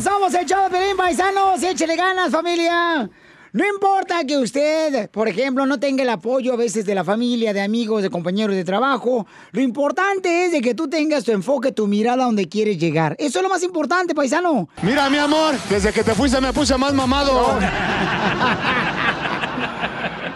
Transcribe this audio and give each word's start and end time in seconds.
Somos 0.00 0.32
el 0.32 0.46
show 0.46 0.64
de 0.64 0.70
Pelín 0.70 0.96
Paisanos. 0.96 1.62
Échele 1.62 1.96
ganas, 1.96 2.32
familia. 2.32 3.10
No 3.52 3.66
importa 3.66 4.24
que 4.24 4.38
usted, 4.38 5.10
por 5.10 5.28
ejemplo, 5.28 5.66
no 5.66 5.78
tenga 5.78 6.02
el 6.02 6.08
apoyo 6.08 6.54
a 6.54 6.56
veces 6.56 6.86
de 6.86 6.94
la 6.94 7.04
familia, 7.04 7.52
de 7.52 7.60
amigos, 7.60 8.02
de 8.02 8.08
compañeros 8.08 8.56
de 8.56 8.64
trabajo. 8.64 9.26
Lo 9.50 9.60
importante 9.60 10.46
es 10.46 10.52
de 10.52 10.62
que 10.62 10.74
tú 10.74 10.88
tengas 10.88 11.24
tu 11.24 11.32
enfoque, 11.32 11.72
tu 11.72 11.86
mirada 11.86 12.24
donde 12.24 12.48
quieres 12.48 12.78
llegar. 12.78 13.14
Eso 13.18 13.38
es 13.38 13.42
lo 13.42 13.50
más 13.50 13.62
importante, 13.62 14.14
paisano. 14.14 14.70
Mira, 14.80 15.10
mi 15.10 15.18
amor, 15.18 15.56
desde 15.68 15.92
que 15.92 16.02
te 16.02 16.14
fuiste 16.14 16.40
me 16.40 16.54
puse 16.54 16.74
más 16.78 16.94
mamado. 16.94 17.58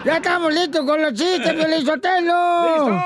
Ya 0.07 0.17
estamos 0.17 0.53
listos 0.53 0.85
con 0.85 1.01
los 1.01 1.13
chistes, 1.13 1.53
Pelizotelo. 1.61 2.97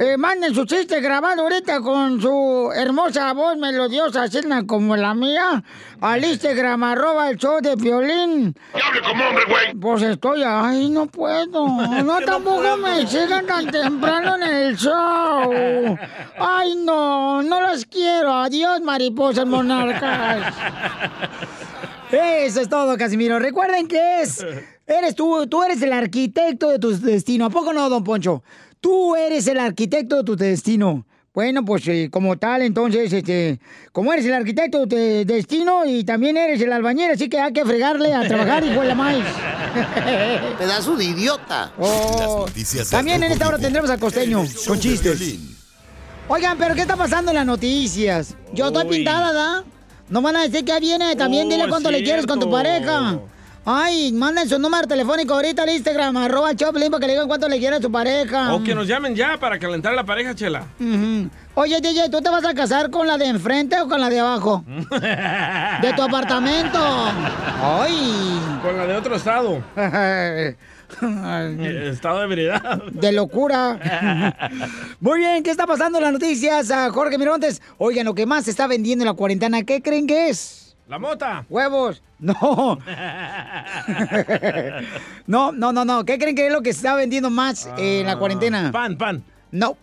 Eh, 0.00 0.16
manden 0.16 0.52
su 0.52 0.64
chiste 0.64 1.00
grabado 1.00 1.42
ahorita 1.42 1.80
con 1.80 2.20
su 2.20 2.72
hermosa 2.74 3.32
voz 3.34 3.56
melodiosa, 3.56 4.24
así 4.24 4.40
como 4.66 4.96
la 4.96 5.14
mía, 5.14 5.62
al 6.00 6.24
Instagram, 6.24 6.82
arroba 6.82 7.30
el 7.30 7.36
show 7.36 7.60
de 7.60 7.76
violín. 7.76 8.52
hable 8.72 9.00
como 9.00 9.28
hombre, 9.28 9.44
güey! 9.48 9.74
Pues 9.74 10.02
estoy, 10.02 10.42
ay, 10.44 10.90
no 10.90 11.06
puedo. 11.06 11.68
No, 12.10 12.20
tampoco 12.22 12.76
me 12.78 13.06
sigan 13.06 13.46
tan 13.46 13.70
temprano 13.70 14.34
en 14.34 14.42
el 14.42 14.76
show. 14.76 15.96
Ay, 16.36 16.74
no, 16.84 17.44
no 17.44 17.60
las 17.60 17.84
quiero. 17.84 18.32
Adiós, 18.32 18.80
mariposas 18.80 19.46
monarcas. 19.46 20.52
Eso 22.10 22.60
es 22.60 22.68
todo, 22.68 22.98
Casimiro. 22.98 23.38
Recuerden 23.38 23.86
que 23.86 24.22
es. 24.22 24.44
Eres 24.90 25.14
tú, 25.14 25.46
tú 25.46 25.62
eres 25.62 25.80
el 25.82 25.92
arquitecto 25.92 26.68
de 26.68 26.80
tu 26.80 26.90
destino. 26.98 27.44
¿A 27.46 27.50
poco 27.50 27.72
no, 27.72 27.88
don 27.88 28.02
Poncho? 28.02 28.42
Tú 28.80 29.14
eres 29.14 29.46
el 29.46 29.60
arquitecto 29.60 30.16
de 30.16 30.24
tu 30.24 30.34
destino. 30.36 31.06
Bueno, 31.32 31.64
pues 31.64 31.86
eh, 31.86 32.08
como 32.10 32.36
tal, 32.38 32.62
entonces, 32.62 33.12
este, 33.12 33.60
como 33.92 34.12
eres 34.12 34.26
el 34.26 34.34
arquitecto 34.34 34.84
de 34.86 35.24
tu 35.24 35.32
destino 35.32 35.84
y 35.86 36.02
también 36.02 36.36
eres 36.36 36.60
el 36.60 36.72
albañil, 36.72 37.12
así 37.12 37.28
que 37.28 37.38
hay 37.38 37.52
que 37.52 37.64
fregarle 37.64 38.12
a 38.12 38.26
trabajar 38.26 38.64
y 38.64 38.70
la 38.70 38.94
maíz. 38.96 39.24
Pedazo 40.58 40.96
de 40.96 41.04
idiota. 41.04 41.72
Oh, 41.78 42.46
noticias 42.48 42.90
también 42.90 43.22
en 43.22 43.30
esta 43.30 43.46
hora 43.46 43.58
tendremos 43.58 43.90
a 43.90 43.98
Costeño 43.98 44.44
con 44.66 44.80
chistes. 44.80 45.38
Oigan, 46.26 46.58
pero 46.58 46.74
¿qué 46.74 46.80
está 46.80 46.96
pasando 46.96 47.30
en 47.30 47.36
las 47.36 47.46
noticias? 47.46 48.34
Yo 48.52 48.66
estoy 48.66 48.86
Uy. 48.88 48.96
pintada, 48.96 49.32
¿da? 49.32 49.64
No 50.08 50.20
van 50.22 50.34
a 50.34 50.42
decir 50.42 50.64
que 50.64 50.80
viene. 50.80 51.14
También 51.14 51.46
Oh, 51.46 51.50
dile 51.50 51.68
cuánto 51.68 51.92
le 51.92 52.02
quieres 52.02 52.26
con 52.26 52.40
tu 52.40 52.50
pareja. 52.50 53.20
Ay, 53.64 54.10
manden 54.12 54.48
su 54.48 54.58
número 54.58 54.86
telefónico 54.88 55.34
ahorita 55.34 55.64
al 55.64 55.70
Instagram, 55.70 56.16
arroba 56.16 56.54
Choplin, 56.54 56.90
para 56.90 57.00
que 57.00 57.06
le 57.06 57.12
digan 57.12 57.28
cuánto 57.28 57.46
le 57.48 57.58
quiere 57.58 57.76
a 57.76 57.80
su 57.80 57.92
pareja. 57.92 58.54
O 58.54 58.62
que 58.64 58.74
nos 58.74 58.86
llamen 58.86 59.14
ya 59.14 59.36
para 59.38 59.58
calentar 59.58 59.92
la 59.94 60.04
pareja, 60.04 60.34
chela. 60.34 60.66
Oye, 61.54 61.80
DJ, 61.80 62.08
¿tú 62.08 62.22
te 62.22 62.30
vas 62.30 62.44
a 62.44 62.54
casar 62.54 62.90
con 62.90 63.06
la 63.06 63.18
de 63.18 63.26
enfrente 63.26 63.78
o 63.80 63.86
con 63.88 64.00
la 64.00 64.08
de 64.08 64.20
abajo? 64.20 64.64
De 65.82 65.92
tu 65.94 66.02
apartamento. 66.02 66.78
Ay. 67.62 68.40
Con 68.62 68.76
la 68.76 68.86
de 68.86 68.96
otro 68.96 69.16
estado. 69.16 69.62
Estado 70.90 72.18
de 72.18 72.24
ebriedad. 72.24 72.82
De 72.90 73.12
locura. 73.12 73.78
Muy 75.00 75.20
bien, 75.20 75.42
¿qué 75.42 75.50
está 75.50 75.66
pasando 75.66 75.98
en 75.98 76.04
las 76.04 76.12
noticias? 76.12 76.70
A 76.70 76.90
Jorge 76.90 77.16
Miramontes. 77.18 77.62
Oigan, 77.78 78.06
lo 78.06 78.14
que 78.14 78.26
más 78.26 78.44
se 78.44 78.50
está 78.50 78.66
vendiendo 78.66 79.04
en 79.04 79.08
la 79.08 79.14
cuarentena, 79.14 79.62
¿qué 79.62 79.82
creen 79.82 80.06
que 80.06 80.30
es? 80.30 80.59
La 80.90 80.98
mota. 80.98 81.46
Huevos. 81.48 82.02
No. 82.18 82.34
no, 85.28 85.52
no, 85.52 85.72
no, 85.72 85.84
no. 85.84 86.04
¿Qué 86.04 86.18
creen 86.18 86.34
que 86.34 86.48
es 86.48 86.52
lo 86.52 86.62
que 86.62 86.72
se 86.72 86.78
está 86.78 86.96
vendiendo 86.96 87.30
más 87.30 87.68
eh, 87.78 88.00
en 88.00 88.06
la 88.06 88.18
cuarentena? 88.18 88.70
Ah, 88.70 88.72
Pan, 88.72 88.98
pan. 88.98 89.22
No. 89.52 89.76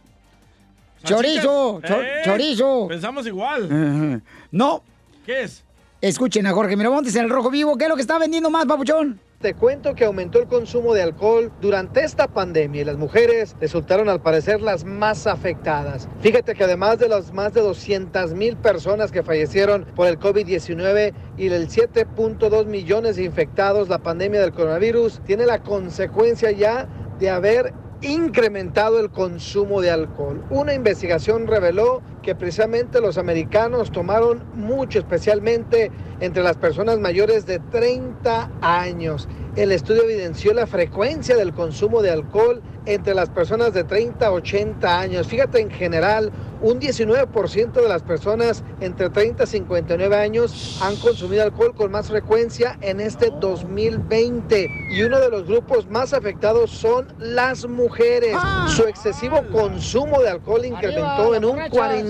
Chorizo. 1.05 1.79
Eh, 1.81 2.23
Chorizo. 2.25 2.89
Pensamos 2.89 3.25
igual. 3.25 4.21
No. 4.51 4.83
¿Qué 5.25 5.43
es? 5.43 5.63
Escuchen 6.01 6.45
a 6.45 6.51
Jorge 6.51 6.75
Miramontes 6.75 7.15
en 7.15 7.23
el 7.23 7.29
Rojo 7.29 7.49
Vivo. 7.51 7.77
¿Qué 7.77 7.85
es 7.85 7.89
lo 7.89 7.95
que 7.95 8.01
está 8.01 8.19
vendiendo 8.19 8.49
más, 8.49 8.65
papuchón? 8.65 9.17
Te 9.39 9.53
cuento 9.53 9.93
que 9.93 10.03
aumentó 10.03 10.39
el 10.39 10.47
consumo 10.47 10.95
de 10.95 11.03
alcohol 11.03 11.51
durante 11.61 12.03
esta 12.03 12.27
pandemia 12.27 12.81
y 12.81 12.85
las 12.85 12.97
mujeres 12.97 13.55
resultaron 13.61 14.09
al 14.09 14.19
parecer 14.19 14.63
las 14.63 14.83
más 14.83 15.27
afectadas. 15.27 16.09
Fíjate 16.21 16.55
que 16.55 16.63
además 16.63 16.97
de 16.97 17.07
las 17.07 17.31
más 17.31 17.53
de 17.53 17.61
200 17.61 18.33
mil 18.33 18.57
personas 18.57 19.11
que 19.11 19.21
fallecieron 19.21 19.85
por 19.95 20.07
el 20.07 20.17
COVID-19 20.17 21.13
y 21.37 21.49
el 21.49 21.67
7.2 21.69 22.65
millones 22.65 23.17
de 23.17 23.25
infectados, 23.25 23.89
la 23.89 23.99
pandemia 23.99 24.41
del 24.41 24.53
coronavirus 24.53 25.21
tiene 25.23 25.45
la 25.45 25.61
consecuencia 25.61 26.49
ya 26.49 26.87
de 27.19 27.29
haber 27.29 27.75
incrementado 28.01 28.99
el 28.99 29.11
consumo 29.11 29.81
de 29.81 29.91
alcohol. 29.91 30.43
Una 30.49 30.73
investigación 30.73 31.45
reveló 31.45 32.01
que 32.27 32.35
precisamente 32.35 32.99
los 32.99 33.17
americanos 33.17 33.89
tomaron 33.89 34.43
mucho, 34.53 34.99
especialmente 34.99 35.93
entre 36.19 36.43
las 36.43 36.57
personas 36.57 36.99
mayores 36.99 37.45
de 37.45 37.59
30 37.59 38.51
años. 38.59 39.29
El 39.55 39.71
estudio 39.71 40.03
evidenció 40.03 40.53
la 40.53 40.67
frecuencia 40.67 41.37
del 41.37 41.53
consumo 41.53 42.01
de 42.01 42.11
alcohol 42.11 42.61
entre 42.85 43.13
las 43.13 43.29
personas 43.29 43.73
de 43.73 43.83
30 43.85 44.27
a 44.27 44.31
80 44.31 44.99
años. 44.99 45.27
Fíjate, 45.27 45.59
en 45.59 45.69
general, 45.69 46.31
un 46.61 46.79
19% 46.79 47.71
de 47.73 47.87
las 47.87 48.01
personas 48.01 48.63
entre 48.79 49.09
30 49.09 49.43
y 49.43 49.47
59 49.47 50.15
años 50.15 50.79
han 50.81 50.95
consumido 50.95 51.43
alcohol 51.43 51.75
con 51.75 51.91
más 51.91 52.07
frecuencia 52.07 52.77
en 52.81 52.99
este 52.99 53.29
2020. 53.29 54.67
Y 54.91 55.03
uno 55.03 55.19
de 55.19 55.29
los 55.29 55.45
grupos 55.45 55.87
más 55.89 56.13
afectados 56.13 56.71
son 56.71 57.07
las 57.19 57.67
mujeres. 57.67 58.35
Su 58.67 58.83
excesivo 58.83 59.43
consumo 59.51 60.21
de 60.21 60.29
alcohol 60.29 60.65
incrementó 60.65 61.35
en 61.35 61.45
un 61.45 61.59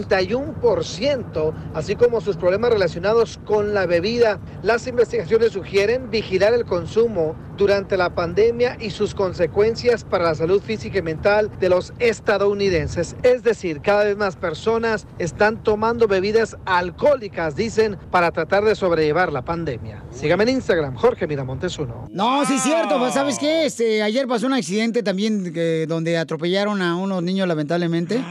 41%, 0.07 1.53
así 1.73 1.95
como 1.95 2.21
sus 2.21 2.37
problemas 2.37 2.71
relacionados 2.71 3.39
con 3.45 3.73
la 3.73 3.85
bebida. 3.85 4.39
Las 4.63 4.87
investigaciones 4.87 5.51
sugieren 5.53 6.09
vigilar 6.09 6.53
el 6.53 6.65
consumo 6.65 7.35
durante 7.57 7.97
la 7.97 8.13
pandemia 8.13 8.77
y 8.79 8.91
sus 8.91 9.15
consecuencias 9.15 10.03
para 10.03 10.25
la 10.25 10.35
salud 10.35 10.61
física 10.61 10.99
y 10.99 11.01
mental 11.01 11.49
de 11.59 11.69
los 11.69 11.93
estadounidenses. 11.99 13.15
Es 13.23 13.43
decir, 13.43 13.81
cada 13.81 14.03
vez 14.03 14.15
más 14.17 14.35
personas 14.35 15.07
están 15.17 15.63
tomando 15.63 16.07
bebidas 16.07 16.55
alcohólicas, 16.65 17.55
dicen, 17.55 17.97
para 18.11 18.31
tratar 18.31 18.63
de 18.63 18.75
sobrellevar 18.75 19.31
la 19.33 19.43
pandemia. 19.43 20.03
Sígame 20.11 20.43
en 20.43 20.49
Instagram, 20.49 20.95
Jorge 20.95 21.25
Miramontes 21.27 21.79
uno. 21.79 22.07
No, 22.11 22.45
sí 22.45 22.55
es 22.55 22.61
cierto. 22.63 22.99
pues, 22.99 23.13
¿Sabes 23.13 23.39
qué? 23.39 23.65
Este, 23.65 24.03
ayer 24.03 24.27
pasó 24.27 24.45
un 24.47 24.53
accidente 24.53 25.01
también 25.03 25.51
que- 25.53 25.85
donde 25.87 26.17
atropellaron 26.17 26.81
a 26.81 26.95
unos 26.95 27.23
niños 27.23 27.47
lamentablemente. 27.47 28.21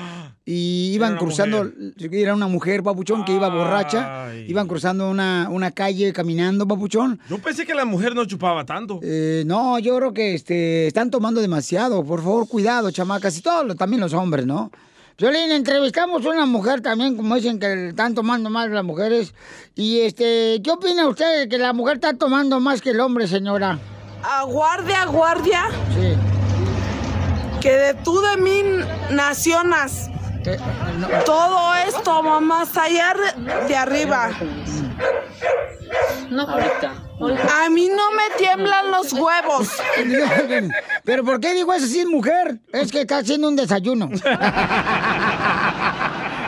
Y 0.48 0.93
iban 0.94 1.16
cruzando, 1.16 1.69
era 1.98 2.32
una 2.32 2.46
mujer, 2.46 2.84
papuchón, 2.84 3.25
que 3.25 3.34
iba 3.34 3.48
borracha, 3.48 4.32
iban 4.46 4.69
cruzando 4.69 5.10
una, 5.10 5.48
una 5.50 5.72
calle 5.72 6.12
caminando, 6.12 6.69
papuchón. 6.69 7.19
Yo 7.28 7.38
pensé 7.38 7.66
que 7.66 7.75
la 7.75 7.84
mujer 7.84 8.14
no 8.14 8.25
chupaba 8.26 8.64
tanto. 8.64 9.00
Eh, 9.02 9.43
no, 9.44 9.78
yo 9.81 9.96
creo 9.96 10.12
que 10.14 10.34
este, 10.34 10.87
están 10.87 11.10
tomando 11.10 11.40
demasiado. 11.40 12.04
Por 12.04 12.22
favor, 12.22 12.46
cuidado, 12.46 12.93
chamacas. 12.93 13.37
Y 13.37 13.43
todos, 13.43 13.66
los- 13.66 13.76
también 13.76 14.00
los 14.00 14.14
hombres, 14.14 14.46
¿no? 14.46 14.70
Violín, 15.19 15.50
entrevistamos 15.50 16.25
a 16.25 16.28
una 16.28 16.46
mujer 16.46 16.81
también, 16.81 17.16
como 17.16 17.34
dicen 17.34 17.58
que 17.58 17.88
están 17.88 18.14
tomando 18.14 18.48
más 18.48 18.70
las 18.70 18.84
mujeres. 18.84 19.34
Y 19.75 20.00
este, 20.00 20.60
¿qué 20.62 20.70
opina 20.70 21.08
usted 21.08 21.40
de 21.40 21.48
que 21.48 21.58
la 21.58 21.72
mujer 21.72 21.94
está 21.96 22.12
tomando 22.14 22.60
más 22.60 22.81
que 22.81 22.90
el 22.90 23.00
hombre, 23.00 23.26
señora? 23.26 23.81
A 24.22 24.44
guardia, 24.44 25.06
guardia. 25.06 25.62
Sí. 25.94 26.14
Que 27.60 27.70
de 27.72 27.94
tú 27.94 28.20
de 28.20 28.37
mí 28.37 28.62
nacionas. 29.10 30.10
Todo 31.25 31.75
esto, 31.75 32.22
mamá, 32.22 32.62
está 32.62 32.84
allá 32.84 33.14
de, 33.66 33.76
arriba. 33.76 34.31
No, 36.31 36.43
ahorita. 36.43 36.93
A 37.64 37.70
mí 37.70 37.88
no 37.88 38.10
me 38.12 38.37
tiemblan 38.37 38.90
los 38.90 39.12
huevos. 39.12 39.70
Pero 41.04 41.25
¿por 41.25 41.40
qué 41.40 41.54
digo 41.54 41.72
eso 41.72 41.87
si 41.87 42.00
es 42.00 42.06
mujer? 42.06 42.60
Es 42.72 42.93
que 42.93 43.00
está 43.02 43.19
haciendo 43.19 43.48
un 43.48 43.56
desayuno. 43.56 44.10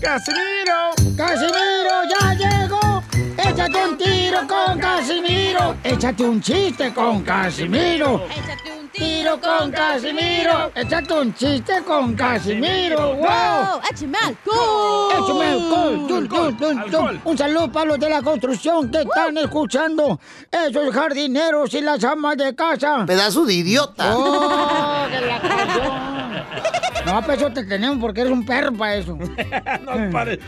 ¡Casimiro! 0.00 1.16
¡Casimiro, 1.16 1.94
ya 2.08 2.34
llegó! 2.34 3.02
¡Échate 3.36 3.84
un 3.84 3.98
tiro 3.98 4.38
con 4.46 4.78
Casimiro! 4.78 5.76
¡Échate 5.82 6.22
un 6.22 6.40
chiste 6.40 6.94
con 6.94 7.22
Casimiro! 7.22 8.24
¡Échate 8.30 8.78
un 8.80 8.88
tiro 8.90 9.40
con 9.40 9.72
Casimiro! 9.72 10.70
¡Échate 10.74 11.14
un 11.14 11.34
chiste 11.34 11.82
con 11.84 12.14
Casimiro! 12.14 13.16
¡Wow! 13.16 13.80
¡Échame 13.90 14.18
alcohol! 14.18 15.12
¡Échame 15.12 15.46
alcohol! 15.46 17.20
Un 17.24 17.38
saludo 17.38 17.72
para 17.72 17.86
los 17.86 17.98
de 17.98 18.08
la 18.08 18.22
construcción 18.22 18.90
que 18.90 19.02
están 19.02 19.36
escuchando. 19.38 20.20
Esos 20.50 20.94
jardineros 20.94 21.74
y 21.74 21.80
las 21.80 22.04
amas 22.04 22.36
de 22.36 22.54
casa. 22.54 23.04
Pedazo 23.04 23.44
de 23.44 23.54
idiota. 23.54 24.16
¡Oh, 24.16 25.06
que 25.10 25.20
la 25.26 25.40
canción! 25.40 26.07
No, 27.08 27.22
pues 27.24 27.38
eso 27.38 27.50
te 27.50 27.64
tenemos 27.64 27.98
porque 27.98 28.20
eres 28.20 28.32
un 28.32 28.44
perro 28.44 28.72
para 28.72 28.96
eso. 28.96 29.16
no 29.82 30.10
parece. 30.12 30.42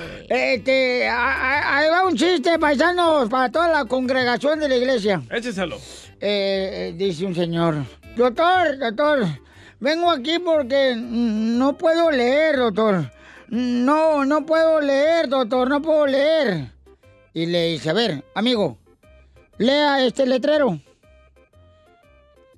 Este, 0.30 1.08
a- 1.08 1.16
a- 1.32 1.78
ahí 1.78 1.88
va 1.90 2.06
un 2.06 2.14
chiste, 2.16 2.56
paisanos, 2.56 3.28
para 3.28 3.50
toda 3.50 3.66
la 3.68 3.84
congregación 3.86 4.60
de 4.60 4.68
la 4.68 4.76
iglesia. 4.76 5.20
Écheselo. 5.28 5.74
Eh, 6.20 6.20
eh, 6.20 6.94
dice 6.96 7.26
un 7.26 7.34
señor, 7.34 7.78
doctor, 8.16 8.78
doctor, 8.78 9.26
vengo 9.80 10.08
aquí 10.08 10.38
porque 10.38 10.94
no 10.96 11.76
puedo 11.76 12.12
leer, 12.12 12.58
doctor. 12.58 13.10
No, 13.48 14.24
no 14.24 14.46
puedo 14.46 14.80
leer, 14.80 15.28
doctor, 15.28 15.68
no 15.68 15.82
puedo 15.82 16.06
leer. 16.06 16.66
Y 17.34 17.46
le 17.46 17.72
dice, 17.72 17.90
a 17.90 17.94
ver, 17.94 18.22
amigo, 18.36 18.78
lea 19.58 20.04
este 20.04 20.26
letrero. 20.26 20.78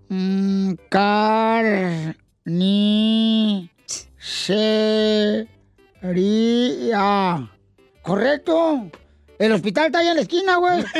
Mm, 0.08 0.74
car 0.88 2.16
ni 2.44 3.70
sería. 4.18 5.48
¿Correcto? 8.02 8.90
El 9.38 9.52
hospital 9.52 9.86
está 9.86 10.00
allá 10.00 10.10
en 10.10 10.16
la 10.16 10.22
esquina, 10.22 10.56
güey. 10.56 10.84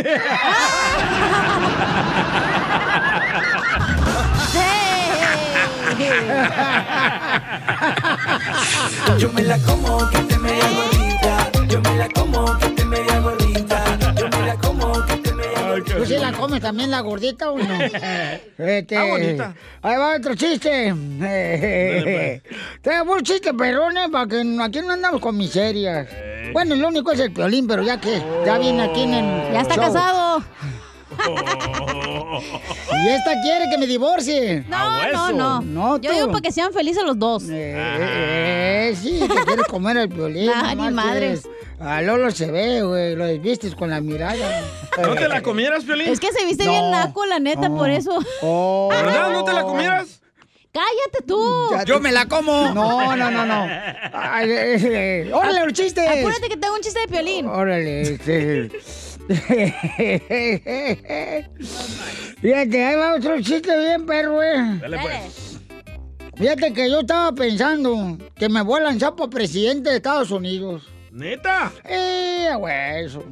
Yo 9.19 9.32
me 9.32 9.43
la 9.43 9.58
como 9.58 10.10
que 10.10 10.19
te 10.19 10.38
media 10.38 10.64
gordita. 10.70 11.50
Yo 11.69 11.81
me 11.81 11.96
la 11.96 12.08
como 12.08 12.58
que 12.58 12.72
media 16.12 16.19
¿Tú 16.20 16.25
sí 16.26 16.32
la 16.32 16.38
comes 16.38 16.61
también 16.61 16.91
la 16.91 17.00
gordita 17.00 17.50
o 17.50 17.59
no? 17.59 17.64
Este, 17.85 18.79
Está 18.79 19.05
bonita. 19.05 19.55
Ahí 19.82 19.97
va 19.97 20.17
otro 20.17 20.35
chiste. 20.35 20.94
Tengo 22.82 23.12
un 23.14 23.23
chiste, 23.23 23.53
perrones, 23.55 24.09
para 24.11 24.26
que 24.26 24.41
aquí 24.62 24.81
no 24.81 24.93
andamos 24.93 25.20
con 25.20 25.37
miserias. 25.37 26.09
Bueno, 26.53 26.75
lo 26.75 26.88
único 26.88 27.12
es 27.12 27.20
el 27.20 27.32
piolín, 27.32 27.67
pero 27.67 27.82
ya 27.82 28.00
que 28.00 28.23
ya 28.44 28.59
viene 28.59 28.82
aquí 28.82 29.03
en 29.03 29.14
el 29.14 29.53
Ya 29.53 29.61
está 29.62 29.75
show. 29.75 29.85
casado. 29.85 30.44
Y 33.05 33.09
esta 33.09 33.32
quiere 33.43 33.69
que 33.70 33.79
me 33.79 33.87
divorcie. 33.87 34.64
No, 34.69 35.12
no, 35.12 35.32
no. 35.32 35.61
No, 35.61 35.99
Yo 35.99 36.12
digo 36.12 36.29
para 36.29 36.41
que 36.41 36.53
sean 36.53 36.73
felices 36.73 37.03
los 37.05 37.19
dos. 37.19 37.44
Eh, 37.50 38.94
sí, 39.00 39.20
te 39.20 39.44
quieres 39.44 39.67
comer 39.67 39.97
el 39.99 40.09
violín. 40.09 40.47
Nah, 40.47 40.75
ni 40.75 40.91
madres. 40.91 41.43
A 41.84 42.00
Lolo 42.00 42.31
se 42.31 42.50
ve, 42.50 42.82
güey, 42.82 43.17
lo 43.17 43.26
desvistes 43.26 43.75
con 43.75 43.90
la 43.90 44.00
mirada. 44.00 44.62
¿No 45.00 45.14
te 45.14 45.29
la 45.29 45.43
comieras, 45.43 45.84
Piolín? 45.84 46.08
Es 46.08 46.20
que 46.20 46.32
se 46.32 46.44
viste 46.46 46.69
bien 46.69 46.90
naco, 46.90 47.26
la 47.26 47.38
neta, 47.38 47.69
por 47.69 47.90
eso. 47.90 48.19
Oh. 48.40 48.88
¿Verdad? 48.90 49.32
¿No 49.32 49.44
te 49.44 49.52
la 49.52 49.62
comieras? 49.62 50.20
¡Cállate 50.73 51.26
tú! 51.26 51.38
Yo 51.87 52.00
me 52.00 52.12
la 52.12 52.26
como. 52.26 52.73
No, 52.73 53.14
no, 53.14 53.31
no, 53.31 53.44
no. 53.44 53.69
Ay, 54.12 54.50
eh, 54.50 54.76
eh, 55.26 55.31
¡Órale, 55.32 55.64
los 55.64 55.75
chistes! 55.75 56.08
Apúrate 56.08 56.49
que 56.49 56.56
tengo 56.56 56.75
un 56.75 56.81
chiste 56.81 57.00
de 57.00 57.08
piolín. 57.08 57.46
Órale, 57.46 58.00
este. 58.02 58.70
Fíjate, 62.40 62.85
ahí 62.85 62.96
va 62.96 63.17
otro 63.17 63.40
chiste 63.43 63.76
bien, 63.76 64.06
perro, 64.06 64.43
eh. 64.43 64.78
Dale, 64.81 64.99
pues. 64.99 65.61
Fíjate 66.37 66.73
que 66.73 66.90
yo 66.90 67.00
estaba 67.00 67.32
pensando 67.32 68.17
que 68.35 68.49
me 68.49 68.62
voy 68.62 68.80
a 68.80 68.85
lanzar 68.85 69.14
para 69.14 69.28
presidente 69.28 69.90
de 69.90 69.97
Estados 69.97 70.30
Unidos. 70.30 70.91
¿Neta? 71.12 71.71
Eh, 71.85 72.49
güey, 72.59 73.04
eso. 73.04 73.23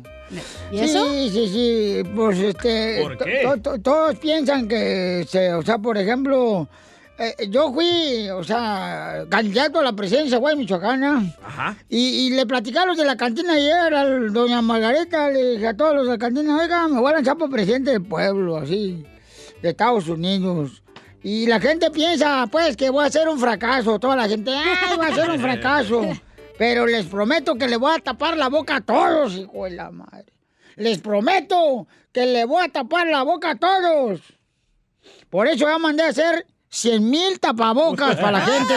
¿Y 0.70 0.78
sí, 0.78 0.84
eso? 0.84 1.08
Sí, 1.10 1.48
sí, 1.48 2.02
Pues 2.14 2.38
este. 2.38 3.00
¿Por 3.02 3.18
qué? 3.18 3.40
to- 3.42 3.56
to- 3.60 3.80
todos 3.80 4.16
piensan 4.18 4.68
que, 4.68 5.26
se, 5.28 5.52
o 5.54 5.62
sea, 5.62 5.78
por 5.78 5.96
ejemplo, 5.98 6.68
eh, 7.18 7.48
yo 7.48 7.72
fui, 7.72 8.28
o 8.30 8.44
sea, 8.44 9.24
candidato 9.28 9.80
a 9.80 9.82
la 9.82 9.92
presidencia, 9.94 10.38
güey, 10.38 10.56
Michoacana. 10.56 11.34
Ajá. 11.42 11.76
Y, 11.88 12.26
y 12.26 12.30
le 12.30 12.44
los 12.86 12.96
de 12.96 13.04
la 13.04 13.16
cantina 13.16 13.54
ayer, 13.54 13.94
a 13.94 14.04
doña 14.30 14.62
Margarita, 14.62 15.30
le 15.30 15.52
dije 15.52 15.66
a 15.68 15.76
todos 15.76 15.94
los 15.94 16.04
de 16.06 16.12
la 16.12 16.18
cantina, 16.18 16.56
oiga, 16.58 16.86
me 16.86 17.00
voy 17.00 17.10
a 17.12 17.16
lanzar 17.16 17.36
por 17.38 17.50
presidente 17.50 17.90
del 17.92 18.02
pueblo, 18.02 18.58
así, 18.58 19.04
de 19.62 19.70
Estados 19.70 20.06
Unidos. 20.08 20.82
Y 21.22 21.46
la 21.46 21.60
gente 21.60 21.90
piensa, 21.90 22.46
pues, 22.50 22.76
que 22.76 22.88
voy 22.88 23.04
a 23.04 23.10
ser 23.10 23.28
un 23.28 23.38
fracaso. 23.38 23.98
Toda 23.98 24.16
la 24.16 24.26
gente, 24.28 24.52
ay, 24.54 24.96
va 24.98 25.08
a 25.08 25.14
ser 25.14 25.28
un 25.30 25.40
fracaso. 25.40 26.02
Pero 26.60 26.84
les 26.86 27.06
prometo 27.06 27.54
que 27.54 27.66
le 27.66 27.78
voy 27.78 27.96
a 27.96 28.00
tapar 28.00 28.36
la 28.36 28.50
boca 28.50 28.76
a 28.76 28.80
todos, 28.82 29.32
hijo 29.32 29.64
de 29.64 29.70
la 29.70 29.90
madre. 29.90 30.26
Les 30.76 30.98
prometo 30.98 31.86
que 32.12 32.26
le 32.26 32.44
voy 32.44 32.62
a 32.62 32.68
tapar 32.68 33.06
la 33.06 33.22
boca 33.22 33.52
a 33.52 33.54
todos. 33.54 34.20
Por 35.30 35.48
eso 35.48 35.66
ya 35.66 35.78
mandé 35.78 36.02
a 36.02 36.08
hacer 36.08 36.46
100 36.68 37.08
mil 37.08 37.40
tapabocas 37.40 38.16
para 38.16 38.32
la 38.32 38.40
gente. 38.42 38.74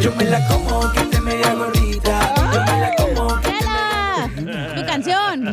Yo 0.02 0.14
me 0.14 0.24
la 0.26 0.46
como 0.46 1.05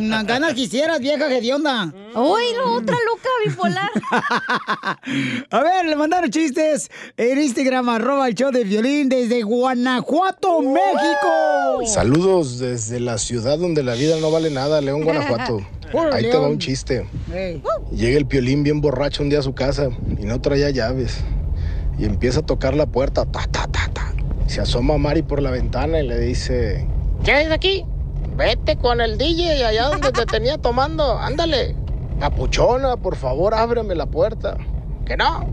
Unas 0.04 0.26
ganas 0.26 0.52
quisieras, 0.52 1.00
vieja 1.00 1.34
hedionda. 1.34 1.90
¡Uy, 2.14 2.42
no, 2.58 2.74
otra 2.74 2.94
loca 3.06 3.28
bipolar! 3.46 3.90
A 5.50 5.62
ver, 5.62 5.86
le 5.86 5.96
mandaron 5.96 6.30
chistes 6.30 6.90
en 7.16 7.40
Instagram, 7.40 7.88
arroba 7.88 8.28
el 8.28 8.34
show 8.34 8.50
de 8.50 8.64
violín 8.64 9.08
desde 9.08 9.42
Guanajuato, 9.42 10.60
México. 10.60 11.86
Saludos 11.86 12.58
desde 12.58 13.00
la 13.00 13.16
ciudad 13.16 13.58
donde 13.58 13.82
la 13.82 13.94
vida 13.94 14.16
no 14.20 14.30
vale 14.30 14.50
nada, 14.50 14.82
León, 14.82 15.04
Guanajuato. 15.04 15.66
Ahí 16.12 16.24
te 16.30 16.36
va 16.36 16.48
un 16.48 16.58
chiste. 16.58 17.06
Llega 17.90 18.18
el 18.18 18.26
piolín 18.26 18.62
bien 18.62 18.82
borracho 18.82 19.22
un 19.22 19.30
día 19.30 19.38
a 19.38 19.42
su 19.42 19.54
casa 19.54 19.88
y 20.20 20.26
no 20.26 20.38
traía 20.42 20.68
llaves. 20.68 21.16
Y 21.98 22.04
empieza 22.04 22.40
a 22.40 22.42
tocar 22.46 22.76
la 22.76 22.84
puerta. 22.84 23.24
Ta, 23.24 23.46
ta, 23.50 23.66
ta, 23.68 23.88
ta. 23.92 24.12
Se 24.48 24.60
asoma 24.60 24.98
Mari 24.98 25.22
por 25.22 25.40
la 25.40 25.50
ventana 25.50 26.00
y 26.00 26.06
le 26.06 26.18
dice, 26.18 26.86
¿Qué 27.24 27.32
haces 27.32 27.52
aquí? 27.52 27.86
Vete 28.36 28.76
con 28.76 29.00
el 29.00 29.16
DJ 29.18 29.64
allá 29.64 29.88
donde 29.88 30.10
te 30.12 30.26
tenía 30.26 30.58
tomando. 30.58 31.18
Ándale. 31.18 31.76
Papuchona, 32.18 32.96
por 32.96 33.16
favor, 33.16 33.54
ábreme 33.54 33.94
la 33.94 34.06
puerta. 34.06 34.56
Que 35.04 35.16
no. 35.16 35.46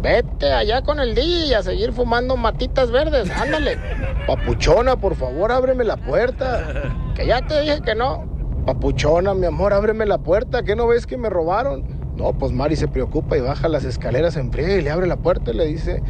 Vete 0.00 0.52
allá 0.52 0.82
con 0.82 0.98
el 0.98 1.14
DJ 1.14 1.54
a 1.54 1.62
seguir 1.62 1.92
fumando 1.92 2.36
matitas 2.36 2.90
verdes. 2.90 3.30
Ándale. 3.30 3.78
Papuchona, 4.26 4.96
por 4.96 5.14
favor, 5.14 5.52
ábreme 5.52 5.84
la 5.84 5.96
puerta. 5.96 6.64
Que 7.14 7.26
ya 7.26 7.40
te 7.46 7.60
dije 7.60 7.80
que 7.82 7.94
no. 7.94 8.24
Papuchona, 8.66 9.34
mi 9.34 9.46
amor, 9.46 9.72
ábreme 9.72 10.06
la 10.06 10.18
puerta. 10.18 10.62
¿Qué 10.62 10.74
no 10.74 10.88
ves 10.88 11.06
que 11.06 11.16
me 11.16 11.30
robaron? 11.30 11.84
No, 12.16 12.32
pues 12.32 12.52
Mari 12.52 12.76
se 12.76 12.88
preocupa 12.88 13.36
y 13.36 13.40
baja 13.40 13.68
las 13.68 13.84
escaleras 13.84 14.36
en 14.36 14.52
friega 14.52 14.74
y 14.74 14.82
le 14.82 14.90
abre 14.90 15.06
la 15.06 15.16
puerta 15.16 15.50
y 15.50 15.54
le 15.54 15.66
dice, 15.66 16.02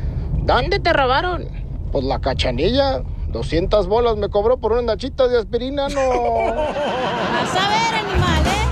¿Dónde 0.43 0.79
te 0.79 0.93
robaron? 0.93 1.47
pues 1.93 2.05
la 2.05 2.19
cachanilla. 2.21 3.03
200 3.33 3.87
bolas 3.89 4.17
me 4.17 4.29
cobró 4.29 4.59
por 4.59 4.73
unas 4.73 4.85
nachitas 4.85 5.31
de 5.31 5.39
aspirina, 5.39 5.89
no. 5.89 6.01
Vas 6.01 7.57
a 7.57 7.69
ver, 7.69 7.95
animal, 7.95 8.47
¿eh? 8.47 8.63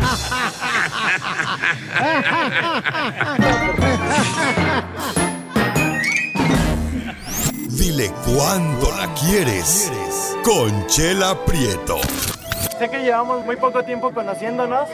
Dile 7.71 8.13
cuándo 8.27 8.91
la 8.93 9.13
quieres. 9.15 9.91
Conchela 10.45 11.35
Prieto. 11.47 11.99
Sé 12.79 12.89
que 12.91 13.03
llevamos 13.03 13.45
muy 13.45 13.57
poco 13.57 13.83
tiempo 13.83 14.13
conociéndonos. 14.13 14.89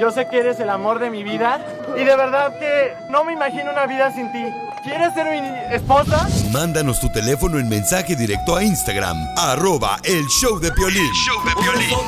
Yo 0.00 0.10
sé 0.10 0.26
que 0.28 0.38
eres 0.38 0.58
el 0.60 0.70
amor 0.70 0.98
de 0.98 1.10
mi 1.10 1.22
vida. 1.22 1.60
Y 1.94 2.04
de 2.04 2.16
verdad 2.16 2.58
que 2.58 2.94
no 3.10 3.22
me 3.22 3.34
imagino 3.34 3.70
una 3.70 3.84
vida 3.84 4.10
sin 4.14 4.32
ti. 4.32 4.42
¿Quieres 4.82 5.12
ser 5.12 5.26
mi 5.26 5.74
esposa? 5.74 6.26
Mándanos 6.50 7.00
tu 7.00 7.12
teléfono 7.12 7.58
en 7.58 7.68
mensaje 7.68 8.16
directo 8.16 8.56
a 8.56 8.64
Instagram, 8.64 9.18
arroba 9.36 9.98
el 10.04 10.24
show 10.26 10.58
de 10.58 10.72
Piolín. 10.72 11.10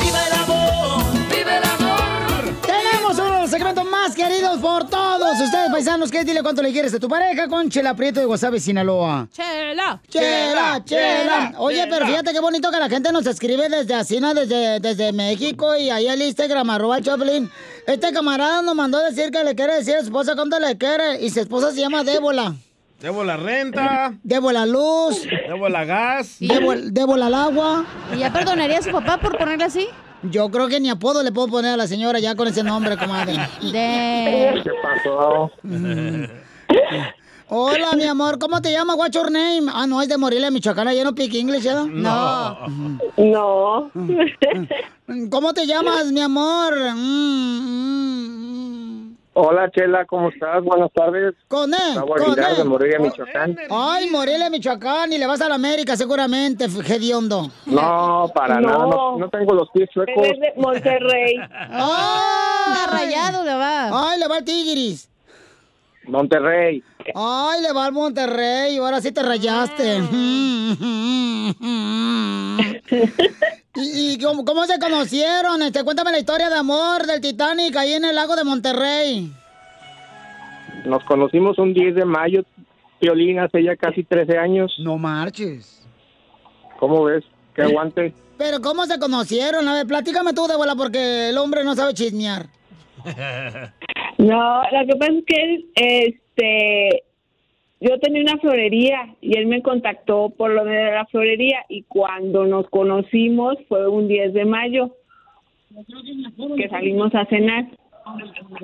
¡Viva 0.01 0.27
el 0.27 0.33
amor! 0.33 1.05
¡Viva 1.29 1.59
el 1.59 1.65
amor! 1.65 2.57
Tenemos 2.67 3.19
uno 3.19 3.35
de 3.35 3.41
los 3.43 3.51
segmentos 3.51 3.85
más 3.85 4.15
queridos 4.15 4.59
por 4.59 4.89
todos 4.89 5.39
ustedes, 5.39 5.71
paisanos. 5.71 6.11
que 6.11 6.25
Dile 6.25 6.43
cuánto 6.43 6.63
le 6.63 6.73
quieres 6.73 6.95
a 6.95 6.99
tu 6.99 7.11
pareja 7.11 7.47
con 7.47 7.69
Chela 7.69 7.95
Prieto 7.95 8.21
de 8.21 8.27
Guasave, 8.27 8.59
Sinaloa. 8.59 9.29
Chela. 9.31 10.01
Chela, 10.09 10.83
chela. 10.83 11.53
Oye, 11.59 11.87
pero 11.91 12.07
fíjate 12.07 12.33
qué 12.33 12.41
bonito 12.41 12.71
que 12.71 12.79
la 12.79 12.89
gente 12.89 13.13
nos 13.13 13.27
escribe 13.27 13.69
desde 13.69 13.93
Asina, 13.95 14.33
desde, 14.33 14.81
desde 14.81 15.13
México 15.13 15.77
y 15.77 15.91
ahí 15.91 16.09
al 16.09 16.23
Instagram, 16.23 16.71
arroba 16.71 16.97
el 16.97 17.05
Choplin. 17.05 17.51
Este 17.87 18.13
camarada 18.13 18.63
nos 18.63 18.75
mandó 18.75 18.99
a 18.99 19.11
decir 19.11 19.31
que 19.31 19.43
le 19.43 19.55
quiere 19.55 19.75
decir 19.75 19.97
a 19.97 20.01
su 20.01 20.05
esposa 20.07 20.35
cuánto 20.37 20.59
le 20.59 20.79
quiere 20.79 21.21
y 21.21 21.31
su 21.31 21.41
esposa 21.41 21.73
se 21.73 21.81
llama 21.81 22.05
Débola. 22.05 22.55
Debo 23.01 23.25
la 23.25 23.37
renta, 23.37 24.15
Debo 24.23 24.53
la 24.53 24.65
luz, 24.65 25.27
debo 25.49 25.69
la 25.69 25.85
gas. 25.85 26.37
debo, 26.39 26.75
debo 26.77 27.17
la 27.17 27.27
agua. 27.45 27.85
¿Y 28.15 28.19
ya 28.19 28.33
perdonaría 28.33 28.79
a 28.79 28.83
su 28.83 28.93
papá 28.93 29.19
por 29.19 29.37
ponerle 29.37 29.65
así? 29.65 29.89
Yo 30.23 30.49
creo 30.53 30.69
que 30.69 30.79
ni 30.79 30.89
apodo 30.89 31.25
le 31.25 31.33
puedo 31.33 31.49
poner 31.49 31.73
a 31.73 31.77
la 31.77 31.89
señora 31.89 32.21
ya 32.21 32.37
con 32.37 32.47
ese 32.47 32.63
nombre, 32.63 32.97
comadre. 32.97 33.33
De... 33.61 34.61
¿Qué 34.63 34.71
pasó? 34.81 35.51
Hola, 37.55 37.93
mi 37.97 38.05
amor, 38.05 38.39
¿cómo 38.39 38.63
te 38.63 38.73
llamas? 38.73 38.97
What's 38.97 39.15
your 39.15 39.31
name? 39.31 39.71
Ah, 39.75 39.87
no, 39.87 40.01
es 40.01 40.09
de 40.09 40.17
Morelia, 40.17 40.51
Michoacán, 40.51 40.89
¿ya 40.95 41.05
no 41.05 41.11
speak 41.11 41.35
English, 41.35 41.65
¿ya? 41.65 41.85
No. 41.85 42.67
No. 43.19 43.91
¿Cómo 45.31 45.53
te 45.53 45.67
llamas, 45.67 46.07
mi 46.07 46.23
amor? 46.23 46.75
Mm, 46.95 47.61
mm, 49.11 49.17
Hola, 49.35 49.71
Chela, 49.71 50.07
¿cómo 50.07 50.31
estás? 50.31 50.65
Buenas 50.65 50.91
tardes. 50.95 51.35
Con 51.49 51.75
él, 51.75 52.01
con 52.01 52.23
Aguilar 52.23 52.57
de 52.57 52.63
él. 52.63 52.69
Morelia, 52.69 52.99
Michoacán. 52.99 53.55
Ay, 53.69 54.09
Morelia, 54.09 54.49
Michoacán, 54.49 55.13
y 55.13 55.19
le 55.19 55.27
vas 55.27 55.43
a 55.43 55.49
la 55.51 55.57
América 55.57 55.95
seguramente, 55.95 56.65
hediondo. 56.65 57.51
No, 57.67 58.31
para 58.35 58.61
No. 58.61 58.69
nada, 58.69 58.87
no, 58.87 59.19
no 59.19 59.29
tengo 59.29 59.53
los 59.53 59.69
pies 59.75 59.91
chuecos. 59.93 60.15
Él 60.25 60.33
es 60.33 60.41
de 60.41 60.55
Monterrey. 60.57 61.35
¡Ay! 61.71 62.87
rayado 62.91 63.45
le 63.45 63.55
va. 63.57 64.11
¡Ay, 64.11 64.19
le 64.21 64.27
va 64.27 64.39
el 64.39 64.45
Tigris! 64.45 65.11
Monterrey. 66.07 66.83
¡Ay, 67.15 67.63
le 67.63 67.73
va 67.73 67.87
al 67.87 67.93
Monterrey! 67.93 68.77
Ahora 68.79 69.01
sí 69.01 69.13
te 69.13 69.23
rayaste. 69.23 69.99
¿Y, 73.75 74.13
y 74.13 74.19
cómo, 74.19 74.45
cómo 74.45 74.67
se 74.67 74.79
conocieron? 74.79 75.63
Este, 75.63 75.83
cuéntame 75.85 76.13
la 76.13 76.19
historia 76.19 76.51
de 76.51 76.57
amor 76.57 77.07
del 77.07 77.21
Titanic 77.21 77.75
ahí 77.77 77.95
en 77.95 78.05
el 78.05 78.15
lago 78.15 78.37
de 78.37 78.45
Monterrey. 78.45 79.33
Nos 80.85 81.05
conocimos 81.05 81.59
un 81.59 81.73
10 81.73 81.95
de 81.95 82.05
mayo, 82.05 82.43
Piolín, 83.01 83.39
hace 83.39 83.63
ya 83.63 83.77
casi 83.77 84.03
13 84.03 84.37
años. 84.39 84.75
No 84.79 84.99
marches. 84.99 85.87
¿Cómo 86.79 87.05
ves? 87.05 87.25
Que 87.55 87.63
aguante. 87.63 88.13
Pero 88.37 88.61
¿cómo 88.61 88.87
se 88.87 88.99
conocieron? 88.99 89.69
A 89.69 89.75
ver, 89.75 89.87
platícame 89.87 90.33
tú 90.33 90.47
de 90.49 90.57
bola 90.57 90.75
porque 90.75 91.29
el 91.29 91.39
hombre 91.39 91.63
no 91.65 91.75
sabe 91.77 91.95
chismear. 91.95 92.47
No, 94.19 94.63
lo 94.63 94.87
que 94.87 94.97
pasa 94.99 95.13
es 95.13 95.25
que 95.25 95.43
él, 95.43 95.67
este, 95.75 97.05
yo 97.81 97.99
tenía 97.99 98.23
una 98.23 98.39
florería 98.39 99.17
y 99.21 99.37
él 99.37 99.47
me 99.47 99.63
contactó 99.63 100.31
por 100.31 100.51
lo 100.51 100.65
de 100.65 100.93
la 100.93 101.07
florería 101.07 101.65
y 101.69 101.83
cuando 101.85 102.45
nos 102.47 102.69
conocimos 102.69 103.57
fue 103.69 103.89
un 103.89 104.07
10 104.07 104.35
de 104.35 104.45
mayo 104.45 104.95
que 106.57 106.69
salimos 106.69 107.13
a 107.15 107.25
cenar. 107.27 107.67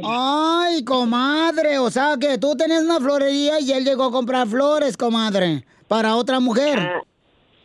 Ay, 0.05 0.85
comadre, 0.85 1.79
o 1.79 1.91
sea 1.91 2.17
que 2.21 2.39
tú 2.39 2.55
tenías 2.57 2.85
una 2.85 3.01
florería 3.01 3.61
y 3.61 3.73
él 3.73 3.85
llegó 3.85 4.05
a 4.05 4.13
comprar 4.13 4.47
flores, 4.47 4.97
comadre, 4.97 5.65
para 5.89 6.15
otra 6.15 6.39
mujer. 6.39 6.79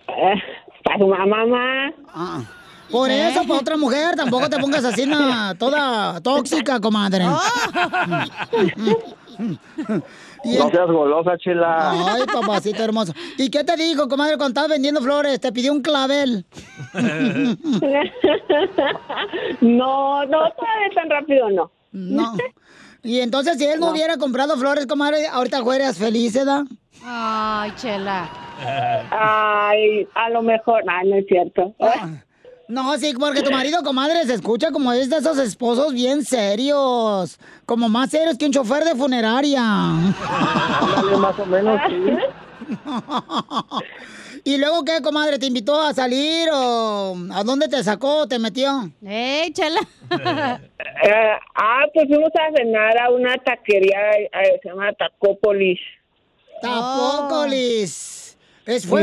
Eh, 0.08 0.36
para 0.84 0.98
su 0.98 1.08
mamá. 1.08 1.94
Ah, 2.08 2.42
por 2.91 3.09
eso, 3.09 3.43
para 3.43 3.59
otra 3.59 3.77
mujer, 3.77 4.15
tampoco 4.15 4.49
te 4.49 4.59
pongas 4.59 4.85
así 4.85 5.05
na, 5.05 5.55
toda 5.57 6.21
tóxica, 6.21 6.79
comadre. 6.79 7.25
Y 10.43 10.57
No 10.57 10.69
seas 10.69 10.87
golosa, 10.87 11.37
Chela. 11.37 11.91
Ay, 11.91 12.23
papacito 12.25 12.83
hermoso. 12.83 13.13
¿Y 13.37 13.49
qué 13.49 13.63
te 13.63 13.77
dijo, 13.77 14.09
comadre, 14.09 14.35
cuando 14.35 14.49
estabas 14.49 14.71
vendiendo 14.71 15.01
flores? 15.01 15.39
Te 15.39 15.51
pidió 15.51 15.71
un 15.71 15.81
clavel. 15.81 16.45
No, 19.61 20.25
no, 20.25 20.37
todavía 20.51 20.89
tan 20.95 21.09
rápido 21.09 21.49
no. 21.49 21.71
No. 21.91 22.35
Y 23.01 23.19
entonces, 23.19 23.57
si 23.57 23.65
él 23.65 23.79
no, 23.79 23.91
hubiera 23.91 24.17
comprado 24.17 24.57
flores, 24.57 24.85
comadre, 24.85 25.27
ahorita 25.27 25.63
fueras 25.63 25.97
feliz, 25.97 26.33
¿verdad? 26.33 26.63
Ay, 27.03 27.71
chela. 27.75 28.29
Ay, 29.11 30.07
a 30.13 30.29
lo 30.29 30.41
mejor, 30.41 30.83
ay, 30.87 31.09
no 31.09 31.15
es 31.17 31.25
cierto. 31.27 31.73
No, 32.67 32.98
sí, 32.98 33.13
porque 33.20 33.41
tu 33.41 33.51
marido, 33.51 33.84
comadre, 33.84 34.24
se 34.25 34.36
escucha 34.36 34.72
como 34.72 34.91
es 34.93 35.10
de 35.10 35.17
esos 35.17 35.38
esposos 35.38 35.93
bien 35.93 36.24
serios. 36.24 37.38
Como 37.65 37.89
más 37.89 38.10
serios 38.10 38.38
que 38.38 38.46
un 38.46 38.51
chofer 38.51 38.84
de 38.84 38.96
funeraria. 38.96 39.62
Más 39.62 41.39
o 41.39 41.46
menos, 41.46 41.79
sí. 41.88 42.17
¿Y 44.46 44.58
luego 44.58 44.84
qué, 44.84 45.01
comadre? 45.01 45.39
¿Te 45.39 45.46
invitó 45.46 45.82
a 45.82 45.93
salir 45.93 46.50
o 46.51 47.15
a 47.32 47.43
dónde 47.43 47.70
te 47.70 47.82
sacó, 47.84 48.27
te 48.27 48.39
metió? 48.39 48.91
¡Ey, 49.05 49.51
chela! 49.51 49.79
Eh, 51.05 51.34
ah, 51.55 51.86
pues 51.93 52.08
fuimos 52.08 52.29
a 52.36 52.55
cenar 52.55 52.98
a 53.00 53.10
una 53.10 53.36
taquería, 53.38 54.12
eh, 54.12 54.60
se 54.62 54.70
llama 54.70 54.93
Tacópolis. 54.93 55.79
Tacópolis. 56.62 58.12
Es, 58.65 58.86
fue, 58.88 59.01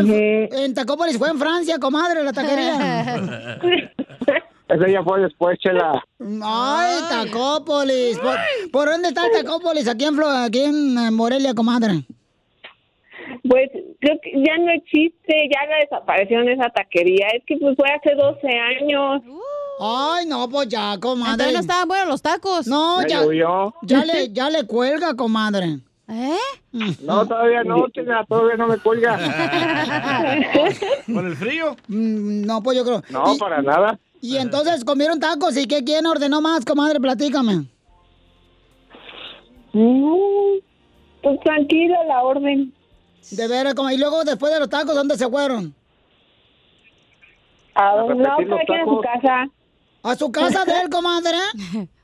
En 0.52 0.74
Tacópolis 0.74 1.18
fue 1.18 1.28
en 1.28 1.38
Francia, 1.38 1.78
comadre, 1.78 2.22
la 2.24 2.32
taquería. 2.32 3.58
Ese 4.68 4.92
ya 4.92 5.02
fue 5.02 5.20
después, 5.20 5.58
Chela. 5.58 6.00
Ay, 6.44 7.00
Tacópolis. 7.08 8.18
¿Por, 8.18 8.36
por 8.70 8.88
dónde 8.88 9.08
está 9.08 9.26
el 9.26 9.32
Tacópolis? 9.32 9.88
Aquí 9.88 10.04
en, 10.04 10.14
Flo- 10.16 10.44
aquí 10.46 10.60
en 10.60 11.12
Morelia, 11.14 11.54
comadre. 11.54 12.04
Pues 13.48 13.68
creo 14.00 14.16
que 14.22 14.30
ya 14.34 14.56
no 14.58 14.70
existe, 14.72 15.48
ya 15.52 15.66
la 15.68 15.76
desaparecieron 15.82 16.48
esa 16.48 16.68
taquería. 16.70 17.26
Es 17.34 17.42
que 17.46 17.56
pues 17.58 17.76
fue 17.76 17.88
hace 17.90 18.14
12 18.14 18.48
años. 18.48 19.22
Ay, 19.80 20.26
no, 20.26 20.48
pues 20.48 20.68
ya, 20.68 20.96
comadre. 21.00 21.32
Entonces 21.32 21.54
no 21.54 21.60
estaban 21.60 21.88
buenos 21.88 22.08
los 22.08 22.22
tacos. 22.22 22.66
No, 22.66 23.00
Ya 23.08 23.22
ya 23.82 24.04
le, 24.04 24.32
ya 24.32 24.50
le 24.50 24.66
cuelga, 24.66 25.14
comadre. 25.14 25.78
¿Eh? 26.12 26.36
No, 27.04 27.24
todavía 27.26 27.62
no, 27.62 27.86
todavía 28.28 28.56
no 28.56 28.66
me 28.66 28.78
cuelga. 28.78 29.16
¿Con 31.06 31.26
el 31.26 31.36
frío? 31.36 31.76
Mm, 31.88 32.42
No, 32.46 32.60
pues 32.62 32.76
yo 32.78 32.84
creo. 32.84 33.02
No, 33.10 33.34
Y- 33.34 33.38
para 33.38 33.62
nada. 33.62 33.98
Y 34.20 34.36
entonces 34.36 34.84
comieron 34.84 35.18
tacos 35.20 35.56
y 35.56 35.66
¿qué 35.66 35.82
quién 35.84 36.04
ordenó 36.06 36.40
más, 36.40 36.64
comadre? 36.64 36.98
Platícame. 37.00 37.64
Mm, 39.72 40.58
pues 41.22 41.40
tranquilo, 41.44 41.94
la 42.08 42.22
orden. 42.22 42.74
De 43.30 43.48
veras, 43.48 43.74
como- 43.74 43.90
y 43.90 43.96
luego 43.96 44.24
después 44.24 44.52
de 44.52 44.58
los 44.58 44.68
tacos, 44.68 44.94
¿dónde 44.94 45.16
se 45.16 45.28
fueron? 45.28 45.74
¿A 47.74 47.90
A 47.90 47.96
dónde? 47.98 48.14
No, 48.24 48.36
repetir 48.36 48.48
los 48.48 48.58
cada 48.58 48.66
quien 48.66 48.80
a 48.80 48.84
su 48.84 49.00
casa. 49.00 49.48
¿A 50.02 50.16
su 50.16 50.32
casa 50.32 50.64
de 50.64 50.80
él, 50.80 50.90
comadre? 50.90 51.36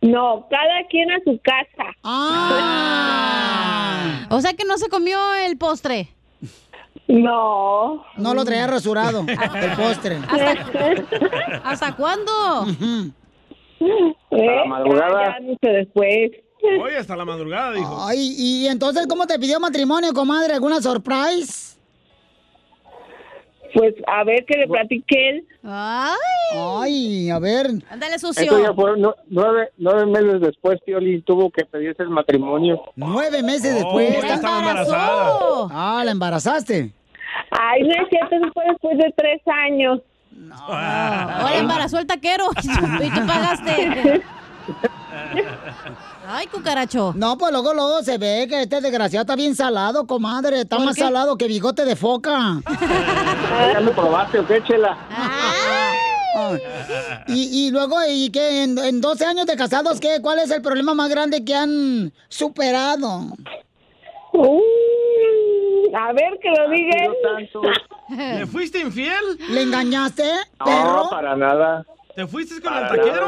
No, 0.00 0.46
cada 0.50 0.86
quien 0.88 1.10
a 1.10 1.18
su 1.24 1.38
casa. 1.42 1.92
Ah. 2.04 3.56
O 4.30 4.40
sea 4.40 4.52
que 4.54 4.64
no 4.64 4.78
se 4.78 4.88
comió 4.88 5.18
el 5.34 5.56
postre. 5.56 6.08
No. 7.08 8.04
No 8.16 8.34
lo 8.34 8.44
traía 8.44 8.66
rasurado, 8.66 9.20
el 9.28 9.72
postre. 9.76 10.18
¿Hasta 11.62 11.94
cuándo? 11.94 12.66
¿Eh? 14.30 14.56
la 14.56 14.64
madrugada. 14.64 15.38
Ya, 15.62 15.70
después. 15.70 16.32
Hoy 16.82 16.94
hasta 16.98 17.14
la 17.14 17.24
madrugada, 17.24 17.72
dijo. 17.72 18.04
Ay, 18.04 18.34
y 18.36 18.66
entonces, 18.66 19.06
¿cómo 19.06 19.26
te 19.26 19.38
pidió 19.38 19.60
matrimonio, 19.60 20.12
comadre? 20.12 20.54
¿Alguna 20.54 20.82
surprise? 20.82 21.75
Pues 23.76 23.94
a 24.06 24.24
ver 24.24 24.46
que 24.46 24.56
le 24.56 24.66
platiqué 24.68 25.28
él. 25.30 25.44
Ay. 25.62 26.16
Ay, 26.54 27.30
a 27.30 27.38
ver. 27.38 27.66
Ándale, 27.90 28.12
ya 28.12 28.18
sucio. 28.18 28.74
fue 28.74 28.98
nu- 28.98 29.12
nueve, 29.28 29.68
nueve 29.76 30.06
meses 30.06 30.40
después, 30.40 30.80
Piolín 30.86 31.22
tuvo 31.22 31.50
que 31.50 31.64
pedirse 31.66 32.02
el 32.02 32.08
matrimonio. 32.08 32.80
Nueve 32.96 33.42
meses 33.42 33.72
Oh, 33.72 33.98
después. 33.98 34.22
ya 34.26 34.34
estaba 34.36 34.58
embarazada. 34.60 35.32
Ah, 35.72 36.02
la 36.04 36.10
embarazaste. 36.10 36.90
Ay, 37.50 37.82
no 37.82 37.90
es 38.02 38.08
cierto, 38.08 38.34
eso 38.36 38.46
fue 38.54 38.64
después 38.66 38.96
de 38.96 39.12
tres 39.14 39.42
años. 39.46 40.00
Ahora 40.52 41.58
embarazó 41.58 41.98
el 41.98 42.06
taquero 42.06 42.44
y 42.62 43.10
tú 43.10 43.26
pagaste. 43.26 44.22
Ay, 46.28 46.46
cucaracho. 46.48 47.12
No, 47.16 47.38
pues 47.38 47.52
luego, 47.52 47.72
luego 47.74 48.02
se 48.02 48.18
ve 48.18 48.46
que 48.48 48.62
este 48.62 48.80
desgraciado 48.80 49.22
está 49.22 49.36
bien 49.36 49.54
salado, 49.54 50.06
comadre. 50.06 50.60
Está 50.62 50.76
¿Por 50.76 50.86
más 50.86 50.94
qué? 50.96 51.02
salado 51.02 51.36
que 51.38 51.46
bigote 51.46 51.84
de 51.84 51.94
foca. 51.96 52.60
¿Ya 53.72 53.80
lo 53.80 53.92
probaste 53.92 54.40
o 54.40 54.46
qué, 54.46 54.62
Chela? 54.64 54.96
Ay. 55.10 56.58
Y, 57.28 57.66
y 57.66 57.70
luego, 57.70 57.96
¿y 58.08 58.30
qué? 58.30 58.64
En, 58.64 58.76
en 58.78 59.00
12 59.00 59.24
años 59.24 59.46
de 59.46 59.56
casados, 59.56 60.00
¿qué? 60.00 60.18
¿Cuál 60.20 60.40
es 60.40 60.50
el 60.50 60.60
problema 60.62 60.94
más 60.94 61.08
grande 61.08 61.44
que 61.44 61.54
han 61.54 62.12
superado? 62.28 63.20
Uh, 64.32 64.60
a 65.96 66.12
ver 66.12 66.38
que 66.42 66.50
lo 66.50 66.68
diga 66.70 67.04
él. 67.04 67.48
¿Le 68.38 68.46
fuiste 68.46 68.80
infiel? 68.80 69.14
¿Le 69.50 69.62
engañaste, 69.62 70.24
No, 70.64 71.08
para 71.10 71.36
nada. 71.36 71.86
¿Te 72.14 72.26
fuiste 72.26 72.60
con 72.60 72.72
Para 72.72 72.88
el 72.90 72.96
taquero? 73.00 73.26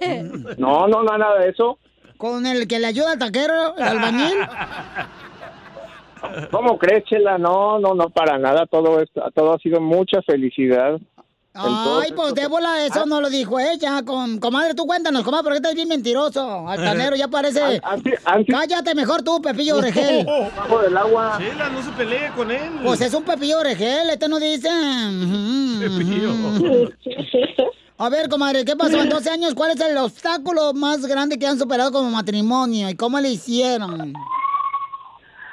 nada. 0.00 0.54
No, 0.58 0.86
no, 0.86 1.02
no, 1.02 1.16
nada 1.18 1.38
de 1.40 1.50
eso. 1.50 1.78
¿Con 2.18 2.46
el 2.46 2.66
que 2.66 2.80
le 2.80 2.88
ayuda 2.88 3.12
al 3.12 3.18
taquero, 3.18 3.76
el 3.76 3.84
albañil? 3.84 4.38
¿Cómo 6.50 6.76
crees, 6.76 7.04
Chela? 7.04 7.38
No, 7.38 7.78
no, 7.78 7.94
no, 7.94 8.10
para 8.10 8.38
nada. 8.38 8.66
Todo 8.66 9.00
esto, 9.00 9.22
todo 9.34 9.54
ha 9.54 9.58
sido 9.58 9.80
mucha 9.80 10.20
felicidad. 10.22 10.98
Ay, 11.54 12.12
pues 12.14 12.34
Débola, 12.34 12.84
eso 12.84 13.06
no 13.06 13.20
lo 13.20 13.30
dijo 13.30 13.58
ella. 13.58 14.02
Con, 14.04 14.38
comadre, 14.38 14.74
tú 14.74 14.86
cuéntanos, 14.86 15.22
comadre, 15.22 15.44
porque 15.44 15.56
estás 15.56 15.74
bien 15.74 15.88
mentiroso. 15.88 16.68
Altanero, 16.68 17.16
ya 17.16 17.28
parece. 17.28 17.80
Cállate 18.48 18.94
mejor 18.94 19.22
tú, 19.22 19.40
Pepillo 19.40 19.76
Orejel. 19.76 20.26
Bajo 20.56 20.82
del 20.82 20.96
agua. 20.96 21.38
Chela, 21.38 21.68
no 21.68 21.82
se 21.82 21.90
pelee 21.92 22.30
con 22.36 22.50
él. 22.50 22.80
Pues 22.84 23.00
es 23.00 23.14
un 23.14 23.24
Pepillo 23.24 23.60
Orejel, 23.60 24.10
este 24.10 24.28
no 24.28 24.38
dice. 24.38 24.68
Pepillo. 25.80 26.32
A 28.00 28.08
ver, 28.08 28.28
comadre, 28.28 28.64
¿qué 28.64 28.76
pasó 28.76 29.00
en 29.02 29.08
12 29.08 29.28
años? 29.28 29.54
¿Cuál 29.56 29.72
es 29.72 29.80
el 29.80 29.96
obstáculo 29.98 30.72
más 30.72 31.04
grande 31.04 31.36
que 31.36 31.48
han 31.48 31.58
superado 31.58 31.90
como 31.90 32.08
matrimonio? 32.10 32.88
¿Y 32.88 32.94
cómo 32.94 33.18
le 33.18 33.30
hicieron? 33.30 34.12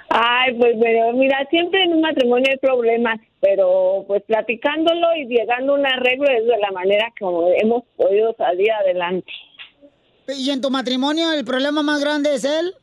Ay, 0.10 0.54
pues 0.54 0.76
pero 0.80 1.12
mira, 1.14 1.40
siempre 1.50 1.84
en 1.84 1.94
un 1.94 2.02
matrimonio 2.02 2.46
hay 2.52 2.58
problemas, 2.60 3.20
pero 3.42 4.06
pues 4.08 4.22
platicándolo 4.28 5.08
y 5.18 5.26
llegando 5.26 5.74
a 5.74 5.80
un 5.80 5.88
arreglo 5.88 6.30
es 6.30 6.46
de 6.46 6.58
la 6.60 6.72
manera 6.72 7.12
como 7.20 7.50
hemos 7.50 7.84
podido 7.98 8.36
salir 8.38 8.72
adelante. 8.72 9.32
¿Y 10.28 10.52
en 10.52 10.62
tu 10.62 10.70
matrimonio 10.70 11.32
el 11.34 11.46
problema 11.46 11.82
más 11.82 12.00
grande 12.00 12.36
es 12.36 12.46
él? 12.46 12.76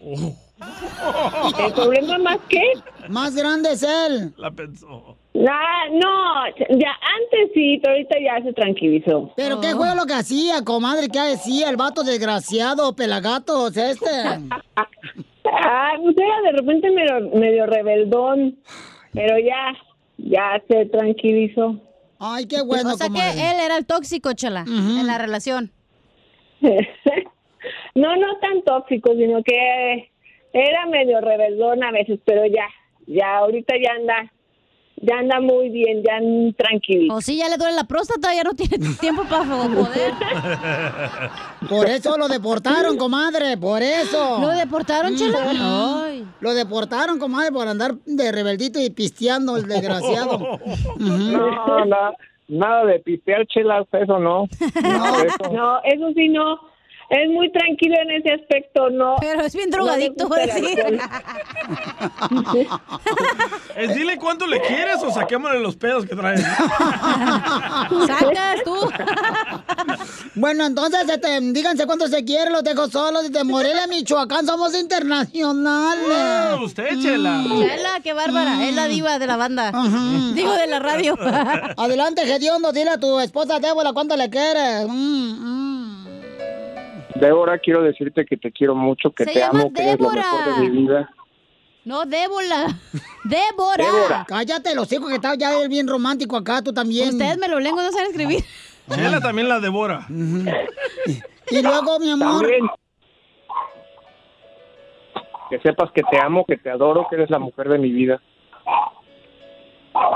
¿El 0.00 1.72
problema 1.74 2.16
más 2.18 2.38
qué? 2.48 2.62
Más 3.10 3.34
grande 3.36 3.72
es 3.72 3.82
él. 3.82 4.32
La 4.38 4.50
pensó. 4.50 5.17
Ah, 5.46 5.84
no, 5.92 6.46
ya 6.78 6.90
antes 6.90 7.52
sí, 7.54 7.78
pero 7.82 7.94
ahorita 7.94 8.16
ya 8.18 8.42
se 8.42 8.52
tranquilizó. 8.52 9.32
¿Pero 9.36 9.60
qué 9.60 9.74
fue 9.74 9.94
lo 9.94 10.06
que 10.06 10.14
hacía, 10.14 10.64
comadre? 10.64 11.08
¿Qué 11.08 11.18
hacía 11.18 11.70
el 11.70 11.76
vato 11.76 12.02
desgraciado, 12.02 12.94
pelagatos 12.94 13.76
este? 13.76 14.06
Ah, 15.50 15.92
pues 16.02 16.14
era 16.16 16.42
de 16.42 16.58
repente 16.58 16.90
medio, 16.90 17.30
medio 17.30 17.66
rebeldón, 17.66 18.58
pero 19.14 19.38
ya, 19.38 19.74
ya 20.18 20.62
se 20.68 20.84
tranquilizó. 20.86 21.80
Ay, 22.18 22.46
qué 22.46 22.62
bueno, 22.62 22.92
O 22.92 22.96
sea 22.96 23.08
que 23.08 23.50
él 23.50 23.56
era 23.64 23.78
el 23.78 23.86
tóxico, 23.86 24.32
chela, 24.34 24.64
en 24.66 25.06
la 25.06 25.16
relación. 25.16 25.70
no, 26.60 28.16
no 28.16 28.38
tan 28.40 28.62
tóxico, 28.62 29.14
sino 29.14 29.42
que 29.42 30.10
era 30.52 30.86
medio 30.86 31.20
rebeldón 31.20 31.82
a 31.84 31.92
veces, 31.92 32.18
pero 32.24 32.44
ya, 32.46 32.66
ya 33.06 33.38
ahorita 33.38 33.74
ya 33.82 33.92
anda, 33.92 34.32
ya 35.02 35.18
anda 35.18 35.40
muy 35.40 35.68
bien, 35.70 36.02
ya 36.02 36.18
tranquilo. 36.56 37.14
O 37.14 37.20
sí, 37.20 37.36
ya 37.36 37.48
le 37.48 37.56
duele 37.56 37.74
la 37.76 37.84
próstata, 37.84 38.34
ya 38.34 38.42
no 38.42 38.54
tiene 38.54 38.78
tiempo 39.00 39.24
para 39.24 39.44
poder. 39.44 40.12
Por 41.68 41.86
eso 41.88 42.16
lo 42.16 42.28
deportaron, 42.28 42.96
comadre, 42.96 43.56
por 43.56 43.82
eso. 43.82 44.38
¿Lo 44.40 44.48
deportaron, 44.48 45.14
chela? 45.16 45.38
Ay. 46.04 46.24
Lo 46.40 46.54
deportaron, 46.54 47.18
comadre, 47.18 47.52
por 47.52 47.66
andar 47.66 47.94
de 48.06 48.32
rebeldito 48.32 48.80
y 48.80 48.90
pisteando 48.90 49.56
el 49.56 49.66
desgraciado. 49.66 50.38
No, 50.98 51.84
nada, 51.84 52.14
nada 52.48 52.84
de 52.86 53.00
pistear, 53.00 53.46
Chela, 53.46 53.84
eso 53.92 54.18
no. 54.18 54.46
Nada 54.82 55.18
de 55.18 55.26
eso. 55.26 55.52
No, 55.52 55.78
eso 55.84 56.12
sí 56.14 56.28
no. 56.28 56.58
Es 57.10 57.30
muy 57.30 57.50
tranquilo 57.50 57.94
en 58.02 58.10
ese 58.10 58.32
aspecto, 58.34 58.90
no. 58.90 59.16
Pero 59.20 59.40
es 59.40 59.54
bien 59.54 59.70
no 59.70 59.78
drogadicto, 59.78 60.28
alcohol. 60.30 61.00
Es 63.76 63.94
dile 63.94 64.18
cuánto 64.18 64.46
le 64.46 64.60
quieres 64.60 64.96
o 65.02 65.10
saquémosle 65.10 65.60
los 65.60 65.76
pedos 65.76 66.04
que 66.04 66.14
traes. 66.14 66.42
Sacas 68.06 68.62
tú. 68.64 68.76
Bueno, 70.34 70.66
entonces, 70.66 71.08
este, 71.08 71.40
díganse 71.40 71.84
cuánto 71.86 72.06
se 72.06 72.24
quiere, 72.24 72.50
los 72.50 72.62
dejo 72.62 72.88
solos. 72.88 73.24
Desde 73.24 73.42
Morelia, 73.42 73.88
Michoacán, 73.88 74.46
somos 74.46 74.72
internacionales. 74.78 76.06
Ah, 76.12 76.58
usted, 76.62 76.90
Chela. 77.00 77.42
Chela, 77.42 78.00
qué 78.04 78.12
bárbara. 78.12 78.64
Es 78.64 78.74
la 78.74 78.86
diva 78.86 79.18
de 79.18 79.26
la 79.26 79.36
banda. 79.36 79.72
Digo, 80.34 80.52
de 80.52 80.66
la 80.68 80.78
radio. 80.78 81.18
Adelante, 81.76 82.24
Gediondo, 82.24 82.70
dile 82.72 82.90
a 82.90 82.98
tu 82.98 83.18
esposa 83.18 83.58
Débora 83.58 83.92
cuánto 83.92 84.16
le 84.16 84.30
quieres. 84.30 84.86
Mm, 84.86 84.92
mm. 84.92 85.67
Débora, 87.20 87.58
quiero 87.58 87.82
decirte 87.82 88.24
que 88.24 88.36
te 88.36 88.50
quiero 88.52 88.74
mucho, 88.74 89.10
que 89.10 89.24
Se 89.24 89.32
te 89.32 89.38
llama 89.40 89.60
amo, 89.60 89.72
que 89.72 89.82
eres 89.82 89.98
lo 90.00 90.10
Débora. 90.10 90.32
mejor 90.32 90.54
de 90.54 90.60
mi 90.68 90.76
vida. 90.82 91.10
No. 91.84 92.04
Débora. 92.04 92.66
Débora. 93.24 94.24
Cállate, 94.26 94.74
los 94.74 94.92
hijos 94.92 95.08
que 95.08 95.16
está 95.16 95.34
ya 95.34 95.58
él 95.60 95.68
bien 95.68 95.88
romántico 95.88 96.36
acá, 96.36 96.62
tú 96.62 96.72
también. 96.72 97.10
Ustedes 97.10 97.38
me 97.38 97.48
lo 97.48 97.60
lengua, 97.60 97.82
no 97.82 97.90
saben 97.92 98.10
escribir. 98.10 98.44
Chela 98.94 99.20
también 99.20 99.48
la 99.48 99.60
devora. 99.60 100.06
Y 100.08 101.62
luego, 101.62 101.98
mi 101.98 102.10
amor. 102.10 102.40
También. 102.42 102.66
Que 105.50 105.58
sepas 105.60 105.90
que 105.92 106.02
te 106.02 106.18
amo, 106.20 106.44
que 106.46 106.56
te 106.58 106.70
adoro, 106.70 107.06
que 107.08 107.16
eres 107.16 107.30
la 107.30 107.38
mujer 107.38 107.68
de 107.68 107.78
mi 107.78 107.90
vida. 107.90 108.20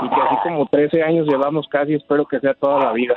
Y 0.03 0.09
que 0.09 0.15
así 0.15 0.35
como 0.43 0.67
13 0.67 1.01
años 1.01 1.27
llevamos 1.27 1.67
casi, 1.69 1.95
espero 1.95 2.25
que 2.25 2.39
sea 2.39 2.53
toda 2.53 2.85
la 2.85 2.91
vida. 2.93 3.15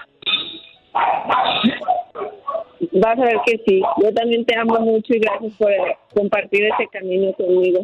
Vas 2.93 3.19
a 3.19 3.23
ver 3.23 3.37
que 3.47 3.61
sí. 3.67 3.83
Yo 4.03 4.13
también 4.13 4.45
te 4.45 4.59
amo 4.59 4.79
mucho 4.81 5.15
y 5.15 5.19
gracias 5.19 5.55
por 5.59 5.71
eh, 5.71 5.97
compartir 6.15 6.65
ese 6.65 6.89
camino 6.89 7.33
conmigo. 7.35 7.81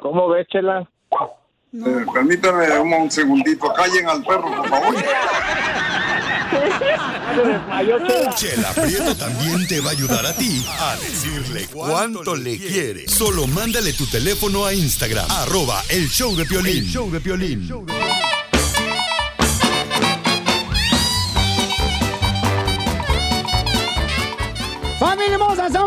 ¿Cómo 0.00 0.28
ves, 0.28 0.46
Chela? 0.48 0.88
Eh, 1.74 2.06
permítame 2.12 2.78
un, 2.78 2.92
un 2.92 3.10
segundito. 3.10 3.72
Callen 3.72 4.08
al 4.08 4.22
perro, 4.24 4.42
por 4.56 4.68
favor. 4.68 4.94
Chela 8.34 8.72
Prieto 8.72 9.14
también 9.16 9.66
te 9.66 9.80
va 9.80 9.90
a 9.90 9.92
ayudar 9.92 10.26
a 10.26 10.32
ti 10.32 10.64
a 10.78 10.96
decirle 10.96 11.66
cuánto 11.72 12.34
le 12.34 12.56
quiere. 12.56 13.08
Solo 13.08 13.46
mándale 13.46 13.92
tu 13.92 14.06
teléfono 14.06 14.64
a 14.64 14.72
Instagram, 14.72 15.26
arroba 15.28 15.82
el 15.90 16.08
show 16.08 16.34
de 16.34 16.46
Piolín. 16.46 16.78
El 16.78 16.86
show 16.86 17.10
de 17.10 17.20
Piolín. 17.20 17.68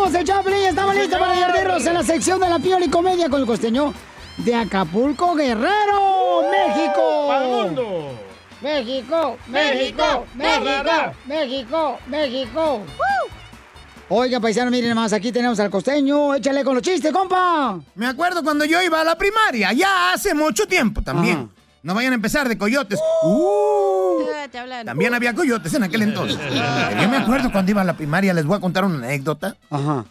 Somos 0.10 0.22
el 0.22 0.28
Chaplin 0.28 0.66
estamos 0.66 0.96
listos 0.96 1.20
para 1.20 1.34
divertirnos 1.34 1.86
en 1.86 1.94
la 1.94 2.04
sección 2.04 2.40
de 2.40 2.50
la 2.50 2.58
piola 2.58 2.84
y 2.84 2.90
comedia 2.90 3.30
con 3.30 3.42
el 3.42 3.46
costeño 3.46 3.94
de 4.38 4.56
Acapulco, 4.56 5.36
Guerrero, 5.36 6.50
México. 6.50 7.28
¡Pa'l 7.28 7.48
mundo! 7.48 8.20
México, 8.60 9.38
México, 9.48 10.26
México, 10.34 11.14
México, 11.28 12.00
México. 12.08 12.82
Oiga, 14.10 14.40
paisano, 14.40 14.72
miren 14.72 14.96
más, 14.96 15.14
aquí 15.14 15.32
tenemos 15.32 15.60
al 15.60 15.70
costeño. 15.70 16.34
Échale 16.34 16.64
con 16.64 16.74
los 16.74 16.82
chistes, 16.82 17.14
compa. 17.14 17.80
Me 17.94 18.08
acuerdo 18.08 18.44
cuando 18.44 18.66
yo 18.66 18.82
iba 18.82 19.02
a 19.02 19.04
la 19.04 19.16
primaria, 19.16 19.74
ya 19.74 20.14
hace 20.14 20.34
mucho 20.34 20.66
tiempo 20.66 21.04
también. 21.04 21.52
No 21.84 21.94
vayan 21.94 22.12
a 22.12 22.16
empezar 22.16 22.50
de 22.50 22.58
coyotes. 22.58 23.00
Uh, 23.24 24.24
Te 24.52 24.58
hablan. 24.60 24.86
también 24.86 25.14
había 25.14 25.34
coyotes 25.34 25.74
en 25.74 25.84
aquel 25.84 26.02
entonces. 26.02 26.38
Yo 27.02 27.10
me 27.10 27.18
acuerdo 27.18 27.52
cuando 27.52 27.72
iba 27.72 27.82
a 27.82 27.86
la 27.86 27.96
primaria, 27.96 28.34
les 28.34 28.46
voy 28.46 28.58
a 28.58 28.60
contar 28.60 28.84
una 28.86 28.98
anécdota. 29.06 29.56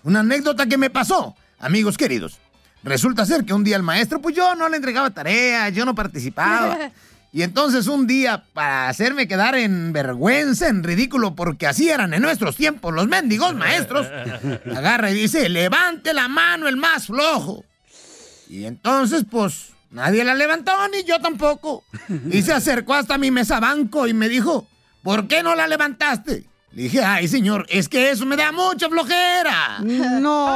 Una 0.03 0.21
anécdota 0.21 0.67
que 0.67 0.79
me 0.79 0.91
pasó. 0.91 1.35
amigos 1.59 1.97
queridos, 1.99 2.39
resulta 2.83 3.27
ser 3.27 3.45
que 3.45 3.53
un 3.53 3.65
día 3.65 3.77
el 3.77 3.83
maestro, 3.83 4.21
pues 4.21 4.35
yo 4.35 4.55
no 4.55 4.69
le 4.69 4.77
entregaba 4.77 5.11
tareas, 5.11 5.73
yo 5.73 5.85
no 5.85 5.95
participaba. 5.95 6.91
Y 7.31 7.43
entonces 7.43 7.89
un 7.89 8.07
día, 8.07 8.43
para 8.55 8.89
hacerme 8.89 9.29
quedar 9.29 9.55
en 9.55 9.93
vergüenza, 9.93 10.69
en 10.69 10.83
ridículo, 10.83 11.35
porque 11.35 11.67
así 11.67 11.91
eran 11.91 12.15
en 12.15 12.23
nuestros 12.23 12.57
tiempos 12.57 12.95
los 12.95 13.07
mendigos 13.07 13.55
maestros, 13.55 14.07
agarra 14.75 15.11
y 15.11 15.15
dice, 15.15 15.47
levante 15.51 16.15
la 16.15 16.27
mano 16.29 16.69
el 16.69 16.79
más 16.79 17.07
flojo. 17.07 17.67
Y 18.49 18.65
entonces, 18.65 19.25
pues, 19.31 19.73
nadie 19.91 20.25
la 20.25 20.35
levantó, 20.35 20.73
ni 20.89 21.05
yo 21.05 21.21
tampoco. 21.21 21.85
Y 22.31 22.43
se 22.43 22.53
acercó 22.53 22.95
hasta 22.95 23.19
mi 23.19 23.31
mesa 23.31 23.61
banco 23.61 24.07
y 24.07 24.15
me 24.15 24.29
dijo, 24.29 24.67
¿por 25.03 25.29
qué 25.29 25.43
no 25.43 25.55
la 25.55 25.67
levantaste? 25.67 26.47
Le 26.73 26.83
dije, 26.83 27.03
ay, 27.03 27.29
señor, 27.29 27.67
es 27.69 27.89
que 27.89 28.11
eso 28.11 28.27
me 28.27 28.37
da 28.37 28.53
mucha 28.53 28.89
flojera. 28.89 29.79
No. 30.21 30.49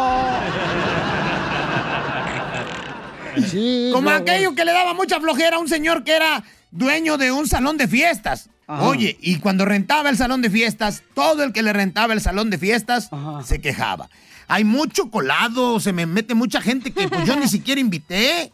Como 3.93 4.11
aquello 4.11 4.55
que 4.55 4.65
le 4.65 4.73
daba 4.73 4.93
mucha 4.93 5.19
flojera 5.19 5.57
a 5.57 5.59
un 5.59 5.69
señor 5.69 6.05
que 6.05 6.13
era 6.15 6.45
dueño 6.71 7.17
de 7.17 7.33
un 7.33 7.49
salón 7.49 7.79
de 7.79 7.89
fiestas. 7.89 8.51
Ajá. 8.67 8.83
Oye, 8.85 9.17
y 9.21 9.39
cuando 9.39 9.65
rentaba 9.65 10.11
el 10.11 10.19
salón 10.19 10.43
de 10.43 10.51
fiestas, 10.51 11.03
todo 11.15 11.43
el 11.43 11.53
que 11.53 11.63
le 11.63 11.73
rentaba 11.73 12.13
el 12.13 12.21
salón 12.21 12.51
de 12.51 12.59
fiestas 12.59 13.09
se 13.45 13.61
quejaba. 13.61 14.11
Hay 14.49 14.65
mucho 14.65 15.11
colado, 15.11 15.81
se 15.81 15.93
me 15.95 16.05
mete 16.05 16.35
mucha 16.35 16.61
gente 16.61 16.93
que 16.93 17.09
pues 17.09 17.27
yo 17.27 17.37
ni 17.37 17.49
siquiera 17.49 17.81
invité. 17.81 18.53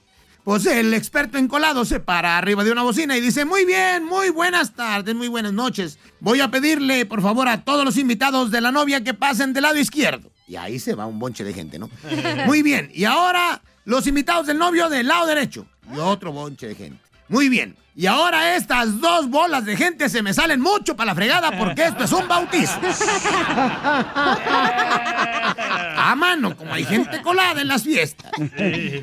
Pues 0.48 0.64
el 0.64 0.94
experto 0.94 1.36
en 1.36 1.46
colado 1.46 1.84
se 1.84 2.00
para 2.00 2.38
arriba 2.38 2.64
de 2.64 2.72
una 2.72 2.80
bocina 2.80 3.14
y 3.18 3.20
dice, 3.20 3.44
muy 3.44 3.66
bien, 3.66 4.02
muy 4.02 4.30
buenas 4.30 4.72
tardes, 4.72 5.14
muy 5.14 5.28
buenas 5.28 5.52
noches. 5.52 5.98
Voy 6.20 6.40
a 6.40 6.50
pedirle, 6.50 7.04
por 7.04 7.20
favor, 7.20 7.48
a 7.48 7.64
todos 7.64 7.84
los 7.84 7.98
invitados 7.98 8.50
de 8.50 8.62
la 8.62 8.72
novia 8.72 9.04
que 9.04 9.12
pasen 9.12 9.52
del 9.52 9.64
lado 9.64 9.76
izquierdo. 9.76 10.30
Y 10.46 10.56
ahí 10.56 10.78
se 10.78 10.94
va 10.94 11.04
un 11.04 11.18
bonche 11.18 11.44
de 11.44 11.52
gente, 11.52 11.78
¿no? 11.78 11.90
Muy 12.46 12.62
bien, 12.62 12.90
y 12.94 13.04
ahora 13.04 13.60
los 13.84 14.06
invitados 14.06 14.46
del 14.46 14.56
novio 14.56 14.88
del 14.88 15.08
lado 15.08 15.26
derecho. 15.26 15.66
Y 15.94 15.98
otro 15.98 16.32
bonche 16.32 16.66
de 16.66 16.74
gente. 16.74 17.02
Muy 17.28 17.50
bien. 17.50 17.76
Y 17.94 18.06
ahora 18.06 18.56
estas 18.56 19.02
dos 19.02 19.28
bolas 19.28 19.66
de 19.66 19.76
gente 19.76 20.08
se 20.08 20.22
me 20.22 20.32
salen 20.32 20.62
mucho 20.62 20.96
para 20.96 21.08
la 21.08 21.14
fregada 21.14 21.58
porque 21.58 21.84
esto 21.84 22.04
es 22.04 22.12
un 22.12 22.26
bautizo. 22.26 22.80
A 26.08 26.14
mano, 26.14 26.56
como 26.56 26.72
hay 26.72 26.86
gente 26.86 27.20
colada 27.20 27.60
en 27.60 27.68
las 27.68 27.82
fiestas. 27.82 28.32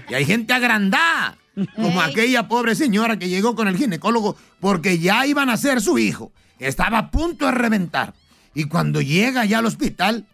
Y 0.10 0.12
hay 0.12 0.26
gente 0.26 0.54
agrandada. 0.54 1.38
Como 1.76 2.02
aquella 2.02 2.48
pobre 2.48 2.74
señora 2.74 3.20
que 3.20 3.30
llegó 3.30 3.56
con 3.56 3.68
el 3.68 3.78
ginecólogo 3.78 4.36
porque 4.60 4.98
ya 4.98 5.28
iban 5.28 5.52
a 5.52 5.58
ser 5.58 5.82
su 5.82 6.00
hijo. 6.00 6.32
Estaba 6.58 6.98
a 6.98 7.12
punto 7.12 7.46
de 7.46 7.52
reventar. 7.52 8.15
Y 8.56 8.63
cuando 8.63 9.02
llega 9.02 9.46
ya 9.46 9.60
al 9.60 9.68
hospital, 9.68 10.26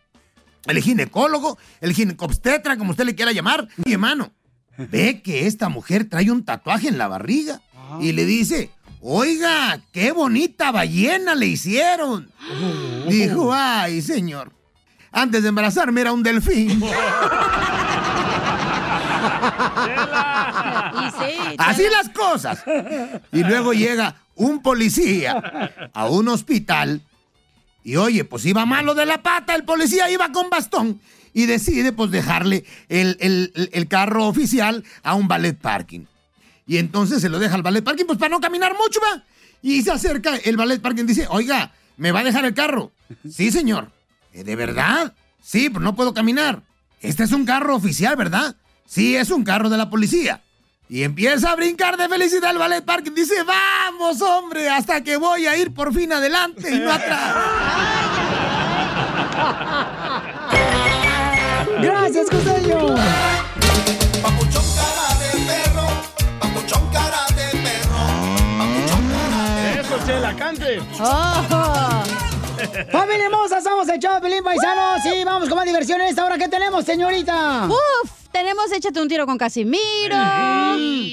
el 0.66 0.82
ginecólogo, 0.82 1.58
el 1.82 1.92
ginecobstetra, 1.92 2.78
como 2.78 2.92
usted 2.92 3.04
le 3.04 3.16
quiera 3.16 3.34
llamar, 3.34 3.68
mi 3.84 3.92
hermano, 3.92 4.32
ve 4.78 5.22
que 5.22 5.48
esta 5.48 5.68
mujer 5.68 6.08
trae 6.08 6.32
un 6.32 6.46
tatuaje 6.46 6.88
en 6.88 6.98
la 6.98 7.10
barriga 7.10 7.60
y 8.00 8.14
le 8.14 8.24
dice, 8.24 8.70
oiga, 9.02 9.82
qué 9.92 10.14
bonita 10.14 10.72
ballena 10.72 11.36
le 11.36 11.48
hicieron. 11.48 12.32
Dijo, 13.10 13.52
ay, 13.54 14.02
señor, 14.02 14.54
antes 15.12 15.43
de 15.43 15.50
embarazarme 15.50 16.02
era 16.02 16.12
un 16.13 16.24
delfín. 16.24 16.82
Así 21.58 21.84
las 21.91 22.10
cosas. 22.10 22.63
Y 23.32 23.43
luego 23.43 23.74
llega 23.74 24.15
un 24.36 24.62
policía 24.62 25.71
a 25.93 26.06
un 26.10 26.28
hospital 26.30 27.02
y 27.84 27.95
oye, 27.95 28.24
pues 28.26 28.45
iba 28.45 28.65
malo 28.65 28.93
de 28.93 29.06
la 29.06 29.21
pata, 29.24 29.56
el 29.56 29.63
policía 29.63 30.10
iba 30.10 30.32
con 30.32 30.50
bastón 30.50 31.02
y 31.34 31.45
decide 31.45 31.91
pues 31.93 32.12
dejarle 32.12 32.65
el, 32.89 33.17
el- 33.19 33.69
el 33.74 33.88
carro 33.88 34.28
oficial 34.28 34.84
a 35.04 35.15
un 35.15 35.28
ballet 35.28 35.58
parking. 35.58 36.06
Y 36.67 36.78
entonces 36.78 37.21
se 37.21 37.30
lo 37.30 37.39
deja 37.39 37.56
al 37.56 37.63
ballet 37.63 37.84
parking 37.84 38.06
pues 38.06 38.19
para 38.19 38.30
no 38.30 38.39
caminar 38.39 38.74
mucho, 38.74 39.00
va. 39.02 39.24
Y 39.62 39.82
se 39.82 39.91
acerca 39.91 40.36
el 40.38 40.58
ballet 40.58 40.82
parking 40.82 41.04
y 41.04 41.08
dice, 41.08 41.28
oiga, 41.30 41.71
¿me 41.97 42.12
va 42.12 42.19
a 42.21 42.24
dejar 42.24 42.45
el 42.45 42.54
carro? 42.54 42.91
Sí, 43.30 43.52
señor. 43.52 43.91
"¿Eh, 44.34 44.44
¿De 44.44 44.56
verdad? 44.56 45.13
Sí, 45.44 45.70
pues 45.70 45.84
no 45.84 45.96
puedo 45.96 46.13
caminar. 46.13 46.62
Este 47.02 47.24
es 47.24 47.32
un 47.32 47.46
carro 47.46 47.76
oficial, 47.76 48.15
¿verdad? 48.15 48.56
Sí, 48.86 49.15
es 49.15 49.32
un 49.32 49.44
carro 49.44 49.70
de 49.70 49.78
la 49.78 49.89
policía. 49.89 50.41
Y 50.89 51.04
empieza 51.04 51.52
a 51.52 51.56
brincar 51.56 51.96
de 51.96 52.10
felicidad 52.10 52.52
el 52.52 52.58
ballet 52.58 52.84
parking. 52.84 53.13
Dice, 53.13 53.44
vamos, 53.44 54.22
hombre, 54.22 54.70
hasta 54.70 55.02
que 55.02 55.15
voy 55.15 55.48
a 55.48 55.56
ir 55.56 55.74
por 55.74 55.94
fin 55.94 56.12
adelante 56.12 56.70
y 56.70 56.80
no 56.80 56.91
atrás. 56.91 57.36
Gracias, 61.82 62.30
costeño. 62.30 62.96
Eso, 69.80 70.00
Chela, 70.06 70.36
cante. 70.36 70.82
Oh. 71.00 71.90
Familia 72.89 73.26
hermosa, 73.26 73.62
somos 73.62 73.88
el 73.89 74.00
show 74.00 74.13
de 74.15 74.22
Pelín 74.22 74.44
Paisanos 74.44 75.06
y 75.06 75.24
vamos 75.24 75.50
con 75.50 75.58
más 75.58 75.65
diversión 75.65 76.02
en 76.02 76.08
esta 76.08 76.26
hora. 76.26 76.38
¿Qué 76.38 76.48
tenemos, 76.48 76.86
señorita? 76.86 77.67
Uf, 77.67 78.12
tenemos 78.32 78.72
Échate 78.72 79.02
un 79.02 79.08
tiro 79.08 79.26
con 79.26 79.38
Casimiro. 79.38 80.15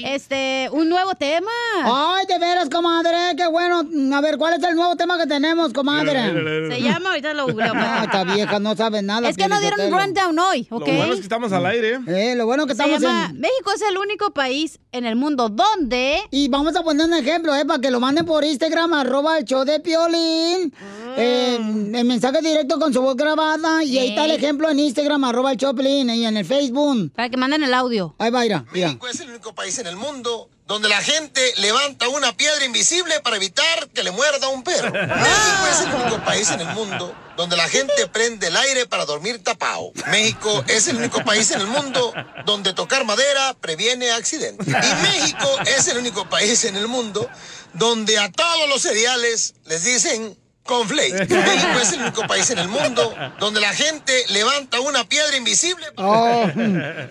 Este, 0.05 0.69
un 0.71 0.89
nuevo 0.89 1.13
tema. 1.15 1.51
Ay, 1.83 2.25
de 2.27 2.39
veras, 2.39 2.69
comadre, 2.69 3.35
qué 3.37 3.47
bueno. 3.47 3.83
A 4.15 4.21
ver, 4.21 4.37
¿cuál 4.37 4.53
es 4.53 4.63
el 4.63 4.75
nuevo 4.75 4.95
tema 4.95 5.17
que 5.17 5.27
tenemos, 5.27 5.73
comadre? 5.73 6.31
Se 6.73 6.81
llama, 6.81 7.09
ahorita 7.09 7.33
lo 7.33 7.47
googleo. 7.47 7.73
No, 7.73 8.03
esta 8.03 8.23
vieja 8.23 8.59
no 8.59 8.75
sabe 8.75 9.01
nada. 9.01 9.29
Es 9.29 9.37
que 9.37 9.47
no 9.47 9.59
dieron 9.59 9.77
Piolizotelo. 9.77 10.05
rundown 10.05 10.39
hoy, 10.39 10.67
¿ok? 10.69 10.87
Lo 10.87 10.93
bueno 10.93 11.13
es 11.13 11.19
que 11.19 11.23
estamos 11.23 11.51
al 11.51 11.65
aire. 11.65 11.99
Eh, 12.07 12.35
lo 12.35 12.45
bueno 12.45 12.65
que 12.65 12.75
Se 12.75 12.81
estamos 12.81 13.01
llama, 13.01 13.27
en... 13.29 13.39
México 13.39 13.71
es 13.75 13.81
el 13.81 13.97
único 13.97 14.31
país 14.31 14.79
en 14.91 15.05
el 15.05 15.15
mundo 15.15 15.49
donde... 15.49 16.21
Y 16.31 16.47
vamos 16.49 16.75
a 16.75 16.83
poner 16.83 17.05
un 17.07 17.13
ejemplo, 17.13 17.55
¿eh? 17.55 17.65
Para 17.65 17.79
que 17.81 17.91
lo 17.91 17.99
manden 17.99 18.25
por 18.25 18.43
Instagram, 18.43 18.93
arroba 18.93 19.37
el 19.37 19.45
show 19.45 19.65
de 19.65 19.79
Piolín. 19.79 20.73
Eh, 21.17 21.55
el 21.93 22.05
mensaje 22.05 22.41
directo 22.41 22.79
con 22.79 22.93
su 22.93 23.01
voz 23.01 23.15
grabada. 23.15 23.83
Y 23.83 23.97
ahí 23.97 24.09
está 24.09 24.25
el 24.25 24.31
ejemplo 24.31 24.69
en 24.69 24.79
Instagram, 24.79 25.23
arroba 25.25 25.51
el 25.51 25.57
show 25.57 25.73
de 25.73 25.83
Piolín. 25.83 26.09
Y 26.09 26.25
en 26.25 26.37
el 26.37 26.45
Facebook. 26.45 27.08
Para 27.15 27.29
que 27.29 27.37
manden 27.37 27.63
el 27.63 27.73
audio. 27.73 28.15
Ahí 28.19 28.29
va, 28.29 28.41
mira. 28.41 28.65
mira. 28.71 28.87
México 28.87 29.07
es 29.07 29.19
el 29.19 29.29
único 29.29 29.53
país 29.53 29.77
en 29.79 29.87
el 29.87 29.95
mundo 29.95 30.49
donde 30.69 30.87
la 30.87 31.01
gente 31.01 31.41
levanta 31.57 32.07
una 32.09 32.37
piedra 32.37 32.63
invisible 32.63 33.19
para 33.21 33.37
evitar 33.37 33.89
que 33.89 34.03
le 34.03 34.11
muerda 34.11 34.49
un 34.49 34.63
perro. 34.63 34.91
México 34.93 35.67
es 35.71 35.81
el 35.81 35.93
único 35.95 36.23
país 36.23 36.51
en 36.51 36.61
el 36.61 36.67
mundo 36.67 37.15
donde 37.35 37.57
la 37.57 37.67
gente 37.67 38.07
prende 38.07 38.47
el 38.47 38.55
aire 38.55 38.85
para 38.85 39.05
dormir 39.05 39.43
tapado. 39.43 39.91
México 40.11 40.63
es 40.67 40.87
el 40.87 40.97
único 40.97 41.23
país 41.23 41.49
en 41.51 41.61
el 41.61 41.67
mundo 41.67 42.13
donde 42.45 42.73
tocar 42.73 43.03
madera 43.03 43.55
previene 43.59 44.11
accidentes. 44.11 44.67
Y 44.67 44.71
México 45.01 45.47
es 45.65 45.87
el 45.87 45.97
único 45.97 46.29
país 46.29 46.63
en 46.65 46.75
el 46.75 46.87
mundo 46.87 47.27
donde 47.73 48.19
a 48.19 48.31
todos 48.31 48.69
los 48.69 48.81
cereales 48.81 49.55
les 49.65 49.83
dicen 49.83 50.37
Conflake. 50.69 51.27
México 51.27 51.79
es 51.81 51.93
el 51.93 52.01
único 52.01 52.21
país 52.27 52.47
en 52.51 52.59
el 52.59 52.67
mundo 52.67 53.11
donde 53.39 53.59
la 53.59 53.73
gente 53.73 54.13
levanta 54.31 54.79
una 54.81 55.03
piedra 55.03 55.35
invisible. 55.35 55.83
Oh, 55.95 56.45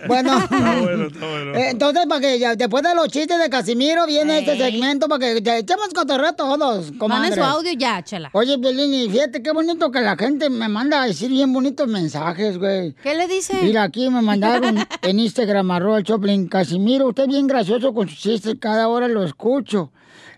bueno. 0.07 0.47
bueno, 0.81 1.07
está 1.09 1.27
bueno. 1.29 1.55
Eh, 1.59 1.71
Entonces, 1.71 2.07
para 2.07 2.21
que 2.21 2.39
ya, 2.39 2.55
después 2.55 2.85
de 2.85 2.95
los 2.95 3.09
chistes 3.09 3.37
de 3.37 3.51
Casimiro, 3.51 4.07
viene 4.07 4.39
este 4.39 4.57
segmento 4.57 5.09
para 5.09 5.19
que 5.19 5.43
ya 5.43 5.59
echemos 5.59 5.89
cotorreo 5.89 6.35
todos. 6.35 6.93
Manden 6.93 7.35
su 7.35 7.43
audio 7.43 7.73
ya, 7.73 8.01
chela. 8.05 8.31
Oye, 8.33 8.57
Pelín, 8.59 9.11
fíjate 9.11 9.43
qué 9.43 9.51
bonito 9.51 9.91
que 9.91 10.03
la 10.03 10.17
gente 10.17 10.49
me 10.51 10.69
manda 10.69 11.03
a 11.03 11.07
decir 11.07 11.29
bien 11.29 11.53
bonitos 11.53 11.89
mensajes, 11.89 12.59
güey. 12.59 12.95
¿Qué 13.03 13.17
le 13.17 13.27
dice? 13.27 13.59
Mira, 13.61 13.83
aquí 13.83 14.09
me 14.09 14.23
mandaron 14.23 14.87
en 15.03 15.19
Instagram, 15.19 15.69
arroba 15.73 15.99
el 15.99 16.05
Choplin. 16.05 16.47
Casimiro, 16.47 17.09
usted 17.09 17.25
es 17.25 17.29
bien 17.29 17.49
gracioso 17.49 17.93
con 17.93 18.09
sus 18.09 18.21
chistes, 18.21 18.55
cada 18.61 18.87
hora 18.87 19.09
lo 19.09 19.25
escucho. 19.25 19.91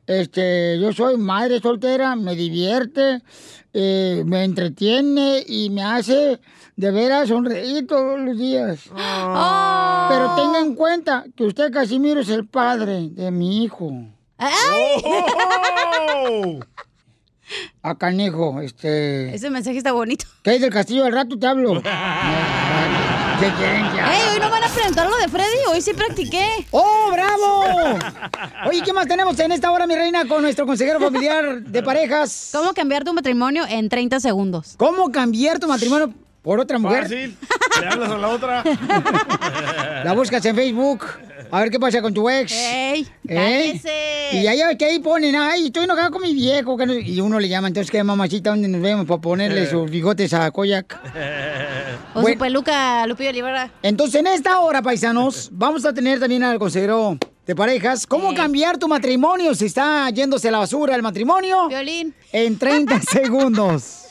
Este, 0.07 0.79
yo 0.81 0.93
soy 0.93 1.17
madre 1.17 1.61
soltera, 1.61 2.17
me 2.17 2.35
divierte, 2.35 3.23
eh, 3.73 4.23
me 4.27 4.45
entretiene 4.45 5.45
y 5.47 5.71
me 5.71 5.83
hace 5.83 6.41
de 6.77 6.91
veras 6.91 7.29
sonreír 7.29 7.87
todos 7.87 8.19
los 8.19 8.37
días. 8.39 8.81
Pero 8.89 10.35
tenga 10.35 10.61
en 10.61 10.75
cuenta 10.75 11.25
que 11.37 11.45
usted, 11.45 11.71
Casimiro, 11.73 12.21
es 12.21 12.29
el 12.31 12.47
padre 12.47 13.11
de 13.11 13.31
mi 13.31 13.63
hijo. 13.65 13.93
A 17.83 17.95
Canejo, 17.97 18.61
este... 18.61 19.35
Ese 19.35 19.51
mensaje 19.51 19.79
está 19.79 19.93
bonito. 19.93 20.25
¿Qué 20.43 20.55
es 20.55 20.61
del 20.61 20.71
castillo? 20.71 21.05
Al 21.05 21.13
rato 21.13 21.39
te 21.39 21.47
hablo. 21.47 21.83
¿Qué 23.41 23.51
quieren 23.53 23.91
que 23.91 24.01
haga? 24.01 24.15
¡Ey, 24.15 24.35
hoy 24.35 24.39
no 24.39 24.51
van 24.51 24.65
a 24.65 24.69
preguntar 24.69 25.09
lo 25.09 25.17
de 25.17 25.27
Freddy! 25.29 25.65
Hoy 25.71 25.81
sí 25.81 25.95
practiqué. 25.95 26.47
¡Oh, 26.73 27.09
bravo! 27.11 27.65
Oye, 28.69 28.83
¿qué 28.83 28.93
más 28.93 29.07
tenemos 29.07 29.39
en 29.41 29.51
esta 29.53 29.71
hora, 29.73 29.87
mi 29.87 29.95
reina, 29.95 30.29
con 30.29 30.43
nuestro 30.43 30.67
consejero 30.67 31.01
familiar 31.01 31.63
de 31.63 31.83
parejas? 31.83 32.51
¿Cómo 32.53 32.75
cambiar 32.75 33.03
tu 33.03 33.15
matrimonio 33.15 33.65
en 33.67 33.89
30 33.89 34.21
segundos? 34.21 34.75
¿Cómo 34.77 35.11
cambiar 35.11 35.59
tu 35.59 35.67
matrimonio? 35.69 36.13
Por 36.43 36.59
otra 36.61 36.79
mujer. 36.79 37.03
Fácil. 37.03 37.37
Le 37.81 37.87
hablas 37.89 38.11
a 38.11 38.19
la 38.19 38.29
otra. 38.29 38.65
La 40.05 40.13
buscas 40.15 40.45
en 40.47 40.57
Facebook. 40.57 41.05
A 41.51 41.61
ver 41.61 41.71
qué 41.71 41.81
pasa 41.81 42.01
con 42.01 42.15
tu 42.15 42.29
ex. 42.31 42.53
¡Ey! 42.53 43.07
¿Eh? 43.27 43.81
Y 44.33 44.47
allá 44.47 44.77
que 44.77 44.85
ahí 44.85 44.99
ponen, 45.01 45.35
ay, 45.37 45.67
estoy 45.67 45.85
enojado 45.85 46.11
con 46.13 46.23
mi 46.23 46.33
viejo. 46.33 46.77
que 46.77 46.87
no- 46.87 46.95
Y 46.95 47.21
uno 47.21 47.41
le 47.41 47.49
llama, 47.49 47.69
entonces, 47.69 47.91
¿qué 47.91 48.03
mamacita? 48.05 48.51
¿Dónde 48.51 48.69
nos 48.69 48.81
vemos 48.81 49.07
para 49.07 49.21
ponerle 49.21 49.67
sus 49.71 49.91
bigotes 49.91 50.33
a 50.33 50.51
Koyak? 50.51 50.99
O 52.15 52.23
Bueno. 52.23 52.35
su 52.37 52.39
peluca, 52.39 53.07
Lupillo 53.07 53.33
Rivera. 53.33 53.71
Entonces, 53.83 54.21
en 54.21 54.29
esta 54.29 54.61
hora, 54.61 54.81
paisanos, 54.83 55.49
vamos 55.53 55.85
a 55.85 55.93
tener 55.93 56.21
también 56.21 56.43
al 56.45 56.59
consejero 56.59 57.19
de 57.47 57.55
parejas. 57.57 58.07
¿Cómo 58.07 58.33
cambiar 58.35 58.79
tu 58.79 58.87
matrimonio 58.89 59.55
si 59.55 59.67
está 59.67 60.09
yéndose 60.11 60.49
a 60.49 60.53
la 60.53 60.59
basura 60.59 60.95
el 60.95 61.03
matrimonio? 61.03 61.69
Violín. 61.69 62.15
En 62.33 62.59
30 62.59 63.01
segundos. 63.11 64.05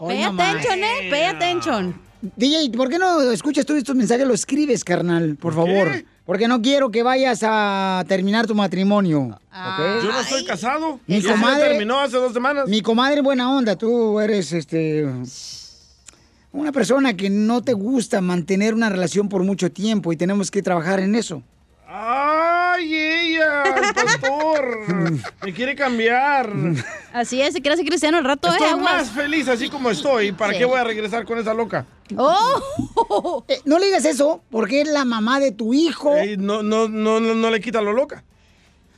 Pay 0.00 0.22
attention, 0.22 0.78
eh. 0.84 1.08
Pay 1.10 1.22
attention. 1.24 2.00
DJ, 2.36 2.70
¿por 2.76 2.88
qué 2.88 2.98
no 2.98 3.20
escuchas 3.30 3.64
tú 3.64 3.74
estos 3.76 3.94
mensajes? 3.94 4.26
Lo 4.26 4.34
escribes, 4.34 4.82
carnal, 4.84 5.36
por 5.36 5.54
favor. 5.54 6.04
Porque 6.26 6.46
no 6.48 6.60
quiero 6.60 6.90
que 6.90 7.02
vayas 7.02 7.40
a 7.42 8.04
terminar 8.08 8.46
tu 8.46 8.54
matrimonio. 8.54 9.20
¿ok? 9.50 10.02
Yo 10.04 10.12
no 10.12 10.20
estoy 10.20 10.44
casado. 10.44 11.00
Mi 11.06 11.20
Ya 11.20 11.22
se 11.22 11.28
comadre- 11.40 11.68
terminó 11.70 12.00
hace 12.00 12.16
dos 12.16 12.32
semanas. 12.32 12.68
Mi 12.68 12.82
comadre, 12.82 13.22
buena 13.22 13.50
onda, 13.50 13.76
tú 13.76 14.18
eres 14.20 14.52
este. 14.52 15.06
Una 16.52 16.72
persona 16.72 17.14
que 17.14 17.30
no 17.30 17.62
te 17.62 17.72
gusta 17.72 18.20
mantener 18.20 18.74
una 18.74 18.88
relación 18.88 19.28
por 19.28 19.44
mucho 19.44 19.70
tiempo 19.70 20.12
y 20.12 20.16
tenemos 20.16 20.50
que 20.50 20.60
trabajar 20.62 20.98
en 21.00 21.14
eso. 21.14 21.42
¡Ay, 22.78 22.94
ella! 22.94 23.62
El 23.64 23.94
pastor. 23.94 24.78
Me 25.44 25.52
quiere 25.52 25.74
cambiar. 25.74 26.50
Así 27.12 27.40
es, 27.40 27.52
se 27.54 27.60
quiere 27.60 27.74
hacer 27.74 27.86
cristiano 27.86 28.18
al 28.18 28.24
rato, 28.24 28.48
Estoy 28.48 28.68
eh. 28.68 28.76
Más 28.76 29.10
feliz 29.10 29.48
así 29.48 29.68
como 29.68 29.90
estoy. 29.90 30.32
¿Para 30.32 30.52
Sí. 30.52 30.58
qué 30.58 30.64
voy 30.64 30.78
a 30.78 30.84
regresar 30.84 31.24
con 31.24 31.38
esa 31.38 31.54
loca? 31.54 31.86
¡Oh! 32.16 33.44
Eh, 33.48 33.60
no 33.64 33.78
le 33.78 33.86
digas 33.86 34.04
eso 34.04 34.42
porque 34.50 34.82
es 34.82 34.88
la 34.88 35.04
mamá 35.04 35.40
de 35.40 35.52
tu 35.52 35.74
hijo. 35.74 36.14
No, 36.38 36.62
no, 36.62 36.88
no, 36.88 37.18
no, 37.20 37.34
no 37.34 37.50
le 37.50 37.60
quita 37.60 37.80
lo 37.82 37.92
loca. 37.92 38.22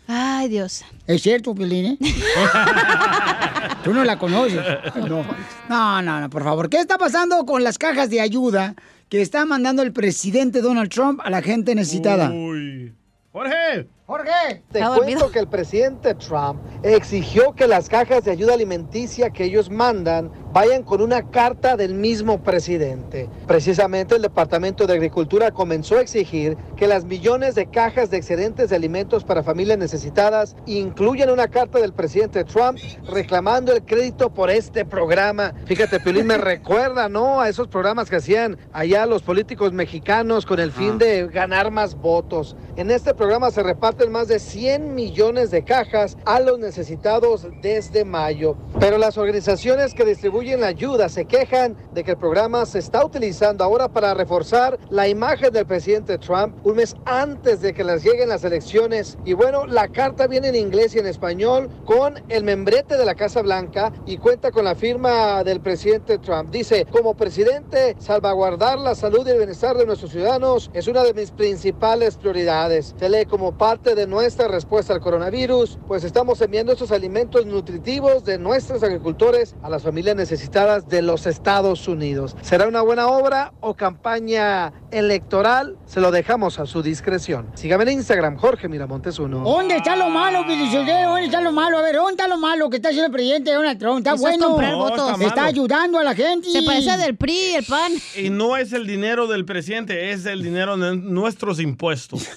Ay, 0.06 0.48
Dios. 0.48 0.84
Es 1.06 1.22
cierto, 1.22 1.54
Pelín, 1.54 1.86
¿eh? 1.86 1.98
Tú 3.84 3.94
no 3.94 4.04
la 4.04 4.18
conoces. 4.18 4.60
No. 4.96 5.24
no, 5.68 6.02
no, 6.02 6.20
no, 6.20 6.30
por 6.30 6.42
favor. 6.44 6.68
¿Qué 6.68 6.78
está 6.78 6.98
pasando 6.98 7.46
con 7.46 7.62
las 7.64 7.78
cajas 7.78 8.10
de 8.10 8.20
ayuda 8.20 8.74
que 9.08 9.22
está 9.22 9.44
mandando 9.46 9.82
el 9.82 9.92
presidente 9.92 10.60
Donald 10.60 10.90
Trump 10.90 11.20
a 11.22 11.30
la 11.30 11.40
gente 11.42 11.74
necesitada? 11.74 12.30
Uy. 12.30 12.92
Jorge. 13.32 13.86
Jorge. 14.10 14.64
Te 14.72 14.80
cuento 14.80 15.30
que 15.30 15.38
el 15.38 15.46
presidente 15.46 16.16
Trump 16.16 16.60
exigió 16.82 17.52
que 17.54 17.68
las 17.68 17.88
cajas 17.88 18.24
de 18.24 18.32
ayuda 18.32 18.54
alimenticia 18.54 19.30
que 19.30 19.44
ellos 19.44 19.70
mandan 19.70 20.32
vayan 20.52 20.82
con 20.82 21.00
una 21.00 21.30
carta 21.30 21.76
del 21.76 21.94
mismo 21.94 22.42
presidente. 22.42 23.28
Precisamente 23.46 24.16
el 24.16 24.22
Departamento 24.22 24.84
de 24.86 24.94
Agricultura 24.94 25.52
comenzó 25.52 25.98
a 25.98 26.00
exigir 26.00 26.56
que 26.76 26.88
las 26.88 27.04
millones 27.04 27.54
de 27.54 27.66
cajas 27.66 28.10
de 28.10 28.16
excedentes 28.16 28.70
de 28.70 28.76
alimentos 28.76 29.22
para 29.22 29.44
familias 29.44 29.78
necesitadas 29.78 30.56
incluyan 30.66 31.30
una 31.30 31.46
carta 31.46 31.78
del 31.78 31.92
presidente 31.92 32.42
Trump 32.42 32.78
reclamando 33.06 33.72
el 33.72 33.84
crédito 33.84 34.30
por 34.30 34.50
este 34.50 34.84
programa. 34.84 35.54
Fíjate, 35.66 36.00
Piolín, 36.00 36.26
me 36.26 36.38
recuerda, 36.38 37.08
¿no? 37.08 37.40
A 37.40 37.48
esos 37.48 37.68
programas 37.68 38.10
que 38.10 38.16
hacían 38.16 38.58
allá 38.72 39.06
los 39.06 39.22
políticos 39.22 39.72
mexicanos 39.72 40.46
con 40.46 40.58
el 40.58 40.72
fin 40.72 40.98
de 40.98 41.28
ganar 41.28 41.70
más 41.70 41.94
votos. 41.94 42.56
En 42.76 42.90
este 42.90 43.14
programa 43.14 43.52
se 43.52 43.62
reparten 44.00 44.12
más 44.12 44.28
de 44.28 44.38
100 44.38 44.94
millones 44.94 45.50
de 45.50 45.62
cajas 45.62 46.16
a 46.24 46.40
los 46.40 46.58
necesitados 46.58 47.46
desde 47.60 48.04
mayo. 48.04 48.56
Pero 48.78 48.98
las 48.98 49.18
organizaciones 49.18 49.94
que 49.94 50.04
distribuyen 50.04 50.60
la 50.60 50.68
ayuda 50.68 51.08
se 51.08 51.26
quejan 51.26 51.76
de 51.92 52.02
que 52.02 52.12
el 52.12 52.16
programa 52.16 52.64
se 52.66 52.78
está 52.78 53.04
utilizando 53.04 53.62
ahora 53.62 53.88
para 53.88 54.14
reforzar 54.14 54.78
la 54.88 55.08
imagen 55.08 55.52
del 55.52 55.66
presidente 55.66 56.18
Trump 56.18 56.54
un 56.64 56.76
mes 56.76 56.94
antes 57.04 57.60
de 57.60 57.74
que 57.74 57.84
les 57.84 58.02
lleguen 58.02 58.30
las 58.30 58.44
elecciones. 58.44 59.18
Y 59.24 59.34
bueno, 59.34 59.66
la 59.66 59.88
carta 59.88 60.26
viene 60.26 60.48
en 60.48 60.56
inglés 60.56 60.94
y 60.94 60.98
en 60.98 61.06
español 61.06 61.68
con 61.84 62.22
el 62.28 62.44
membrete 62.44 62.96
de 62.96 63.04
la 63.04 63.14
Casa 63.14 63.42
Blanca 63.42 63.92
y 64.06 64.16
cuenta 64.16 64.50
con 64.50 64.64
la 64.64 64.74
firma 64.74 65.44
del 65.44 65.60
presidente 65.60 66.18
Trump. 66.18 66.50
Dice, 66.50 66.86
como 66.90 67.14
presidente, 67.14 67.96
salvaguardar 67.98 68.78
la 68.78 68.94
salud 68.94 69.26
y 69.26 69.30
el 69.30 69.38
bienestar 69.38 69.76
de 69.76 69.86
nuestros 69.86 70.12
ciudadanos 70.12 70.70
es 70.72 70.88
una 70.88 71.02
de 71.02 71.12
mis 71.12 71.30
principales 71.30 72.16
prioridades. 72.16 72.94
Se 72.98 73.08
lee 73.08 73.26
como 73.26 73.52
parte 73.52 73.89
de 73.94 74.06
nuestra 74.06 74.48
respuesta 74.48 74.92
al 74.92 75.00
coronavirus, 75.00 75.78
pues 75.86 76.04
estamos 76.04 76.40
enviando 76.40 76.72
estos 76.72 76.90
alimentos 76.92 77.46
nutritivos 77.46 78.24
de 78.24 78.38
nuestros 78.38 78.82
agricultores 78.82 79.54
a 79.62 79.68
las 79.70 79.82
familias 79.82 80.16
necesitadas 80.16 80.88
de 80.88 81.02
los 81.02 81.26
Estados 81.26 81.88
Unidos. 81.88 82.36
¿Será 82.42 82.68
una 82.68 82.82
buena 82.82 83.08
obra 83.08 83.52
o 83.60 83.74
campaña 83.74 84.72
electoral? 84.90 85.76
Se 85.86 86.00
lo 86.00 86.10
dejamos 86.10 86.58
a 86.58 86.66
su 86.66 86.82
discreción. 86.82 87.48
Sígame 87.54 87.84
en 87.84 87.90
Instagram, 87.98 88.36
Jorge 88.36 88.68
Miramontes 88.68 89.18
1. 89.18 89.40
¿Dónde 89.44 89.76
está 89.76 89.96
lo 89.96 90.08
malo? 90.08 90.40
¿Dónde 90.44 91.24
está 91.24 91.40
lo 91.40 91.52
malo? 91.52 91.78
A 91.78 91.82
ver, 91.82 91.96
¿dónde 91.96 92.12
está 92.12 92.28
lo 92.28 92.38
malo 92.38 92.70
que 92.70 92.76
está 92.76 92.88
haciendo 92.88 93.06
el 93.06 93.12
presidente 93.12 93.52
Donald 93.52 93.78
Trump? 93.78 93.98
Está 93.98 94.14
Eso 94.14 94.28
es 94.28 94.38
bueno. 94.38 94.46
comprar 94.48 94.72
No, 94.72 94.78
votos. 94.78 95.10
está 95.12 95.26
Está 95.26 95.44
ayudando 95.44 95.98
a 95.98 96.04
la 96.04 96.14
gente. 96.14 96.50
Se 96.50 96.62
parece 96.62 96.96
del 96.96 97.16
PRI, 97.16 97.54
el 97.56 97.64
PAN. 97.64 97.92
Y 98.16 98.30
no 98.30 98.56
es 98.56 98.72
el 98.72 98.86
dinero 98.86 99.26
del 99.26 99.44
presidente, 99.44 100.10
es 100.12 100.26
el 100.26 100.42
dinero 100.42 100.76
de 100.76 100.96
nuestros 100.96 101.60
impuestos. 101.60 102.28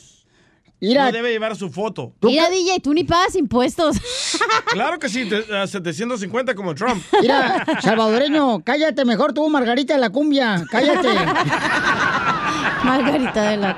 Mira. 0.87 1.05
No 1.05 1.11
debe 1.13 1.31
llevar 1.31 1.55
su 1.55 1.69
foto. 1.69 2.13
Mira, 2.21 2.49
DJ, 2.49 2.79
tú 2.81 2.93
ni 2.93 3.03
pagas 3.05 3.35
impuestos. 3.35 3.95
Claro 4.73 4.97
que 4.97 5.07
sí, 5.07 5.25
te- 5.29 5.55
a 5.55 5.67
750 5.67 6.55
como 6.55 6.73
Trump. 6.73 7.03
Mira, 7.21 7.63
salvadoreño, 7.81 8.63
cállate 8.63 9.05
mejor 9.05 9.31
tú, 9.31 9.47
Margarita 9.47 9.93
de 9.93 9.99
la 9.99 10.09
cumbia. 10.09 10.65
Cállate. 10.71 11.09
Margarita 12.83 13.49
de 13.51 13.57
la 13.57 13.77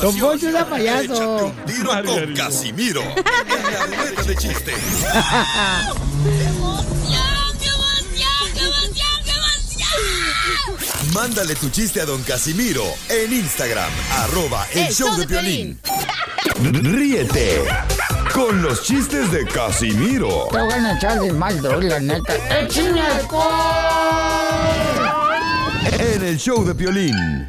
Don 0.00 0.16
Poncho 0.16 0.48
es 0.48 0.64
payaso. 0.64 1.52
Tiro 1.66 1.90
con 2.04 2.34
Casimiro. 2.34 3.02
En 4.04 4.14
la 4.16 4.22
de 4.22 4.36
chiste. 4.36 4.72
Mándale 11.14 11.54
tu 11.54 11.70
chiste 11.70 12.00
a 12.00 12.04
don 12.04 12.20
Casimiro 12.24 12.82
en 13.08 13.32
Instagram, 13.32 13.88
arroba 14.24 14.66
el, 14.74 14.92
show, 14.92 15.16
de 15.16 15.26
violín. 15.26 15.78
Ríete 16.60 17.62
con 18.34 18.60
los 18.60 18.82
chistes 18.82 19.30
de 19.30 19.46
Casimiro 19.46 20.48
Te 20.50 20.58
voy 20.58 20.72
a 20.72 20.96
echar 20.96 21.20
de 21.20 21.32
mal, 21.32 21.62
droga, 21.62 21.86
la 21.86 22.00
neta. 22.00 22.34
¡Échame 22.60 23.00
alcohol! 23.00 23.44
en 26.00 26.24
el 26.24 26.36
show 26.36 26.64
de 26.64 26.72
violín. 26.72 27.46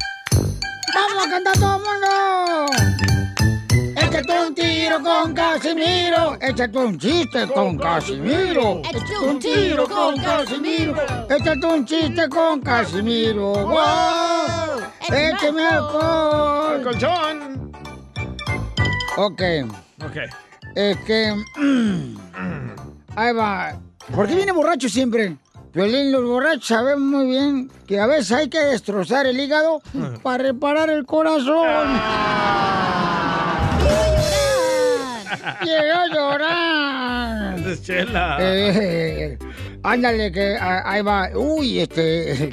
¡Vamos 0.94 1.26
a 1.26 1.28
cantar 1.28 1.54
todo 1.58 1.76
el 1.76 1.82
mundo! 1.82 2.45
Tiro 4.96 5.02
con 5.02 5.34
Casimiro. 5.34 6.38
Échate 6.40 6.78
un 6.78 6.98
chiste 6.98 7.46
con 7.48 7.76
Casimiro. 7.76 8.80
Échate 8.80 9.18
un 9.18 9.38
tiro 9.38 9.86
con 9.86 10.16
Casimiro. 10.16 10.94
Échate 11.28 11.66
un 11.66 11.84
chiste 11.84 12.28
con 12.30 12.60
Casimiro. 12.62 13.52
¡Wow! 13.52 14.80
¡Échame 15.12 15.66
alcohol! 15.66 16.82
¡Colchón! 16.82 17.72
Ok. 19.18 19.42
Ok. 20.02 20.16
Es 20.74 20.96
que. 21.00 21.34
mm, 21.56 22.16
ahí 23.16 23.34
va. 23.34 23.78
¿Por 24.14 24.26
qué 24.26 24.34
viene 24.34 24.52
borracho 24.52 24.88
siempre? 24.88 25.36
Violín, 25.74 26.10
los 26.10 26.24
borrachos 26.24 26.68
saben 26.68 27.02
muy 27.02 27.26
bien 27.26 27.70
que 27.86 28.00
a 28.00 28.06
veces 28.06 28.32
hay 28.32 28.48
que 28.48 28.60
destrozar 28.60 29.26
el 29.26 29.38
hígado 29.38 29.82
para 30.22 30.44
reparar 30.44 30.88
el 30.88 31.04
corazón. 31.04 32.00
Quiero 35.62 36.06
llorar. 36.12 37.58
Es 37.66 37.82
chela. 37.82 38.36
Eh, 38.40 39.38
ándale, 39.82 40.30
que 40.30 40.56
ah, 40.56 40.82
ahí 40.84 41.02
va. 41.02 41.30
Uy, 41.34 41.80
este. 41.80 42.52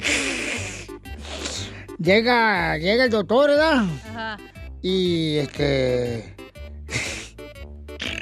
llega, 1.98 2.76
llega 2.78 3.04
el 3.04 3.10
doctor, 3.10 3.50
¿verdad? 3.50 3.84
Ajá. 4.10 4.38
Y 4.82 5.38
este. 5.38 6.34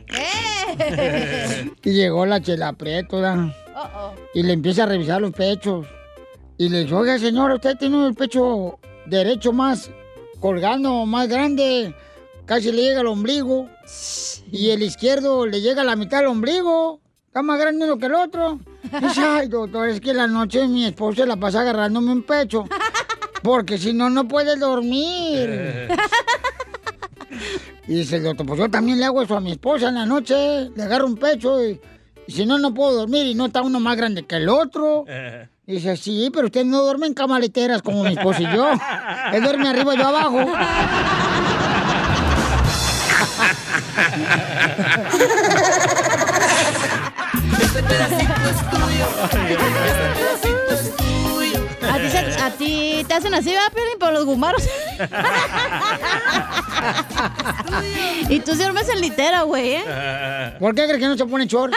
¡Eh! 0.09 1.71
Y 1.85 1.91
llegó 1.93 2.25
la 2.27 2.41
chela 2.41 2.73
Prieto, 2.73 3.21
¿verdad? 3.21 3.55
Uh-oh. 3.75 4.15
Y 4.35 4.43
le 4.43 4.53
empieza 4.53 4.85
a 4.85 4.87
revisar 4.87 5.21
los 5.21 5.33
pechos. 5.33 5.87
Y 6.59 6.69
le 6.69 6.85
dice, 6.85 6.95
oiga, 6.95 7.19
señora, 7.19 7.55
usted 7.57 7.77
tiene 7.77 8.07
el 8.07 8.15
pecho 8.15 8.79
derecho 9.07 9.53
más 9.53 9.91
colgando, 10.41 11.07
más 11.07 11.29
grande. 11.29 11.95
Casi 12.47 12.71
le 12.71 12.83
llega 12.83 13.01
al 13.01 13.07
ombligo. 13.07 13.69
Y 14.51 14.71
el 14.71 14.83
izquierdo 14.83 15.47
le 15.47 15.61
llega 15.61 15.83
a 15.83 15.85
la 15.85 15.97
mitad 15.97 16.19
del 16.19 16.29
ombligo. 16.29 17.01
Está 17.27 17.43
más 17.43 17.59
grande 17.59 17.85
uno 17.87 17.99
que 17.99 18.07
el 18.07 18.15
otro. 18.15 18.61
Dice, 19.01 19.21
ay, 19.27 19.49
doctor, 19.49 19.89
es 19.89 20.01
que 20.01 20.13
la 20.13 20.27
noche 20.27 20.69
mi 20.69 20.85
esposa 20.85 21.25
la 21.25 21.37
pasa 21.37 21.61
agarrándome 21.61 22.13
un 22.13 22.23
pecho. 22.23 22.65
Porque 23.43 23.79
si 23.79 23.93
no, 23.93 24.11
no 24.11 24.29
puede 24.29 24.57
dormir. 24.57 25.89
Y 27.89 27.95
dice 27.95 28.17
el 28.17 28.23
doctor, 28.23 28.47
pues 28.47 28.61
yo 28.61 28.71
también 28.71 29.01
le 29.01 29.07
hago 29.07 29.23
eso 29.23 29.37
a 29.37 29.41
mi 29.41 29.53
esposa 29.53 29.89
en 29.89 29.97
la 29.97 30.07
noche, 30.07 30.71
le 30.75 30.83
agarro 30.83 31.07
un 31.07 31.17
pecho 31.17 31.65
y, 31.65 31.81
Si 32.29 32.47
no, 32.47 32.59
no 32.59 32.73
puedo 32.73 32.93
dormir 32.93 33.27
y 33.27 33.35
no 33.35 33.47
está 33.47 33.61
uno 33.63 33.81
más 33.81 33.97
grande 33.97 34.25
que 34.25 34.37
el 34.37 34.49
otro. 34.49 35.05
Dice, 35.67 35.97
sí, 35.97 36.31
pero 36.33 36.47
usted 36.47 36.65
no 36.65 36.83
duerme 36.83 37.07
en 37.07 37.15
camaleteras 37.15 37.83
como 37.83 38.03
mi 38.03 38.13
esposo 38.13 38.43
y 38.43 38.45
yo. 38.45 38.73
Él 39.33 39.43
duerme 39.43 39.69
arriba 39.69 39.95
y 39.95 39.99
yo 39.99 40.07
abajo. 40.09 40.53
Este 47.61 47.83
pedacito 47.83 48.33
es 48.51 48.71
tuyo. 48.71 49.07
Este 49.25 49.57
pedacito 49.57 50.73
es 50.73 50.97
tuyo. 50.97 51.61
A 51.91 51.99
ti, 51.99 52.09
se- 52.11 52.43
a 52.43 52.51
ti 52.51 53.05
te 53.07 53.15
hacen 53.15 53.35
así, 53.35 53.51
¿verdad, 53.51 53.73
Piolín? 53.75 53.99
Por 53.99 54.13
los 54.13 54.25
gumaros. 54.25 54.63
y 58.29 58.41
tú 58.41 58.55
duermes 58.55 58.89
en 58.89 59.01
litera, 59.01 59.43
güey, 59.43 59.75
¿eh? 59.77 60.55
¿Por 60.59 60.75
qué 60.75 60.85
crees 60.85 60.99
que 60.99 61.07
no 61.09 61.17
se 61.17 61.27
pone 61.27 61.47
short? 61.47 61.73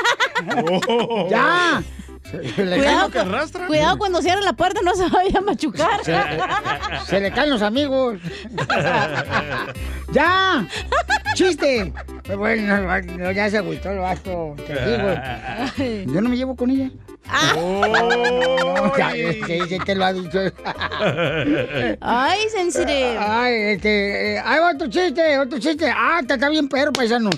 ¡Ya! 1.30 1.84
Se 2.32 2.65
le 2.65 2.78
Cuidado, 2.78 3.10
caen- 3.12 3.51
cu- 3.51 3.67
cuidado 3.67 3.97
cuando 3.99 4.19
cierren 4.21 4.43
la 4.45 4.54
puerta, 4.54 4.82
no 4.84 4.95
se 4.95 5.08
vaya 5.08 5.38
a 5.38 5.41
machucar. 5.41 6.04
Se, 6.04 6.17
se 7.06 7.19
le 7.19 7.32
caen 7.32 7.49
los 7.51 7.62
amigos. 7.62 8.17
¡Ya! 10.15 10.65
¡Chiste! 11.34 11.91
Bueno, 12.38 13.01
no, 13.17 13.32
ya 13.32 13.49
se 13.49 13.58
agüitó 13.58 13.91
el 13.91 13.99
vato. 13.99 14.56
Te 14.65 14.73
digo. 14.73 16.13
Yo 16.13 16.21
no 16.21 16.30
me 16.30 16.38
llevo 16.38 16.56
con 16.56 16.69
ella. 16.71 16.89
No, 17.54 18.95
ya, 18.97 19.13
este, 19.13 19.78
que 19.80 19.95
lo 19.95 20.06
ha 20.06 20.13
dicho. 20.13 20.39
Ay, 21.99 22.47
sensitive. 22.49 23.17
Ay, 23.19 23.54
este, 23.73 24.36
eh, 24.36 24.39
hay 24.39 24.60
otro 24.73 24.88
chiste, 24.88 25.38
otro 25.38 25.60
chiste. 25.60 25.91
Ah, 25.93 26.19
está, 26.21 26.36
está 26.36 26.47
bien 26.47 26.69
perro, 26.69 26.93
paisano. 26.93 27.30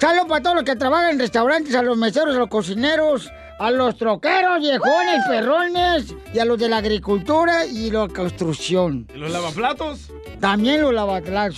Saludos 0.00 0.26
para 0.26 0.42
todos 0.42 0.56
los 0.56 0.64
que 0.64 0.74
trabajan 0.74 1.10
en 1.10 1.18
restaurantes, 1.18 1.74
a 1.74 1.82
los 1.82 1.98
meseros, 1.98 2.34
a 2.34 2.38
los 2.38 2.48
cocineros, 2.48 3.30
a 3.58 3.70
los 3.70 3.96
troqueros, 3.96 4.60
viejones, 4.60 5.24
perrones, 5.28 6.14
y 6.34 6.38
a 6.38 6.44
los 6.44 6.58
de 6.58 6.68
la 6.68 6.78
agricultura 6.78 7.64
y 7.64 7.90
la 7.90 8.06
construcción. 8.08 9.06
¿Y 9.14 9.18
los 9.18 9.30
lavaplatos? 9.30 10.10
También 10.40 10.82
los 10.82 10.92
lavaplatos, 10.92 11.56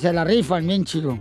se, 0.00 0.12
la 0.12 0.24
rifan 0.24 0.66
bien 0.66 0.84
chido. 0.84 1.18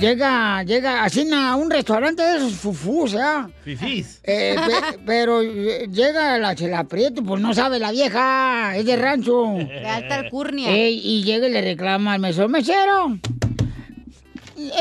Llega, 0.00 0.62
llega, 0.62 1.04
así 1.04 1.28
a 1.34 1.56
un 1.56 1.70
restaurante 1.70 2.22
de 2.22 2.36
esos 2.38 2.52
fufús, 2.54 3.14
¿ah? 3.16 3.50
Fifís. 3.62 4.20
Eh, 4.24 4.56
pe- 4.56 4.98
pero 5.06 5.42
eh, 5.42 5.86
llega 5.90 6.38
la 6.38 6.54
chela 6.54 6.84
Prieto, 6.84 7.22
pues 7.22 7.40
no 7.42 7.52
sabe 7.52 7.78
la 7.78 7.90
vieja, 7.90 8.76
es 8.76 8.86
de 8.86 8.96
rancho. 8.96 9.44
De 9.58 9.86
alta 9.86 10.14
alcurnia. 10.20 10.70
Ey, 10.70 11.00
y 11.04 11.22
llega 11.24 11.48
y 11.48 11.52
le 11.52 11.60
reclama 11.60 12.14
al 12.14 12.20
mesero, 12.20 12.48
mesero, 12.48 13.18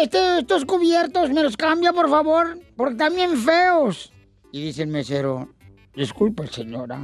este, 0.02 0.40
estos 0.40 0.64
cubiertos 0.66 1.30
me 1.32 1.44
los 1.44 1.58
cambia, 1.58 1.92
por 1.92 2.10
favor, 2.10 2.60
porque 2.78 2.94
están 2.94 3.14
bien 3.16 3.38
feos. 3.38 4.12
Y 4.52 4.66
dice 4.66 4.84
el 4.84 4.90
mesero, 4.90 5.50
disculpe 5.96 6.46
señora, 6.48 7.00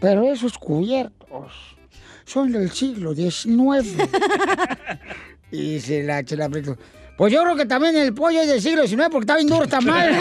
pero 0.00 0.24
esos 0.24 0.58
cubiertos 0.58 1.76
son 2.24 2.52
del 2.52 2.70
siglo 2.70 3.14
XIX. 3.14 3.46
y 5.50 5.74
dice 5.74 6.02
la 6.02 6.24
chela 6.24 6.48
Prieto, 6.48 6.76
pues 7.16 7.32
yo 7.32 7.42
creo 7.42 7.56
que 7.56 7.66
también 7.66 7.96
el 7.96 8.14
pollo 8.14 8.40
es 8.40 8.48
del 8.48 8.62
siglo 8.62 8.86
XIX 8.86 9.08
porque 9.10 9.24
está 9.24 9.36
bien 9.36 9.48
duro, 9.48 9.64
está 9.64 9.80
mal. 9.80 10.16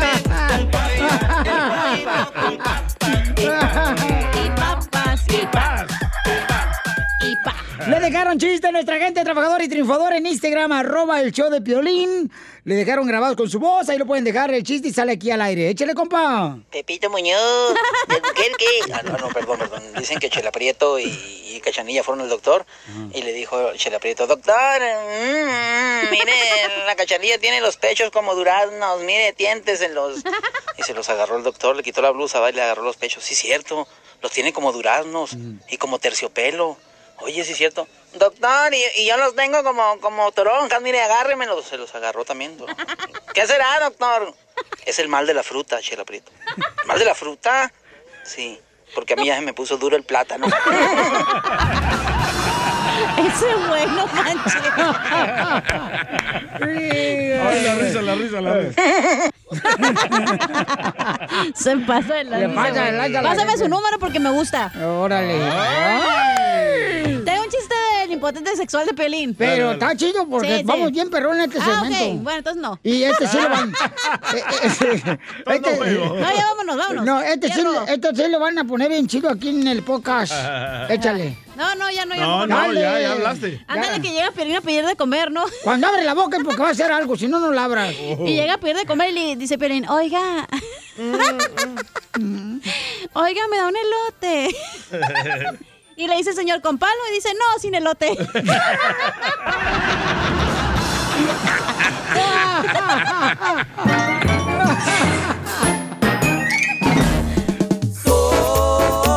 Le 7.88 8.00
dejaron 8.00 8.36
chiste 8.36 8.66
a 8.66 8.72
nuestra 8.72 8.98
gente 8.98 9.22
trabajadora 9.22 9.62
y 9.62 9.68
triunfadora 9.68 10.16
en 10.16 10.26
Instagram, 10.26 10.72
arroba 10.72 11.20
el 11.20 11.30
show 11.30 11.48
de 11.50 11.60
Piolín. 11.60 12.32
Le 12.64 12.74
dejaron 12.74 13.06
grabados 13.06 13.36
con 13.36 13.48
su 13.48 13.60
voz, 13.60 13.88
ahí 13.88 13.96
lo 13.96 14.06
pueden 14.06 14.24
dejar 14.24 14.52
el 14.52 14.64
chiste 14.64 14.88
y 14.88 14.92
sale 14.92 15.12
aquí 15.12 15.30
al 15.30 15.40
aire. 15.40 15.68
Échale, 15.68 15.94
compa. 15.94 16.58
Pepito 16.70 17.08
Muñoz, 17.10 17.74
¿de 18.08 18.14
Albuquerque. 18.16 18.66
Ah, 18.92 19.02
no, 19.04 19.16
no, 19.18 19.28
perdón, 19.28 19.58
perdón. 19.58 19.82
Dicen 19.98 20.18
que 20.18 20.28
Chela 20.30 20.50
Prieto 20.50 20.98
y, 20.98 21.04
y 21.04 21.60
Cachanilla 21.60 22.02
fueron 22.02 22.22
al 22.22 22.28
doctor 22.28 22.66
y 23.12 23.22
le 23.22 23.32
dijo 23.32 23.72
Chela 23.74 23.98
Prieto, 24.00 24.26
doctor, 24.26 24.54
mm, 24.80 26.10
mire, 26.10 26.32
la 26.86 26.96
Cachanilla 26.96 27.38
tiene 27.38 27.60
los 27.60 27.76
pechos 27.76 28.10
como 28.10 28.34
duraznos, 28.34 29.02
mire, 29.02 29.32
dientes 29.32 29.80
en 29.82 29.94
los... 29.94 30.24
Y 30.78 30.82
se 30.82 30.94
los 30.94 31.08
agarró 31.08 31.36
el 31.36 31.44
doctor, 31.44 31.76
le 31.76 31.82
quitó 31.82 32.02
la 32.02 32.10
blusa, 32.10 32.40
va 32.40 32.50
y 32.50 32.52
le 32.52 32.62
agarró 32.62 32.82
los 32.82 32.96
pechos. 32.96 33.22
Sí, 33.22 33.34
cierto, 33.34 33.86
los 34.22 34.32
tiene 34.32 34.52
como 34.52 34.72
duraznos 34.72 35.36
y 35.68 35.76
como 35.76 35.98
terciopelo. 35.98 36.76
Oye, 37.20 37.44
sí, 37.44 37.54
cierto. 37.54 37.88
Doctor, 38.14 38.72
y, 38.74 38.82
y 38.96 39.06
yo 39.06 39.16
los 39.16 39.34
tengo 39.34 39.62
como, 39.64 39.98
como 40.00 40.30
toronjas, 40.32 40.80
mire, 40.82 41.00
agárremelos. 41.02 41.64
Se 41.66 41.76
los 41.76 41.94
agarró 41.94 42.24
también. 42.24 42.56
do- 42.56 42.66
¿Qué 43.34 43.46
será, 43.46 43.80
doctor? 43.80 44.34
Es 44.84 44.98
el 44.98 45.08
mal 45.08 45.26
de 45.26 45.34
la 45.34 45.42
fruta, 45.42 45.80
Chela 45.80 46.04
Prieto. 46.04 46.30
¿El 46.82 46.86
mal 46.86 46.98
de 46.98 47.04
la 47.04 47.14
fruta? 47.14 47.72
Sí, 48.24 48.60
porque 48.94 49.14
a 49.14 49.16
mí 49.16 49.26
ya 49.26 49.34
se 49.36 49.40
me 49.42 49.52
puso 49.54 49.76
duro 49.76 49.96
el 49.96 50.04
plátano. 50.04 50.46
Ese 53.18 53.46
güey, 53.68 53.86
no 53.86 54.06
manches. 54.06 54.54
Ay, 56.60 57.62
la 57.64 57.74
risa, 57.74 58.02
la 58.02 58.14
risa, 58.14 58.40
la 58.40 58.54
risa. 58.54 58.82
Se 61.54 61.76
pasa 61.78 62.14
de 62.14 62.24
la 62.24 62.38
Le 62.38 62.46
risa, 62.48 62.60
pasa 62.60 62.72
de 62.72 62.80
güey. 62.80 62.92
lanza 62.96 63.22
la 63.22 63.28
Pásame 63.28 63.56
su 63.58 63.68
número 63.68 63.98
porque 63.98 64.20
me 64.20 64.30
gusta. 64.30 64.70
Órale. 64.84 65.40
Ay. 65.42 67.22
Tengo 67.24 67.35
un 67.46 67.50
chiste 67.52 67.74
del 68.00 68.10
impotente 68.12 68.56
sexual 68.56 68.86
de 68.86 68.94
Pelín. 68.94 69.34
Pero 69.34 69.72
está 69.72 69.96
chido 69.96 70.26
porque 70.28 70.48
Sí, 70.48 70.56
sí. 70.58 70.62
vamos 70.64 70.90
bien 70.92 71.08
perrón 71.10 71.38
en 71.38 71.44
este 71.44 71.58
Ah, 71.60 71.80
segmento. 71.80 72.04
ok. 72.16 72.22
Bueno, 72.22 72.38
entonces 72.38 72.62
no. 72.62 72.80
Y 72.82 73.02
este 73.04 73.26
sí 73.28 73.36
lo 73.40 73.48
van. 73.48 73.70
eh, 74.34 74.42
eh, 74.62 74.66
este- 74.66 75.18
No, 75.46 76.20
ya 76.36 76.44
vámonos, 76.48 76.76
vámonos. 76.76 77.04
No, 77.04 77.20
este 77.22 77.48
sí, 77.48 77.54
Fierro. 77.54 77.86
este 77.86 78.14
sí 78.14 78.22
lo 78.30 78.40
van 78.40 78.58
a 78.58 78.64
poner 78.64 78.88
bien 78.88 79.06
chido 79.06 79.30
aquí 79.30 79.48
en 79.50 79.66
el 79.68 79.82
podcast. 79.82 80.32
Échale. 80.90 81.38
No, 81.56 81.74
no, 81.76 81.90
ya 81.90 82.04
no, 82.04 82.14
ya 82.14 82.20
No, 82.20 82.46
no, 82.46 82.54
Dale. 82.56 82.80
ya, 82.80 83.00
ya 83.00 83.12
hablaste. 83.12 83.64
Ándale 83.66 84.02
que 84.02 84.10
llega 84.12 84.30
Pelín 84.32 84.56
a 84.56 84.60
pedir 84.60 84.84
de 84.84 84.94
comer, 84.94 85.30
¿no? 85.30 85.44
Cuando 85.64 85.86
abre 85.86 86.04
la 86.04 86.12
boca 86.12 86.36
es 86.36 86.44
porque 86.44 86.60
va 86.60 86.68
a 86.68 86.72
hacer 86.72 86.92
algo, 86.92 87.16
si 87.16 87.28
no, 87.28 87.38
no 87.38 87.50
la 87.52 87.64
abras. 87.64 87.94
Y 88.26 88.34
llega 88.34 88.54
a 88.54 88.58
pedir 88.58 88.76
de 88.76 88.84
comer 88.84 89.10
y 89.10 89.12
le 89.14 89.36
dice 89.36 89.56
Pelín, 89.56 89.88
oiga. 89.88 90.46
oiga, 93.14 93.40
me 93.50 93.56
da 93.56 93.68
un 93.68 93.74
elote. 93.76 94.56
Y 95.98 96.06
le 96.08 96.16
dice 96.16 96.30
el 96.30 96.36
señor 96.36 96.60
con 96.60 96.76
palo 96.76 96.92
y 97.10 97.14
dice, 97.14 97.30
no, 97.32 97.58
sin 97.58 97.74
elote. 97.74 98.14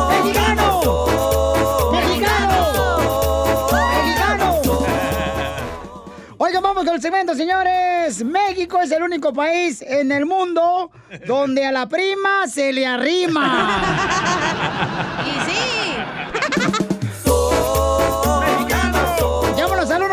¡Mexicano! 0.08 0.80
¡Mexicano! 1.92 2.58
¡Mexicano! 3.72 4.62
Oigan, 6.38 6.62
vamos 6.62 6.84
con 6.84 6.94
el 6.94 7.02
segmento, 7.02 7.34
señores. 7.34 8.24
México 8.24 8.80
es 8.80 8.90
el 8.90 9.02
único 9.02 9.34
país 9.34 9.82
en 9.82 10.10
el 10.12 10.24
mundo 10.24 10.90
donde 11.26 11.66
a 11.66 11.72
la 11.72 11.86
prima 11.90 12.46
se 12.48 12.72
le 12.72 12.86
arrima. 12.86 13.82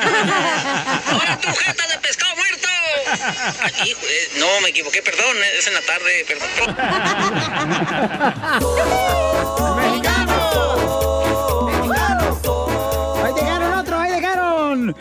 ¡Ahora 1.13 1.39
tu 1.41 1.49
jeta 1.55 1.87
de 1.87 1.99
pescado 1.99 2.35
muerto! 2.35 2.69
Eh, 3.85 4.31
no, 4.39 4.61
me 4.61 4.71
equivoqué, 4.71 5.03
perdón, 5.03 5.37
es 5.57 5.67
en 5.69 5.75
la 5.75 5.83
tarde, 5.83 6.27
perdón. 6.27 6.49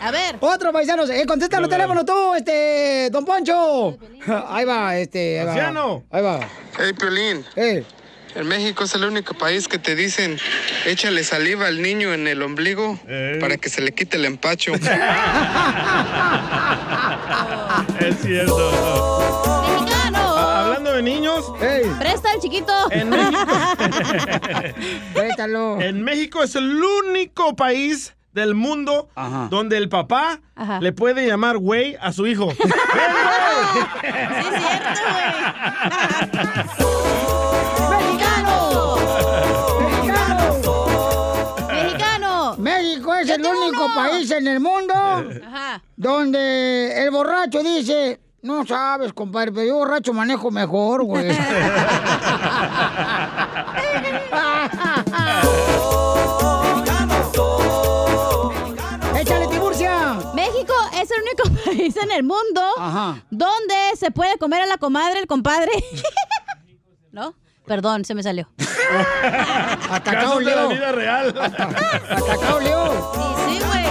A 0.00 0.10
ver. 0.10 0.36
Otro, 0.40 0.72
paisanos. 0.72 1.08
Eh, 1.10 1.24
contesta 1.26 1.60
los 1.60 1.70
teléfonos 1.70 2.04
tú, 2.04 2.34
este, 2.34 3.08
don 3.10 3.24
Poncho. 3.24 3.96
Ahí 4.48 4.64
va, 4.64 4.96
este, 4.96 5.40
ahí 5.40 5.46
va. 5.46 5.52
Anciano. 5.52 6.04
Ahí 6.10 6.22
va. 6.22 6.40
Hey, 6.78 6.92
Piolín. 6.98 7.44
Eh. 7.56 7.84
En 8.34 8.48
México 8.48 8.82
es 8.84 8.92
el 8.96 9.04
único 9.04 9.34
país 9.34 9.68
que 9.68 9.78
te 9.78 9.94
dicen 9.94 10.36
échale 10.86 11.22
saliva 11.22 11.68
al 11.68 11.80
niño 11.80 12.12
en 12.12 12.26
el 12.26 12.42
ombligo 12.42 12.98
para 13.40 13.56
que 13.58 13.68
se 13.68 13.80
le 13.80 13.92
quite 13.92 14.16
el 14.16 14.24
empacho. 14.24 14.72
Es 18.00 18.16
cierto. 18.22 19.62
¡Mexicano! 19.68 20.18
Ah, 20.18 20.62
Hablando 20.64 20.92
de 20.94 21.02
niños. 21.02 21.44
Presta 21.98 22.32
el 22.34 22.40
chiquito. 22.40 22.72
En 22.90 23.08
México. 23.10 23.52
Préstalo. 25.14 25.80
En 25.80 26.02
México 26.02 26.42
es 26.42 26.54
el 26.56 26.82
único 26.82 27.54
país 27.56 28.14
del 28.34 28.54
mundo 28.54 29.08
donde 29.48 29.78
el 29.78 29.88
papá 29.88 30.40
Ajá. 30.56 30.80
le 30.80 30.92
puede 30.92 31.26
llamar 31.26 31.56
güey 31.56 31.96
a 32.00 32.12
su 32.12 32.26
hijo. 32.26 32.48
¡Mexicano! 37.90 38.96
¡Mexicano! 41.68 42.56
México 42.58 43.14
es 43.14 43.28
el 43.30 43.44
único 43.44 43.86
país 43.94 44.30
en 44.30 44.46
el 44.46 44.60
mundo 44.60 44.94
Ajá. 44.94 45.82
donde 45.96 47.04
el 47.04 47.10
borracho 47.10 47.62
dice, 47.62 48.20
no 48.42 48.66
sabes, 48.66 49.12
compadre, 49.12 49.52
pero 49.52 49.66
yo 49.66 49.74
borracho 49.76 50.12
manejo 50.12 50.50
mejor, 50.50 51.04
güey. 51.04 51.28
en 62.04 62.12
el 62.12 62.22
mundo 62.22 62.62
Ajá. 62.78 63.22
donde 63.30 63.74
se 63.98 64.10
puede 64.10 64.38
comer 64.38 64.62
a 64.62 64.66
la 64.66 64.76
comadre 64.78 65.18
el 65.20 65.26
compadre. 65.26 65.72
¿No? 67.12 67.34
Perdón, 67.66 68.04
se 68.04 68.14
me 68.14 68.22
salió. 68.22 68.48
Casos 70.04 70.38
de 70.44 70.44
la 70.44 70.66
olió. 70.66 70.68
vida 70.68 70.92
real. 70.92 71.34
Acá 71.38 72.54
olió. 72.54 73.12
Sí, 73.14 73.58
sí, 73.58 73.64
güey. 73.66 73.84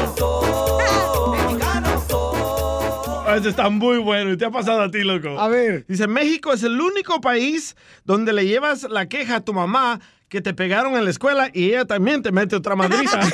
Este 3.36 3.49
está 3.49 3.70
muy 3.70 3.97
bueno 3.97 4.32
y 4.32 4.38
te 4.38 4.45
ha 4.45 4.51
pasado 4.51 4.82
a 4.84 4.91
ti, 4.91 5.01
loco. 5.03 5.39
A 5.39 5.47
ver. 5.47 5.86
Dice, 5.88 6.05
México 6.07 6.53
es 6.53 6.61
el 6.61 6.80
único 6.80 7.20
país 7.20 7.76
donde 8.03 8.32
le 8.32 8.45
llevas 8.45 8.84
la 8.84 9.07
queja 9.07 9.38
a 9.38 9.41
tu 9.41 9.53
mamá 9.53 9.99
que 10.30 10.41
te 10.41 10.53
pegaron 10.53 10.95
en 10.95 11.03
la 11.05 11.09
escuela 11.09 11.49
y 11.51 11.70
ella 11.70 11.86
también 11.86 12.22
te 12.22 12.32
mete 12.32 12.55
otra 12.55 12.76
madriza. 12.76 13.20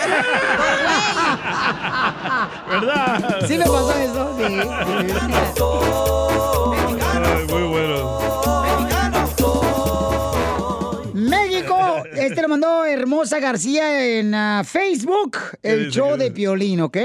¿Verdad? 2.70 3.46
Sí 3.48 3.58
me 3.58 3.66
pasó 3.66 3.92
eso, 3.94 4.38
sí. 4.38 4.44
Ay, 7.24 7.48
muy 7.50 7.64
bueno. 7.64 8.20
México, 11.14 12.04
este 12.14 12.42
lo 12.42 12.50
mandó 12.50 12.86
Hermosa 12.86 13.40
García 13.40 14.20
en 14.20 14.34
ah, 14.36 14.64
Facebook, 14.64 15.38
el 15.64 15.86
dice? 15.86 15.92
show 16.00 16.12
¿Qué 16.18 16.26
de? 16.26 16.32
Piolín, 16.32 16.82
¿ok? 16.82 16.98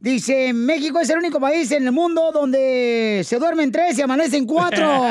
Dice, 0.00 0.52
México 0.52 1.00
es 1.00 1.10
el 1.10 1.18
único 1.18 1.40
país 1.40 1.70
en 1.72 1.84
el 1.86 1.92
mundo 1.92 2.30
donde 2.32 3.22
se 3.24 3.38
duermen 3.38 3.70
tres 3.70 3.98
y 3.98 4.02
amanecen 4.02 4.46
cuatro. 4.46 4.86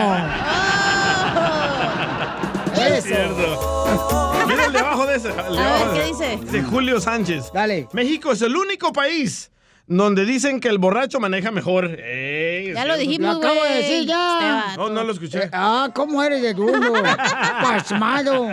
Es 2.74 3.06
Eso. 3.06 3.08
cierto. 3.08 4.34
Mira 4.48 4.66
el 4.66 4.74
de 4.74 4.80
abajo 4.80 5.06
de 5.06 5.16
ese. 5.16 5.28
el 5.30 5.36
de 5.36 5.42
A 5.42 5.50
ver, 5.50 5.60
abajo 5.60 5.94
¿qué 5.94 6.04
dice? 6.06 6.38
De 6.52 6.64
Julio 6.64 7.00
Sánchez. 7.00 7.52
Dale. 7.54 7.88
México 7.94 8.32
es 8.32 8.42
el 8.42 8.56
único 8.56 8.92
país 8.94 9.52
donde 9.98 10.26
dicen 10.26 10.60
que 10.60 10.70
el 10.70 10.78
borracho 10.78 11.20
maneja 11.20 11.52
mejor. 11.52 11.86
Ey, 12.00 12.70
es 12.70 12.76
Ya 12.76 12.86
lo 12.86 12.98
dijimos, 12.98 13.34
Lo 13.36 13.40
güey. 13.40 13.52
acabo 13.52 13.66
de 13.68 13.76
decir 13.76 14.08
ya. 14.08 14.64
Este 14.68 14.78
No, 14.78 14.90
no 14.90 15.04
lo 15.04 15.12
escuché. 15.12 15.44
Eh, 15.46 15.50
ah, 15.52 15.90
¿cómo 15.94 16.24
eres 16.24 16.42
de 16.42 16.54
duro? 16.54 16.80
Pasmado. 17.62 18.48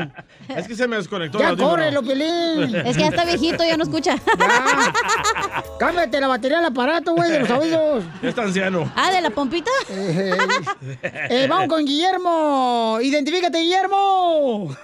Es 0.49 0.67
que 0.67 0.75
se 0.75 0.89
me 0.89 0.97
desconectó. 0.97 1.39
Ya 1.39 1.55
córrelo, 1.57 2.03
Piolín. 2.03 2.75
Es 2.85 2.97
que 2.97 3.03
ya 3.03 3.09
está 3.09 3.25
viejito, 3.25 3.65
ya 3.65 3.77
no 3.77 3.85
escucha. 3.85 4.17
Cámbiate 5.79 6.21
la 6.21 6.29
batería 6.29 6.57
del 6.59 6.67
aparato, 6.67 7.15
güey, 7.15 7.31
de 7.31 7.41
los 7.41 7.51
oídos. 7.51 8.05
Ya 8.23 8.29
está 8.31 8.43
anciano. 8.43 8.91
Ah, 8.97 9.13
¿de 9.13 9.21
la 9.21 9.31
pompita? 9.31 9.71
Eh, 9.91 10.33
eh, 11.31 11.47
vamos 11.49 11.69
con 11.69 11.85
Guillermo. 11.85 12.99
Identifícate, 13.01 13.59
Guillermo. 13.61 14.75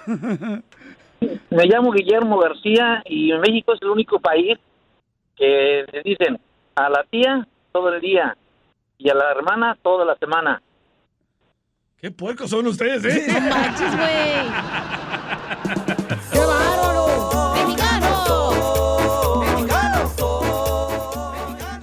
Me 1.49 1.65
llamo 1.65 1.91
Guillermo 1.91 2.39
García 2.39 3.01
y 3.05 3.31
en 3.31 3.41
México 3.41 3.73
es 3.73 3.81
el 3.81 3.89
único 3.89 4.19
país 4.19 4.57
que 5.35 5.83
dicen 6.05 6.39
a 6.75 6.89
la 6.89 7.03
tía 7.09 7.47
todo 7.71 7.89
el 7.93 8.01
día 8.01 8.37
y 8.97 9.09
a 9.09 9.13
la 9.13 9.31
hermana 9.31 9.77
toda 9.81 10.05
la 10.05 10.15
semana. 10.17 10.61
Qué 11.97 12.11
puercos 12.11 12.49
son 12.49 12.67
ustedes, 12.67 13.03
¿eh? 13.05 13.25
No 13.31 13.39
manches, 13.49 13.95
güey. 13.95 14.45
¡Qué 16.31 16.39
bárbaro! 16.39 17.05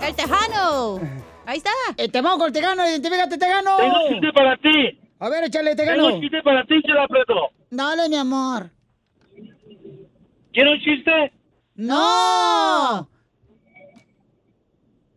El 0.00 0.14
tejano. 0.16 1.00
Ahí 1.46 1.58
está. 1.58 1.70
Te 1.96 2.20
vamos 2.20 2.38
con 2.38 2.46
el 2.48 2.52
Tegano, 2.52 2.86
identifícate, 2.88 3.38
Tegano. 3.38 3.76
Tengo 3.78 4.04
un 4.04 4.08
chiste 4.12 4.32
para 4.32 4.56
ti. 4.58 4.98
A 5.18 5.28
ver, 5.28 5.44
échale, 5.44 5.74
Tengo 5.76 5.90
Tegano. 5.92 6.14
un 6.14 6.20
chiste 6.20 6.42
para 6.42 6.64
ti, 6.64 6.82
Chela 6.82 7.06
Preto. 7.08 7.34
Dale, 7.70 8.08
mi 8.08 8.16
amor. 8.16 8.70
¿Quieres 10.52 10.74
un 10.74 10.80
chiste? 10.80 11.32
¡No! 11.76 13.08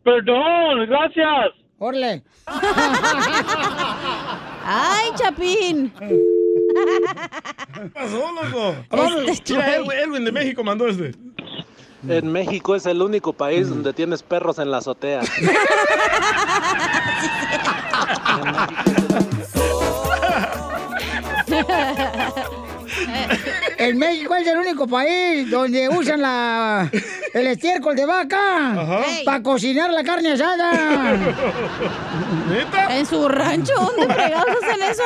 Perdón, 0.06 0.86
gracias. 0.88 1.54
Orle. 1.80 2.24
Ay, 4.64 5.10
Chapín. 5.16 5.92
¿Qué 7.74 7.82
pasó, 7.92 8.32
loco? 8.32 8.76
Este 9.28 9.56
Mira. 9.56 9.78
Edwin, 9.78 9.92
Edwin 9.92 10.26
de 10.26 10.32
México 10.32 10.64
mandó 10.64 10.88
este. 10.88 11.14
En 12.08 12.32
México 12.32 12.76
es 12.76 12.86
el 12.86 13.02
único 13.02 13.34
país 13.34 13.68
donde 13.68 13.94
tienes 13.94 14.22
perros 14.22 14.60
en 14.60 14.70
la 14.70 14.78
azotea. 14.78 15.22
En 23.86 24.00
México 24.00 24.36
es 24.36 24.48
el 24.48 24.58
único 24.58 24.88
país 24.88 25.48
donde 25.48 25.88
usan 25.88 26.20
la, 26.20 26.90
el 27.34 27.46
estiércol 27.46 27.96
de 27.96 28.04
vaca 28.08 28.98
para 29.24 29.44
cocinar 29.44 29.92
la 29.92 30.04
carne 30.04 30.32
asada. 30.32 31.14
¿Neta? 32.50 32.98
En 32.98 33.06
su 33.06 33.28
rancho, 33.30 33.74
¿dónde 33.76 34.12
fregados 34.12 34.56
hacen 34.64 34.82
eso? 34.82 35.04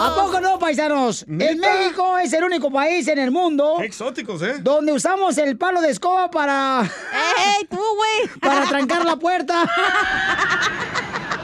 ¿A 0.00 0.14
poco 0.16 0.40
no, 0.40 0.58
paisanos? 0.58 1.24
En 1.28 1.60
México 1.60 2.18
es 2.18 2.32
el 2.32 2.42
único 2.42 2.72
país 2.72 3.06
en 3.06 3.20
el 3.20 3.30
mundo 3.30 3.76
Qué 3.78 3.86
exóticos, 3.86 4.42
¿eh? 4.42 4.54
donde 4.60 4.92
usamos 4.92 5.38
el 5.38 5.56
palo 5.56 5.80
de 5.80 5.90
escoba 5.90 6.28
para, 6.28 6.82
¡Ey, 6.82 7.66
tú, 7.70 7.76
güey! 7.76 8.36
para 8.40 8.66
trancar 8.66 9.04
la 9.04 9.14
puerta. 9.14 9.62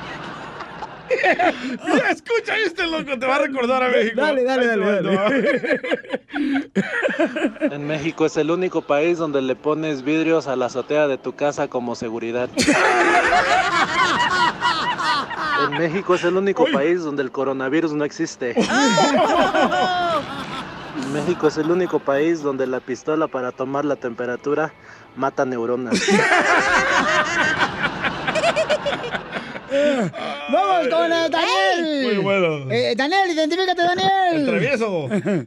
Mira, 1.87 2.11
escucha 2.11 2.57
este, 2.65 2.87
loco. 2.87 3.19
Te 3.19 3.27
va 3.27 3.37
a 3.37 3.41
recordar 3.41 3.83
a 3.83 3.89
México. 3.89 4.21
Dale, 4.21 4.45
dale, 4.45 4.67
dale, 4.67 5.03
dale. 5.03 5.81
En 7.61 7.87
México 7.87 8.27
es 8.27 8.37
el 8.37 8.51
único 8.51 8.83
país 8.83 9.19
donde 9.19 9.41
le 9.43 9.57
pones 9.57 10.03
vidrios 10.03 10.47
a 10.47 10.57
la 10.57 10.67
azotea 10.67 11.09
de 11.09 11.17
tu 11.19 11.35
casa 11.35 11.69
como 11.69 11.95
seguridad. 11.95 12.51
En 15.65 15.79
México 15.79 16.15
es 16.15 16.25
el 16.25 16.37
único 16.37 16.67
país 16.73 17.03
donde 17.03 17.23
el 17.23 17.31
coronavirus 17.31 17.93
no 17.93 18.05
existe. 18.05 18.55
México 21.13 21.49
es 21.49 21.57
el 21.57 21.71
único 21.71 21.99
país 21.99 22.43
donde 22.43 22.67
la 22.67 22.81
pistola 22.81 23.29
para 23.29 23.53
tomar 23.53 23.85
la 23.85 23.97
temperatura 23.97 24.73
mata 25.17 25.45
neuronas. 25.45 26.01
Vamos 30.53 30.89
con 30.89 31.13
eh, 31.13 31.29
Daniel. 31.31 32.05
Muy 32.05 32.17
bueno. 32.19 32.71
Eh, 32.71 32.95
Daniel, 32.97 33.31
identifícate, 33.31 33.83
Daniel. 33.83 34.35
El 34.35 34.47
travieso. 34.47 35.09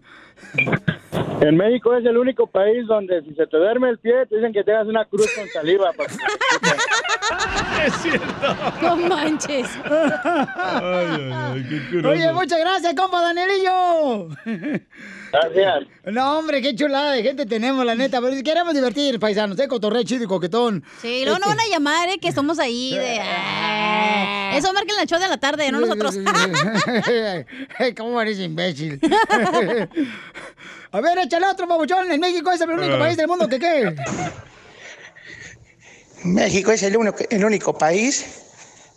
En 1.42 1.56
México 1.56 1.96
es 1.96 2.06
el 2.06 2.18
único 2.18 2.48
país 2.48 2.86
donde 2.88 3.22
si 3.22 3.34
se 3.36 3.48
te 3.48 3.58
duerme 3.58 3.90
el 3.90 3.98
pie, 3.98 4.26
te 4.28 4.36
dicen 4.36 4.52
que 4.52 4.64
tengas 4.64 4.88
una 4.88 5.06
cruz 5.06 5.30
con 5.38 5.48
saliva. 5.48 5.92
para 5.94 6.10
que. 6.10 7.86
Es 7.86 7.94
cierto. 7.96 8.56
No 8.82 8.96
manches. 8.98 9.70
Oye, 12.06 12.34
muchas 12.34 12.60
gracias, 12.60 12.94
compa 12.94 13.22
Danielillo. 13.22 14.28
Gracias. 15.32 15.88
No, 16.06 16.40
hombre, 16.40 16.62
qué 16.62 16.76
chulada 16.76 17.12
de 17.14 17.22
gente 17.24 17.46
tenemos, 17.46 17.86
la 17.86 17.96
neta. 17.96 18.20
Pero 18.22 18.42
queremos 18.44 18.74
divertir, 18.74 19.20
paisanos, 19.20 19.58
de 19.58 19.68
cotorreo 19.68 20.04
chido 20.04 20.24
y 20.24 20.28
coquetón. 20.28 20.84
Sí, 21.02 21.22
luego 21.24 21.40
no 21.40 21.48
van 21.48 21.60
a 21.60 21.68
llamar, 21.68 22.10
¿eh? 22.10 22.18
Que 22.20 22.32
somos 22.32 22.58
ahí 22.60 22.96
de... 22.96 23.20
ah. 23.22 24.52
Eso 24.56 24.74
marquen 24.74 24.96
el 25.00 25.08
show 25.08 25.20
de 25.20 25.28
la 25.28 25.38
tarde, 25.38 25.72
no 25.72 25.80
nosotros. 25.80 26.16
¿Cómo 27.98 28.20
eres 28.22 28.40
imbécil? 28.40 29.00
A 30.92 31.02
ver, 31.02 31.20
échale 31.20 31.46
otro, 31.46 31.68
babuchón. 31.68 32.12
En 32.12 32.20
México 32.20 32.52
es 32.52 32.62
el 32.62 32.70
único 32.72 32.96
Ah. 32.96 33.00
país 33.00 33.16
del 33.18 33.28
mundo 33.28 33.48
que 33.48 33.60
qué. 33.60 33.96
México 36.24 36.72
es 36.72 36.84
el 36.84 36.98
único, 36.98 37.18
el 37.30 37.46
único 37.46 37.78
país 37.78 38.26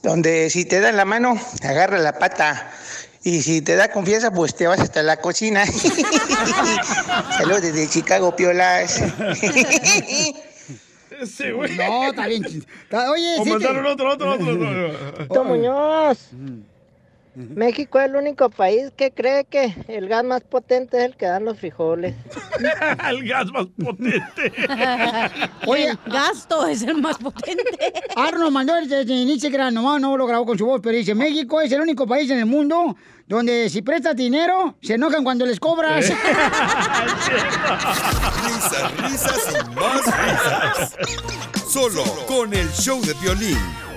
donde 0.03 0.51
si 0.51 0.65
te 0.65 0.81
dan 0.81 0.97
la 0.97 1.05
mano, 1.05 1.35
agarra 1.63 1.99
la 1.99 2.19
pata. 2.19 2.73
Y 3.25 3.41
si 3.43 3.63
te 3.63 3.77
da 3.77 3.91
confianza, 3.91 4.33
pues 4.33 4.55
te 4.55 4.67
vas 4.67 4.81
hasta 4.81 5.03
la 5.03 5.19
cocina. 5.19 5.65
Saludos 7.39 7.63
desde 7.63 7.89
Chicago, 7.89 8.35
piolas. 8.35 9.01
Ese 11.21 11.53
güey. 11.53 11.77
No, 11.77 12.09
está 12.11 12.27
bien. 12.27 12.45
Está- 12.45 13.11
Oye, 13.13 13.37
sí. 13.45 13.51
que- 13.51 13.55
otro, 13.67 13.93
otro, 13.93 14.13
otro. 14.13 14.33
otro. 14.33 15.15
Tito 15.19 15.45
Muñoz. 15.45 16.19
México 17.35 17.99
es 17.99 18.07
el 18.07 18.17
único 18.17 18.51
país 18.51 18.93
que 18.95 19.11
cree 19.11 19.45
que 19.45 19.75
el 19.89 20.09
gas 20.09 20.23
más 20.23 20.43
potente 20.43 20.99
es 20.99 21.05
el 21.05 21.17
que 21.17 21.27
dan 21.27 21.47
los 21.47 21.59
frijoles. 21.59 22.15
el 23.09 23.27
gas 23.27 23.47
más 23.53 23.67
potente. 23.83 24.53
Oye, 25.67 25.91
El 25.91 25.99
gasto 26.13 26.67
es 26.67 26.83
el 26.83 27.01
más 27.01 27.17
potente. 27.17 27.63
Arno 28.17 28.51
mandó 28.51 28.77
el 28.77 28.89
de 28.89 29.03
Instagram, 29.03 29.73
nomás 29.73 30.01
no 30.01 30.17
lo 30.17 30.27
grabó 30.27 30.45
con 30.45 30.59
su 30.59 30.67
voz, 30.67 30.81
pero 30.83 30.97
dice, 30.97 31.15
México 31.15 31.61
es 31.61 31.73
el 31.73 31.81
único 31.81 32.07
país 32.07 32.31
en 32.31 32.39
el 32.39 32.47
mundo 32.47 32.97
donde 33.27 33.71
si 33.71 33.81
prestas 33.81 34.15
dinero, 34.15 34.77
se 34.83 34.95
enojan 34.95 35.25
cuando 35.25 35.47
les 35.47 35.59
cobras. 35.59 36.07
Risas, 38.45 38.97
risas 38.99 39.49
y 39.49 39.75
más 39.75 40.05
risas. 40.05 40.97
Solo 41.67 42.05
con 42.27 42.53
el 42.53 42.69
show 42.73 43.01
de 43.01 43.15
violín. 43.15 43.92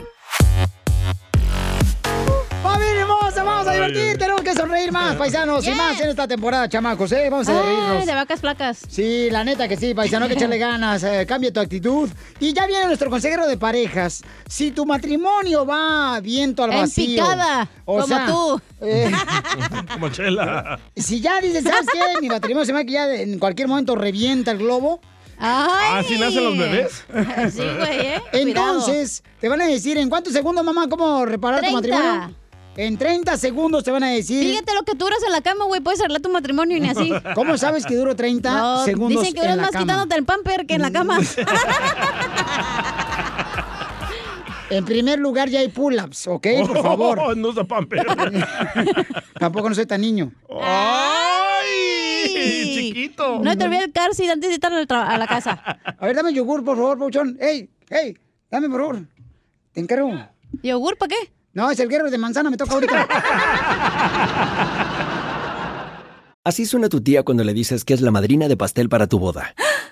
Hermosa! 3.27 3.43
¡Vamos 3.43 3.67
a 3.67 3.71
Ay. 3.71 3.77
divertir! 3.77 4.17
Tenemos 4.17 4.41
que 4.41 4.53
sonreír 4.53 4.91
más, 4.91 5.15
paisanos, 5.17 5.67
y 5.67 5.71
más 5.71 5.99
en 5.99 6.09
esta 6.09 6.27
temporada, 6.27 6.67
chamacos, 6.69 7.11
¿eh? 7.11 7.27
Vamos 7.29 7.47
a 7.49 7.59
Ay, 7.59 7.65
reírnos. 7.65 8.05
de 8.05 8.13
vacas 8.15 8.39
flacas. 8.41 8.79
Sí, 8.89 9.29
la 9.31 9.43
neta 9.43 9.67
que 9.67 9.77
sí, 9.77 9.93
paisano, 9.93 10.27
que 10.27 10.33
echarle 10.33 10.57
ganas, 10.57 11.03
eh, 11.03 11.25
cambia 11.27 11.51
tu 11.51 11.59
actitud. 11.59 12.09
Y 12.39 12.53
ya 12.53 12.67
viene 12.67 12.85
nuestro 12.85 13.09
consejero 13.09 13.47
de 13.47 13.57
parejas. 13.57 14.23
Si 14.47 14.71
tu 14.71 14.85
matrimonio 14.85 15.65
va 15.65 16.19
viento 16.21 16.63
al 16.63 16.71
En 16.73 16.79
vacío. 16.81 17.23
picada, 17.23 17.67
como 17.85 18.05
tú. 18.25 18.61
eh, 18.81 19.11
Como 19.93 20.09
chela. 20.09 20.79
si 20.95 21.21
ya 21.21 21.39
dices, 21.41 21.63
¿sabes 21.63 21.85
qué? 21.91 22.21
Mi 22.21 22.27
matrimonio 22.29 22.65
se 22.65 22.73
me 22.73 22.79
va 22.79 22.81
a 22.81 22.85
que 22.85 22.91
ya 22.91 23.13
en 23.15 23.39
cualquier 23.39 23.67
momento 23.67 23.95
revienta 23.95 24.51
el 24.51 24.57
globo. 24.59 24.99
Ah, 25.37 26.01
¿sí 26.07 26.17
nacen 26.17 26.43
los 26.45 26.57
bebés? 26.57 27.03
Sí, 27.53 27.61
güey, 27.77 27.99
¿eh? 28.07 28.21
Entonces, 28.31 29.21
te 29.41 29.49
van 29.49 29.61
a 29.61 29.67
decir, 29.67 29.97
¿en 29.97 30.09
cuántos 30.09 30.31
segundos, 30.31 30.63
mamá, 30.63 30.87
cómo 30.87 31.25
reparar 31.25 31.59
30. 31.59 31.81
tu 31.81 31.89
matrimonio? 31.93 32.35
En 32.77 32.97
30 32.97 33.37
segundos 33.37 33.83
te 33.85 33.91
van 33.91 34.03
a 34.03 34.09
decir. 34.09 34.43
Fíjate 34.43 34.73
lo 34.73 34.83
que 34.83 34.93
duras 34.95 35.19
en 35.25 35.31
la 35.31 35.41
cama, 35.41 35.65
güey. 35.65 35.79
Puedes 35.81 36.01
arreglar 36.01 36.21
tu 36.21 36.29
matrimonio 36.29 36.75
y 36.75 36.81
ni 36.81 36.89
así. 36.89 37.09
¿Cómo 37.35 37.57
sabes 37.57 37.85
que 37.85 37.95
duro 37.95 38.15
30 38.15 38.51
No, 38.51 38.83
segundos 38.83 39.21
Dicen 39.23 39.33
que 39.33 39.41
duras 39.41 39.57
más 39.57 39.71
cama? 39.71 39.83
quitándote 39.85 40.15
el 40.15 40.25
pamper 40.25 40.65
que 40.65 40.75
en 40.75 40.81
la 40.81 40.91
cama. 40.91 41.19
En 44.71 44.83
primer 44.83 45.19
lugar, 45.19 45.47
ya 45.49 45.59
hay 45.59 45.67
pull-ups, 45.69 46.27
¿ok? 46.27 46.47
Por 46.67 46.81
favor. 46.81 47.19
Oh, 47.19 47.35
no 47.35 47.49
usa 47.49 47.63
pamper. 47.63 48.05
Tampoco 49.39 49.69
no 49.69 49.75
soy 49.75 49.85
tan 49.85 50.01
niño. 50.01 50.31
¡Ay! 50.61 51.69
Chiquito. 52.75 53.39
No 53.43 53.55
te 53.57 53.63
olvides 53.65 53.83
el 53.85 53.91
car 53.91 54.13
seat 54.15 54.31
antes 54.31 54.49
de 54.49 54.59
tra- 54.59 55.07
a 55.07 55.17
la 55.17 55.27
casa. 55.27 55.51
A 55.97 56.05
ver, 56.05 56.15
dame 56.15 56.33
yogur, 56.33 56.63
por 56.65 56.75
favor, 56.77 56.97
Pauchón. 56.97 57.37
¡Ey! 57.39 57.69
¡Ey! 57.89 58.17
Dame, 58.49 58.67
por 58.67 58.81
favor. 58.81 58.99
Te 59.71 59.79
encargo. 59.81 60.11
¿Yogur 60.63 60.97
para 60.97 61.09
qué? 61.09 61.31
No, 61.55 61.71
es 61.71 61.79
el 61.79 61.87
guerrero 61.87 62.11
de 62.11 62.17
manzana, 62.17 62.49
me 62.49 62.57
toca 62.57 62.73
ahorita. 62.73 63.07
Así 66.43 66.65
suena 66.65 66.89
tu 66.89 67.01
tía 67.01 67.23
cuando 67.23 67.45
le 67.45 67.53
dices 67.53 67.85
que 67.85 67.93
es 67.93 68.01
la 68.01 68.11
madrina 68.11 68.49
de 68.49 68.57
pastel 68.57 68.89
para 68.89 69.07
tu 69.07 69.19
boda. 69.19 69.55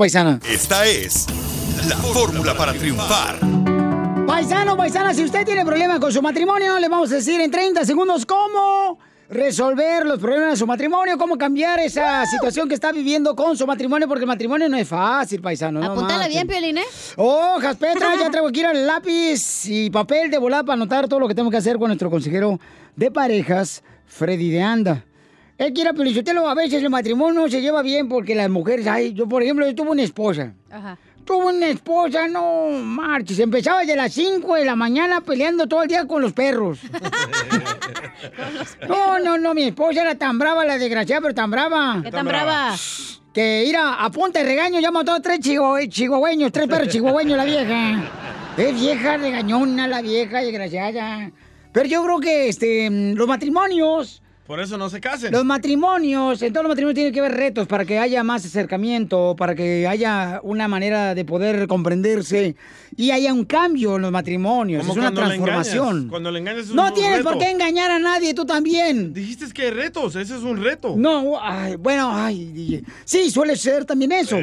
paisana. 0.00 0.40
Esta 0.48 0.86
es 0.86 1.26
la 1.86 1.94
fórmula 1.96 2.56
para 2.56 2.72
triunfar. 2.72 3.38
Paisano, 4.26 4.74
paisana, 4.74 5.12
si 5.12 5.22
usted 5.22 5.44
tiene 5.44 5.62
problemas 5.62 6.00
con 6.00 6.10
su 6.10 6.22
matrimonio, 6.22 6.78
le 6.78 6.88
vamos 6.88 7.12
a 7.12 7.16
decir 7.16 7.38
en 7.38 7.50
30 7.50 7.84
segundos 7.84 8.24
cómo 8.24 8.98
resolver 9.28 10.06
los 10.06 10.18
problemas 10.18 10.52
de 10.52 10.56
su 10.56 10.66
matrimonio, 10.66 11.18
cómo 11.18 11.36
cambiar 11.36 11.80
esa 11.80 12.24
situación 12.24 12.66
que 12.66 12.74
está 12.76 12.92
viviendo 12.92 13.36
con 13.36 13.58
su 13.58 13.66
matrimonio, 13.66 14.08
porque 14.08 14.22
el 14.22 14.28
matrimonio 14.28 14.70
no 14.70 14.78
es 14.78 14.88
fácil, 14.88 15.42
paisano. 15.42 15.80
no 15.80 15.94
marchen. 15.94 16.30
bien, 16.30 16.46
Piolín, 16.46 16.78
¿eh? 16.78 16.84
Hojas, 17.16 17.76
Petra, 17.76 18.16
ya 18.18 18.30
traigo 18.30 18.48
aquí 18.48 18.62
el 18.62 18.86
lápiz 18.86 19.66
y 19.66 19.90
papel 19.90 20.30
de 20.30 20.38
volada 20.38 20.62
para 20.62 20.76
anotar 20.76 21.08
todo 21.08 21.20
lo 21.20 21.28
que 21.28 21.34
tengo 21.34 21.50
que 21.50 21.58
hacer 21.58 21.76
con 21.76 21.88
nuestro 21.88 22.08
consejero 22.08 22.58
de 22.96 23.10
parejas, 23.10 23.82
Freddy 24.06 24.48
de 24.48 24.62
Anda. 24.62 25.04
Es 25.60 25.72
que 25.72 25.82
era 25.82 25.92
Pelizotelo, 25.92 26.48
a 26.48 26.54
veces 26.54 26.82
el 26.82 26.88
matrimonio 26.88 27.42
no 27.42 27.48
se 27.50 27.60
lleva 27.60 27.82
bien 27.82 28.08
porque 28.08 28.34
las 28.34 28.48
mujeres, 28.48 28.86
ay, 28.86 29.12
yo 29.12 29.28
por 29.28 29.42
ejemplo, 29.42 29.66
yo 29.66 29.74
tuve 29.74 29.90
una 29.90 30.02
esposa. 30.02 30.54
Ajá. 30.70 30.96
Tuve 31.26 31.44
una 31.54 31.66
esposa, 31.68 32.26
no 32.28 32.70
marches. 32.82 33.38
Empezaba 33.38 33.80
desde 33.80 33.94
las 33.94 34.10
5 34.14 34.54
de 34.54 34.64
la 34.64 34.74
mañana 34.74 35.20
peleando 35.20 35.66
todo 35.66 35.82
el 35.82 35.88
día 35.88 36.06
con 36.06 36.22
los 36.22 36.32
perros. 36.32 36.78
No, 38.88 39.18
no, 39.18 39.38
no, 39.38 39.54
mi 39.54 39.64
esposa 39.64 40.02
era 40.02 40.14
tan 40.14 40.38
brava, 40.38 40.64
la 40.64 40.78
desgraciada, 40.78 41.20
pero 41.22 41.34
tan 41.34 41.50
brava. 41.50 42.00
¿Qué 42.02 42.10
tan 42.10 42.26
brava? 42.26 42.74
Que 43.32 43.64
ir 43.64 43.76
a, 43.76 43.94
a 44.04 44.10
punta 44.10 44.40
de 44.40 44.44
regaño 44.46 44.80
ya 44.80 44.90
mató 44.90 45.12
a 45.12 45.20
tres 45.20 45.40
chihu- 45.40 45.88
chihuahueños, 45.88 46.52
tres 46.52 46.66
perros 46.68 46.88
chihuahueños 46.88 47.36
la 47.36 47.44
vieja. 47.44 48.02
Es 48.56 48.74
vieja 48.74 49.16
regañona 49.16 49.86
la 49.86 50.02
vieja 50.02 50.40
desgraciada. 50.40 51.30
Pero 51.72 51.86
yo 51.86 52.02
creo 52.04 52.20
que 52.20 52.48
este, 52.48 52.90
los 52.90 53.28
matrimonios 53.28 54.22
Por 54.46 54.58
eso 54.58 54.76
no 54.76 54.90
se 54.90 55.00
casen. 55.00 55.30
los 55.32 55.44
matrimonios, 55.44 56.42
en 56.42 56.52
todos 56.52 56.64
los 56.64 56.70
matrimonios 56.70 56.96
tiene 56.96 57.12
que 57.12 57.20
haber 57.20 57.32
retos 57.32 57.68
para 57.68 57.84
que 57.84 58.00
haya 58.00 58.24
más 58.24 58.44
acercamiento, 58.44 59.36
para 59.38 59.54
que 59.54 59.86
haya 59.86 60.40
una 60.42 60.66
manera 60.66 61.14
de 61.14 61.24
poder 61.24 61.68
comprenderse 61.68 62.56
y 62.96 63.12
haya 63.12 63.32
un 63.32 63.44
cambio 63.44 63.94
en 63.94 64.02
los 64.02 64.10
matrimonios. 64.10 64.80
Como 64.80 64.94
es 64.94 64.98
una 64.98 65.10
le 65.10 65.16
transformación. 65.16 65.88
engañas. 65.88 66.10
Cuando 66.10 66.30
le 66.32 66.38
engañas 66.40 66.64
es 66.66 66.74
No 66.74 66.88
un 66.88 66.94
tienes 66.94 67.18
reto. 67.18 67.30
por 67.30 67.38
qué 67.38 67.50
engañar 67.50 67.92
a 67.92 68.00
nadie, 68.00 68.34
tú 68.34 68.44
también. 68.44 69.12
Dijiste 69.12 69.46
que 69.54 69.62
hay 69.62 69.70
retos, 69.70 70.16
ese 70.16 70.34
es 70.36 70.42
un 70.42 70.60
reto. 70.60 70.94
No, 70.96 71.38
ay, 71.40 71.76
bueno, 71.76 72.10
ay, 72.12 72.82
sí, 73.04 73.30
suele 73.30 73.54
ser 73.54 73.84
también 73.84 74.10
eso. 74.10 74.36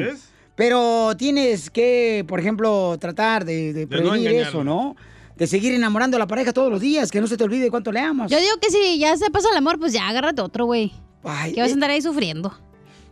Pero 0.54 1.14
tienes 1.16 1.70
que, 1.70 2.24
por 2.26 2.40
ejemplo, 2.40 2.96
tratar 2.98 3.44
de, 3.44 3.86
prevenir 3.88 4.30
eso, 4.30 4.64
¿no? 4.64 4.96
De 5.38 5.46
seguir 5.46 5.72
enamorando 5.72 6.16
a 6.16 6.18
la 6.18 6.26
pareja 6.26 6.52
todos 6.52 6.70
los 6.70 6.80
días, 6.80 7.10
que 7.10 7.20
no 7.20 7.28
se 7.28 7.36
te 7.36 7.44
olvide 7.44 7.70
cuánto 7.70 7.92
le 7.92 8.00
amas. 8.00 8.30
Yo 8.30 8.40
digo 8.40 8.56
que 8.60 8.70
si 8.70 8.98
ya 8.98 9.16
se 9.16 9.30
pasa 9.30 9.48
el 9.52 9.56
amor, 9.56 9.78
pues 9.78 9.92
ya 9.92 10.08
agárrate 10.08 10.42
otro, 10.42 10.66
güey. 10.66 10.92
Que 11.54 11.60
vas 11.60 11.70
a 11.70 11.74
andar 11.74 11.90
ahí 11.90 12.02
sufriendo. 12.02 12.52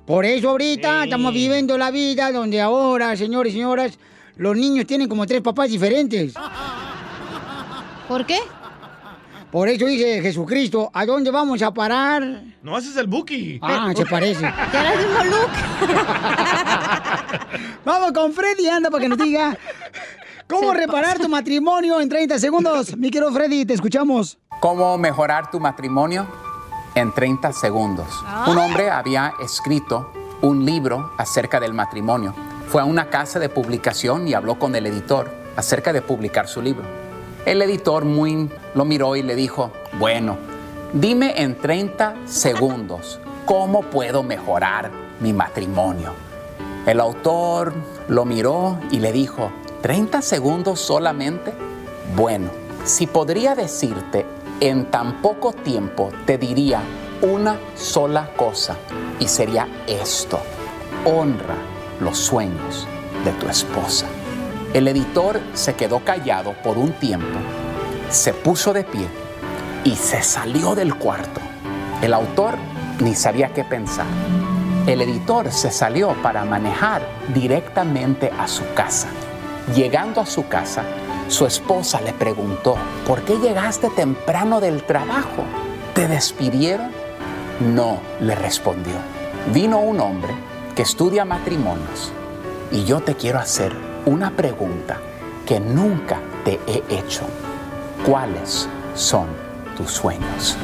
Por 0.06 0.24
eso 0.24 0.50
ahorita 0.50 1.04
estamos 1.04 1.32
viviendo 1.32 1.78
la 1.78 1.90
vida 1.90 2.30
donde 2.32 2.60
ahora, 2.60 3.16
señores 3.16 3.52
y 3.52 3.56
señoras, 3.56 3.98
los 4.36 4.56
niños 4.56 4.86
tienen 4.86 5.08
como 5.08 5.26
tres 5.26 5.40
papás 5.40 5.70
diferentes. 5.70 6.34
¿Por 8.08 8.26
qué? 8.26 8.38
Por 9.50 9.68
eso 9.68 9.86
dice 9.86 10.20
Jesucristo, 10.20 10.90
¿a 10.92 11.06
dónde 11.06 11.30
vamos 11.30 11.62
a 11.62 11.72
parar? 11.72 12.42
No, 12.62 12.76
ese 12.76 12.90
es 12.90 12.96
el 12.96 13.06
Buki. 13.06 13.58
Ah, 13.62 13.92
se 13.96 14.04
parece. 14.04 14.42
Ya 14.42 14.80
era 14.80 14.92
el 14.92 14.98
mismo 14.98 15.24
look. 15.24 15.50
Vamos 17.84 18.12
con 18.12 18.32
Freddy, 18.32 18.68
anda 18.68 18.90
para 18.90 19.02
que 19.02 19.08
nos 19.08 19.18
diga 19.18 19.56
cómo 20.49 20.72
reparar 20.72 21.18
tu 21.18 21.28
matrimonio 21.28 22.01
en 22.01 22.09
30 22.09 22.38
segundos. 22.38 22.97
Mi 22.97 23.11
querido 23.11 23.32
Freddy, 23.32 23.64
te 23.64 23.74
escuchamos. 23.74 24.38
¿Cómo 24.61 24.97
mejorar 24.99 25.51
tu 25.51 25.61
matrimonio 25.61 26.26
en 26.94 27.12
30 27.12 27.53
segundos? 27.53 28.07
Un 28.47 28.59
hombre 28.59 28.90
había 28.90 29.34
escrito 29.42 30.12
un 30.42 30.64
libro 30.64 31.12
acerca 31.18 31.61
del 31.61 31.74
matrimonio. 31.74 32.34
Fue 32.68 32.82
a 32.82 32.84
una 32.84 33.09
casa 33.11 33.38
de 33.38 33.49
publicación 33.49 34.26
y 34.28 34.34
habló 34.34 34.59
con 34.59 34.74
el 34.74 34.86
editor 34.86 35.30
acerca 35.57 35.92
de 35.92 36.03
publicar 36.03 36.49
su 36.49 36.62
libro. 36.62 36.84
El 37.44 37.62
editor 37.62 38.05
muy 38.05 38.51
lo 38.74 38.84
miró 38.84 39.14
y 39.16 39.22
le 39.22 39.36
dijo, 39.36 39.70
bueno, 39.99 40.36
dime 40.92 41.40
en 41.42 41.57
30 41.57 42.26
segundos 42.26 43.20
cómo 43.44 43.82
puedo 43.82 44.22
mejorar 44.22 44.90
mi 45.20 45.32
matrimonio. 45.32 46.12
El 46.86 47.01
autor 47.01 47.72
lo 48.09 48.24
miró 48.24 48.78
y 48.90 48.99
le 48.99 49.12
dijo, 49.12 49.51
¿30 49.87 50.20
segundos 50.20 50.80
solamente? 50.80 51.55
Bueno, 52.16 52.51
si 52.84 53.07
podría 53.07 53.55
decirte 53.55 54.26
en 54.59 54.87
tan 54.87 55.22
poco 55.22 55.53
tiempo, 55.53 56.11
te 56.26 56.39
diría 56.39 56.80
una 57.22 57.57
sola 57.76 58.30
cosa 58.34 58.76
y 59.20 59.28
sería 59.28 59.68
esto. 59.87 60.41
Honra 61.05 61.55
los 62.01 62.18
sueños 62.18 62.89
de 63.24 63.30
tu 63.34 63.49
esposa. 63.49 64.07
El 64.74 64.89
editor 64.89 65.41
se 65.55 65.74
quedó 65.74 66.01
callado 66.01 66.55
por 66.64 66.78
un 66.78 66.91
tiempo, 66.95 67.39
se 68.11 68.34
puso 68.34 68.72
de 68.72 68.82
pie 68.82 69.07
y 69.84 69.95
se 69.95 70.20
salió 70.20 70.74
del 70.74 70.97
cuarto. 70.97 71.41
El 72.03 72.12
autor 72.12 72.57
ni 72.99 73.14
sabía 73.14 73.55
qué 73.55 73.62
pensar. 73.62 74.07
El 74.89 75.01
editor 75.01 75.53
se 75.53 75.70
salió 75.70 76.20
para 76.24 76.45
manejar 76.45 77.03
directamente 77.32 78.32
a 78.37 78.49
su 78.49 78.64
casa. 78.74 79.07
Llegando 79.74 80.20
a 80.20 80.26
su 80.26 80.46
casa, 80.46 80.84
su 81.26 81.44
esposa 81.44 82.00
le 82.00 82.12
preguntó, 82.12 82.76
¿por 83.04 83.22
qué 83.22 83.36
llegaste 83.38 83.90
temprano 83.90 84.60
del 84.60 84.84
trabajo? 84.84 85.42
¿Te 85.92 86.06
despidieron? 86.06 86.92
No, 87.74 87.98
le 88.20 88.36
respondió. 88.36 88.94
Vino 89.52 89.80
un 89.80 89.98
hombre 89.98 90.32
que 90.76 90.82
estudia 90.82 91.24
matrimonios 91.24 92.12
y 92.70 92.84
yo 92.84 93.00
te 93.00 93.16
quiero 93.16 93.40
hacer 93.40 93.72
una 94.04 94.30
pregunta 94.30 94.98
que 95.44 95.58
nunca 95.58 96.20
te 96.44 96.60
he 96.68 96.84
hecho. 96.88 97.22
¿Cuáles 98.06 98.68
son 98.94 99.26
tus 99.76 99.90
sueños? 99.90 100.56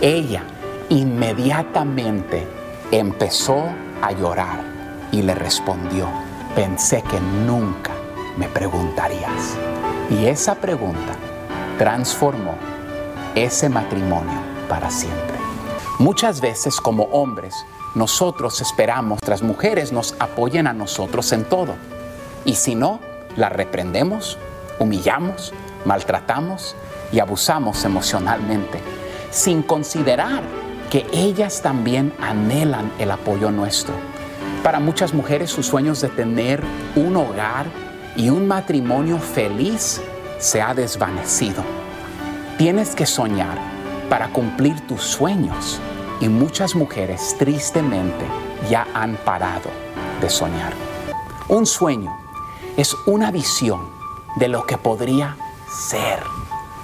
Ella 0.00 0.44
inmediatamente 0.88 2.46
empezó 2.90 3.66
a 4.00 4.12
llorar 4.12 4.62
y 5.12 5.20
le 5.20 5.34
respondió, 5.34 6.08
pensé 6.54 7.02
que 7.02 7.20
nunca 7.46 7.99
me 8.36 8.48
preguntarías. 8.48 9.56
Y 10.10 10.26
esa 10.26 10.56
pregunta 10.56 11.14
transformó 11.78 12.54
ese 13.34 13.68
matrimonio 13.68 14.38
para 14.68 14.90
siempre. 14.90 15.38
Muchas 15.98 16.40
veces 16.40 16.80
como 16.80 17.04
hombres, 17.04 17.54
nosotros 17.94 18.60
esperamos 18.60 19.20
que 19.20 19.30
las 19.30 19.42
mujeres 19.42 19.92
nos 19.92 20.14
apoyen 20.18 20.66
a 20.66 20.72
nosotros 20.72 21.30
en 21.32 21.44
todo. 21.44 21.74
Y 22.44 22.54
si 22.54 22.74
no, 22.74 23.00
las 23.36 23.52
reprendemos, 23.52 24.38
humillamos, 24.78 25.52
maltratamos 25.84 26.74
y 27.12 27.18
abusamos 27.18 27.84
emocionalmente, 27.84 28.80
sin 29.30 29.62
considerar 29.62 30.42
que 30.90 31.06
ellas 31.12 31.62
también 31.62 32.12
anhelan 32.20 32.92
el 32.98 33.10
apoyo 33.10 33.50
nuestro. 33.50 33.94
Para 34.62 34.80
muchas 34.80 35.14
mujeres 35.14 35.50
sus 35.50 35.66
sueños 35.66 36.00
de 36.00 36.08
tener 36.08 36.62
un 36.96 37.16
hogar 37.16 37.66
y 38.20 38.28
un 38.28 38.46
matrimonio 38.46 39.18
feliz 39.18 39.98
se 40.38 40.60
ha 40.60 40.74
desvanecido. 40.74 41.64
Tienes 42.58 42.94
que 42.94 43.06
soñar 43.06 43.56
para 44.10 44.28
cumplir 44.28 44.78
tus 44.86 45.00
sueños 45.00 45.80
y 46.20 46.28
muchas 46.28 46.74
mujeres 46.74 47.34
tristemente 47.38 48.26
ya 48.68 48.86
han 48.92 49.16
parado 49.16 49.70
de 50.20 50.28
soñar. 50.28 50.74
Un 51.48 51.64
sueño 51.64 52.14
es 52.76 52.94
una 53.06 53.30
visión 53.30 53.88
de 54.36 54.48
lo 54.48 54.66
que 54.66 54.76
podría 54.76 55.34
ser. 55.66 56.22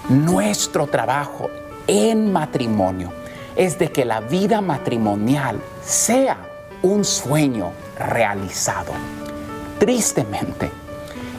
Nuestro 0.08 0.86
trabajo 0.86 1.50
en 1.86 2.32
matrimonio 2.32 3.12
es 3.56 3.78
de 3.78 3.92
que 3.92 4.06
la 4.06 4.20
vida 4.20 4.62
matrimonial 4.62 5.60
sea 5.84 6.38
un 6.80 7.04
sueño 7.04 7.72
realizado. 7.98 8.92
Tristemente, 9.78 10.70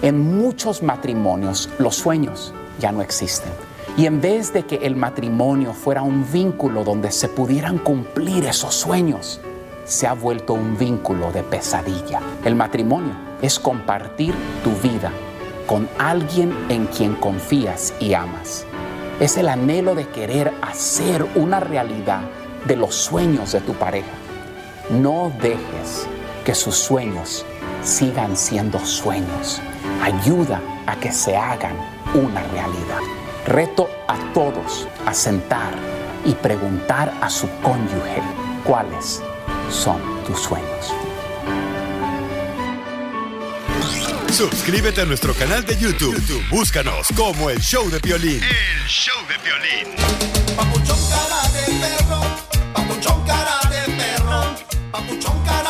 en 0.01 0.37
muchos 0.37 0.83
matrimonios 0.83 1.69
los 1.79 1.95
sueños 1.95 2.53
ya 2.79 2.91
no 2.91 3.01
existen. 3.01 3.51
Y 3.97 4.05
en 4.05 4.21
vez 4.21 4.53
de 4.53 4.63
que 4.63 4.75
el 4.75 4.95
matrimonio 4.95 5.73
fuera 5.73 6.03
un 6.03 6.31
vínculo 6.31 6.83
donde 6.83 7.11
se 7.11 7.29
pudieran 7.29 7.79
cumplir 7.79 8.45
esos 8.45 8.75
sueños, 8.75 9.41
se 9.85 10.05
ha 10.05 10.13
vuelto 10.13 10.53
un 10.53 10.77
vínculo 10.77 11.31
de 11.31 11.41
pesadilla. 11.41 12.19
El 12.45 12.55
matrimonio 12.55 13.13
es 13.41 13.57
compartir 13.57 14.35
tu 14.63 14.71
vida 14.87 15.11
con 15.65 15.89
alguien 15.97 16.53
en 16.69 16.85
quien 16.85 17.15
confías 17.15 17.93
y 17.99 18.13
amas. 18.13 18.65
Es 19.19 19.37
el 19.37 19.49
anhelo 19.49 19.95
de 19.95 20.07
querer 20.07 20.53
hacer 20.61 21.25
una 21.35 21.59
realidad 21.59 22.21
de 22.67 22.75
los 22.75 22.93
sueños 22.93 23.51
de 23.51 23.61
tu 23.61 23.73
pareja. 23.73 24.07
No 24.89 25.31
dejes 25.41 26.07
que 26.45 26.53
sus 26.53 26.75
sueños 26.75 27.45
sigan 27.83 28.37
siendo 28.37 28.79
sueños. 28.79 29.61
Ayuda 30.01 30.61
a 30.85 30.95
que 30.95 31.11
se 31.11 31.35
hagan 31.35 31.75
una 32.13 32.41
realidad. 32.43 33.01
Reto 33.45 33.89
a 34.07 34.17
todos 34.33 34.87
a 35.05 35.13
sentar 35.13 35.73
y 36.25 36.33
preguntar 36.33 37.13
a 37.21 37.29
su 37.29 37.49
cónyuge 37.61 38.21
cuáles 38.63 39.21
son 39.69 39.99
tus 40.25 40.39
sueños. 40.39 40.93
Suscríbete 44.31 45.01
a 45.01 45.05
nuestro 45.05 45.33
canal 45.33 45.65
de 45.65 45.75
YouTube. 45.77 46.13
YouTube, 46.13 46.43
Búscanos 46.49 47.07
como 47.15 47.49
el 47.49 47.59
show 47.59 47.89
de 47.89 47.97
violín. 47.99 48.41
El 48.43 48.87
show 48.87 49.15
de 49.27 49.37
violín. 49.43 49.95
Papuchón 50.55 50.99
cara 51.09 51.41
de 51.53 51.73
perro, 51.79 52.21
papuchón 52.73 53.25
cara 53.25 53.59
de 53.69 53.93
perro, 53.93 54.55
papuchón 54.91 55.43
cara 55.43 55.66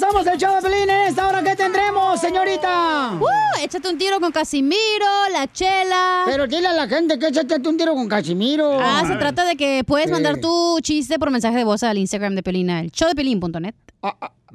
de 0.00 0.06
¡Familia 0.06 0.06
hermosa! 0.06 0.06
Somos 0.06 0.26
el 0.26 0.38
show 0.38 0.54
de 0.56 0.62
Pelín. 0.62 0.88
En 0.90 1.08
esta 1.08 1.28
hora 1.28 1.42
que 1.42 1.56
tendremos 1.56 2.20
señorita! 2.20 3.12
Uh, 3.20 3.62
échate 3.62 3.88
un 3.88 3.98
tiro 3.98 4.20
con 4.20 4.32
Casimiro, 4.32 5.06
la 5.32 5.50
chela. 5.52 6.22
Pero 6.26 6.46
dile 6.46 6.68
a 6.68 6.72
la 6.72 6.86
gente 6.88 7.18
que 7.18 7.26
échate 7.28 7.56
un 7.68 7.76
tiro 7.76 7.94
con 7.94 8.08
Casimiro. 8.08 8.78
Ah, 8.80 9.04
se 9.06 9.16
trata 9.16 9.44
de 9.44 9.56
que 9.56 9.84
puedes 9.84 10.06
Sí. 10.06 10.12
mandar 10.12 10.40
tu 10.40 10.78
chiste 10.82 11.18
por 11.18 11.30
mensaje 11.30 11.56
de 11.58 11.64
voz 11.64 11.82
al 11.82 11.98
Instagram 11.98 12.34
de 12.34 12.42
Pelina, 12.42 12.80
el 12.80 12.90
showdepelín.net. 12.90 13.74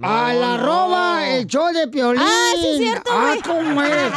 A 0.01 0.33
la 0.33 0.55
arroba, 0.55 1.27
el 1.29 1.45
show 1.45 1.71
de 1.71 1.87
Piolín. 1.87 2.21
Ah, 2.25 2.51
sí 2.55 2.67
es 2.67 2.77
cierto, 2.77 3.11
Ah. 3.13 3.35
¿cómo 3.45 3.83
es? 3.83 3.91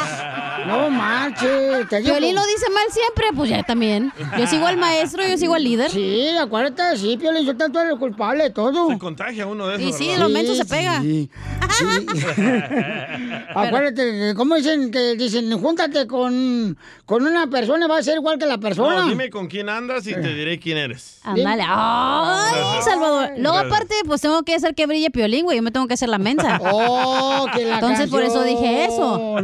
No 0.66 0.90
marches. 0.90 1.88
Te 1.88 1.98
digo- 2.00 2.12
Piolín 2.16 2.34
lo 2.34 2.40
dice 2.44 2.68
mal 2.70 2.84
siempre, 2.90 3.26
pues 3.36 3.50
ya 3.50 3.62
también. 3.62 4.12
Yo 4.36 4.46
sigo 4.48 4.66
al 4.66 4.76
maestro, 4.78 5.24
yo 5.24 5.36
sigo 5.38 5.54
al 5.54 5.62
líder. 5.62 5.90
Sí, 5.92 6.28
acuérdate, 6.40 6.96
sí, 6.96 7.16
Piolín, 7.16 7.44
yo 7.46 7.56
tanto 7.56 7.78
eres 7.78 7.92
el 7.92 7.98
culpable 8.00 8.44
de 8.44 8.50
todo. 8.50 8.88
Se 8.88 8.98
contagia 8.98 9.46
uno 9.46 9.68
de 9.68 9.76
esos. 9.76 9.86
Y 9.88 9.92
sí, 9.92 10.08
¿verdad? 10.08 10.22
los 10.22 10.30
mensos 10.32 10.56
se 10.56 10.64
pega. 10.64 11.00
Sí. 11.02 11.30
Acuérdate, 13.54 14.34
¿cómo 14.34 14.56
dicen? 14.56 14.90
Que 14.90 15.14
dicen, 15.14 15.50
júntate 15.60 16.06
con, 16.06 16.76
con 17.06 17.24
una 17.24 17.46
persona 17.46 17.86
va 17.86 17.98
a 17.98 18.02
ser 18.02 18.16
igual 18.16 18.36
que 18.36 18.46
la 18.46 18.58
persona. 18.58 19.02
No, 19.02 19.08
dime 19.08 19.30
con 19.30 19.46
quién 19.46 19.68
andas 19.68 20.06
y 20.08 20.12
te 20.12 20.34
diré 20.34 20.58
quién 20.58 20.76
eres. 20.76 21.20
Ándale. 21.22 21.62
Ay, 21.64 22.82
Salvador. 22.82 23.30
Luego, 23.38 23.56
aparte, 23.56 23.94
pues 24.04 24.20
tengo 24.20 24.42
que 24.42 24.56
hacer 24.56 24.74
que 24.74 24.86
brille 24.86 25.10
Piolín, 25.10 25.44
güey. 25.44 25.56
Yo 25.56 25.62
me 25.62 25.70
tengo 25.70 25.86
que 25.86 25.94
hacer 25.94 26.08
la 26.08 26.18
mensa. 26.18 26.60
Oh, 26.78 27.46
que 27.54 27.64
la 27.64 27.76
Entonces, 27.76 28.10
por 28.10 28.22
eso 28.22 28.42
dije 28.42 28.86
eso. 28.86 29.36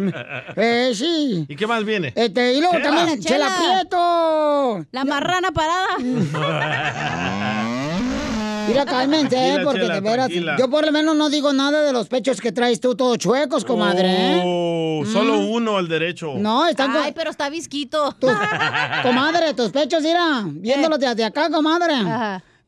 Eh, 0.57 0.91
sí. 0.95 1.47
¿Y 1.49 1.55
qué 1.57 1.67
más 1.67 1.85
viene? 1.85 2.13
Este, 2.17 2.55
y 2.55 2.61
luego 2.61 2.77
Chela. 2.77 2.91
también, 2.91 3.21
Chela 3.21 3.49
Prieto. 3.57 4.85
La 4.91 5.05
marrana 5.05 5.53
parada. 5.53 5.97
Mira, 8.69 8.85
cálmense, 8.85 9.37
eh, 9.37 9.39
Tranquila, 9.39 9.65
porque 9.65 9.81
Chela, 9.81 9.95
de 9.95 10.01
veras, 10.01 10.27
tranquila. 10.29 10.57
yo 10.59 10.71
por 10.71 10.85
lo 10.87 10.93
menos 10.93 11.17
no 11.17 11.29
digo 11.31 11.53
nada 11.53 11.83
de 11.83 11.93
los 11.93 12.09
pechos 12.09 12.41
que 12.41 12.53
traes 12.53 12.81
tú 12.81 12.95
todos 12.95 13.19
chuecos, 13.19 13.65
comadre. 13.65 14.09
¿eh? 14.37 14.43
Oh, 14.45 15.03
solo 15.11 15.39
uno 15.39 15.77
al 15.79 15.89
derecho. 15.89 16.35
No, 16.37 16.67
están 16.67 16.93
con- 16.93 17.03
Ay, 17.03 17.13
pero 17.13 17.31
está 17.31 17.49
visquito. 17.51 18.15
Comadre, 19.03 19.55
tus 19.55 19.71
pechos, 19.71 20.03
mira, 20.03 20.43
viéndolos 20.47 20.99
desde 20.99 21.25
acá, 21.25 21.49
comadre. 21.51 21.95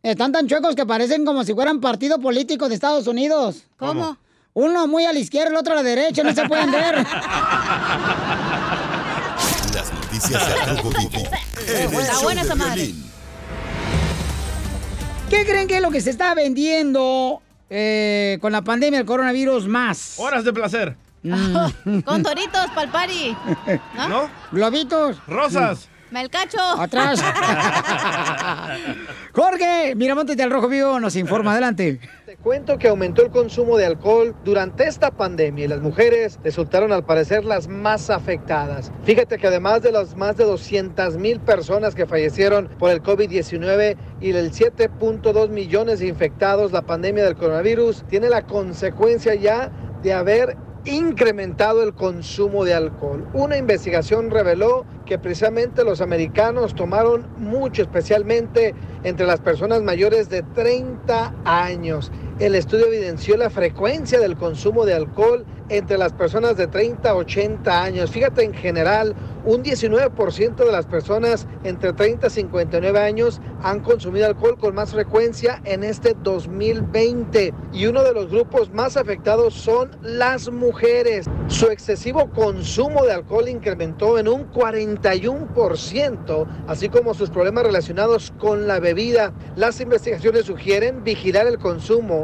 Están 0.03 0.33
tan 0.33 0.47
chuecos 0.47 0.75
que 0.75 0.85
parecen 0.85 1.25
como 1.25 1.45
si 1.45 1.55
fueran 1.55 1.81
partido 1.81 2.19
político 2.19 2.69
de 2.69 2.75
Estados 2.75 3.07
Unidos. 3.07 3.65
¿Cómo? 3.79 4.19
Uno 4.53 4.87
muy 4.87 5.05
a 5.05 5.13
la 5.13 5.19
izquierda, 5.19 5.51
el 5.51 5.57
otro 5.57 5.73
a 5.73 5.77
la 5.77 5.83
derecha, 5.83 6.23
no 6.23 6.33
se 6.35 6.47
pueden 6.47 6.71
ver. 6.71 7.05
Las 9.75 9.93
noticias 9.93 10.47
de 10.47 10.55
Está 12.01 12.19
buena 12.23 12.43
esa 12.43 12.55
madre. 12.55 12.95
¿Qué 15.35 15.45
creen 15.45 15.67
que 15.67 15.77
es 15.79 15.83
lo 15.83 15.91
que 15.91 16.01
se 16.01 16.11
está 16.11 16.33
vendiendo 16.33 17.43
eh, 17.69 18.39
con 18.41 18.53
la 18.53 18.63
pandemia 18.63 19.01
del 19.01 19.07
coronavirus 19.07 19.67
más? 19.67 20.15
Horas 20.19 20.45
de 20.45 20.53
placer. 20.53 20.97
Con 22.05 22.23
toritos 22.23 22.67
pa'l 22.73 22.89
party. 22.89 23.37
¿No? 24.09 24.31
Globitos. 24.53 25.17
Rosas. 25.27 25.89
Melcacho. 26.15 26.61
Atrás. 26.79 27.21
Jorge, 29.33 29.97
Miramontes 29.97 30.37
del 30.37 30.49
Rojo 30.49 30.69
Vivo 30.69 31.01
nos 31.01 31.17
informa. 31.17 31.51
Adelante. 31.51 31.99
Te 32.25 32.37
cuento 32.37 32.79
que 32.79 32.87
aumentó 32.87 33.23
el 33.23 33.33
consumo 33.33 33.77
de 33.77 33.87
alcohol 33.87 34.33
durante 34.45 34.87
esta 34.87 35.11
pandemia 35.11 35.65
y 35.65 35.69
las 35.69 35.81
mujeres 35.81 36.39
resultaron 36.45 36.93
al 36.93 37.05
parecer 37.05 37.45
las 37.45 37.67
más 37.67 38.11
afectadas. 38.11 38.93
Fíjate 39.03 39.39
que 39.39 39.49
además 39.49 39.83
de 39.83 39.91
las 39.91 40.15
más 40.15 40.37
de 40.37 40.45
200 40.45 41.17
mil 41.17 41.41
personas 41.41 41.97
que 41.97 42.07
fallecieron 42.07 42.69
por 42.79 42.93
el 42.93 43.03
COVID-19 43.03 43.97
y 44.21 44.31
el 44.31 44.53
7.2 44.53 45.49
millones 45.49 45.99
de 45.99 46.07
infectados, 46.07 46.71
la 46.71 46.83
pandemia 46.83 47.25
del 47.25 47.35
coronavirus 47.35 48.05
tiene 48.09 48.29
la 48.29 48.43
consecuencia 48.43 49.35
ya 49.35 49.73
de 50.05 50.13
haber 50.13 50.57
incrementado 50.85 51.83
el 51.83 51.95
consumo 51.95 52.65
de 52.65 52.75
alcohol. 52.75 53.27
Una 53.33 53.57
investigación 53.57 54.31
reveló 54.31 54.85
que 55.07 55.19
precisamente 55.19 55.85
los 55.85 56.01
americanos 56.01 56.75
tomaron 56.75 57.27
mucho, 57.39 57.83
especialmente 57.83 58.75
entre 59.03 59.27
las 59.27 59.41
personas 59.41 59.83
mayores 59.83 60.29
de 60.29 60.43
30 60.43 61.35
años. 61.45 62.11
El 62.41 62.57
estudio 62.57 62.87
evidenció 62.87 63.37
la 63.37 63.49
frecuencia 63.49 64.19
del 64.19 64.37
consumo 64.37 64.85
de 64.85 64.95
alcohol 64.95 65.45
entre 65.69 65.97
las 65.97 66.13
personas 66.13 66.57
de 66.57 66.67
30 66.67 67.11
a 67.11 67.15
80 67.15 67.83
años. 67.83 68.11
Fíjate, 68.11 68.43
en 68.43 68.53
general, 68.53 69.15
un 69.45 69.63
19% 69.63 70.57
de 70.57 70.73
las 70.73 70.87
personas 70.87 71.47
entre 71.63 71.93
30 71.93 72.27
y 72.27 72.31
59 72.31 72.99
años 72.99 73.41
han 73.63 73.81
consumido 73.81 74.27
alcohol 74.27 74.59
con 74.59 74.75
más 74.75 74.91
frecuencia 74.93 75.63
en 75.65 75.85
este 75.85 76.17
2020. 76.23 77.55
Y 77.73 77.87
uno 77.87 78.03
de 78.03 78.13
los 78.13 78.31
grupos 78.31 78.73
más 78.73 78.97
afectados 78.97 79.55
son 79.55 79.93
las 80.03 80.51
mujeres. 80.51 81.27
Su 81.47 81.67
excesivo 81.67 82.31
consumo 82.31 83.05
de 83.05 83.13
alcohol 83.13 83.49
incrementó 83.49 84.19
en 84.19 84.27
un 84.29 84.51
41%, 84.51 86.47
así 86.67 86.89
como 86.89 87.15
sus 87.15 87.31
problemas 87.31 87.65
relacionados 87.65 88.33
con 88.39 88.67
la 88.67 88.81
bebida. 88.81 89.33
Las 89.55 89.81
investigaciones 89.81 90.47
sugieren 90.47 91.05
vigilar 91.05 91.47
el 91.47 91.59
consumo 91.59 92.24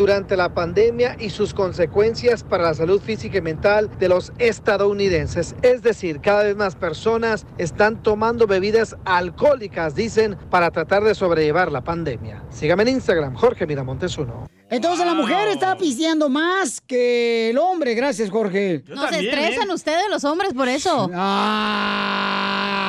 durante 0.00 0.34
la 0.34 0.54
pandemia 0.54 1.14
y 1.20 1.28
sus 1.28 1.52
consecuencias 1.52 2.42
para 2.42 2.62
la 2.62 2.72
salud 2.72 3.02
física 3.02 3.36
y 3.36 3.42
mental 3.42 3.90
de 3.98 4.08
los 4.08 4.32
estadounidenses. 4.38 5.54
Es 5.60 5.82
decir, 5.82 6.22
cada 6.22 6.44
vez 6.44 6.56
más 6.56 6.74
personas 6.74 7.44
están 7.58 8.02
tomando 8.02 8.46
bebidas 8.46 8.96
alcohólicas, 9.04 9.94
dicen, 9.94 10.38
para 10.48 10.70
tratar 10.70 11.04
de 11.04 11.14
sobrellevar 11.14 11.70
la 11.70 11.84
pandemia. 11.84 12.42
Sígame 12.48 12.84
en 12.84 12.88
Instagram, 12.88 13.34
Jorge 13.34 13.66
Miramontes 13.66 14.16
uno. 14.16 14.48
Entonces 14.70 15.04
la 15.04 15.14
mujer 15.14 15.48
está 15.48 15.76
pisteando 15.76 16.30
más 16.30 16.80
que 16.80 17.50
el 17.50 17.58
hombre. 17.58 17.94
Gracias, 17.94 18.30
Jorge. 18.30 18.84
No 18.86 19.06
se 19.08 19.18
estresan 19.20 19.68
¿eh? 19.68 19.74
ustedes 19.74 20.04
los 20.08 20.24
hombres 20.24 20.54
por 20.54 20.68
eso. 20.68 21.10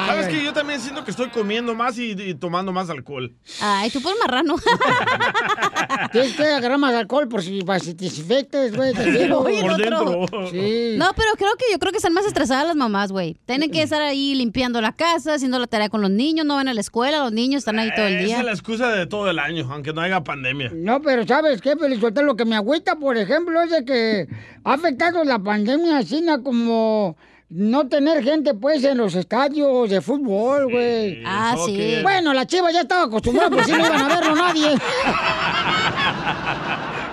¿Sabes 0.06 0.28
que 0.28 0.44
Yo 0.44 0.54
también 0.54 0.80
siento 0.80 1.04
que 1.04 1.12
estoy 1.12 1.30
comiendo 1.30 1.74
más 1.74 1.98
y, 1.98 2.12
y 2.12 2.36
tomando 2.36 2.72
más 2.72 2.90
alcohol. 2.90 3.36
Ay, 3.62 3.90
tú 3.90 4.02
por 4.02 4.18
marrano. 4.20 4.56
Tienes 6.12 6.36
que 6.36 6.44
agarrar 6.44 6.78
más 6.78 6.94
alcohol 7.02 7.28
por 7.28 7.44
si, 7.44 7.62
para 7.62 7.80
si 7.80 7.94
te 7.94 8.06
infectes, 8.06 8.76
güey. 8.76 8.92
otro. 9.32 10.26
Sí. 10.50 10.96
No, 10.98 11.12
pero 11.16 11.32
creo 11.38 11.56
que 11.58 11.66
yo 11.72 11.80
creo 11.80 11.92
que 11.92 11.98
están 11.98 12.14
más 12.14 12.26
estresadas 12.26 12.68
las 12.68 12.76
mamás, 12.76 13.12
güey. 13.12 13.38
Tienen 13.46 13.72
que 13.72 13.82
estar 13.82 14.02
ahí 14.02 14.36
limpiando 14.36 14.82
la 14.82 14.94
casa, 14.94 15.36
haciendo 15.36 15.60
la 15.60 15.68
tarea 15.68 15.90
con 15.90 16.02
los 16.02 16.12
niños, 16.12 16.46
no 16.46 16.56
van 16.56 16.68
a 16.68 16.74
la 16.74 16.82
escuela, 16.82 17.20
los 17.20 17.32
niños 17.32 17.60
están 17.60 17.80
ahí 17.80 17.92
todo 17.96 18.08
el 18.08 18.16
Esa 18.16 18.26
día. 18.26 18.40
es 18.40 18.46
la 18.46 18.52
excusa 18.52 18.92
de 18.92 19.06
todo 19.06 19.30
el 19.30 19.40
año, 19.40 19.68
aunque 19.72 19.94
no 19.94 20.02
haya 20.02 20.24
pandemia. 20.24 20.72
No, 20.74 21.02
pero 21.02 21.26
¿sabes 21.26 21.62
qué, 21.62 21.76
Pelizotelo? 21.76 22.28
Lo 22.28 22.36
que 22.36 22.46
me 22.46 22.56
agüita, 22.56 22.96
por 22.96 23.18
ejemplo, 23.18 23.62
es 23.62 23.72
de 23.72 23.86
que 23.86 24.28
ha 24.64 24.74
afectado 24.74 25.24
la 25.24 25.40
pandemia 25.40 25.98
así, 25.98 26.22
¿no? 26.22 26.42
como 26.44 27.18
no 27.50 27.88
tener 27.88 28.24
gente, 28.24 28.54
pues, 28.54 28.82
en 28.86 28.98
los 28.98 29.14
estadios 29.14 29.90
de 29.90 30.00
fútbol, 30.00 30.72
güey. 30.72 31.22
Ah, 31.26 31.56
sí. 31.66 31.98
Bueno, 32.02 32.34
la 32.34 32.48
chiva 32.48 32.72
ya 32.72 32.82
estaba 32.82 33.04
acostumbrada, 33.04 33.50
pues 33.50 33.66
sí 33.66 33.74
no 33.74 33.80
iban 33.80 34.02
a 34.02 34.08
verlo 34.08 34.36
nadie. 34.36 34.70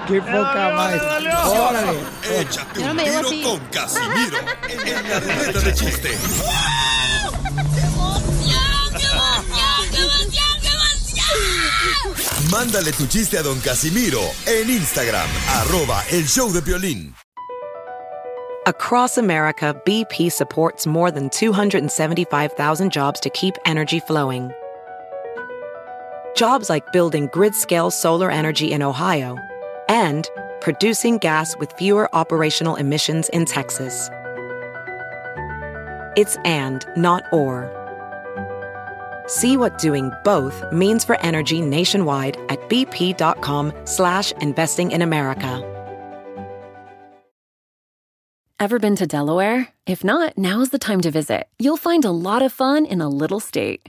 Qué 0.08 0.22
poca 0.22 0.72
madre. 0.74 1.00
Órale. 1.44 1.98
Échate 2.40 2.80
un 2.80 2.96
tiro 2.96 3.18
así. 3.18 3.42
con 3.42 3.58
Casimiro 3.70 4.38
en 4.86 5.10
la 5.10 5.20
ruleta 5.20 5.60
de 5.60 5.74
chiste. 5.74 6.08
Mándale 12.50 12.92
tu 12.92 13.06
chiste 13.06 13.36
a 13.36 13.42
don 13.42 13.60
Casimiro 13.60 14.22
en 14.46 14.70
Instagram, 14.70 15.28
arroba 15.60 16.02
el 16.10 16.26
show 16.26 16.50
de 16.50 16.62
violín. 16.62 17.14
Across 18.66 19.18
America, 19.18 19.74
BP 19.84 20.32
supports 20.32 20.86
more 20.86 21.10
than 21.10 21.28
275,000 21.28 22.90
jobs 22.90 23.20
to 23.20 23.28
keep 23.28 23.56
energy 23.66 24.00
flowing. 24.00 24.50
Jobs 26.34 26.70
like 26.70 26.90
building 26.92 27.28
grid 27.30 27.54
scale 27.54 27.90
solar 27.90 28.30
energy 28.30 28.72
in 28.72 28.82
Ohio 28.82 29.36
and 29.88 30.28
producing 30.60 31.18
gas 31.18 31.56
with 31.58 31.72
fewer 31.72 32.14
operational 32.14 32.76
emissions 32.76 33.28
in 33.30 33.44
Texas. 33.44 34.10
It's 36.16 36.36
and, 36.44 36.86
not 36.96 37.24
or. 37.32 37.74
See 39.26 39.56
what 39.56 39.78
doing 39.78 40.10
both 40.24 40.64
means 40.72 41.04
for 41.04 41.20
energy 41.20 41.60
nationwide 41.60 42.36
at 42.48 42.60
bp.com 42.68 43.72
slash 43.84 44.32
investing 44.40 44.90
in 44.90 45.02
America. 45.02 45.64
Ever 48.60 48.80
been 48.80 48.96
to 48.96 49.06
Delaware? 49.06 49.68
If 49.86 50.02
not, 50.02 50.36
now 50.36 50.60
is 50.60 50.70
the 50.70 50.80
time 50.80 51.00
to 51.02 51.12
visit. 51.12 51.46
You'll 51.60 51.76
find 51.76 52.04
a 52.04 52.10
lot 52.10 52.42
of 52.42 52.52
fun 52.52 52.86
in 52.86 53.00
a 53.00 53.08
little 53.08 53.38
state. 53.38 53.88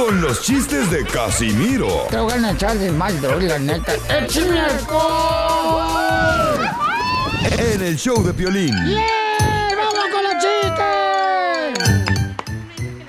con 0.00 0.20
los 0.20 0.40
chistes 0.42 0.90
de 0.90 1.04
Casimiro 1.04 2.06
Te 2.10 2.18
voy 2.18 2.32
a 2.32 2.50
echar 2.52 2.78
de 2.78 2.90
mal, 2.90 3.14
la 3.22 3.58
neta. 3.58 3.92
¡Échame 4.08 4.60
en 7.58 7.82
el 7.82 7.96
show 7.98 8.22
de 8.22 8.32
Piolín. 8.32 8.74
¡Yeah! 8.86 9.02
¡Vamos 9.76 10.06
con 10.12 10.22
los 10.22 10.32
chistes! 10.42 11.80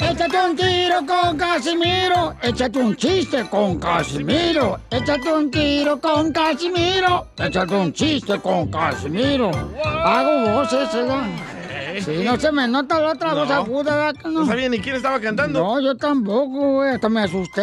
Échate 0.10 0.38
un 0.50 0.56
tiro 0.56 1.06
con 1.06 1.38
Casimiro. 1.38 2.36
Échate 2.42 2.80
un 2.80 2.96
chiste 2.96 3.48
con 3.50 3.80
Casimiro. 3.80 4.80
Échate 4.90 5.34
un 5.34 5.50
tiro 5.50 6.02
con 6.02 6.32
Casimiro. 6.32 7.28
Échate 7.38 7.74
un 7.74 7.94
chiste 7.94 8.40
con 8.40 8.70
Casimiro. 8.70 9.52
Hago 10.04 10.52
voces, 10.52 10.94
¿verdad? 10.94 11.61
Sí, 12.06 12.24
no 12.24 12.40
se 12.40 12.52
me 12.52 12.68
nota 12.68 13.00
la 13.00 13.12
otra 13.12 13.34
voz 13.34 13.50
aguda, 13.50 13.96
¿verdad 13.96 14.22
que 14.22 14.28
no? 14.30 14.42
No 14.42 14.46
sabía 14.46 14.70
ni 14.70 14.80
quién 14.80 14.96
estaba 14.96 15.20
cantando. 15.20 15.60
No, 15.60 15.80
yo 15.80 15.96
tampoco, 15.96 16.74
güey. 16.74 16.92
Hasta 16.92 17.10
me 17.10 17.22
asusté. 17.22 17.62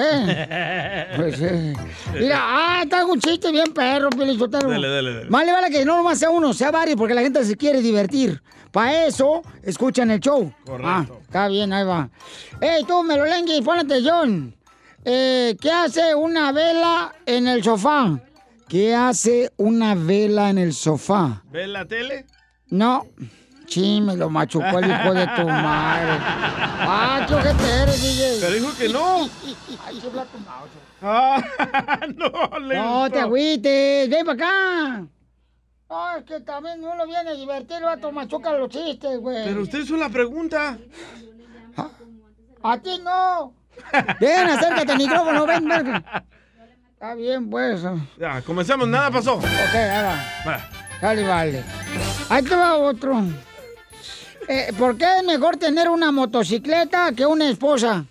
Pues, 1.16 1.36
sí. 1.36 1.72
Mira, 2.14 2.38
ah, 2.40 2.84
hago 2.90 3.12
un 3.12 3.20
chiste 3.20 3.50
bien 3.50 3.72
perro, 3.72 4.10
Pielichotero. 4.10 4.68
Dale, 4.68 4.88
dale, 4.88 5.14
dale. 5.14 5.30
Más 5.30 5.46
le 5.46 5.52
vale 5.52 5.70
que 5.70 5.84
no 5.84 5.96
nomás 5.96 6.18
sea 6.18 6.30
uno, 6.30 6.52
sea 6.52 6.70
varios, 6.70 6.96
porque 6.96 7.14
la 7.14 7.22
gente 7.22 7.44
se 7.44 7.56
quiere 7.56 7.80
divertir. 7.80 8.40
Para 8.70 9.06
eso, 9.06 9.42
escuchan 9.62 10.10
el 10.10 10.20
show. 10.20 10.52
Correcto. 10.64 10.86
Ah, 10.86 11.06
está 11.22 11.48
bien, 11.48 11.72
ahí 11.72 11.84
va. 11.84 12.10
Ey, 12.60 12.84
tú, 12.84 13.02
Melolengui, 13.02 13.62
pon 13.62 13.78
atención. 13.78 14.54
Eh, 15.04 15.56
¿Qué 15.60 15.70
hace 15.70 16.14
una 16.14 16.52
vela 16.52 17.14
en 17.24 17.48
el 17.48 17.64
sofá? 17.64 18.20
¿Qué 18.68 18.94
hace 18.94 19.50
una 19.56 19.94
vela 19.94 20.50
en 20.50 20.58
el 20.58 20.74
sofá? 20.74 21.42
¿Ves 21.50 21.68
la 21.68 21.86
tele? 21.86 22.26
No. 22.68 23.06
Sí, 23.68 24.00
me 24.00 24.16
lo 24.16 24.30
machucó 24.30 24.78
el 24.78 24.90
hijo 24.90 25.12
de 25.14 25.26
tu 25.26 25.46
madre. 25.46 26.18
Ah, 26.20 27.24
qué 27.28 27.34
ojete 27.34 27.82
eres, 27.82 28.02
DJ. 28.02 28.38
Pero 28.40 28.54
dijo 28.54 28.76
que 28.78 28.88
no. 28.88 29.28
Ay, 29.86 30.00
se 30.00 30.08
tu 30.08 30.16
mouse. 30.16 30.70
Ah, 31.02 31.42
no, 32.16 32.58
le 32.60 32.74
No 32.76 33.10
te 33.10 33.20
agüites, 33.20 34.08
ven 34.08 34.24
para 34.24 34.32
acá. 34.46 35.04
No, 35.90 36.16
es 36.16 36.24
que 36.24 36.40
también 36.40 36.82
uno 36.82 37.06
viene 37.06 37.30
a 37.30 37.34
divertir, 37.34 37.76
el 37.78 37.84
vato 37.84 38.10
machuca 38.10 38.52
los 38.52 38.68
chistes, 38.70 39.18
güey. 39.20 39.44
Pero 39.44 39.62
usted 39.62 39.80
hizo 39.80 39.96
la 39.96 40.08
pregunta. 40.08 40.78
A 42.62 42.78
ti 42.78 42.98
no. 43.02 43.54
Ven, 44.18 44.48
acércate 44.48 44.92
al 44.92 44.98
micrófono, 44.98 45.46
ven, 45.46 45.68
ven. 45.68 46.04
Está 46.92 47.14
bien, 47.14 47.48
pues. 47.48 47.84
Ok, 47.84 47.98
Ya, 48.18 48.42
comenzamos, 48.42 48.88
nada 48.88 49.10
pasó. 49.10 49.38
ahí 49.40 50.02
va. 50.02 50.50
Va. 50.52 50.68
Dale, 51.00 51.26
vale. 51.26 51.64
Ahí 52.28 52.42
te 52.42 52.56
va 52.56 52.76
otro. 52.76 53.22
Eh, 54.48 54.72
¿Por 54.78 54.96
qué 54.96 55.18
es 55.18 55.24
mejor 55.24 55.58
tener 55.58 55.90
una 55.90 56.10
motocicleta 56.10 57.12
que 57.12 57.26
una 57.26 57.50
esposa? 57.50 58.06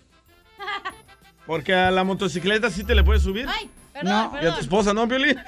Porque 1.48 1.74
a 1.74 1.90
la 1.90 2.04
motocicleta 2.04 2.70
sí 2.70 2.84
te 2.84 2.94
le 2.94 3.04
puedes 3.04 3.24
subir. 3.24 3.48
no. 4.04 4.34
¿Y 4.42 4.46
a 4.46 4.54
tu 4.54 4.60
esposa 4.62 4.94
no, 4.94 5.08
Piolín? 5.08 5.40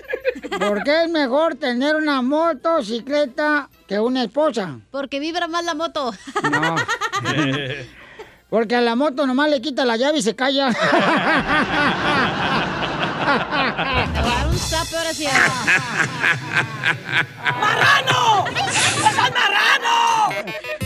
¿Por 0.60 0.84
qué 0.84 1.04
es 1.04 1.10
mejor 1.12 1.56
tener 1.56 1.96
una 1.96 2.24
motocicleta 2.24 3.70
que 3.88 4.00
una 4.00 4.24
esposa? 4.24 4.80
Porque 4.90 5.20
vibra 5.20 5.48
más 5.48 5.64
la 5.64 5.76
moto. 5.76 6.12
No. 6.50 6.76
Porque 8.50 8.76
a 8.76 8.82
la 8.82 8.96
moto 8.96 9.28
nomás 9.28 9.52
le 9.52 9.62
quita 9.62 9.86
la 9.86 9.96
llave 9.96 10.18
y 10.18 10.22
se 10.24 10.36
calla. 10.36 10.70
Un 10.70 10.76
ahora 14.98 15.14
sí. 15.14 15.28
¡Marrano! 17.46 18.46
¡Es 18.48 19.16
marrano! 19.16 20.79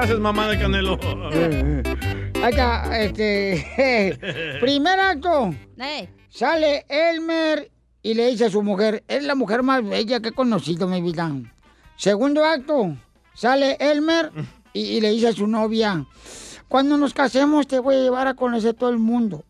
Gracias, 0.00 0.18
mamá 0.18 0.48
de 0.48 0.58
Canelo. 0.58 0.94
Acá, 2.42 3.02
este. 3.02 4.16
primer 4.62 4.98
acto. 4.98 5.54
Sale 6.30 6.86
Elmer 6.88 7.70
y 8.02 8.14
le 8.14 8.28
dice 8.28 8.46
a 8.46 8.50
su 8.50 8.62
mujer: 8.62 9.04
Es 9.08 9.24
la 9.24 9.34
mujer 9.34 9.62
más 9.62 9.86
bella 9.86 10.20
que 10.20 10.30
he 10.30 10.32
conocido, 10.32 10.88
mi 10.88 11.02
vida. 11.02 11.30
Segundo 11.96 12.46
acto. 12.46 12.96
Sale 13.34 13.76
Elmer 13.78 14.32
y, 14.72 14.80
y 14.80 15.00
le 15.02 15.10
dice 15.10 15.28
a 15.28 15.32
su 15.34 15.46
novia: 15.46 16.06
Cuando 16.66 16.96
nos 16.96 17.12
casemos, 17.12 17.66
te 17.66 17.78
voy 17.78 17.96
a 17.96 18.02
llevar 18.02 18.26
a 18.26 18.32
conocer 18.32 18.72
todo 18.72 18.88
el 18.88 18.98
mundo. 18.98 19.44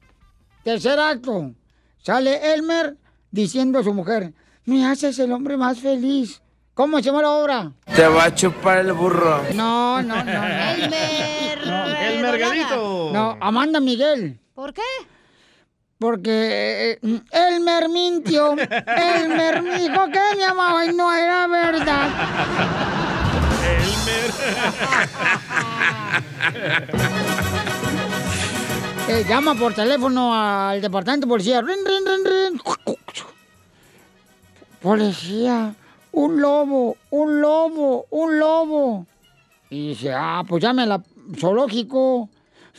Tercer 0.65 0.99
acto. 0.99 1.55
Sale 1.99 2.55
Elmer 2.55 2.97
diciendo 3.31 3.79
a 3.79 3.85
su 3.85 3.95
mujer: 3.95 4.35
Me 4.65 4.85
haces 4.85 5.17
el 5.21 5.31
hombre 5.31 5.57
más 5.57 5.79
feliz. 5.79 6.43
¿Cómo 6.81 6.97
se 6.97 7.03
llama 7.03 7.21
la 7.21 7.31
obra? 7.33 7.73
Te 7.95 8.09
va 8.09 8.25
a 8.25 8.35
chupar 8.35 8.79
el 8.79 8.95
burro. 8.95 9.43
No, 9.53 10.01
no, 10.01 10.17
no. 10.17 10.25
no. 10.25 10.47
Elmer. 10.47 11.59
El 12.01 12.23
mergadito. 12.23 13.11
No, 13.13 13.37
Amanda 13.39 13.81
Miguel. 13.81 14.41
¿Por 14.55 14.73
qué? 14.73 14.81
Porque 15.99 16.99
eh, 17.03 17.21
Elmer 17.33 17.91
mintió. 17.91 18.53
Elmer 18.53 19.61
me 19.61 19.79
dijo 19.79 20.07
que 20.07 20.21
me 20.39 20.45
amaba 20.47 20.87
y 20.87 20.95
no 20.95 21.13
era 21.13 21.47
verdad. 21.49 22.09
Eh, 29.09 29.25
llama 29.29 29.55
por 29.57 29.75
teléfono 29.75 30.33
al 30.33 30.81
departamento 30.81 31.27
de 31.27 31.31
policía. 31.31 31.61
Rin, 31.61 31.85
rin, 31.85 32.07
rin, 32.07 32.25
rin. 32.25 32.63
Policía, 34.81 35.75
un 36.13 36.41
lobo, 36.41 36.97
un 37.11 37.41
lobo, 37.41 38.07
un 38.11 38.39
lobo. 38.39 39.07
Y 39.71 39.89
dice, 39.91 40.13
ah, 40.15 40.43
pues 40.49 40.63
llame 40.63 40.83
al 40.83 41.03
zoológico. 41.39 42.29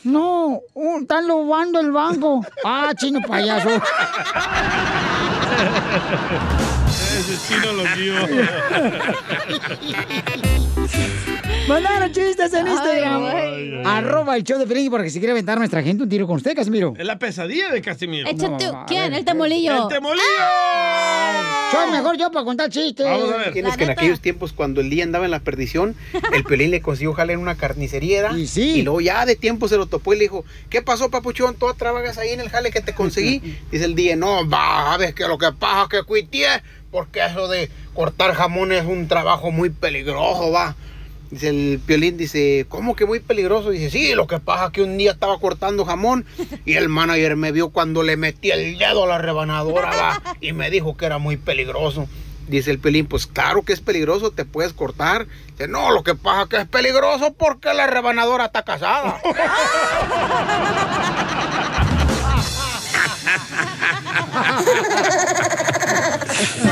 No, 0.04 0.60
un- 0.74 1.02
están 1.02 1.26
lobando 1.28 1.80
el 1.80 1.92
banco. 1.92 2.44
Ah, 2.64 2.92
chino 2.96 3.20
payaso. 3.26 3.68
Ese 6.88 7.36
chino 7.46 7.72
lo 7.72 7.84
guió. 7.94 8.14
Mandaron 11.72 12.12
chistes 12.12 12.52
en 12.52 12.66
Instagram. 12.68 13.24
ay, 13.24 13.34
ay. 13.34 13.82
Arroba 13.86 14.36
el 14.36 14.44
show 14.44 14.58
de 14.58 14.66
Pelín 14.66 14.90
porque 14.90 15.08
si 15.08 15.18
quiere 15.18 15.32
aventar 15.32 15.56
a 15.56 15.58
nuestra 15.58 15.82
gente 15.82 16.02
un 16.02 16.08
tiro 16.08 16.26
con 16.26 16.36
usted, 16.36 16.54
Casimiro. 16.54 16.92
Es 16.98 17.06
la 17.06 17.18
pesadilla 17.18 17.70
de 17.70 17.80
Casimiro. 17.80 18.28
Échate. 18.28 18.70
¿Quién? 18.86 19.14
El 19.14 19.24
temolillo. 19.24 19.84
¡El 19.84 19.88
temolillo! 19.88 20.22
Soy 21.70 21.90
mejor 21.90 22.18
yo 22.18 22.30
para 22.30 22.44
contar 22.44 22.68
chistes. 22.68 23.06
Tienes 23.54 23.76
que 23.78 23.84
en 23.84 23.90
aquellos 23.90 24.20
tiempos, 24.20 24.52
cuando 24.52 24.82
el 24.82 24.90
día 24.90 25.04
andaba 25.04 25.24
en 25.24 25.30
la 25.30 25.40
perdición, 25.40 25.96
el 26.34 26.44
Piolín 26.44 26.70
le 26.70 26.82
consiguió 26.82 27.14
jale 27.14 27.32
en 27.32 27.38
una 27.40 27.56
carnicería. 27.56 28.32
Y 28.36 28.48
Y 28.60 28.82
luego 28.82 29.00
ya 29.00 29.24
de 29.24 29.36
tiempo 29.36 29.66
se 29.66 29.78
lo 29.78 29.86
topó 29.86 30.12
y 30.12 30.18
le 30.18 30.24
dijo, 30.24 30.44
¿qué 30.68 30.82
pasó, 30.82 31.10
papuchón? 31.10 31.54
¿Tú 31.54 31.72
trabajas 31.74 32.18
ahí 32.18 32.30
en 32.30 32.40
el 32.40 32.50
jale 32.50 32.70
que 32.70 32.82
te 32.82 32.92
conseguí? 32.92 33.40
Dice 33.72 33.86
el 33.86 33.94
día, 33.94 34.14
no, 34.16 34.46
va, 34.46 34.90
sabes 34.90 35.14
que 35.14 35.26
lo 35.26 35.38
que 35.38 35.50
pasa 35.52 35.84
es 35.84 35.88
que 35.88 36.02
cuitié, 36.02 36.48
porque 36.90 37.24
eso 37.24 37.48
de 37.48 37.70
cortar 37.94 38.34
jamón 38.34 38.72
es 38.72 38.84
un 38.84 39.08
trabajo 39.08 39.50
muy 39.50 39.70
peligroso, 39.70 40.50
va. 40.50 40.76
Dice 41.32 41.48
el 41.48 41.80
Piolín, 41.86 42.18
dice, 42.18 42.66
¿cómo 42.68 42.94
que 42.94 43.06
muy 43.06 43.18
peligroso? 43.18 43.70
Dice, 43.70 43.88
sí, 43.88 44.14
lo 44.14 44.26
que 44.26 44.38
pasa 44.38 44.66
es 44.66 44.72
que 44.72 44.82
un 44.82 44.98
día 44.98 45.12
estaba 45.12 45.38
cortando 45.38 45.86
jamón 45.86 46.26
y 46.66 46.74
el 46.74 46.90
manager 46.90 47.36
me 47.36 47.52
vio 47.52 47.70
cuando 47.70 48.02
le 48.02 48.18
metí 48.18 48.50
el 48.50 48.76
dedo 48.76 49.04
a 49.04 49.06
la 49.06 49.16
rebanadora, 49.16 50.20
y 50.42 50.52
me 50.52 50.68
dijo 50.70 50.94
que 50.94 51.06
era 51.06 51.16
muy 51.16 51.38
peligroso. 51.38 52.06
Dice 52.48 52.70
el 52.70 52.78
Piolín, 52.78 53.06
pues 53.06 53.26
claro 53.26 53.62
que 53.62 53.72
es 53.72 53.80
peligroso, 53.80 54.30
te 54.30 54.44
puedes 54.44 54.74
cortar. 54.74 55.26
Dice, 55.52 55.68
no, 55.68 55.90
lo 55.90 56.04
que 56.04 56.14
pasa 56.14 56.42
es 56.42 56.48
que 56.48 56.56
es 56.58 56.68
peligroso 56.68 57.32
porque 57.32 57.72
la 57.72 57.86
rebanadora 57.86 58.44
está 58.44 58.62
casada. 58.62 59.22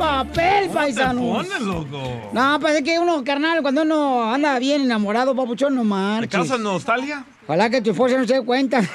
¡Uy, 0.00 0.06
papel, 0.06 0.70
paisanos! 0.70 1.24
Pones, 1.24 1.60
loco. 1.60 2.30
No, 2.32 2.58
pues 2.58 2.76
es 2.76 2.82
que 2.82 2.98
uno, 2.98 3.22
carnal, 3.22 3.60
cuando 3.60 3.82
uno 3.82 4.32
anda 4.32 4.58
bien 4.58 4.82
enamorado, 4.82 5.36
papuchón, 5.36 5.74
no 5.74 5.82
¿Te 5.82 5.88
marches. 5.88 6.30
causa 6.30 6.56
nostalgia? 6.56 7.24
Ojalá 7.46 7.68
que 7.68 7.82
tu 7.82 7.90
esposa 7.90 8.16
no 8.16 8.26
se 8.26 8.34
dé 8.34 8.42
cuenta. 8.42 8.80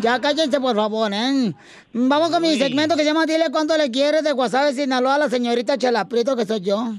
ya 0.00 0.20
cállense, 0.20 0.60
por 0.60 0.76
favor, 0.76 1.10
¿eh? 1.14 1.54
Vamos 1.94 2.30
con 2.30 2.42
mi 2.42 2.58
segmento 2.58 2.94
que 2.94 3.02
se 3.02 3.08
llama 3.08 3.24
Dile 3.24 3.46
cuánto 3.50 3.76
le 3.78 3.90
quieres 3.90 4.22
de 4.22 4.32
Guasave, 4.32 4.74
Sinaloa, 4.74 5.14
a 5.14 5.18
la 5.18 5.30
señorita 5.30 5.78
Chela 5.78 6.06
Prieto, 6.06 6.36
que 6.36 6.44
soy 6.44 6.60
yo. 6.60 6.92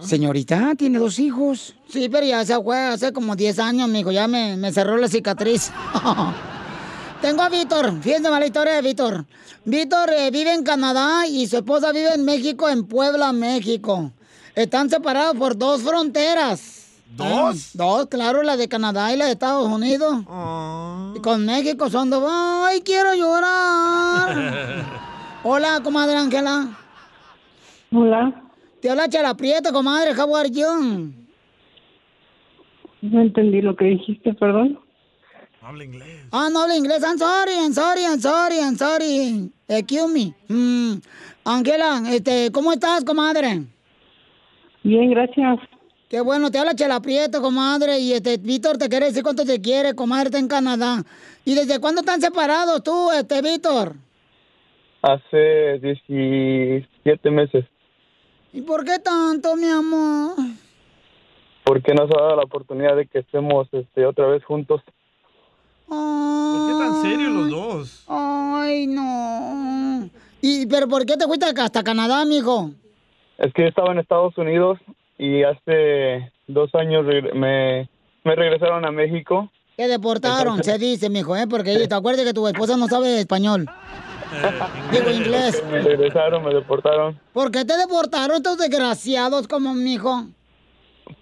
Señorita, 0.00 0.74
tiene 0.76 0.98
dos 0.98 1.18
hijos. 1.18 1.74
Sí, 1.88 2.08
pero 2.08 2.24
ya 2.24 2.44
se 2.44 2.60
fue 2.62 2.78
hace 2.78 3.12
como 3.12 3.34
10 3.34 3.58
años, 3.58 3.88
mijo. 3.88 4.12
Ya 4.12 4.28
me, 4.28 4.56
me 4.56 4.72
cerró 4.72 4.96
la 4.96 5.08
cicatriz. 5.08 5.72
Tengo 7.20 7.42
a 7.42 7.48
Víctor. 7.48 8.00
Fíjense 8.00 8.30
la 8.30 8.46
historia 8.46 8.74
de 8.74 8.82
Víctor. 8.82 9.24
Víctor 9.68 10.08
eh, 10.16 10.30
vive 10.30 10.54
en 10.54 10.64
Canadá 10.64 11.26
y 11.28 11.46
su 11.46 11.58
esposa 11.58 11.92
vive 11.92 12.14
en 12.14 12.24
México, 12.24 12.70
en 12.70 12.86
Puebla, 12.86 13.34
México. 13.34 14.12
Están 14.54 14.88
separados 14.88 15.36
por 15.36 15.58
dos 15.58 15.82
fronteras. 15.82 17.02
¿Dos? 17.14 17.72
Dos, 17.74 18.06
claro, 18.06 18.42
la 18.42 18.56
de 18.56 18.66
Canadá 18.66 19.12
y 19.12 19.18
la 19.18 19.26
de 19.26 19.32
Estados 19.32 19.68
Unidos. 19.68 20.22
Y 21.14 21.20
con 21.20 21.44
México 21.44 21.90
son 21.90 22.08
dos. 22.08 22.24
¡Ay, 22.26 22.80
quiero 22.80 23.14
llorar! 23.14 24.86
Hola, 25.44 25.80
comadre 25.84 26.16
Ángela. 26.16 26.74
Hola. 27.92 28.42
Te 28.80 28.88
habla 28.88 29.06
Chela 29.10 29.34
Prieto, 29.34 29.70
comadre. 29.70 30.18
How 30.18 30.34
are 30.34 30.50
you? 30.50 31.12
No 33.02 33.20
entendí 33.20 33.60
lo 33.60 33.76
que 33.76 33.84
dijiste, 33.84 34.32
perdón. 34.32 34.78
Ah, 35.60 36.48
no 36.52 36.60
habla 36.60 36.76
inglés. 36.76 37.02
I'm 37.02 37.18
sorry, 37.18 37.52
I'm 37.52 37.72
sorry, 37.72 38.04
I'm 38.04 38.20
sorry, 38.20 38.58
I'm 38.60 38.76
sorry. 38.76 39.50
Excuse 39.66 40.12
me. 40.12 40.34
Mm. 40.48 41.00
Ángela, 41.44 42.02
este, 42.10 42.50
¿cómo 42.52 42.72
estás, 42.72 43.04
comadre? 43.04 43.64
Bien, 44.84 45.10
gracias. 45.10 45.58
Qué 46.08 46.20
bueno, 46.20 46.50
te 46.50 46.58
habla 46.58 46.74
Chela 46.74 47.00
Prieto, 47.00 47.42
comadre. 47.42 47.98
Y 47.98 48.12
este, 48.12 48.36
Víctor 48.38 48.78
te 48.78 48.88
quiere 48.88 49.06
decir 49.06 49.22
cuánto 49.22 49.44
te 49.44 49.60
quiere, 49.60 49.94
comadre, 49.94 50.26
está 50.26 50.38
en 50.38 50.48
Canadá. 50.48 51.02
¿Y 51.44 51.54
desde 51.54 51.80
cuándo 51.80 52.00
están 52.02 52.20
separados 52.20 52.82
tú, 52.82 53.10
este, 53.10 53.42
Víctor? 53.42 53.94
Hace 55.02 55.78
17 55.80 57.30
meses. 57.30 57.64
¿Y 58.52 58.62
por 58.62 58.84
qué 58.84 58.98
tanto, 59.00 59.56
mi 59.56 59.68
amor? 59.68 60.36
Porque 61.64 61.92
nos 61.94 62.10
ha 62.10 62.22
dado 62.22 62.36
la 62.36 62.42
oportunidad 62.44 62.96
de 62.96 63.06
que 63.06 63.18
estemos 63.18 63.68
este, 63.72 64.06
otra 64.06 64.26
vez 64.28 64.44
juntos. 64.44 64.80
¿Por 65.88 66.68
qué 66.68 66.78
tan 66.78 67.02
serios 67.02 67.32
los 67.32 67.50
dos? 67.50 68.04
Ay, 68.08 68.86
no. 68.86 70.10
¿Y 70.40 70.66
pero 70.66 70.88
por 70.88 71.04
qué 71.06 71.16
te 71.16 71.26
fuiste 71.26 71.46
hasta 71.46 71.82
Canadá, 71.82 72.24
mijo? 72.24 72.70
Es 73.38 73.52
que 73.54 73.62
yo 73.62 73.68
estaba 73.68 73.92
en 73.92 73.98
Estados 73.98 74.36
Unidos 74.36 74.78
y 75.18 75.42
hace 75.42 76.30
dos 76.46 76.74
años 76.74 77.04
me, 77.34 77.88
me 78.24 78.34
regresaron 78.34 78.84
a 78.84 78.90
México. 78.90 79.50
Te 79.76 79.86
deportaron, 79.88 80.62
se 80.64 80.76
dice, 80.76 81.08
mijo, 81.08 81.36
¿eh? 81.36 81.46
Porque 81.48 81.86
te 81.86 81.94
acuerdas 81.94 82.24
que 82.24 82.34
tu 82.34 82.46
esposa 82.48 82.76
no 82.76 82.88
sabe 82.88 83.20
español. 83.20 83.66
Digo 84.92 85.10
inglés. 85.10 85.62
Me 85.70 85.80
regresaron, 85.80 86.44
me 86.44 86.52
deportaron 86.52 87.18
¿Por 87.32 87.50
qué 87.50 87.64
te 87.64 87.76
deportaron 87.76 88.36
estos 88.36 88.58
desgraciados 88.58 89.48
como 89.48 89.74
mijo? 89.74 90.26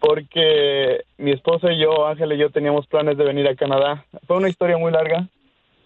Porque 0.00 1.04
mi 1.18 1.32
esposa 1.32 1.72
y 1.72 1.80
yo, 1.80 2.06
Ángel 2.06 2.32
y 2.32 2.38
yo, 2.38 2.50
teníamos 2.50 2.86
planes 2.86 3.16
de 3.16 3.24
venir 3.24 3.48
a 3.48 3.56
Canadá. 3.56 4.04
Fue 4.26 4.36
una 4.36 4.48
historia 4.48 4.78
muy 4.78 4.92
larga 4.92 5.28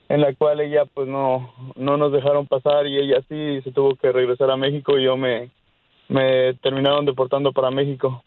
en 0.08 0.20
la 0.20 0.34
cual 0.34 0.60
ella 0.60 0.84
pues 0.86 1.08
no, 1.08 1.54
no 1.76 1.96
nos 1.96 2.12
dejaron 2.12 2.46
pasar 2.46 2.86
y 2.86 2.98
ella 2.98 3.20
sí 3.28 3.60
se 3.62 3.70
tuvo 3.70 3.94
que 3.94 4.10
regresar 4.10 4.50
a 4.50 4.56
México 4.56 4.98
y 4.98 5.04
yo 5.04 5.16
me, 5.16 5.50
me 6.08 6.54
terminaron 6.54 7.04
deportando 7.04 7.52
para 7.52 7.70
México. 7.70 8.22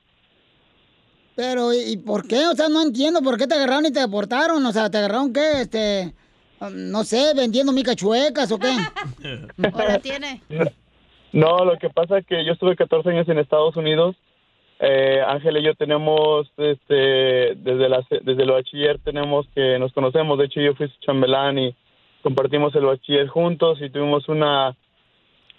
Pero, 1.35 1.73
¿y 1.73 1.93
y 1.93 1.97
por 1.97 2.27
qué? 2.27 2.47
O 2.47 2.55
sea, 2.55 2.69
no 2.69 2.81
entiendo 2.81 3.21
por 3.21 3.37
qué 3.37 3.47
te 3.47 3.55
agarraron 3.55 3.85
y 3.85 3.91
te 3.91 3.99
deportaron. 3.99 4.65
O 4.65 4.71
sea, 4.71 4.89
¿te 4.89 4.99
agarraron 4.99 5.33
qué? 5.33 5.61
Este, 5.61 6.13
um, 6.61 6.91
no 6.91 7.03
sé, 7.03 7.33
vendiendo 7.35 7.71
micachuecas 7.71 8.51
o 8.51 8.59
qué. 8.59 8.71
Ahora 9.73 9.99
tiene. 9.99 10.41
No, 11.33 11.65
lo 11.65 11.79
que 11.79 11.89
pasa 11.89 12.19
es 12.19 12.27
que 12.27 12.45
yo 12.45 12.53
estuve 12.53 12.75
14 12.75 13.09
años 13.09 13.27
en 13.27 13.39
Estados 13.39 13.75
Unidos. 13.75 14.15
Eh, 14.85 15.21
Ángel 15.25 15.55
y 15.55 15.63
yo 15.63 15.75
tenemos, 15.75 16.51
este, 16.57 17.55
desde, 17.55 17.87
la, 17.87 18.05
desde 18.09 18.43
el 18.43 18.51
bachiller 18.51 18.99
tenemos 18.99 19.47
que 19.55 19.79
nos 19.79 19.93
conocemos. 19.93 20.37
De 20.37 20.45
hecho, 20.45 20.59
yo 20.59 20.75
fui 20.75 20.89
su 20.89 20.99
chambelán 20.99 21.57
y 21.57 21.73
compartimos 22.21 22.75
el 22.75 22.83
bachiller 22.83 23.29
juntos 23.29 23.81
y 23.81 23.89
tuvimos 23.89 24.27
una, 24.27 24.75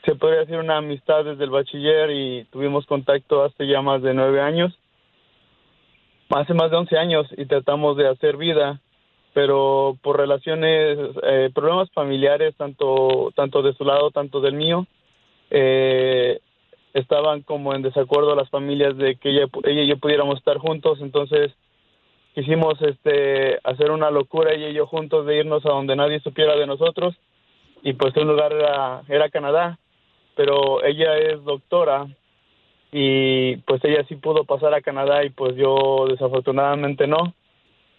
se 0.05 0.15
podría 0.15 0.41
decir, 0.41 0.59
una 0.59 0.77
amistad 0.77 1.25
desde 1.25 1.45
el 1.45 1.49
bachiller 1.49 2.11
y 2.11 2.45
tuvimos 2.53 2.85
contacto 2.85 3.43
hace 3.43 3.67
ya 3.67 3.81
más 3.81 4.03
de 4.03 4.13
nueve 4.13 4.43
años. 4.43 4.79
Hace 6.29 6.53
más 6.53 6.71
de 6.71 6.77
11 6.77 6.99
años 6.99 7.27
y 7.35 7.47
tratamos 7.47 7.97
de 7.97 8.09
hacer 8.09 8.37
vida, 8.37 8.79
pero 9.33 9.97
por 10.03 10.19
relaciones, 10.19 10.99
eh, 11.23 11.51
problemas 11.55 11.91
familiares, 11.93 12.55
tanto, 12.57 13.33
tanto 13.35 13.63
de 13.63 13.73
su 13.73 13.85
lado, 13.85 14.11
tanto 14.11 14.43
del 14.43 14.53
mío, 14.53 14.87
eh, 15.51 16.41
estaban 16.95 17.43
como 17.43 17.75
en 17.75 17.83
desacuerdo 17.83 18.35
las 18.37 18.49
familias 18.49 18.97
de 18.97 19.17
que 19.17 19.31
ella, 19.31 19.47
ella 19.65 19.83
y 19.83 19.89
yo 19.89 19.99
pudiéramos 19.99 20.39
estar 20.39 20.59
juntos, 20.59 20.99
entonces 21.01 21.53
quisimos 22.35 22.81
este 22.83 23.59
hacer 23.65 23.91
una 23.91 24.11
locura 24.11 24.53
ella 24.53 24.69
y 24.69 24.75
yo 24.75 24.87
juntos 24.87 25.27
de 25.27 25.39
irnos 25.39 25.67
a 25.67 25.71
donde 25.71 25.97
nadie 25.97 26.21
supiera 26.21 26.57
de 26.57 26.67
nosotros 26.67 27.15
y 27.83 27.93
pues 27.95 28.17
un 28.17 28.29
lugar 28.29 28.53
era, 28.53 29.03
era 29.09 29.29
Canadá, 29.29 29.79
pero 30.37 30.83
ella 30.85 31.19
es 31.19 31.43
doctora 31.45 32.07
y 32.93 33.57
pues 33.59 33.85
ella 33.85 34.05
sí 34.09 34.15
pudo 34.15 34.45
pasar 34.45 34.73
a 34.73 34.81
Canadá 34.81 35.25
y 35.25 35.31
pues 35.31 35.57
yo 35.57 36.07
desafortunadamente 36.09 37.09
no 37.09 37.35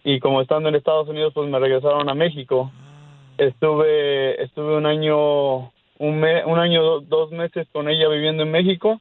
y 0.04 0.20
como 0.20 0.40
estando 0.40 0.70
en 0.70 0.74
Estados 0.74 1.08
Unidos 1.08 1.32
pues 1.34 1.48
me 1.50 1.58
regresaron 1.58 2.08
a 2.08 2.14
México. 2.14 2.72
Estuve 3.36 4.42
estuve 4.42 4.76
un 4.76 4.86
año 4.86 5.70
un, 5.98 6.20
me- 6.20 6.44
un 6.44 6.58
año 6.58 6.82
do- 6.82 7.00
dos 7.00 7.30
meses 7.30 7.66
con 7.72 7.88
ella 7.88 8.08
viviendo 8.08 8.42
en 8.42 8.50
México 8.50 9.00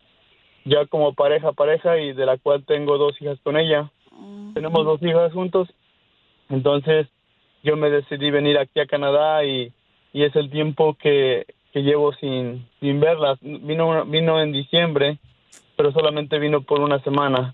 ya 0.63 0.85
como 0.87 1.13
pareja 1.13 1.51
pareja 1.51 1.97
y 1.99 2.13
de 2.13 2.25
la 2.25 2.37
cual 2.37 2.63
tengo 2.65 2.97
dos 2.97 3.21
hijas 3.21 3.37
con 3.43 3.55
ella. 3.57 3.91
Tenemos 4.55 4.83
dos 4.85 5.01
hijas 5.03 5.31
juntos. 5.33 5.67
Entonces 6.49 7.07
yo 7.63 7.75
me 7.77 7.89
decidí 7.89 8.31
venir 8.31 8.57
aquí 8.57 8.79
a 8.79 8.85
Canadá 8.87 9.43
y, 9.45 9.71
y 10.13 10.23
es 10.23 10.35
el 10.35 10.49
tiempo 10.49 10.95
que, 10.95 11.45
que 11.73 11.81
llevo 11.83 12.13
sin, 12.13 12.67
sin 12.79 12.99
verlas. 12.99 13.37
Vino 13.41 14.05
vino 14.05 14.41
en 14.41 14.51
diciembre 14.51 15.17
pero 15.77 15.91
solamente 15.91 16.39
vino 16.39 16.61
por 16.61 16.79
una 16.79 16.99
semana. 17.03 17.53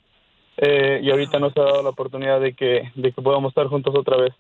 Eh, 0.58 1.00
y 1.02 1.10
ahorita 1.10 1.40
nos 1.40 1.58
ha 1.58 1.62
dado 1.64 1.82
la 1.82 1.90
oportunidad 1.90 2.40
de 2.40 2.54
que 2.54 2.92
de 2.94 3.12
que 3.12 3.22
podamos 3.22 3.50
estar 3.50 3.66
juntos 3.68 3.96
otra 3.98 4.18
vez 4.18 4.32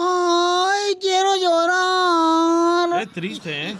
Ay, 0.00 0.94
quiero 1.00 1.30
llorar. 1.42 3.00
Qué 3.00 3.06
triste, 3.08 3.70
¿eh? 3.70 3.76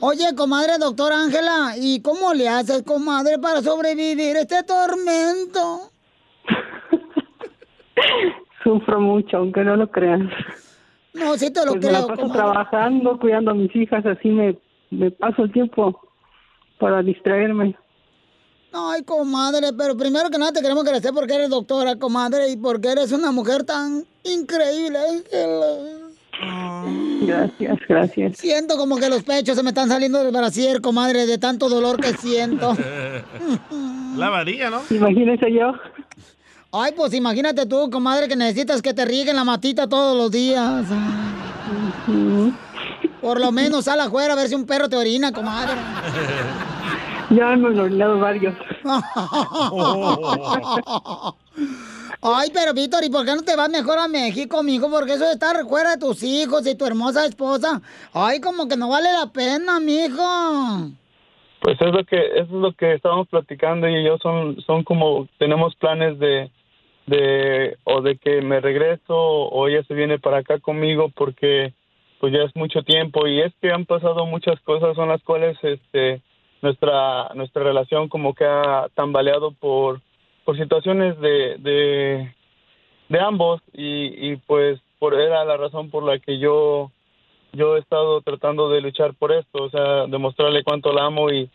Oye, 0.00 0.32
comadre 0.36 0.78
doctora 0.78 1.20
Ángela, 1.20 1.74
¿y 1.76 2.00
cómo 2.00 2.32
le 2.32 2.48
haces, 2.48 2.84
comadre, 2.84 3.38
para 3.40 3.60
sobrevivir 3.60 4.36
este 4.36 4.62
tormento? 4.62 5.90
Sufro 8.62 9.00
mucho, 9.00 9.38
aunque 9.38 9.64
no 9.64 9.74
lo 9.76 9.90
crean. 9.90 10.30
No, 11.14 11.36
sí 11.36 11.50
te 11.52 11.64
lo 11.66 11.72
Pues 11.72 11.86
me 11.86 11.90
la 11.92 11.98
creo, 11.98 12.08
paso 12.08 12.22
comadre. 12.22 12.40
trabajando, 12.40 13.18
cuidando 13.18 13.50
a 13.50 13.54
mis 13.54 13.74
hijas, 13.74 14.06
así 14.06 14.28
me, 14.28 14.56
me 14.90 15.10
paso 15.10 15.42
el 15.42 15.52
tiempo 15.52 15.98
para 16.78 17.02
distraerme. 17.02 17.76
Ay, 18.72 19.02
comadre, 19.02 19.72
pero 19.76 19.96
primero 19.96 20.30
que 20.30 20.38
nada 20.38 20.52
te 20.52 20.60
queremos 20.60 20.84
agradecer 20.84 21.12
porque 21.12 21.34
eres 21.34 21.50
doctora, 21.50 21.96
comadre, 21.96 22.48
y 22.50 22.56
porque 22.56 22.92
eres 22.92 23.10
una 23.10 23.32
mujer 23.32 23.64
tan 23.64 24.04
increíble. 24.28 24.98
Ángela. 24.98 25.98
Gracias, 27.22 27.78
gracias. 27.88 28.38
Siento 28.38 28.76
como 28.76 28.96
que 28.96 29.08
los 29.08 29.24
pechos 29.24 29.56
se 29.56 29.62
me 29.62 29.70
están 29.70 29.88
saliendo 29.88 30.22
del 30.22 30.32
brasier, 30.32 30.80
comadre, 30.80 31.26
de 31.26 31.38
tanto 31.38 31.68
dolor 31.68 32.00
que 32.00 32.12
siento. 32.14 32.76
La 34.16 34.30
varilla, 34.30 34.70
¿no? 34.70 34.82
Imagínese 34.90 35.52
yo. 35.52 35.72
Ay, 36.72 36.92
pues 36.96 37.14
imagínate 37.14 37.66
tú, 37.66 37.90
comadre, 37.90 38.28
que 38.28 38.36
necesitas 38.36 38.82
que 38.82 38.94
te 38.94 39.04
rieguen 39.04 39.36
la 39.36 39.44
matita 39.44 39.88
todos 39.88 40.16
los 40.16 40.30
días. 40.30 40.86
Por 43.20 43.40
lo 43.40 43.52
menos 43.52 43.86
sal 43.86 44.00
afuera 44.00 44.34
a 44.34 44.36
ver 44.36 44.48
si 44.48 44.54
un 44.54 44.66
perro 44.66 44.88
te 44.88 44.96
orina, 44.96 45.32
comadre. 45.32 45.72
Ya 47.30 47.56
me 47.56 47.68
he 47.68 47.80
orinado 47.80 48.18
varios. 48.18 48.54
Ay, 52.20 52.50
pero 52.52 52.74
Víctor, 52.74 53.04
¿y 53.04 53.10
por 53.10 53.24
qué 53.24 53.34
no 53.34 53.42
te 53.42 53.54
vas 53.54 53.70
mejor 53.70 53.98
a 53.98 54.08
México, 54.08 54.62
mijo? 54.64 54.90
Porque 54.90 55.12
eso 55.12 55.24
de 55.24 55.32
estar 55.32 55.56
fuera 55.66 55.92
de 55.92 55.98
tus 55.98 56.22
hijos 56.24 56.66
y 56.66 56.76
tu 56.76 56.84
hermosa 56.84 57.24
esposa, 57.24 57.80
ay, 58.12 58.40
como 58.40 58.66
que 58.66 58.76
no 58.76 58.88
vale 58.88 59.08
la 59.12 59.30
pena, 59.32 59.78
mijo. 59.78 60.90
Pues 61.60 61.80
es 61.80 61.92
lo 61.92 62.04
que 62.04 62.16
eso 62.16 62.42
es 62.42 62.50
lo 62.50 62.72
que 62.72 62.94
estábamos 62.94 63.28
platicando 63.28 63.88
y 63.88 64.04
yo 64.04 64.18
son 64.18 64.60
son 64.62 64.84
como 64.84 65.28
tenemos 65.38 65.74
planes 65.76 66.18
de 66.18 66.50
de 67.06 67.76
o 67.84 68.00
de 68.00 68.16
que 68.16 68.42
me 68.42 68.60
regreso 68.60 69.14
o 69.16 69.66
ella 69.66 69.82
se 69.84 69.94
viene 69.94 70.18
para 70.18 70.38
acá 70.38 70.58
conmigo 70.60 71.10
porque 71.14 71.72
pues 72.20 72.32
ya 72.32 72.42
es 72.42 72.54
mucho 72.54 72.82
tiempo 72.82 73.26
y 73.26 73.40
es 73.40 73.52
que 73.60 73.72
han 73.72 73.86
pasado 73.86 74.26
muchas 74.26 74.60
cosas 74.60 74.94
son 74.94 75.08
las 75.08 75.22
cuales 75.22 75.56
este 75.62 76.20
nuestra 76.62 77.30
nuestra 77.34 77.62
relación 77.64 78.08
como 78.08 78.34
que 78.34 78.44
ha 78.44 78.88
tambaleado 78.94 79.52
por 79.52 80.00
por 80.48 80.56
situaciones 80.56 81.20
de 81.20 81.58
de, 81.58 82.34
de 83.10 83.20
ambos 83.20 83.60
y, 83.74 84.30
y 84.30 84.36
pues 84.46 84.80
por 84.98 85.12
era 85.12 85.44
la 85.44 85.58
razón 85.58 85.90
por 85.90 86.02
la 86.04 86.18
que 86.20 86.38
yo 86.38 86.90
yo 87.52 87.76
he 87.76 87.80
estado 87.80 88.22
tratando 88.22 88.70
de 88.70 88.80
luchar 88.80 89.12
por 89.12 89.30
esto, 89.30 89.64
o 89.64 89.68
sea, 89.68 90.06
demostrarle 90.06 90.64
cuánto 90.64 90.90
la 90.94 91.04
amo 91.04 91.30
y 91.30 91.50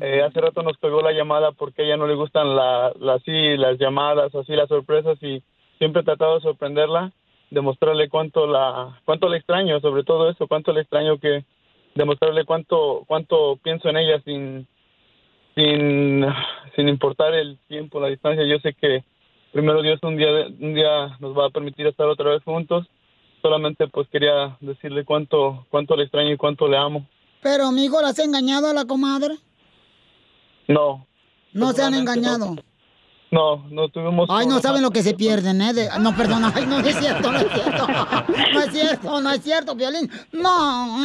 eh, 0.00 0.22
hace 0.22 0.40
rato 0.40 0.62
nos 0.62 0.78
pegó 0.78 1.02
la 1.02 1.12
llamada 1.12 1.52
porque 1.52 1.82
a 1.82 1.84
ella 1.84 1.98
no 1.98 2.06
le 2.06 2.14
gustan 2.14 2.56
la, 2.56 2.90
la- 2.98 3.14
así 3.16 3.54
las 3.58 3.76
llamadas, 3.78 4.34
así 4.34 4.52
las 4.56 4.68
sorpresas 4.70 5.22
y 5.22 5.42
siempre 5.76 6.00
he 6.00 6.04
tratado 6.06 6.36
de 6.36 6.40
sorprenderla, 6.40 7.12
demostrarle 7.50 8.08
cuánto 8.08 8.46
la 8.46 8.98
cuánto 9.04 9.28
le 9.28 9.36
extraño, 9.36 9.78
sobre 9.80 10.04
todo 10.04 10.30
eso, 10.30 10.46
cuánto 10.48 10.72
le 10.72 10.80
extraño 10.80 11.18
que 11.18 11.44
demostrarle 11.94 12.46
cuánto 12.46 13.04
cuánto 13.06 13.58
pienso 13.62 13.90
en 13.90 13.98
ella 13.98 14.22
sin 14.24 14.66
sin 15.54 16.24
sin 16.76 16.88
importar 16.88 17.34
el 17.34 17.58
tiempo, 17.68 18.00
la 18.00 18.08
distancia. 18.08 18.44
Yo 18.46 18.58
sé 18.60 18.74
que 18.74 19.04
primero 19.52 19.82
Dios 19.82 19.98
un 20.02 20.16
día 20.16 20.28
un 20.60 20.74
día 20.74 21.16
nos 21.20 21.36
va 21.36 21.46
a 21.46 21.50
permitir 21.50 21.86
estar 21.86 22.06
otra 22.06 22.30
vez 22.30 22.42
juntos. 22.44 22.86
Solamente 23.42 23.88
pues 23.88 24.08
quería 24.08 24.56
decirle 24.60 25.04
cuánto 25.04 25.66
cuánto 25.70 25.96
le 25.96 26.04
extraño 26.04 26.32
y 26.32 26.36
cuánto 26.36 26.68
le 26.68 26.76
amo. 26.76 27.06
Pero, 27.42 27.66
amigo, 27.66 28.00
¿la 28.00 28.08
has 28.10 28.18
engañado 28.20 28.68
a 28.68 28.72
la 28.72 28.84
comadre? 28.84 29.34
No, 30.68 31.06
No 31.52 31.72
se 31.72 31.82
han 31.82 31.94
engañado. 31.94 32.54
no, 32.54 32.62
no 33.32 33.88
tuvimos 33.88 34.28
Ay, 34.30 34.46
no 34.46 34.60
saben 34.60 34.82
lo 34.82 34.90
que 34.90 35.02
se 35.02 35.14
pierden, 35.14 35.62
¿eh? 35.62 35.72
De- 35.72 35.88
No, 36.00 36.14
perdón, 36.14 36.52
ay, 36.54 36.66
no 36.66 36.80
es 36.80 36.96
cierto, 36.98 37.32
no 37.32 37.38
es 37.38 37.46
cierto. 37.52 37.86
No 38.52 38.60
es 38.60 38.72
cierto, 38.72 39.20
no 39.22 39.30
es 39.30 39.42
cierto, 39.42 39.74
Violín. 39.74 40.10
No. 40.32 40.98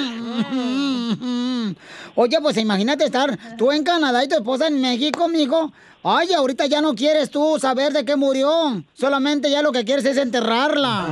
Oye, 2.15 2.37
pues 2.41 2.57
imagínate 2.57 3.05
estar 3.05 3.37
tú 3.57 3.71
en 3.71 3.83
Canadá 3.83 4.23
y 4.23 4.27
tu 4.27 4.35
esposa 4.35 4.67
en 4.67 4.81
México, 4.81 5.29
mijo. 5.29 5.71
Ay, 6.03 6.33
ahorita 6.33 6.65
ya 6.65 6.81
no 6.81 6.95
quieres 6.95 7.29
tú 7.31 7.57
saber 7.59 7.93
de 7.93 8.03
qué 8.03 8.15
murió. 8.17 8.83
Solamente 8.93 9.49
ya 9.49 9.61
lo 9.61 9.71
que 9.71 9.85
quieres 9.85 10.03
es 10.05 10.17
enterrarla. 10.17 11.05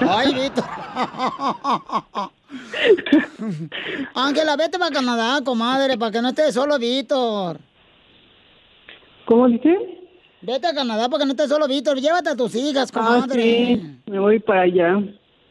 Ay, 0.08 0.34
Víctor. 0.34 0.64
Ángela, 4.14 4.56
vete 4.56 4.78
para 4.78 4.90
Canadá, 4.90 5.40
comadre, 5.44 5.98
para 5.98 6.10
que 6.12 6.22
no 6.22 6.28
estés 6.28 6.54
solo, 6.54 6.78
Víctor. 6.78 7.58
¿Cómo 9.26 9.48
dice? 9.48 9.76
Vete 10.42 10.66
a 10.66 10.74
Canadá 10.74 11.08
para 11.08 11.20
que 11.22 11.26
no 11.26 11.32
estés 11.32 11.48
solo, 11.48 11.66
Víctor. 11.66 11.98
Llévate 12.00 12.30
a 12.30 12.36
tus 12.36 12.54
hijas, 12.54 12.90
Ah, 12.94 12.98
comadre. 12.98 13.42
sí, 13.42 13.98
me 14.06 14.18
voy 14.20 14.38
para 14.38 14.62
allá. 14.62 14.98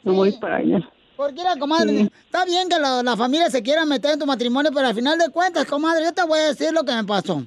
Me 0.03 0.11
voy 0.11 0.31
para 0.33 0.57
allá. 0.57 0.79
Porque 1.17 1.43
la 1.43 1.55
comadre, 1.57 2.09
está 2.25 2.43
bien 2.45 2.67
que 2.67 2.77
la, 2.77 3.01
la 3.01 3.15
familia 3.15 3.49
se 3.49 3.63
quiera 3.63 3.85
meter 3.85 4.11
en 4.11 4.19
tu 4.19 4.25
matrimonio, 4.25 4.69
pero 4.73 4.87
al 4.87 4.93
final 4.95 5.17
de 5.17 5.29
cuentas, 5.29 5.65
comadre, 5.65 6.03
yo 6.03 6.11
te 6.13 6.23
voy 6.23 6.39
a 6.39 6.47
decir 6.47 6.73
lo 6.73 6.83
que 6.83 6.93
me 6.93 7.03
pasó. 7.05 7.43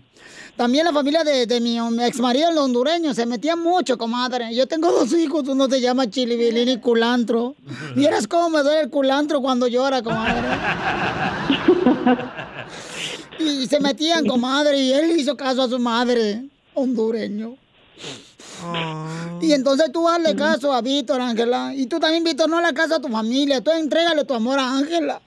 También 0.57 0.87
la 0.87 0.93
familia 0.93 1.22
de, 1.22 1.47
de 1.47 1.61
mi 1.61 1.79
ex 2.03 2.18
marido, 2.18 2.49
el 2.51 2.59
hondureño, 2.59 3.14
se 3.14 3.26
metía 3.26 3.55
mucho, 3.57 3.97
comadre. 3.99 4.53
Yo 4.55 4.66
tengo 4.66 4.91
dos 4.91 5.12
hijos, 5.12 5.47
uno 5.49 5.68
se 5.68 5.81
llama 5.81 6.09
Chilibilín 6.11 6.68
y 6.68 6.79
Culantro. 6.81 7.55
Vieras 7.95 8.26
cómo 8.26 8.49
me 8.51 8.62
duele 8.62 8.81
el 8.81 8.91
culantro 8.91 9.41
cuando 9.41 9.68
llora, 9.68 10.03
comadre. 10.03 10.49
Y 13.39 13.66
se 13.66 13.80
metían, 13.80 14.26
comadre, 14.26 14.78
y 14.78 14.93
él 14.93 15.18
hizo 15.18 15.36
caso 15.36 15.62
a 15.62 15.68
su 15.68 15.78
madre, 15.78 16.45
hondureño. 16.74 17.57
Y 19.41 19.53
entonces 19.53 19.93
tú 19.93 20.09
hazle 20.09 20.34
caso 20.34 20.72
a 20.72 20.80
Víctor, 20.82 21.20
Ángela. 21.20 21.72
Y 21.74 21.86
tú 21.86 22.01
también, 22.01 22.24
Víctor, 22.24 22.49
no 22.49 22.61
le 22.61 22.74
caso 22.74 22.97
a 22.97 23.01
tu 23.01 23.09
familia. 23.09 23.61
Tú 23.61 23.70
entrégale 23.70 24.24
tu 24.24 24.34
amor 24.34 24.59
a 24.59 24.76
Ángela. 24.78 25.20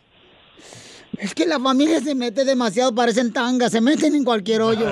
Es 1.17 1.33
que 1.33 1.45
la 1.45 1.59
familia 1.59 2.01
se 2.01 2.13
mete 2.15 2.43
demasiado, 2.43 2.93
parecen 2.93 3.31
tangas, 3.31 3.71
se 3.71 3.79
meten 3.79 4.15
en 4.15 4.23
cualquier 4.25 4.61
hoyo. 4.61 4.87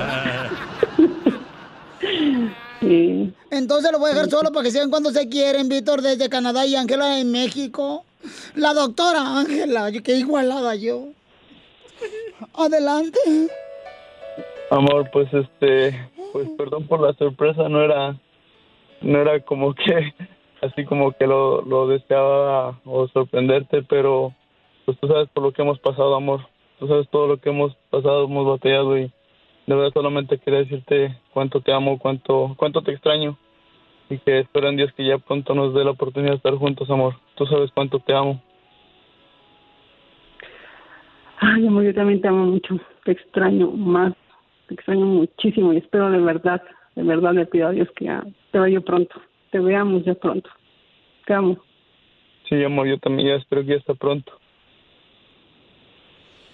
Entonces 3.51 3.91
lo 3.91 3.99
voy 3.99 4.11
a 4.11 4.13
dejar 4.13 4.30
solo 4.30 4.51
para 4.51 4.63
que 4.63 4.72
sigan 4.72 4.89
cuando 4.89 5.11
se 5.11 5.28
quieren, 5.28 5.67
Víctor, 5.67 6.01
desde 6.01 6.30
Canadá 6.30 6.65
y 6.65 6.76
Ángela 6.76 7.20
en 7.20 7.32
México. 7.32 8.05
La 8.55 8.74
doctora 8.74 9.38
Ángela, 9.39 9.89
yo- 9.89 10.03
qué 10.03 10.15
igualada 10.17 10.76
yo. 10.76 11.09
Adelante. 12.54 13.20
Amor, 14.72 15.10
pues 15.12 15.34
este, 15.34 16.10
pues 16.32 16.47
perdón 16.58 16.88
por 16.88 17.02
la 17.02 17.14
sorpresa, 17.14 17.68
no 17.70 17.82
era, 17.82 18.16
no 19.02 19.22
era 19.22 19.39
como 19.41 19.74
que, 19.74 20.14
así 20.62 20.86
como 20.86 21.12
que 21.14 21.26
lo, 21.26 21.62
lo 21.64 21.88
deseaba 21.88 22.80
o 22.86 23.08
sorprenderte, 23.08 23.84
pero 23.84 24.34
pues 24.86 25.00
tú 25.00 25.08
sabes 25.08 25.30
por 25.30 25.43
lo 25.43 25.52
que 25.52 25.62
hemos 25.62 25.80
pasado, 25.80 26.16
amor, 26.16 26.47
tú 26.80 26.88
sabes 26.88 27.10
todo 27.10 27.28
lo 27.28 27.38
que 27.38 27.50
hemos 27.50 27.76
pasado, 27.89 28.26
hemos 28.26 28.45
batallado 28.45 28.97
y 28.97 29.12
de 29.66 29.76
verdad 29.76 29.91
solamente 29.93 30.39
quería 30.39 30.60
decirte 30.60 31.18
cuánto 31.34 31.62
te 31.62 31.72
amo, 31.72 32.00
cuánto, 32.00 32.56
cuánto 32.58 32.82
te 32.82 32.91
extraño 32.91 33.38
y 34.10 34.18
que 34.18 34.39
espero 34.39 34.70
en 34.70 34.78
Dios 34.78 34.91
que 34.93 35.06
ya 35.06 35.18
pronto 35.20 35.54
nos 35.54 35.74
dé 35.74 35.84
la 35.84 35.91
oportunidad 35.91 36.32
de 36.32 36.38
estar 36.38 36.56
juntos, 36.56 36.89
amor. 36.89 37.16
Tú 37.36 37.45
sabes 37.45 37.70
cuánto 37.72 38.00
te 38.00 38.14
amo. 38.14 38.41
Ay, 41.41 41.65
amor, 41.67 41.83
yo 41.83 41.93
también 41.93 42.21
te 42.21 42.27
amo 42.27 42.45
mucho. 42.45 42.79
Te 43.05 43.11
extraño 43.11 43.71
más. 43.71 44.13
Te 44.67 44.73
extraño 44.75 45.05
muchísimo 45.05 45.73
y 45.73 45.77
espero 45.77 46.11
de 46.11 46.19
verdad, 46.19 46.61
de 46.95 47.03
verdad 47.03 47.33
le 47.33 47.45
pido 47.45 47.67
a 47.67 47.71
Dios 47.71 47.87
que 47.95 48.05
ya 48.05 48.23
te 48.51 48.59
vea 48.59 48.69
yo 48.69 48.81
pronto. 48.81 49.15
Te 49.51 49.59
veamos 49.59 50.03
ya 50.05 50.13
pronto. 50.15 50.49
Te 51.25 51.33
amo. 51.33 51.57
Sí, 52.47 52.63
amor, 52.63 52.87
yo 52.87 52.97
también 52.99 53.29
ya 53.29 53.35
espero 53.35 53.61
que 53.61 53.69
ya 53.69 53.75
está 53.75 53.93
pronto. 53.93 54.31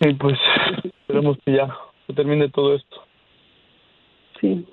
Y 0.01 0.13
pues 0.13 0.37
esperemos 0.83 1.37
que 1.45 1.53
ya 1.53 1.75
se 2.05 2.13
termine 2.13 2.49
todo 2.49 2.75
esto. 2.75 2.97
Sí, 4.39 4.65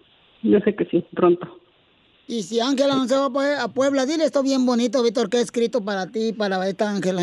yo 0.42 0.58
sé 0.60 0.74
que 0.74 0.84
sí, 0.86 1.04
pronto. 1.14 1.58
Y 2.26 2.42
si 2.42 2.60
Ángela 2.60 2.94
no 2.96 3.06
se 3.06 3.16
va 3.16 3.26
a 3.26 3.30
Pue- 3.30 3.58
a 3.58 3.68
Puebla, 3.68 4.06
dile 4.06 4.24
esto 4.24 4.42
bien 4.42 4.64
bonito, 4.66 5.02
Víctor, 5.02 5.28
que 5.28 5.38
he 5.38 5.40
escrito 5.40 5.84
para 5.84 6.06
ti, 6.06 6.32
para 6.32 6.68
esta 6.68 6.90
Ángela. 6.90 7.22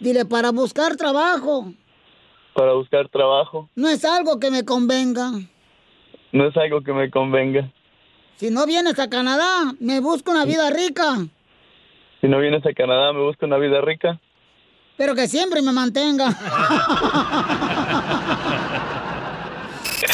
Dile, 0.00 0.24
para 0.24 0.50
buscar 0.52 0.96
trabajo. 0.96 1.72
Para 2.54 2.72
buscar 2.74 3.08
trabajo 3.08 3.68
No 3.74 3.88
es 3.88 4.04
algo 4.04 4.38
que 4.38 4.50
me 4.50 4.64
convenga. 4.64 5.30
no 6.32 6.46
es 6.48 6.56
algo 6.56 6.82
que 6.82 6.92
me 6.92 7.10
convenga. 7.10 7.70
Si 8.36 8.50
no 8.50 8.66
vienes 8.66 8.98
a 8.98 9.08
Canadá, 9.08 9.72
me 9.80 10.00
busco 10.00 10.30
una 10.32 10.44
vida 10.44 10.68
rica, 10.70 11.26
Si 12.20 12.26
no 12.28 12.38
vienes 12.38 12.64
a 12.66 12.72
Canadá, 12.72 13.12
me 13.12 13.20
busco 13.24 13.46
una 13.46 13.58
vida 13.58 13.80
rica. 13.80 14.20
pero 14.96 15.14
que 15.14 15.26
siempre 15.28 15.62
me 15.62 15.72
mantenga. 15.72 16.28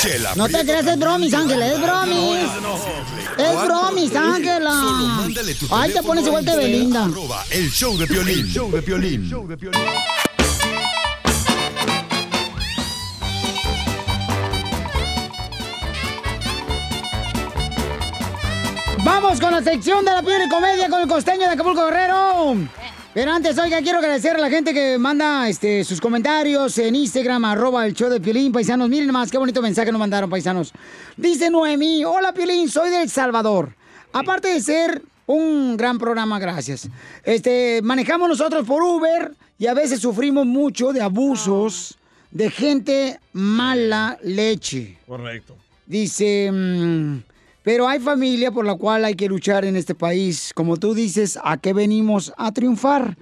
Chela 0.01 0.33
No 0.37 0.49
te 0.49 0.61
creas, 0.65 0.87
es 0.87 0.99
bromis, 0.99 1.35
Ángela, 1.35 1.67
es 1.67 1.81
bromis. 1.83 2.39
Es 3.39 3.53
¿Cuánto 3.53 3.65
bromis? 3.67 4.17
Ángela. 4.17 4.73
Ay, 5.73 5.93
te 5.93 6.03
pones 6.03 6.27
igual 6.27 6.45
que 6.45 6.57
Belinda. 6.57 7.09
el 7.51 7.71
show 7.71 7.97
de 7.99 8.07
Piolín. 8.07 8.39
El 8.41 8.49
show 8.49 8.71
de 8.71 8.83
Piolín. 8.83 9.31
Vamos 19.13 19.41
con 19.41 19.51
la 19.51 19.61
sección 19.61 20.05
de 20.05 20.13
la 20.13 20.23
piel 20.23 20.43
y 20.47 20.49
comedia 20.49 20.89
con 20.89 21.01
el 21.01 21.09
costeño 21.09 21.41
de 21.41 21.55
Acapulco 21.55 21.85
Guerrero. 21.85 22.57
Pero 23.13 23.33
antes, 23.33 23.59
oiga, 23.59 23.83
quiero 23.83 23.99
agradecer 23.99 24.37
a 24.37 24.39
la 24.39 24.49
gente 24.49 24.73
que 24.73 24.99
manda 24.99 25.49
este, 25.49 25.83
sus 25.83 26.01
comentarios 26.01 26.79
en 26.79 26.95
Instagram, 26.95 27.45
arroba 27.45 27.85
el 27.87 27.95
show 27.95 28.09
de 28.09 28.21
Piolín, 28.21 28.53
paisanos. 28.53 28.89
Miren 28.89 29.11
más, 29.11 29.33
qué 29.33 29.37
bonito 29.37 29.61
mensaje 29.61 29.91
nos 29.91 29.99
mandaron, 29.99 30.31
paisanos. 30.31 30.73
Dice 31.17 31.51
Noemí, 31.51 32.05
hola 32.05 32.33
Piolín, 32.33 32.69
soy 32.69 32.91
del 32.91 33.11
Salvador. 33.11 33.75
Aparte 34.13 34.47
de 34.47 34.61
ser 34.61 35.03
un 35.27 35.77
gran 35.77 35.99
programa, 35.99 36.39
gracias. 36.39 36.89
Este, 37.25 37.81
manejamos 37.83 38.29
nosotros 38.29 38.65
por 38.65 38.81
Uber 38.81 39.33
y 39.59 39.67
a 39.67 39.75
veces 39.75 39.99
sufrimos 39.99 40.47
mucho 40.47 40.93
de 40.93 41.03
abusos 41.03 41.99
de 42.31 42.49
gente 42.49 43.19
mala 43.33 44.19
leche. 44.23 44.99
Correcto. 45.05 45.57
Dice, 45.85 46.49
mm, 46.53 47.19
pero 47.71 47.87
hay 47.87 48.01
familia 48.01 48.51
por 48.51 48.67
la 48.67 48.75
cual 48.75 49.05
hay 49.05 49.15
que 49.15 49.29
luchar 49.29 49.65
en 49.65 49.77
este 49.77 49.95
país. 49.95 50.51
Como 50.57 50.77
tú 50.77 50.93
dices, 50.93 51.39
¿a 51.41 51.57
qué 51.57 51.73
venimos? 51.73 52.33
A 52.37 52.51
triunfar. 52.51 53.17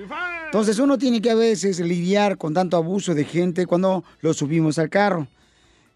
Entonces 0.47 0.79
uno 0.79 0.97
tiene 0.97 1.21
que 1.21 1.31
a 1.31 1.35
veces 1.35 1.79
lidiar 1.81 2.39
con 2.39 2.55
tanto 2.55 2.79
abuso 2.79 3.15
de 3.15 3.27
gente 3.27 3.67
cuando 3.67 4.05
lo 4.23 4.33
subimos 4.33 4.79
al 4.79 4.89
carro. 4.89 5.29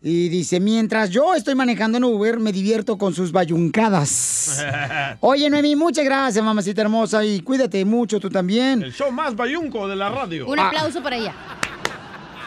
Y 0.03 0.29
dice, 0.29 0.61
mientras 0.61 1.09
yo 1.09 1.35
estoy 1.35 1.55
manejando 1.55 1.97
en 1.97 2.05
Uber, 2.05 2.41
me 2.41 2.53
divierto 2.53 2.99
con 2.99 3.15
sus 3.15 3.33
bayuncadas. 3.33 4.63
Oye, 5.21 5.49
Noemi, 5.49 5.75
muchas 5.75 6.05
gracias, 6.05 6.45
mamacita 6.45 6.83
hermosa, 6.83 7.25
y 7.25 7.41
cuídate 7.41 7.83
mucho 7.87 8.21
tú 8.21 8.29
también. 8.29 8.83
El 8.83 8.93
show 8.93 9.11
más 9.11 9.35
bayunco 9.35 9.89
de 9.89 9.97
la 9.97 10.11
radio. 10.11 10.47
Un 10.47 10.59
aplauso 10.59 11.03
para 11.03 11.17
ella. 11.17 11.35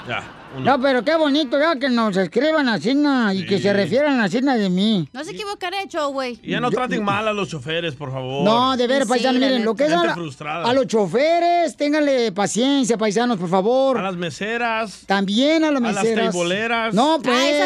Ya. 0.08 0.45
No, 0.64 0.80
pero 0.80 1.04
qué 1.04 1.16
bonito 1.16 1.60
ya 1.60 1.76
que 1.78 1.90
nos 1.90 2.16
escriban 2.16 2.70
así 2.70 2.94
na, 2.96 3.34
y 3.34 3.46
que 3.46 3.60
se 3.60 3.74
refieran 3.74 4.20
así 4.22 4.42
na 4.42 4.56
de 4.56 4.70
mí. 4.70 5.10
No 5.12 5.24
se 5.24 5.32
equivocaré, 5.32 5.86
show, 5.90 6.12
güey. 6.14 6.40
Y 6.42 6.52
ya 6.52 6.62
no 6.62 6.72
traten 6.72 7.04
mal 7.04 7.28
a 7.28 7.34
los 7.34 7.50
choferes, 7.50 7.94
por 7.96 8.12
favor. 8.12 8.44
No, 8.46 8.78
de 8.78 8.88
veras, 8.88 9.08
paisanos, 9.08 9.42
miren, 9.42 9.66
lo 9.66 9.76
que 9.76 9.86
es 9.86 9.92
a, 9.92 10.14
a 10.64 10.74
los 10.74 10.88
choferes, 10.88 11.76
ténganle 11.76 12.32
paciencia, 12.32 12.98
paisanos, 12.98 13.38
por 13.38 13.50
favor. 13.50 13.98
A 13.98 14.04
las 14.04 14.16
meseras. 14.16 15.02
También 15.06 15.64
a 15.66 15.72
las 15.72 15.82
A 15.82 15.86
las 15.92 16.04
meseras. 16.04 16.32
teiboleras. 16.32 16.94
No, 16.94 17.20
pues. 17.22 17.36
Ah, 17.38 17.50
es 17.50 17.62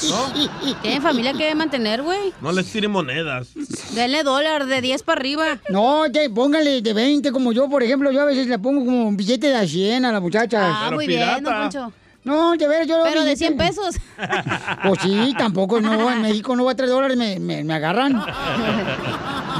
así. 0.00 0.74
Tienen 0.80 1.02
familia 1.02 1.32
que 1.34 1.54
mantener, 1.54 2.02
güey. 2.02 2.32
No 2.40 2.52
les 2.52 2.66
tiren 2.72 2.90
monedas. 2.90 3.48
Denle 3.94 4.22
dólar 4.22 4.66
de 4.66 4.80
10 4.80 5.02
para 5.02 5.20
arriba. 5.20 5.58
No, 5.68 6.06
ya, 6.06 6.22
póngale 6.34 6.80
de 6.80 6.92
20 6.94 7.32
como 7.32 7.52
yo, 7.52 7.68
por 7.68 7.82
ejemplo, 7.82 8.10
yo 8.12 8.22
a 8.22 8.24
veces 8.24 8.46
le 8.46 8.58
pongo 8.58 8.84
como 8.84 9.08
un 9.08 9.16
billete 9.16 9.48
de 9.48 9.56
a 9.56 9.66
100 9.66 10.04
a 10.06 10.12
la 10.12 10.20
muchacha. 10.20 10.86
Ah, 10.86 10.90
muy 10.90 11.06
bien, 11.06 11.42
don 11.42 11.54
Poncho. 11.54 11.92
No, 12.24 12.56
de 12.56 12.66
veras, 12.66 12.86
yo... 12.86 13.00
Pero 13.04 13.22
de 13.22 13.34
billete- 13.34 13.36
100 13.36 13.56
pesos. 13.56 13.96
Pues 14.88 15.00
sí, 15.02 15.34
tampoco, 15.36 15.80
no, 15.80 16.10
en 16.10 16.22
México 16.22 16.56
no 16.56 16.64
va 16.64 16.72
a 16.72 16.74
3 16.74 16.88
dólares, 16.90 17.16
me, 17.16 17.38
me, 17.38 17.62
me 17.64 17.74
agarran. 17.74 18.14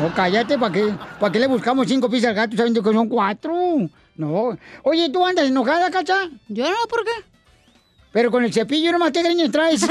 No, 0.00 0.12
cállate, 0.12 0.58
¿para 0.58 0.72
qué? 0.72 0.92
¿Para 1.20 1.30
qué 1.32 1.38
le 1.38 1.46
buscamos 1.46 1.86
cinco 1.86 2.10
pizzas 2.10 2.30
al 2.30 2.34
gato 2.34 2.56
sabiendo 2.56 2.82
que 2.82 2.92
son 2.92 3.08
cuatro? 3.08 3.54
No. 4.16 4.58
Oye, 4.82 5.08
¿tú 5.08 5.24
andas 5.24 5.46
enojada, 5.46 5.88
cacha? 5.88 6.28
Yo 6.48 6.68
no, 6.68 6.76
¿por 6.90 7.04
qué? 7.04 7.12
Pero 8.12 8.28
con 8.32 8.44
el 8.44 8.52
cepillo 8.52 8.90
nomás, 8.90 9.12
¿qué 9.12 9.22
greñas 9.22 9.52
traes? 9.52 9.84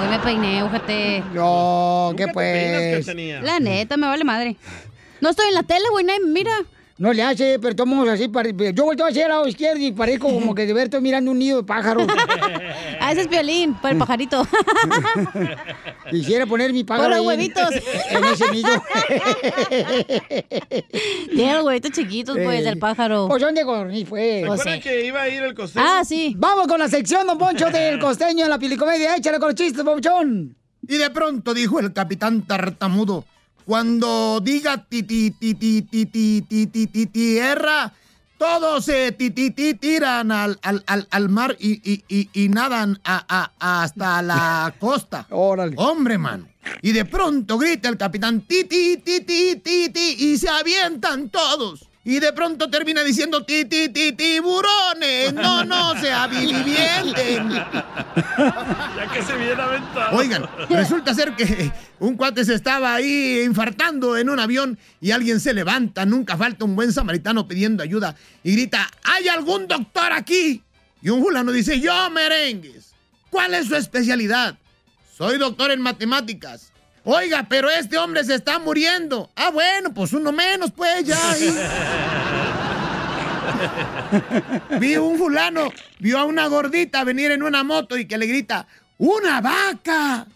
Hoy 0.00 0.08
me 0.10 0.18
peiné, 0.20 0.62
ojete. 0.62 1.24
No, 1.32 2.12
¿qué 2.16 2.28
pues? 2.28 3.04
La 3.42 3.58
neta, 3.58 3.96
me 3.96 4.06
vale 4.06 4.22
madre. 4.24 4.56
No 5.20 5.30
estoy 5.30 5.48
en 5.48 5.54
la 5.54 5.64
tele, 5.64 5.84
güey, 5.90 6.04
nadie 6.04 6.20
me 6.20 6.30
mira. 6.30 6.52
No 6.96 7.12
le 7.12 7.22
hace, 7.24 7.58
pero 7.58 7.74
tomamos 7.74 8.08
así. 8.08 8.30
Yo 8.72 8.84
volteo 8.84 9.06
hacia 9.06 9.24
el 9.24 9.28
lado 9.30 9.48
izquierdo 9.48 9.80
y 9.80 9.90
parezco 9.90 10.28
como 10.32 10.54
que 10.54 10.64
de 10.64 10.72
ver 10.72 10.84
estoy 10.84 11.00
mirando 11.00 11.32
un 11.32 11.38
nido 11.40 11.58
de 11.58 11.64
pájaros. 11.64 12.06
Ah, 13.00 13.12
ese 13.12 13.22
es 13.22 13.28
violín, 13.28 13.74
para 13.74 13.92
el 13.92 13.98
pajarito. 13.98 14.46
Quisiera 16.10 16.46
poner 16.46 16.72
mi 16.72 16.84
pájaro 16.84 17.08
Por 17.08 17.16
los 17.18 17.20
en- 17.20 17.26
huevitos. 17.26 17.68
En, 18.10 18.24
ese 18.24 18.50
nido. 18.50 18.68
Tiene 21.34 21.52
los 21.54 21.64
huevitos 21.64 21.90
chiquitos, 21.92 22.36
pues, 22.42 22.60
Eh, 22.60 22.64
del 22.64 22.78
pájaro. 22.78 23.26
Pues 23.28 23.42
son 23.42 23.54
de 23.54 23.62
gorni, 23.62 24.04
pues. 24.06 24.40
¿Se 24.40 24.46
acuerdan 24.46 24.80
que 24.80 25.04
iba 25.06 25.20
a 25.22 25.28
ir 25.28 25.42
el 25.42 25.54
costeño? 25.54 25.84
Ah, 25.86 26.02
sí. 26.04 26.34
Vamos 26.38 26.66
con 26.66 26.78
la 26.78 26.88
sección, 26.88 27.26
don 27.26 27.36
Poncho, 27.36 27.68
del 27.70 27.98
costeño 27.98 28.44
en 28.44 28.50
la 28.50 28.58
pilicomedia. 28.58 29.16
Échale 29.16 29.38
con 29.38 29.48
los 29.48 29.54
chistes, 29.54 29.82
Ponchón. 29.84 30.56
Y 30.86 30.96
de 30.96 31.10
pronto 31.10 31.52
dijo 31.52 31.80
el 31.80 31.92
capitán 31.92 32.42
tartamudo, 32.46 33.24
cuando 33.64 34.40
diga 34.40 34.76
ti 34.78 35.02
ti 35.02 35.30
ti 35.30 35.54
ti 35.54 35.82
ti 35.82 36.06
ti 36.06 36.42
ti 36.42 36.66
ti 36.66 36.86
ti 36.86 37.06
tierra, 37.06 37.92
todos 38.38 38.84
se 38.84 39.12
ti 39.12 39.30
ti 39.30 39.50
ti 39.52 39.74
tiran 39.74 40.30
al, 40.30 40.58
al, 40.62 40.82
al, 40.86 41.06
al 41.10 41.28
mar 41.28 41.56
y, 41.58 41.80
y, 41.82 42.04
y, 42.08 42.28
y 42.32 42.48
nadan 42.48 43.00
a, 43.04 43.24
a- 43.28 43.82
hasta 43.82 44.20
la 44.22 44.74
costa. 44.78 45.26
Hombre, 45.78 46.18
mano. 46.18 46.46
Y 46.82 46.92
de 46.92 47.04
pronto 47.04 47.58
grita 47.58 47.88
el 47.88 47.96
capitán 47.96 48.42
ti 48.42 48.64
ti 48.64 48.96
ti 48.98 49.20
ti 49.20 49.56
ti 49.56 49.88
ti 49.90 50.16
y 50.18 50.38
se 50.38 50.48
avientan 50.48 51.28
todos. 51.30 51.88
Y 52.06 52.20
de 52.20 52.34
pronto 52.34 52.68
termina 52.68 53.02
diciendo 53.02 53.44
ti 53.44 53.64
ti 53.64 53.88
ti 53.88 54.12
tiburones, 54.12 55.32
no 55.32 55.64
no 55.64 55.98
se 55.98 56.12
avivienten. 56.12 57.48
Ya 58.96 59.10
que 59.12 59.22
se 59.22 59.36
viene 59.36 59.60
aventado. 59.60 60.16
Oigan, 60.16 60.46
resulta 60.68 61.14
ser 61.14 61.34
que 61.34 61.72
un 61.98 62.16
cuate 62.16 62.44
se 62.44 62.54
estaba 62.54 62.94
ahí 62.94 63.42
infartando 63.44 64.16
en 64.16 64.28
un 64.28 64.38
avión 64.38 64.78
y 65.00 65.10
alguien 65.10 65.40
se 65.40 65.52
levanta, 65.52 66.04
nunca 66.06 66.36
falta 66.36 66.64
un 66.64 66.76
buen 66.76 66.92
samaritano 66.92 67.48
pidiendo 67.48 67.82
ayuda 67.82 68.14
y 68.44 68.52
grita, 68.52 68.88
¿hay 69.02 69.28
algún 69.28 69.66
doctor 69.66 70.12
aquí? 70.12 70.62
Y 71.02 71.08
un 71.10 71.22
fulano 71.22 71.50
dice, 71.52 71.80
yo 71.80 72.10
merengues. 72.10 72.92
¿Cuál 73.30 73.54
es 73.54 73.66
su 73.66 73.76
especialidad? 73.76 74.56
Soy 75.16 75.38
doctor 75.38 75.70
en 75.70 75.80
matemáticas. 75.80 76.70
Oiga, 77.04 77.44
pero 77.48 77.68
este 77.70 77.98
hombre 77.98 78.24
se 78.24 78.34
está 78.34 78.58
muriendo. 78.58 79.30
Ah, 79.36 79.50
bueno, 79.50 79.92
pues 79.92 80.12
uno 80.14 80.32
menos, 80.32 80.70
pues 80.72 81.04
ya. 81.04 81.18
Vi 84.80 84.96
un 84.96 85.18
fulano, 85.18 85.68
vio 85.98 86.18
a 86.18 86.24
una 86.24 86.46
gordita 86.46 87.04
venir 87.04 87.30
en 87.30 87.42
una 87.42 87.62
moto 87.62 87.96
y 87.98 88.06
que 88.06 88.16
le 88.18 88.26
grita, 88.26 88.66
¡Una 88.96 89.40
vaca! 89.40 90.26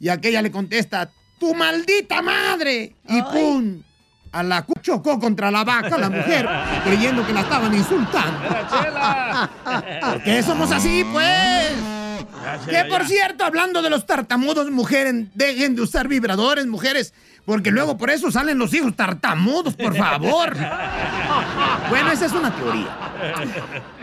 Y 0.00 0.08
aquella 0.08 0.40
le 0.42 0.50
contesta, 0.50 1.10
¡Tu 1.38 1.54
maldita 1.54 2.22
madre! 2.22 2.94
Y 3.08 3.22
¡pum! 3.22 3.82
A 4.32 4.42
la 4.42 4.62
cu- 4.62 4.74
chocó 4.80 5.18
contra 5.18 5.50
la 5.50 5.64
vaca 5.64 5.96
la 5.98 6.08
mujer, 6.10 6.48
creyendo 6.84 7.26
que 7.26 7.32
la 7.32 7.40
estaban 7.40 7.74
insultando. 7.74 8.38
¿Por 10.00 10.22
qué 10.22 10.42
somos 10.42 10.70
así, 10.72 11.04
pues? 11.12 11.72
Que 12.68 12.84
por 12.84 13.06
cierto, 13.06 13.44
hablando 13.44 13.82
de 13.82 13.90
los 13.90 14.06
tartamudos, 14.06 14.70
mujeres, 14.70 15.26
dejen 15.34 15.74
de 15.76 15.82
usar 15.82 16.08
vibradores, 16.08 16.66
mujeres, 16.66 17.14
porque 17.44 17.70
luego 17.70 17.96
por 17.96 18.10
eso 18.10 18.30
salen 18.30 18.58
los 18.58 18.74
hijos 18.74 18.94
tartamudos, 18.94 19.74
por 19.74 19.96
favor. 19.96 20.56
Bueno, 21.88 22.10
esa 22.10 22.26
es 22.26 22.32
una 22.32 22.54
teoría. 22.54 22.96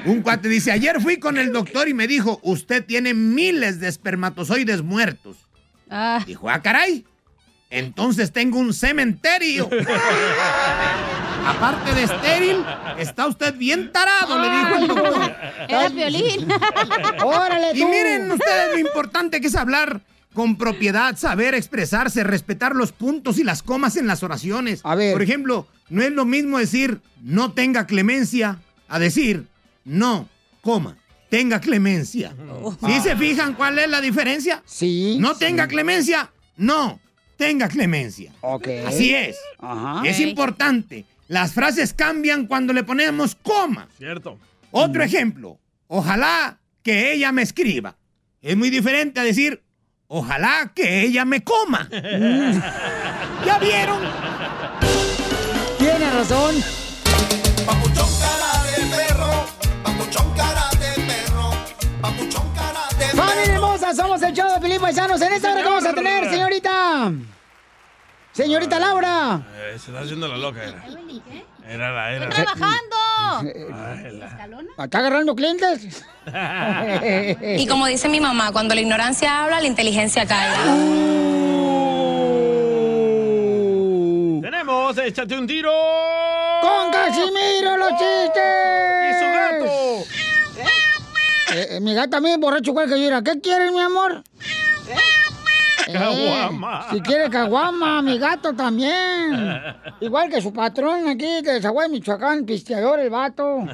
Un 0.05 0.21
cuate 0.21 0.47
dice, 0.47 0.71
ayer 0.71 1.01
fui 1.01 1.17
con 1.17 1.37
el 1.37 1.51
doctor 1.51 1.89
y 1.89 1.93
me 1.93 2.07
dijo, 2.07 2.39
usted 2.41 2.85
tiene 2.85 3.13
miles 3.13 3.81
de 3.81 3.89
espermatozoides 3.89 4.81
muertos. 4.81 5.35
Dijo, 6.25 6.49
ah, 6.49 6.61
caray. 6.61 7.05
Entonces 7.69 8.31
tengo 8.31 8.59
un 8.59 8.73
cementerio. 8.73 9.69
Aparte 11.45 11.93
de 11.93 12.03
estéril, 12.03 12.65
está 12.97 13.27
usted 13.27 13.55
bien 13.55 13.91
tarado, 13.91 14.39
le 14.39 14.49
dijo 14.49 14.75
el 14.75 14.87
doctor. 14.87 15.35
Era 15.67 15.89
violín. 15.89 16.47
Órale, 17.23 17.77
Y 17.77 17.85
miren 17.85 18.31
ustedes 18.31 18.73
lo 18.73 18.79
importante 18.79 19.41
que 19.41 19.47
es 19.47 19.55
hablar 19.55 20.01
con 20.33 20.57
propiedad, 20.57 21.15
saber 21.17 21.53
expresarse, 21.53 22.23
respetar 22.23 22.75
los 22.75 22.91
puntos 22.91 23.37
y 23.37 23.43
las 23.43 23.61
comas 23.61 23.97
en 23.97 24.07
las 24.07 24.23
oraciones. 24.23 24.81
A 24.83 24.95
ver. 24.95 25.13
Por 25.13 25.21
ejemplo, 25.21 25.67
no 25.89 26.01
es 26.01 26.11
lo 26.11 26.25
mismo 26.25 26.57
decir 26.57 27.01
no 27.21 27.53
tenga 27.53 27.85
clemencia 27.85 28.59
a 28.87 28.99
decir 28.99 29.47
no, 29.85 30.27
coma, 30.61 30.97
tenga 31.29 31.59
clemencia. 31.59 32.35
¿Sí 32.85 32.99
se 33.01 33.15
fijan 33.15 33.53
cuál 33.53 33.79
es 33.79 33.89
la 33.89 34.01
diferencia? 34.01 34.61
Sí. 34.65 35.17
No 35.19 35.35
tenga 35.35 35.67
clemencia, 35.67 36.31
no, 36.57 36.99
tenga 37.37 37.67
clemencia. 37.67 38.33
Ok. 38.41 38.67
Así 38.87 39.13
es. 39.13 39.37
Ajá. 39.59 40.01
Es 40.05 40.19
importante. 40.19 41.05
Las 41.27 41.53
frases 41.53 41.93
cambian 41.93 42.47
cuando 42.47 42.73
le 42.73 42.83
ponemos 42.83 43.35
coma. 43.35 43.87
Cierto. 43.97 44.37
Otro 44.71 45.03
ejemplo. 45.03 45.59
Ojalá 45.87 46.59
que 46.81 47.13
ella 47.13 47.31
me 47.31 47.41
escriba. 47.41 47.95
Es 48.41 48.57
muy 48.57 48.69
diferente 48.69 49.19
a 49.19 49.23
decir, 49.23 49.63
ojalá 50.07 50.71
que 50.75 51.01
ella 51.01 51.23
me 51.25 51.43
coma. 51.43 51.87
¿Ya 53.45 53.59
vieron? 53.59 53.99
Tiene 55.77 56.09
razón. 56.11 56.55
Papuchón 57.65 58.09
cara 58.19 58.63
de 58.65 58.95
perro, 58.95 59.45
papuchón 59.83 60.33
cara 60.35 60.69
de 60.71 61.01
perro, 61.03 61.51
papuchón 62.01 62.53
cara 62.53 62.81
de 62.99 63.05
perro. 63.05 63.23
¡Familia 63.23 63.53
hermosa! 63.55 63.93
Somos 63.95 64.21
el 64.23 64.33
show 64.33 64.53
de 64.53 64.59
Felipe 64.59 64.81
Paisanos. 64.81 65.21
En 65.21 65.33
esta 65.33 65.51
hora 65.53 65.61
que 65.61 65.69
vamos 65.69 65.85
a 65.85 65.93
tener, 65.93 66.29
señorita. 66.29 67.13
Señorita 68.33 68.79
Laura. 68.79 69.41
Eh, 69.55 69.77
se 69.79 69.91
está 69.91 70.01
haciendo 70.01 70.27
la 70.27 70.37
loca. 70.37 70.63
Era, 70.63 70.83
era 71.67 71.91
la 71.93 72.11
era. 72.13 72.29
¡Trabajando! 72.29 72.95
Ay, 73.41 74.17
la- 74.17 74.83
¿Está 74.83 74.97
agarrando 74.99 75.35
clientes? 75.35 76.03
Y 77.57 77.67
como 77.67 77.85
dice 77.87 78.09
mi 78.09 78.19
mamá, 78.19 78.51
cuando 78.51 78.73
la 78.75 78.81
ignorancia 78.81 79.43
habla, 79.43 79.59
la 79.61 79.67
inteligencia 79.67 80.25
calla. 80.25 80.57
Tenemos, 84.41 84.97
échate 84.97 85.37
un 85.37 85.45
tiro. 85.47 85.71
¡Con 86.61 86.91
Casimiro 86.91 87.77
los 87.77 87.89
chistes! 87.91 89.09
¡Y 89.09 89.13
su 89.19 89.25
gato! 89.31 89.65
Eh, 91.55 91.67
eh, 91.71 91.79
mi 91.81 91.93
gata 91.93 92.09
también 92.11 92.39
borracho 92.39 92.71
igual 92.71 92.87
que 92.89 92.99
yo. 92.99 93.07
era, 93.07 93.21
¿Qué 93.21 93.39
quieres, 93.41 93.71
mi 93.71 93.79
amor? 93.81 94.23
Eh, 94.89 94.95
Caguama. 95.91 96.87
si 96.91 97.01
quiere 97.01 97.29
caguama, 97.29 98.01
mi 98.01 98.17
gato 98.17 98.53
también. 98.53 99.33
Igual 100.01 100.29
que 100.29 100.41
su 100.41 100.53
patrón 100.53 101.07
aquí 101.07 101.41
de 101.41 101.61
Zaguay, 101.61 101.89
Michoacán, 101.89 102.45
pisteador 102.45 102.99
el 102.99 103.09
vato. 103.09 103.65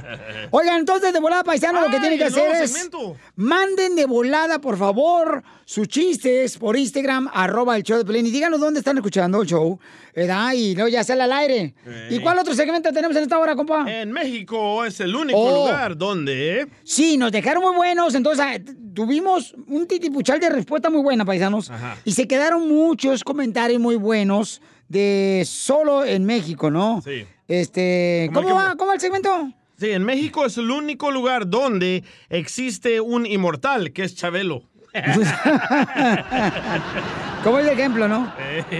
Oigan, 0.51 0.79
entonces 0.79 1.13
de 1.13 1.19
volada, 1.19 1.43
paisano, 1.43 1.81
lo 1.81 1.87
que 1.87 1.95
Ay, 1.95 2.01
tienen 2.01 2.19
que 2.19 2.25
hacer 2.25 2.51
es... 2.51 2.71
segmento. 2.71 3.15
Manden 3.35 3.95
de 3.95 4.05
volada, 4.05 4.59
por 4.59 4.77
favor, 4.77 5.43
sus 5.65 5.87
chistes 5.87 6.57
por 6.57 6.77
Instagram, 6.77 7.29
arroba 7.33 7.75
el 7.77 7.83
show 7.83 7.97
de 7.97 8.05
Pelín. 8.05 8.25
Y 8.25 8.31
díganos 8.31 8.59
dónde 8.59 8.79
están 8.79 8.97
escuchando 8.97 9.41
el 9.41 9.47
show, 9.47 9.79
¿verdad? 10.19 10.53
Y 10.53 10.75
luego 10.75 10.89
ya 10.89 11.03
sale 11.03 11.23
al 11.23 11.31
aire. 11.33 11.73
¿Y 12.09 12.19
cuál 12.19 12.37
otro 12.39 12.53
segmento 12.53 12.91
tenemos 12.91 13.15
en 13.17 13.23
esta 13.23 13.39
hora, 13.39 13.55
compa? 13.55 13.85
En 13.91 14.11
México 14.11 14.85
es 14.85 14.99
el 14.99 15.15
único 15.15 15.39
Oh. 15.39 15.65
lugar 15.65 15.97
donde. 15.97 16.67
Sí, 16.83 17.17
nos 17.17 17.31
dejaron 17.31 17.63
muy 17.63 17.75
buenos, 17.75 18.13
entonces 18.15 18.45
ah, 18.45 18.57
tuvimos 18.93 19.55
un 19.67 19.87
titipuchal 19.87 20.39
de 20.39 20.49
respuesta 20.49 20.89
muy 20.89 21.01
buena, 21.01 21.25
paisanos. 21.25 21.69
Ajá. 21.71 21.97
Y 22.05 22.11
se 22.11 22.27
quedaron 22.27 22.67
muchos 22.67 23.23
comentarios 23.23 23.79
muy 23.79 23.95
buenos 23.95 24.61
de 24.87 25.43
solo 25.45 26.03
en 26.03 26.25
México, 26.25 26.69
¿no? 26.71 27.01
Sí. 27.03 27.25
Este, 27.47 28.29
¿Cómo 28.33 28.47
¿cómo 28.49 28.59
que- 28.59 28.65
va? 28.67 28.75
¿Cómo 28.75 28.87
va 28.89 28.93
el 28.95 28.99
segmento? 29.01 29.51
Sí, 29.79 29.91
en 29.91 30.03
México 30.03 30.45
es 30.45 30.57
el 30.57 30.69
único 30.69 31.09
lugar 31.09 31.49
donde 31.49 32.03
existe 32.29 32.99
un 32.99 33.25
inmortal, 33.25 33.93
que 33.93 34.03
es 34.03 34.15
Chabelo. 34.15 34.63
Como 37.43 37.59
el 37.59 37.69
ejemplo, 37.69 38.07
¿no? 38.07 38.33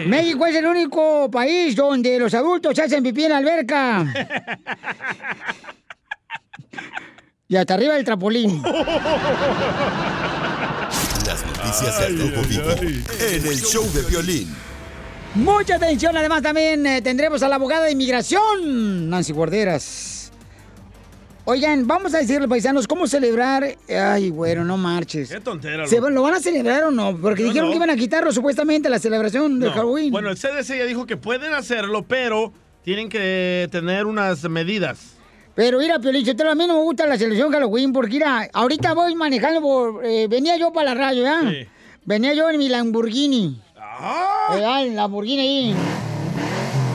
México 0.08 0.46
es 0.46 0.56
el 0.56 0.66
único 0.66 1.30
país 1.32 1.76
donde 1.76 2.20
los 2.20 2.34
adultos 2.34 2.76
se 2.76 2.84
hacen 2.84 3.04
pipí 3.04 3.24
en 3.26 3.32
la 3.32 3.38
alberca. 3.38 4.06
Y 7.52 7.56
hasta 7.56 7.74
arriba 7.74 7.96
del 7.96 8.06
trapolín. 8.06 8.62
Las 11.26 11.44
noticias 11.44 12.00
del 12.00 12.20
Rojo 12.20 12.48
Vivo 12.48 12.70
en 12.72 13.48
el 13.48 13.60
show 13.60 13.84
de 13.92 14.04
violín. 14.04 14.56
Mucha 15.34 15.78
atención, 15.78 16.16
además 16.16 16.44
también 16.44 16.86
eh, 16.86 17.02
tendremos 17.02 17.42
a 17.42 17.48
la 17.50 17.56
abogada 17.56 17.86
de 17.86 17.92
inmigración, 17.94 19.10
Nancy 19.10 19.34
Guarderas. 19.34 20.19
Oigan, 21.50 21.88
vamos 21.88 22.14
a 22.14 22.20
decirle, 22.20 22.48
paisanos, 22.48 22.86
cómo 22.88 23.08
celebrar. 23.08 23.76
Ay, 23.90 24.30
bueno, 24.30 24.64
no 24.64 24.78
marches. 24.78 25.30
Qué 25.30 25.40
tontera. 25.40 25.88
¿Se, 25.88 25.96
loco. 25.96 26.12
¿Lo 26.12 26.22
van 26.22 26.36
a 26.36 26.40
celebrar 26.40 26.84
o 26.84 26.92
no? 26.92 27.18
Porque 27.18 27.42
Yo 27.42 27.48
dijeron 27.48 27.70
no. 27.70 27.72
que 27.72 27.78
iban 27.78 27.90
a 27.90 27.96
quitarlo 27.96 28.32
supuestamente 28.32 28.88
la 28.88 29.00
celebración 29.00 29.60
de. 29.60 29.72
Halloween. 29.72 30.12
Bueno, 30.12 30.30
el 30.30 30.38
CDC 30.38 30.78
ya 30.78 30.86
dijo 30.86 31.08
que 31.08 31.18
pueden 31.18 31.56
hacerlo, 31.56 32.06
pero 32.08 32.54
tienen 32.84 33.10
que 33.10 33.68
tener 33.72 34.06
unas 34.06 34.48
medidas. 34.48 35.16
Pero 35.56 35.80
mira, 35.80 35.98
Piolichotelo, 35.98 36.52
a 36.52 36.56
mí 36.56 36.68
no 36.68 36.76
me 36.76 36.84
gusta 36.84 37.08
la 37.08 37.18
celebración 37.18 37.52
Halloween 37.52 37.94
porque 37.94 38.14
mira, 38.14 38.48
ahorita 38.54 38.94
voy 38.94 39.16
manejando 39.16 39.60
por... 39.60 40.06
eh, 40.06 40.28
venía 40.28 40.56
yo 40.56 40.72
para 40.72 40.94
la 40.94 41.02
radio, 41.02 41.24
¿ya? 41.24 41.42
Sí. 41.50 41.68
Venía 42.06 42.36
yo 42.36 42.48
en 42.52 42.60
mi 42.60 42.70
Lamborghini. 42.70 43.60
Ah. 43.76 44.50
Eh, 44.54 44.88
el 44.88 44.96
Lamborghini 44.96 45.42
ahí. 45.42 45.76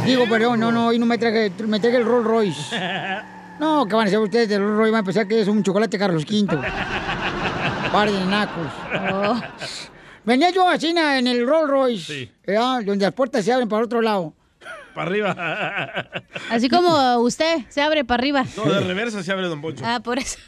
Digo, 0.07 0.29
perdón, 0.29 0.61
no, 0.61 0.71
no, 0.71 0.87
hoy 0.87 1.01
no 1.01 1.07
me 1.07 1.19
traje, 1.19 1.51
me 1.67 1.81
traje 1.81 1.97
el 1.97 2.05
Rolls 2.05 2.25
Royce. 2.25 2.77
No, 3.59 3.87
¿qué 3.87 3.95
van 3.95 4.05
a 4.05 4.09
hacer 4.09 4.19
ustedes 4.19 4.49
del 4.49 4.61
Rolls 4.63 4.77
Royce? 4.77 4.91
Van 4.93 5.01
a 5.03 5.05
pensar 5.05 5.29
que 5.29 5.41
es 5.41 5.49
un 5.49 5.63
chocolate 5.63 5.99
Carlos 5.99 6.25
V. 6.25 6.47
Par 7.93 8.11
de 8.11 8.25
nacos. 8.25 8.67
Oh. 9.13 9.41
Venía 10.25 10.51
yo 10.51 10.69
así 10.69 10.93
na, 10.93 11.19
en 11.19 11.27
el 11.27 11.47
Rolls 11.47 11.69
Royce, 11.71 12.05
Sí. 12.15 12.31
¿ya? 12.47 12.81
donde 12.81 13.05
las 13.05 13.15
puertas 13.15 13.45
se 13.45 13.53
abren 13.53 13.69
para 13.69 13.85
otro 13.85 14.01
lado. 14.01 14.33
Para 14.95 15.11
arriba. 15.11 16.07
Así 16.51 16.69
como 16.69 17.17
usted 17.19 17.63
se 17.69 17.83
abre 17.83 18.05
para 18.05 18.21
arriba. 18.21 18.45
No, 18.57 18.65
de 18.73 18.81
reversa 18.81 19.23
se 19.23 19.33
abre 19.33 19.49
Don 19.49 19.61
Poncho. 19.61 19.85
Ah, 19.87 20.01
por 20.01 20.19
eso. 20.19 20.39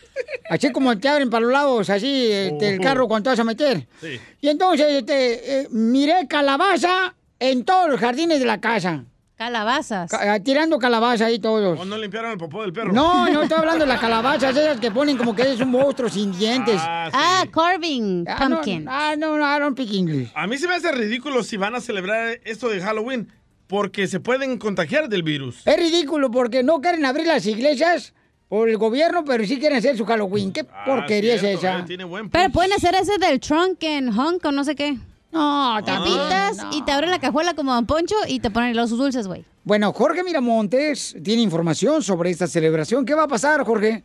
Así 0.48 0.70
como 0.72 0.96
te 0.98 1.08
abren 1.08 1.28
para 1.30 1.42
los 1.42 1.52
lados, 1.52 1.90
así, 1.90 2.30
este, 2.32 2.74
el 2.74 2.80
carro 2.80 3.06
cuando 3.08 3.24
te 3.24 3.30
vas 3.30 3.40
a 3.40 3.44
meter. 3.44 3.86
Sí. 4.00 4.20
Y 4.40 4.48
entonces, 4.48 4.86
este, 4.90 5.60
eh, 5.62 5.68
miré 5.70 6.26
calabaza 6.28 7.14
en 7.38 7.64
todos 7.64 7.90
los 7.90 8.00
jardines 8.00 8.38
de 8.38 8.46
la 8.46 8.60
casa. 8.60 9.04
Calabazas. 9.36 10.10
Ca- 10.10 10.32
ah, 10.34 10.40
tirando 10.40 10.78
calabaza 10.78 11.26
ahí 11.26 11.38
todos. 11.38 11.78
¿O 11.78 11.84
no 11.84 11.98
limpiaron 11.98 12.32
el 12.32 12.38
popó 12.38 12.62
del 12.62 12.72
perro? 12.72 12.92
No, 12.92 13.28
no 13.28 13.42
estoy 13.44 13.58
hablando 13.58 13.84
de 13.84 13.88
las 13.88 14.00
calabazas, 14.00 14.56
esas 14.56 14.80
que 14.80 14.90
ponen 14.90 15.18
como 15.18 15.34
que 15.36 15.42
es 15.52 15.60
un 15.60 15.70
monstruo 15.70 16.08
sin 16.08 16.36
dientes. 16.36 16.76
Ah, 16.78 17.08
sí. 17.10 17.18
Ah, 17.20 17.44
carving 17.52 18.24
Ah, 18.26 18.48
no, 18.48 18.56
pumpkin. 18.56 18.86
Ah, 18.88 19.14
no, 19.16 19.36
no, 19.36 19.44
I 19.44 19.60
don't 19.60 19.74
speak 19.78 19.92
English. 19.92 20.30
A 20.34 20.46
mí 20.46 20.56
se 20.56 20.66
me 20.66 20.74
hace 20.74 20.90
ridículo 20.90 21.42
si 21.42 21.58
van 21.58 21.74
a 21.74 21.80
celebrar 21.82 22.40
esto 22.44 22.68
de 22.70 22.80
Halloween 22.80 23.30
porque 23.66 24.06
se 24.06 24.20
pueden 24.20 24.56
contagiar 24.58 25.08
del 25.10 25.22
virus. 25.22 25.66
Es 25.66 25.76
ridículo 25.76 26.30
porque 26.30 26.62
no 26.62 26.80
quieren 26.80 27.04
abrir 27.04 27.26
las 27.26 27.44
iglesias 27.44 28.14
por 28.48 28.70
el 28.70 28.78
gobierno, 28.78 29.24
pero 29.26 29.44
sí 29.44 29.58
quieren 29.58 29.76
hacer 29.78 29.98
su 29.98 30.06
Halloween. 30.06 30.52
¿Qué 30.52 30.64
porquería 30.64 31.34
Ah, 31.34 31.38
cierto, 31.38 31.58
es 31.58 31.64
esa? 31.64 31.78
eh, 31.80 31.84
tiene 31.86 32.04
buen 32.04 32.30
Pero 32.30 32.50
pueden 32.50 32.72
hacer 32.72 32.94
ese 32.94 33.18
del 33.18 33.38
trunk 33.40 33.82
en 33.82 34.08
hunk 34.08 34.44
o 34.46 34.52
no 34.52 34.64
sé 34.64 34.74
qué. 34.74 34.96
No, 35.36 35.84
Te 35.84 35.92
pintas 36.02 36.56
no. 36.58 36.70
y 36.72 36.82
te 36.82 36.92
abren 36.92 37.10
la 37.10 37.18
cajuela 37.18 37.54
como 37.54 37.72
Don 37.74 37.86
Poncho 37.86 38.14
y 38.26 38.40
te 38.40 38.50
ponen 38.50 38.74
los 38.76 38.90
dulces, 38.90 39.26
güey. 39.26 39.44
Bueno, 39.64 39.92
Jorge 39.92 40.22
Miramontes 40.24 41.16
tiene 41.22 41.42
información 41.42 42.02
sobre 42.02 42.30
esta 42.30 42.46
celebración. 42.46 43.04
¿Qué 43.04 43.14
va 43.14 43.24
a 43.24 43.28
pasar, 43.28 43.64
Jorge? 43.64 44.02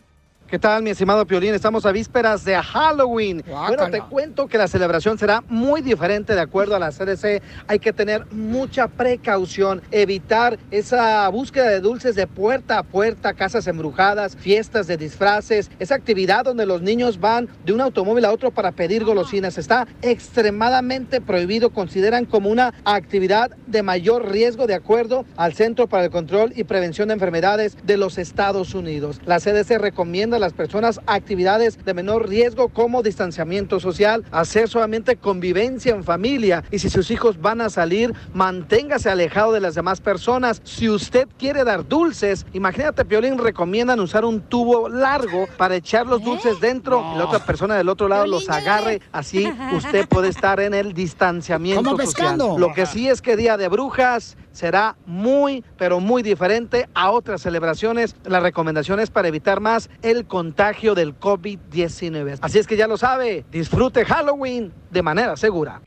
¿Qué 0.52 0.60
tal, 0.60 0.84
mi 0.84 0.90
estimado 0.90 1.26
Piolín? 1.26 1.54
Estamos 1.54 1.86
a 1.86 1.94
vísperas 1.94 2.44
de 2.44 2.62
Halloween. 2.62 3.42
Bueno, 3.48 3.90
te 3.90 4.02
cuento 4.02 4.48
que 4.50 4.58
la 4.58 4.68
celebración 4.68 5.18
será 5.18 5.42
muy 5.48 5.82
diferente 5.82 6.36
de 6.36 6.42
acuerdo 6.42 6.76
a 6.76 6.80
la 6.80 6.92
CDC. 6.92 7.42
Hay 7.68 7.80
que 7.80 7.94
tener 7.94 8.26
mucha 8.34 8.90
precaución, 8.90 9.82
evitar 9.92 10.60
esa 10.70 11.30
búsqueda 11.30 11.70
de 11.70 11.80
dulces 11.80 12.16
de 12.16 12.28
puerta 12.28 12.80
a 12.80 12.84
puerta, 12.84 13.34
casas 13.34 13.66
embrujadas, 13.68 14.36
fiestas 14.36 14.88
de 14.88 14.98
disfraces, 14.98 15.72
esa 15.80 15.96
actividad 15.96 16.44
donde 16.44 16.66
los 16.66 16.82
niños 16.82 17.22
van 17.22 17.48
de 17.64 17.72
un 17.72 17.80
automóvil 17.80 18.26
a 18.26 18.34
otro 18.34 18.52
para 18.52 18.74
pedir 18.74 19.06
golosinas. 19.06 19.58
Está 19.58 19.88
extremadamente 20.02 21.22
prohibido, 21.22 21.70
consideran 21.70 22.26
como 22.26 22.50
una 22.50 22.74
actividad 22.84 23.52
de 23.68 23.84
mayor 23.84 24.30
riesgo 24.30 24.68
de 24.68 24.74
acuerdo 24.74 25.24
al 25.38 25.54
Centro 25.54 25.88
para 25.88 26.04
el 26.04 26.12
Control 26.12 26.52
y 26.58 26.66
Prevención 26.66 27.08
de 27.08 27.14
Enfermedades 27.14 27.78
de 27.86 27.96
los 27.96 28.18
Estados 28.18 28.74
Unidos. 28.74 29.22
La 29.26 29.40
CDC 29.40 29.78
recomienda 29.78 30.41
las 30.42 30.54
personas 30.54 31.00
actividades 31.08 31.84
de 31.86 31.94
menor 31.94 32.28
riesgo 32.28 32.68
como 32.68 33.04
distanciamiento 33.04 33.80
social, 33.80 34.26
hacer 34.32 34.68
solamente 34.68 35.16
convivencia 35.16 35.96
en 35.96 36.04
familia 36.04 36.64
y 36.72 36.80
si 36.80 36.90
sus 36.90 37.12
hijos 37.12 37.40
van 37.40 37.62
a 37.62 37.70
salir, 37.70 38.14
manténgase 38.34 39.10
alejado 39.10 39.54
de 39.54 39.62
las 39.62 39.76
demás 39.76 40.02
personas. 40.02 40.62
Si 40.66 40.90
usted 40.90 41.28
quiere 41.38 41.64
dar 41.64 41.88
dulces, 41.88 42.46
imagínate, 42.52 43.06
Piolín, 43.06 43.38
recomiendan 43.38 44.00
usar 44.00 44.26
un 44.26 44.42
tubo 44.42 44.90
largo 44.90 45.48
para 45.58 45.76
echar 45.76 46.08
los 46.08 46.24
dulces 46.24 46.60
dentro 46.60 47.06
y 47.14 47.18
la 47.18 47.26
otra 47.26 47.46
persona 47.46 47.76
del 47.76 47.88
otro 47.88 48.08
lado 48.08 48.26
los 48.26 48.50
agarre. 48.50 49.02
Así 49.12 49.48
usted 49.76 50.08
puede 50.08 50.30
estar 50.30 50.60
en 50.60 50.74
el 50.74 50.94
distanciamiento 50.94 51.92
social. 51.92 52.06
pescando. 52.06 52.58
Lo 52.58 52.74
que 52.74 52.86
sí 52.86 53.08
es 53.08 53.22
que 53.22 53.38
Día 53.38 53.58
de 53.58 53.68
Brujas 53.68 54.36
será 54.52 54.96
muy, 55.06 55.64
pero 55.78 56.00
muy 56.00 56.24
diferente 56.24 56.88
a 56.94 57.12
otras 57.12 57.42
celebraciones. 57.42 58.16
La 58.26 58.40
recomendación 58.40 59.00
es 59.00 59.10
para 59.10 59.28
evitar 59.28 59.60
más 59.60 59.90
el 60.02 60.26
contagio 60.26 60.96
del 60.96 61.18
COVID-19. 61.20 62.40
Así 62.42 62.60
es 62.60 62.68
que 62.68 62.78
ya 62.78 62.88
lo 62.88 62.98
sabe, 62.98 63.46
disfrute 63.52 64.06
Halloween 64.06 64.72
de 64.90 65.02
manera 65.02 65.36
segura. 65.38 65.82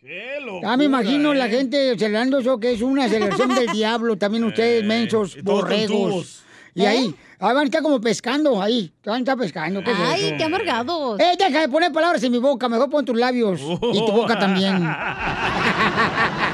Ya 0.62 0.76
me 0.76 0.84
imagino 0.84 1.32
¿eh? 1.32 1.36
la 1.36 1.48
gente 1.48 1.98
celebrando 1.98 2.38
eso 2.38 2.58
que 2.58 2.72
es 2.72 2.82
una 2.82 3.08
celebración 3.08 3.54
del 3.54 3.68
diablo. 3.68 4.16
También 4.16 4.44
ustedes, 4.44 4.84
mensos, 4.84 5.36
Eh, 5.36 5.42
con 5.44 5.54
borregos. 5.56 6.40
Y 6.76 6.84
ahí, 6.86 7.14
ahí 7.38 7.54
van 7.54 7.58
a 7.58 7.64
estar 7.64 7.82
como 7.82 8.00
pescando, 8.00 8.60
ahí. 8.60 8.92
Van 9.04 9.14
a 9.14 9.18
estar 9.18 9.38
pescando. 9.38 9.80
¿qué 9.84 9.92
es 9.92 9.96
Ay, 10.00 10.24
eso? 10.24 10.34
qué 10.36 10.44
amargados. 10.44 11.20
Eh, 11.20 11.36
deja 11.38 11.60
de 11.60 11.68
poner 11.68 11.92
palabras 11.92 12.20
en 12.24 12.32
mi 12.32 12.38
boca, 12.38 12.68
mejor 12.68 12.90
pon 12.90 13.04
tus 13.04 13.16
labios. 13.16 13.60
Y 13.60 14.06
tu 14.06 14.10
boca 14.10 14.36
también. 14.36 14.82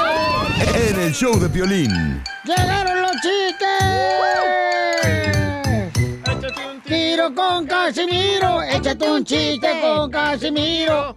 El 1.11 1.17
show 1.17 1.37
de 1.37 1.49
violín. 1.49 2.23
¡Llegaron 2.45 3.01
los 3.01 3.11
chistes! 3.11 3.67
Tiro 6.85 7.35
con 7.35 7.67
Casimiro, 7.67 8.63
échate 8.63 9.11
un 9.11 9.25
chiste 9.25 9.81
con 9.81 10.09
Casimiro. 10.09 11.13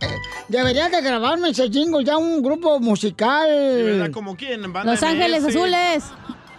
Deberías 0.49 0.91
de 0.91 1.01
grabarme 1.01 1.51
ese 1.51 1.69
jingle 1.69 2.05
ya 2.05 2.16
un 2.16 2.43
grupo 2.43 2.81
musical. 2.81 3.49
¿Verdad? 3.49 4.11
¿Como 4.11 4.37
quién? 4.37 4.61
¿Banda 4.73 4.93
Los 4.93 5.03
Ángeles? 5.05 5.45
Azules. 5.45 6.05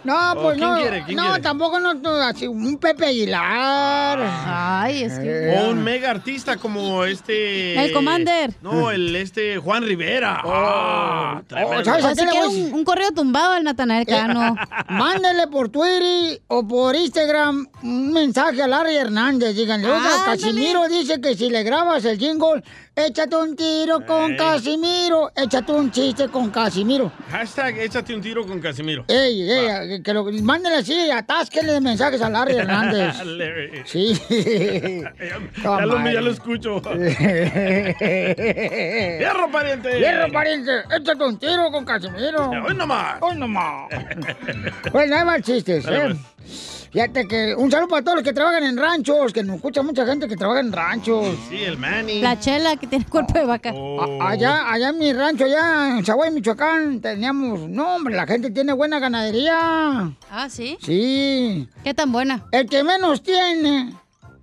No, 0.06 0.32
¿O 0.32 0.42
pues 0.42 0.56
quién 0.56 0.68
no. 0.70 0.76
quiere? 0.76 1.02
¿Quién 1.04 1.16
no, 1.16 1.24
quiere? 1.24 1.42
tampoco 1.42 1.80
no, 1.80 1.94
no, 1.94 2.10
así, 2.22 2.46
un 2.46 2.78
Pepe 2.78 3.06
Aguilar. 3.06 4.18
Ay, 4.46 5.02
es 5.02 5.18
que. 5.18 5.56
O 5.58 5.70
un 5.70 5.82
mega 5.82 6.10
artista 6.10 6.56
como 6.56 7.04
este. 7.04 7.84
El 7.84 7.92
Commander. 7.92 8.54
No, 8.62 8.90
el 8.90 9.14
este 9.16 9.58
Juan 9.58 9.82
Rivera. 9.82 10.40
Ah, 10.44 11.42
tremendo. 11.46 11.84
¿sabes 11.84 12.04
O 12.04 12.14
quiere 12.14 12.46
voy 12.46 12.64
un, 12.68 12.74
un 12.74 12.84
correo 12.84 13.10
tumbado 13.12 13.54
al 13.54 13.64
Natanael 13.64 14.06
Cano. 14.06 14.56
Mándele 14.88 15.48
por 15.48 15.68
Twitter 15.68 16.40
o 16.48 16.66
por 16.66 16.94
Instagram 16.94 17.66
un 17.82 18.12
mensaje 18.12 18.62
a 18.62 18.68
Larry 18.68 18.96
Hernández. 18.96 19.56
Díganle, 19.56 19.86
Ándale. 19.86 20.24
Casimiro 20.24 20.88
dice 20.88 21.20
que 21.20 21.36
si 21.36 21.50
le 21.50 21.62
grabas 21.62 22.04
el 22.04 22.18
jingle, 22.18 22.62
échate 22.96 23.36
un 23.36 23.54
tiro 23.54 24.04
con. 24.04 24.34
Casimiro, 24.36 25.30
échate 25.36 25.72
un 25.72 25.90
chiste 25.90 26.28
con 26.28 26.50
Casimiro. 26.50 27.12
Hashtag 27.30 27.78
échate 27.78 28.14
un 28.14 28.22
tiro 28.22 28.46
con 28.46 28.58
Casimiro. 28.60 29.04
Ey, 29.08 29.50
ey, 29.50 30.02
que 30.02 30.12
lo, 30.14 30.24
mándele 30.42 30.76
así, 30.76 31.10
atásquenle 31.10 31.80
mensajes 31.80 32.22
a 32.22 32.30
Larry 32.30 32.56
Hernández. 32.56 33.22
Larry. 33.24 33.82
Sí. 33.84 34.14
ya, 35.62 35.80
lo, 35.86 36.10
ya 36.10 36.20
lo 36.20 36.30
escucho. 36.30 36.80
¡Hierro, 39.18 39.50
pariente! 39.52 39.98
Hierro, 39.98 40.32
pariente, 40.32 40.72
échate 40.90 41.24
un 41.24 41.38
tiro 41.38 41.70
con 41.70 41.84
Casimiro. 41.84 42.50
Hoy 42.50 42.74
nomás. 42.74 43.18
Hoy 43.20 43.36
nomás. 43.36 43.90
Bueno, 44.90 45.16
ahí 45.16 45.24
va 45.24 45.36
el 45.36 45.42
chiste. 45.42 45.80
Dale, 45.80 46.12
¿eh? 46.12 46.16
Fíjate 46.92 47.26
que 47.28 47.54
un 47.54 47.70
saludo 47.70 47.88
para 47.88 48.02
todos 48.02 48.16
los 48.16 48.24
que 48.24 48.32
trabajan 48.32 48.64
en 48.64 48.76
ranchos, 48.76 49.32
que 49.32 49.42
nos 49.42 49.56
escucha 49.56 49.82
mucha 49.82 50.06
gente 50.06 50.26
que 50.28 50.36
trabaja 50.36 50.60
en 50.60 50.72
ranchos. 50.72 51.36
Sí, 51.48 51.62
el 51.62 51.76
Manny. 51.78 52.20
La 52.20 52.38
chela 52.38 52.76
que 52.76 52.86
tiene 52.86 53.04
cuerpo 53.04 53.34
de 53.38 53.44
vaca. 53.44 53.70
A- 53.70 54.28
allá, 54.30 54.70
allá 54.72 54.88
en 54.90 54.98
mi 54.98 55.12
rancho, 55.12 55.44
allá 55.44 55.98
en 55.98 56.04
Zaguay, 56.04 56.30
Michoacán, 56.30 57.00
teníamos, 57.00 57.68
no 57.68 57.96
hombre, 57.96 58.14
la 58.14 58.26
gente 58.26 58.50
tiene 58.50 58.72
buena 58.72 58.98
ganadería. 58.98 60.12
Ah, 60.30 60.48
¿sí? 60.48 60.78
Sí. 60.82 61.68
¿Qué 61.84 61.92
tan 61.94 62.12
buena? 62.12 62.44
El 62.52 62.68
que 62.68 62.82
menos 62.84 63.22
tiene, 63.22 63.92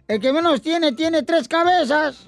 el 0.07 0.20
que 0.20 0.32
menos 0.34 0.61
tiene, 0.61 0.91
tiene 0.91 1.24
tres 1.24 1.48
cabezas. 1.48 2.26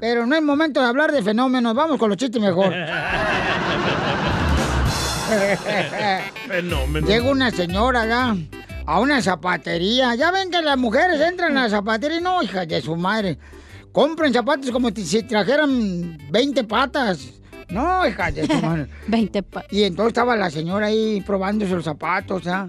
Pero 0.00 0.26
no 0.26 0.36
es 0.36 0.42
momento 0.42 0.80
de 0.80 0.86
hablar 0.86 1.10
de 1.12 1.22
fenómenos, 1.22 1.74
vamos 1.74 1.98
con 1.98 2.10
los 2.10 2.18
chistes 2.18 2.42
mejor. 2.42 2.74
Fenómeno. 6.46 7.06
Llega 7.06 7.30
una 7.30 7.50
señora 7.50 8.02
acá 8.02 8.36
a 8.86 9.00
una 9.00 9.20
zapatería. 9.20 10.14
Ya 10.14 10.30
ven 10.30 10.50
que 10.50 10.62
las 10.62 10.78
mujeres 10.78 11.20
entran 11.20 11.56
a 11.58 11.64
la 11.64 11.68
zapatería 11.70 12.18
y 12.18 12.22
no, 12.22 12.42
hija 12.42 12.64
de 12.64 12.80
su 12.80 12.96
madre. 12.96 13.38
Compran 13.92 14.32
zapatos 14.32 14.70
como 14.70 14.90
si 14.90 15.22
trajeran 15.22 16.18
20 16.30 16.64
patas. 16.64 17.28
No, 17.68 18.06
hija 18.06 18.30
de 18.30 18.46
su 18.46 18.54
madre. 18.54 18.86
20 19.08 19.42
patas. 19.42 19.72
Y 19.72 19.84
entonces 19.84 20.08
estaba 20.10 20.36
la 20.36 20.50
señora 20.50 20.86
ahí 20.86 21.20
probándose 21.26 21.74
los 21.74 21.84
zapatos, 21.84 22.46
¿ah? 22.46 22.68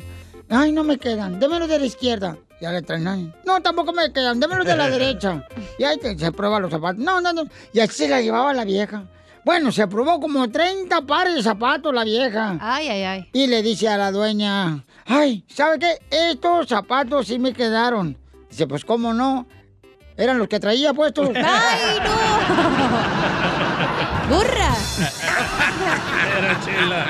Ay, 0.49 0.72
no 0.72 0.84
me 0.84 0.98
quedan. 0.98 1.39
Démelos 1.39 1.68
de 1.68 1.80
la 1.80 1.85
izquierda. 1.85 2.38
Ya 2.60 2.72
le 2.72 2.81
traen 2.81 3.07
ahí. 3.07 3.31
No, 3.45 3.61
tampoco 3.61 3.94
me 3.94 4.11
quedan. 4.11 4.39
Démelos 4.39 4.65
de 4.65 4.76
la 4.76 4.89
derecha. 4.98 5.45
Y 5.77 5.84
ahí 5.84 5.99
se 6.18 6.31
prueba 6.31 6.60
los 6.60 6.72
zapatos. 6.72 7.03
No, 7.03 7.22
no, 7.22 7.34
no. 7.34 7.44
Y 7.73 7.80
así 7.81 8.06
se 8.06 8.07
la 8.07 8.22
llevaba 8.22 8.53
la 8.53 8.64
vieja. 8.65 9.03
Bueno, 9.44 9.72
se 9.72 9.88
probó 9.88 10.19
como 10.19 10.49
30 10.49 11.02
pares 11.02 11.35
de 11.35 11.44
zapatos 11.44 11.94
la 11.94 12.03
vieja. 12.03 12.57
Ay, 12.60 12.88
ay, 12.88 13.03
ay. 13.03 13.30
Y 13.34 13.48
le 13.48 13.61
dice 13.61 13.88
a 13.88 13.98
la 13.98 14.11
dueña, 14.11 14.84
ay, 15.08 15.44
¿sabe 15.48 15.80
qué? 15.80 16.00
Estos 16.12 16.68
zapatos 16.68 17.28
sí 17.28 17.40
me 17.40 17.54
quedaron. 17.54 18.18
Dice, 18.50 18.68
pues, 18.68 18.86
¿cómo 18.86 19.14
no? 19.14 19.48
Eran 20.16 20.38
los 20.40 20.48
que 20.48 20.60
traía 20.60 20.94
puestos. 20.94 21.30
¡Ay, 21.36 22.00
no! 22.04 22.16
¡Burra! 24.36 24.76
Era 26.38 26.60
chela. 26.64 27.06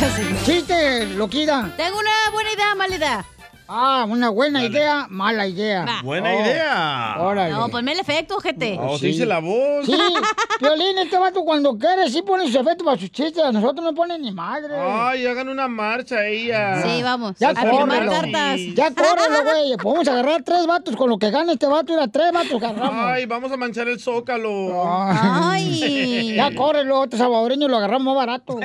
¡Chiste, 0.44 1.06
loquida! 1.16 1.72
Tengo 1.76 1.98
una 1.98 2.30
buena 2.32 2.52
idea, 2.52 2.74
mala 2.74 2.96
idea. 2.96 3.24
Ah, 3.72 4.04
una 4.08 4.30
buena 4.30 4.64
idea, 4.64 5.06
mala 5.10 5.46
idea. 5.46 5.84
Va. 5.84 6.02
Buena 6.02 6.30
Oh, 6.32 6.40
idea. 6.40 7.14
Órale. 7.20 7.52
No, 7.52 7.68
ponme 7.68 7.92
el 7.92 8.00
efecto, 8.00 8.40
gente. 8.40 8.76
Oh, 8.80 8.98
te 8.98 9.10
hice 9.10 9.24
la 9.24 9.38
voz. 9.38 9.86
Sí, 9.86 9.96
Violín, 10.60 10.98
este 10.98 11.16
vato 11.16 11.44
cuando 11.44 11.78
quiere 11.78 12.10
sí 12.10 12.20
pone 12.22 12.50
su 12.50 12.58
efecto 12.58 12.84
para 12.84 12.98
sus 12.98 13.12
chistes. 13.12 13.44
A 13.44 13.52
nosotros 13.52 13.84
no 13.84 13.94
pone 13.94 14.18
ni 14.18 14.32
madre. 14.32 14.74
Ay, 14.76 15.24
hagan 15.24 15.48
una 15.48 15.68
marcha 15.68 16.26
ella. 16.26 16.82
Sí, 16.82 17.00
vamos. 17.04 17.36
Ya 17.38 17.50
a 17.50 17.54
firmar 17.54 18.08
cartas. 18.08 18.58
Ya 18.74 18.90
córrelo, 18.92 19.44
güey. 19.44 19.76
Podemos 19.76 20.08
agarrar 20.08 20.42
tres 20.42 20.66
vatos 20.66 20.96
con 20.96 21.08
lo 21.08 21.16
que 21.18 21.30
gane 21.30 21.52
este 21.52 21.68
vato. 21.68 21.92
Era 21.92 22.08
tres 22.08 22.32
vatos 22.32 22.60
agarramos. 22.60 23.04
Ay, 23.06 23.26
vamos 23.26 23.52
a 23.52 23.56
manchar 23.56 23.86
el 23.86 24.00
zócalo. 24.00 24.82
Ay. 25.12 26.34
Ya 26.34 26.52
córrelo, 26.56 26.98
otro 26.98 27.16
salvadoreño 27.16 27.68
lo 27.68 27.76
agarramos 27.76 28.04
más 28.04 28.16
barato. 28.26 28.54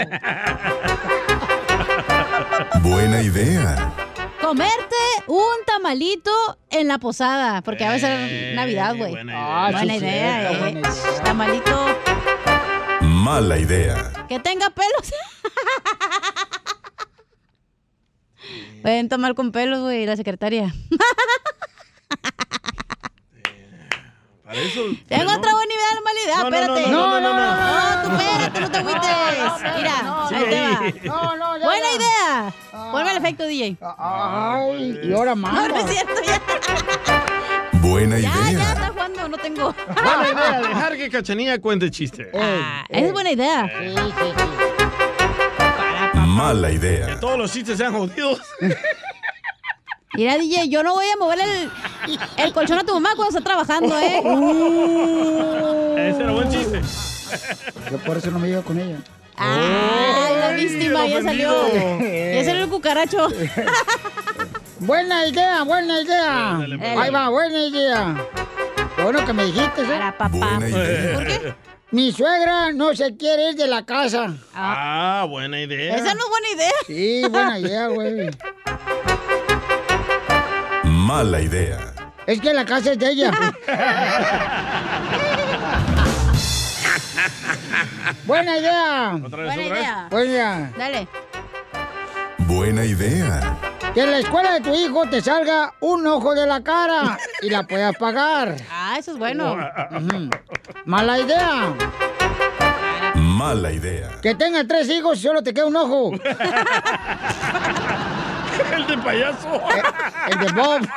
Buena 2.81 3.21
idea. 3.21 3.93
Comerte 4.45 4.95
un 5.27 5.55
tamalito 5.65 6.31
en 6.69 6.87
la 6.87 6.99
posada, 6.99 7.61
porque 7.63 7.83
va 7.83 7.93
a 7.93 7.99
ser 7.99 8.53
Navidad, 8.55 8.95
güey. 8.95 9.11
buena 9.11 9.33
Ah, 9.67 9.71
Buena 9.71 9.95
idea, 9.95 10.51
eh. 10.51 10.57
buena 10.59 10.79
idea. 10.81 11.23
Tamalito 11.23 11.85
Mala 13.01 13.57
idea. 13.57 14.11
que 14.29 14.39
tenga 14.39 14.69
pelos. 14.69 15.11
Pueden 18.83 19.09
tomar 19.09 19.33
con 19.33 19.51
pelos, 19.51 19.79
güey, 19.81 20.05
la 20.05 20.15
secretaria. 20.15 20.71
Para 24.43 24.59
eso. 24.61 24.81
Tengo 25.07 25.23
no. 25.31 25.37
otra 25.37 25.51
buena 25.53 25.73
idea, 25.73 26.01
mala 26.03 26.19
idea, 26.23 26.37
No, 26.37 26.49
no, 26.51 26.55
espérate. 26.55 26.91
no, 26.91 27.07
no, 27.07 27.19
no, 27.19 27.33
no, 27.33 27.55
No, 27.55 28.03
tú 28.03 28.11
espérate, 28.15 28.59
no 28.61 28.71
te 28.71 28.77
agüites. 28.77 29.09
Mira, 29.75 30.27
ahí 30.27 30.43
te 30.49 30.61
va. 30.61 31.15
No, 31.15 31.35
no, 31.35 31.57
ya. 31.57 31.65
Buena 31.65 31.87
idea. 31.95 32.53
Ponme 32.91 33.11
el 33.11 33.17
efecto, 33.17 33.45
DJ. 33.45 33.77
Ay, 33.97 34.99
y 35.03 35.13
ahora 35.13 35.35
más. 35.35 35.53
No, 35.53 35.67
no 35.67 35.77
es 35.77 35.89
cierto, 35.91 36.13
ya. 36.25 36.41
Buena 37.73 38.17
Ya, 38.19 38.31
ya, 38.33 38.51
idea. 38.51 38.73
está 38.73 38.87
jugando, 38.89 39.27
no 39.29 39.37
tengo. 39.37 39.75
Buena 39.87 40.29
idea, 40.33 40.61
dejar 40.67 40.97
que 40.97 41.09
Cachanilla 41.09 41.59
cuente 41.59 41.91
chiste. 41.91 42.31
Ah, 42.33 42.83
esa 42.89 43.05
es 43.07 43.13
buena 43.13 43.31
idea. 43.31 43.67
Sí, 43.79 43.95
sí, 43.95 44.13
sí. 44.17 44.33
Mala 46.15 46.71
idea. 46.71 47.19
Todos 47.19 47.37
los 47.37 47.51
chistes 47.51 47.77
sean 47.77 47.93
jodidos. 47.93 48.41
Mira, 50.13 50.37
DJ, 50.37 50.69
yo 50.69 50.81
no 50.83 50.93
voy 50.93 51.05
a 51.07 51.17
mover 51.17 51.39
el, 51.41 51.69
el 52.37 52.53
colchón 52.53 52.79
a 52.79 52.83
tu 52.83 52.93
mamá 52.93 53.15
cuando 53.15 53.37
está 53.37 53.41
trabajando, 53.41 53.97
¿eh? 53.99 54.19
Ese 56.09 56.23
era 56.23 56.31
buen 56.31 56.49
chiste. 56.49 56.81
Yo 57.91 57.97
por 57.99 58.17
eso 58.17 58.31
no 58.31 58.39
me 58.39 58.47
llevo 58.47 58.63
con 58.63 58.79
ella. 58.79 58.97
Ah, 59.37 60.29
la 60.39 60.49
víctima, 60.51 61.05
ya 61.07 61.21
salió. 61.21 61.67
Ya 61.73 62.43
salió 62.43 62.63
el 62.63 62.69
cucaracho. 62.69 63.27
Buena 64.79 65.25
idea, 65.25 65.63
buena 65.63 66.01
idea. 66.01 66.57
Dale, 66.59 66.77
dale. 66.77 67.01
Ahí 67.01 67.09
va, 67.09 67.29
buena 67.29 67.57
idea. 67.65 68.13
Bueno 69.01 69.25
que 69.25 69.33
me 69.33 69.45
dijiste, 69.45 69.81
¿eh? 69.81 69.85
Para 69.87 70.17
papá. 70.17 70.59
¿Por 70.59 71.25
qué? 71.25 71.55
Mi 71.91 72.11
suegra 72.11 72.73
no 72.73 72.93
se 72.93 73.15
quiere 73.15 73.51
ir 73.51 73.55
de 73.55 73.67
la 73.67 73.85
casa. 73.85 74.33
Ah, 74.53 75.25
buena 75.29 75.61
idea. 75.61 75.95
Esa 75.95 76.13
no 76.13 76.19
es 76.19 76.29
buena 76.29 76.47
idea. 76.53 76.71
Sí, 76.85 77.23
buena 77.29 77.57
idea, 77.59 77.87
güey. 77.87 78.29
Mala 80.83 81.39
idea. 81.41 81.93
Es 82.27 82.41
que 82.41 82.53
la 82.53 82.65
casa 82.65 82.91
es 82.91 82.99
de 82.99 83.09
ella. 83.09 83.31
buena 88.25 88.57
idea. 88.57 89.19
Otra 89.23 89.43
vez, 89.43 89.53
Buena 89.53 89.53
otra 89.53 89.55
vez. 89.55 89.67
idea. 89.67 90.07
Buena 90.09 90.31
idea. 90.31 90.71
Dale. 90.77 91.07
Buena 92.39 92.85
idea. 92.85 93.57
Que 93.93 94.01
en 94.01 94.11
la 94.11 94.17
escuela 94.19 94.51
de 94.53 94.61
tu 94.61 94.73
hijo 94.75 95.05
te 95.09 95.21
salga 95.21 95.73
un 95.79 96.05
ojo 96.05 96.35
de 96.35 96.45
la 96.45 96.61
cara 96.63 97.17
y 97.41 97.49
la 97.49 97.63
puedas 97.63 97.95
pagar. 97.95 98.55
Ah, 98.71 98.95
eso 98.99 99.13
es 99.13 99.17
bueno. 99.17 99.57
Mala 100.85 101.19
idea. 101.19 101.73
Mala 103.15 103.71
idea. 103.71 104.09
Que 104.21 104.35
tenga 104.35 104.65
tres 104.67 104.89
hijos 104.89 105.17
y 105.19 105.23
solo 105.23 105.41
te 105.43 105.53
queda 105.53 105.65
un 105.67 105.75
ojo. 105.75 106.11
El 108.73 108.87
de 108.87 108.97
payaso. 108.97 109.61
El 110.29 110.39
de 110.39 110.51
Bob. 110.53 110.87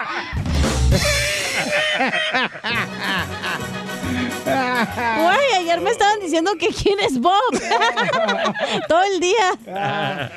Güey, 4.49 5.55
ayer 5.61 5.81
me 5.81 5.91
estaban 5.91 6.21
diciendo 6.21 6.53
que 6.59 6.69
quién 6.69 6.99
es 7.01 7.19
Bob. 7.21 7.33
Todo 8.89 9.03
el 9.03 9.21
día. 9.21 9.59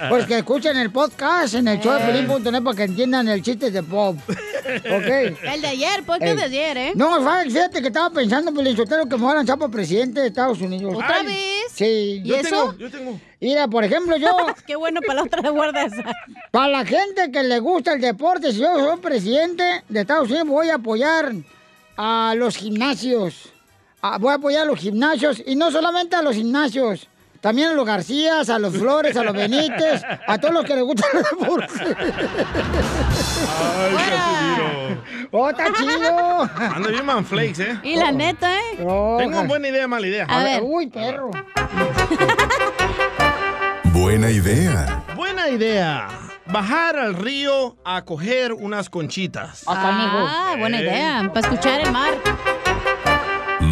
Pues 0.09 0.25
que 0.25 0.39
escuchen 0.39 0.77
el 0.77 0.91
podcast 0.91 1.53
en 1.55 1.67
el 1.67 1.79
show 1.79 1.93
de 1.93 1.99
Pelín.net 1.99 2.63
para 2.63 2.75
que 2.77 2.83
entiendan 2.83 3.27
el 3.29 3.41
chiste 3.41 3.71
de 3.71 3.81
Bob. 3.81 4.17
¿Ok? 4.17 5.37
El 5.43 5.61
de 5.61 5.67
ayer, 5.67 6.03
podcast 6.03 6.23
Ey. 6.31 6.35
de 6.35 6.43
ayer, 6.43 6.77
¿eh? 6.77 6.91
No, 6.95 7.19
fíjate 7.43 7.81
que 7.81 7.87
estaba 7.87 8.09
pensando, 8.09 8.53
Pelín 8.53 8.75
Sotelo, 8.75 9.07
que 9.07 9.17
me 9.17 9.23
van 9.23 9.31
a 9.33 9.35
lanzar 9.37 9.57
para 9.57 9.71
presidente 9.71 10.21
de 10.21 10.27
Estados 10.27 10.61
Unidos. 10.61 10.93
¿Otra 10.95 11.17
Ay, 11.19 11.25
vez? 11.25 11.71
Sí. 11.73 12.21
¿Y 12.23 12.27
Yo 12.27 12.35
eso? 12.37 12.49
tengo, 12.49 12.77
yo 12.77 12.91
tengo. 12.91 13.19
Mira, 13.39 13.67
por 13.67 13.83
ejemplo, 13.83 14.17
yo, 14.17 14.29
Qué 14.67 14.75
bueno 14.75 15.01
para 15.01 15.15
la 15.15 15.23
otra 15.23 15.49
guarda 15.49 15.83
esa. 15.85 16.03
para 16.51 16.67
la 16.67 16.85
gente 16.85 17.31
que 17.31 17.43
le 17.43 17.59
gusta 17.59 17.93
el 17.93 18.01
deporte, 18.01 18.51
si 18.51 18.59
yo 18.59 18.75
soy 18.77 18.99
presidente 18.99 19.83
de 19.89 20.01
Estados 20.01 20.29
Unidos, 20.29 20.47
voy 20.47 20.69
a 20.69 20.75
apoyar 20.75 21.33
a 21.97 22.33
los 22.37 22.57
gimnasios. 22.57 23.51
Ah, 24.01 24.17
voy 24.19 24.31
a 24.31 24.35
apoyar 24.35 24.63
a 24.63 24.65
los 24.65 24.79
gimnasios 24.79 25.43
y 25.45 25.55
no 25.55 25.69
solamente 25.71 26.15
a 26.15 26.21
los 26.21 26.35
gimnasios. 26.35 27.07
También 27.39 27.69
a 27.69 27.73
los 27.73 27.85
Garcías, 27.85 28.49
a 28.49 28.59
los 28.59 28.75
Flores, 28.75 29.17
a 29.17 29.23
los 29.23 29.33
Benítez, 29.35 30.03
a 30.27 30.37
todos 30.37 30.53
los 30.53 30.63
que 30.63 30.75
les 30.75 30.83
gusta 30.83 31.05
el 31.13 31.23
deporte. 31.23 31.73
Ay. 33.77 34.97
¡Oh, 35.31 35.49
está 35.49 35.65
chido! 35.73 36.41
Anda 36.75 36.89
bien 36.89 37.05
manflakes, 37.05 37.59
¿eh? 37.63 37.79
Y 37.83 37.95
la 37.95 38.11
neta, 38.11 38.53
¿eh? 38.55 38.83
Oh, 38.85 39.17
Tengo 39.17 39.43
buena 39.45 39.69
idea, 39.69 39.87
mala 39.87 40.05
idea. 40.07 40.25
A 40.29 40.43
ver. 40.43 40.61
Uy, 40.63 40.87
perro. 40.87 41.31
Buena 43.85 44.29
idea. 44.29 45.03
Buena 45.15 45.49
idea. 45.49 46.07
Bajar 46.47 46.97
al 46.97 47.15
río 47.15 47.77
a 47.85 48.03
coger 48.03 48.53
unas 48.53 48.89
conchitas. 48.89 49.63
Ah, 49.67 50.55
buena 50.59 50.81
idea. 50.81 51.29
Para 51.33 51.47
escuchar 51.47 51.79
el 51.79 51.91
mar. 51.91 52.13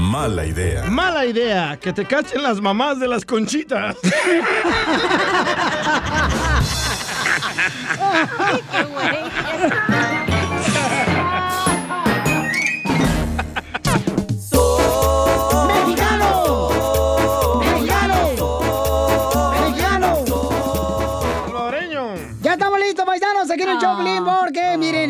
Mala 0.09 0.43
idea. 0.43 0.85
Mala 0.89 1.23
idea, 1.23 1.77
que 1.79 1.93
te 1.93 2.03
cachen 2.03 2.41
las 2.41 2.59
mamás 2.59 2.99
de 2.99 3.07
las 3.07 3.23
conchitas. 3.23 3.95
Qué 10.01 10.28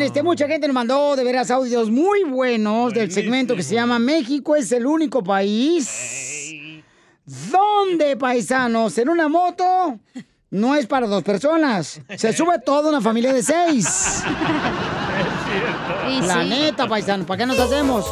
Este, 0.02 0.22
mucha 0.22 0.48
gente 0.48 0.66
nos 0.66 0.74
mandó 0.74 1.14
de 1.14 1.22
veras 1.22 1.50
audios 1.50 1.90
muy 1.90 2.24
buenos 2.24 2.94
del 2.94 3.12
segmento 3.12 3.54
que 3.54 3.62
se 3.62 3.74
llama 3.74 3.98
México 3.98 4.56
es 4.56 4.72
el 4.72 4.86
único 4.86 5.22
país 5.22 6.82
donde, 7.26 8.16
paisanos, 8.16 8.96
en 8.96 9.10
una 9.10 9.28
moto 9.28 9.98
no 10.48 10.74
es 10.74 10.86
para 10.86 11.06
dos 11.06 11.22
personas. 11.22 12.00
Se 12.16 12.32
sube 12.32 12.58
toda 12.60 12.88
una 12.88 13.02
familia 13.02 13.34
de 13.34 13.42
seis. 13.42 14.24
La 16.22 16.42
sí. 16.42 16.48
neta, 16.48 16.88
paisano, 16.88 17.26
¿para 17.26 17.38
qué 17.38 17.46
nos 17.46 17.60
hacemos? 17.60 18.06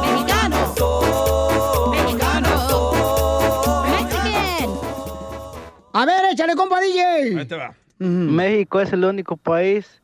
Mexicano. 0.00 0.74
Mexicano. 1.90 2.92
Mexican. 3.82 4.70
A 5.92 6.06
ver, 6.06 6.24
échale, 6.32 6.56
compa 6.56 6.80
DJ. 6.80 7.38
Ahí 7.38 7.46
te 7.46 7.54
va. 7.54 7.74
México 7.98 8.80
es 8.80 8.92
el 8.94 9.04
único 9.04 9.36
país 9.36 10.00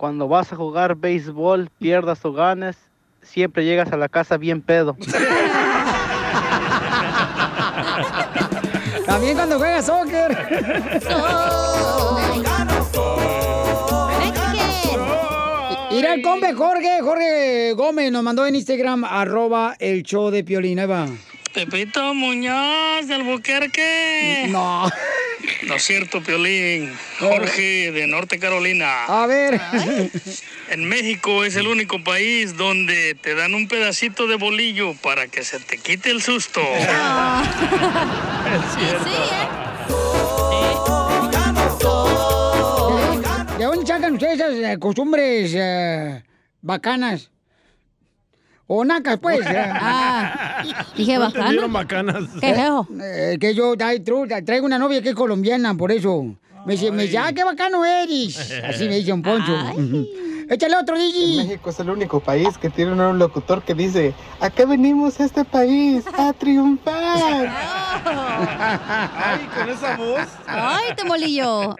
cuando 0.00 0.26
vas 0.28 0.50
a 0.50 0.56
jugar 0.56 0.96
béisbol, 0.96 1.68
pierdas 1.78 2.24
o 2.24 2.32
ganes, 2.32 2.78
siempre 3.20 3.66
llegas 3.66 3.92
a 3.92 3.98
la 3.98 4.08
casa 4.08 4.38
bien 4.38 4.62
pedo. 4.62 4.96
También 9.04 9.36
cuando 9.36 9.58
juegas 9.58 9.84
soccer. 9.84 10.30
Ir 15.90 16.06
al 16.06 16.22
compa 16.22 16.54
Jorge, 16.54 17.02
Jorge 17.02 17.74
Gómez 17.74 18.10
nos 18.10 18.22
mandó 18.22 18.46
en 18.46 18.54
Instagram, 18.54 19.04
arroba 19.04 19.76
el 19.78 20.02
show 20.02 20.30
de 20.30 20.42
Piolín. 20.42 20.78
Ahí 20.78 20.86
va. 20.86 21.08
Pepito 21.60 22.14
Muñoz 22.14 23.06
del 23.06 23.22
Buquerque. 23.22 24.46
No. 24.48 24.90
No 25.66 25.74
es 25.74 25.82
cierto, 25.82 26.22
Piolín. 26.22 26.90
Jorge 27.18 27.92
de 27.92 28.06
Norte 28.06 28.38
Carolina. 28.38 29.04
A 29.04 29.26
ver. 29.26 29.60
En 30.70 30.88
México 30.88 31.44
es 31.44 31.56
el 31.56 31.66
único 31.66 32.02
país 32.02 32.56
donde 32.56 33.14
te 33.14 33.34
dan 33.34 33.54
un 33.54 33.68
pedacito 33.68 34.26
de 34.26 34.36
bolillo 34.36 34.94
para 35.02 35.28
que 35.28 35.44
se 35.44 35.60
te 35.60 35.76
quite 35.76 36.10
el 36.10 36.22
susto. 36.22 36.62
¿De 43.58 43.64
dónde 43.64 43.86
sacan 43.86 44.14
ustedes 44.14 44.40
esas 44.40 44.54
eh, 44.54 44.78
costumbres 44.78 45.52
eh, 45.54 46.22
bacanas? 46.62 47.30
O 48.72 48.84
nacas, 48.84 49.18
pues. 49.18 49.40
eh. 49.40 49.66
Ah, 49.82 50.64
dije 50.96 51.18
bacanas. 51.18 52.28
¿Qué 52.40 52.50
es 52.50 52.58
eso? 52.58 52.86
Eh, 53.02 53.36
que 53.40 53.52
yo 53.52 53.74
traigo 53.76 54.64
una 54.64 54.78
novia 54.78 55.02
que 55.02 55.08
es 55.08 55.14
colombiana, 55.16 55.74
por 55.74 55.90
eso. 55.90 56.36
Me 56.66 56.72
dice, 56.74 56.90
me 56.90 57.04
dice, 57.04 57.18
ah, 57.18 57.32
qué 57.34 57.44
bacano 57.44 57.84
eres. 57.84 58.52
Así 58.64 58.88
me 58.88 58.96
dice 58.96 59.12
un 59.12 59.22
poncho. 59.22 59.52
Échale 60.50 60.76
otro, 60.76 60.98
DJ. 60.98 61.44
México 61.44 61.70
es 61.70 61.78
el 61.78 61.90
único 61.90 62.18
país 62.18 62.58
que 62.58 62.70
tiene 62.70 62.90
un 62.90 63.18
locutor 63.20 63.62
que 63.62 63.72
dice, 63.72 64.14
¿a 64.40 64.50
qué 64.50 64.66
venimos 64.66 65.20
a 65.20 65.24
este 65.24 65.44
país? 65.44 66.04
A 66.18 66.32
triunfar. 66.32 67.46
Ay, 68.04 69.48
con 69.56 69.68
esa 69.68 69.96
voz. 69.96 70.26
Ay, 70.48 70.94
te 70.96 71.04
molillo. 71.04 71.76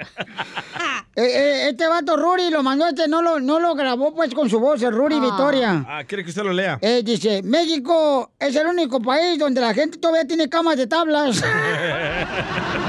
Eh, 1.17 1.25
eh, 1.25 1.69
este 1.71 1.89
vato 1.89 2.17
Ruri 2.17 2.51
lo 2.51 2.63
mandó, 2.63 2.87
este 2.87 3.09
no 3.09 3.21
lo, 3.21 3.41
no 3.41 3.59
lo 3.59 3.75
grabó 3.75 4.15
pues 4.15 4.33
con 4.33 4.49
su 4.49 4.61
voz, 4.61 4.81
el 4.85 4.93
Ruri 4.93 5.19
Victoria. 5.19 5.85
Ah, 5.89 6.05
quiere 6.07 6.23
que 6.23 6.31
usted 6.31 6.45
lo 6.45 6.53
lea. 6.53 6.79
Eh, 6.81 7.03
dice, 7.05 7.43
México 7.43 8.31
es 8.39 8.55
el 8.55 8.69
único 8.69 9.03
país 9.03 9.37
donde 9.37 9.61
la 9.61 9.75
gente 9.75 9.99
todavía 9.99 10.25
tiene 10.25 10.49
camas 10.49 10.77
de 10.77 10.87
tablas. 10.87 11.43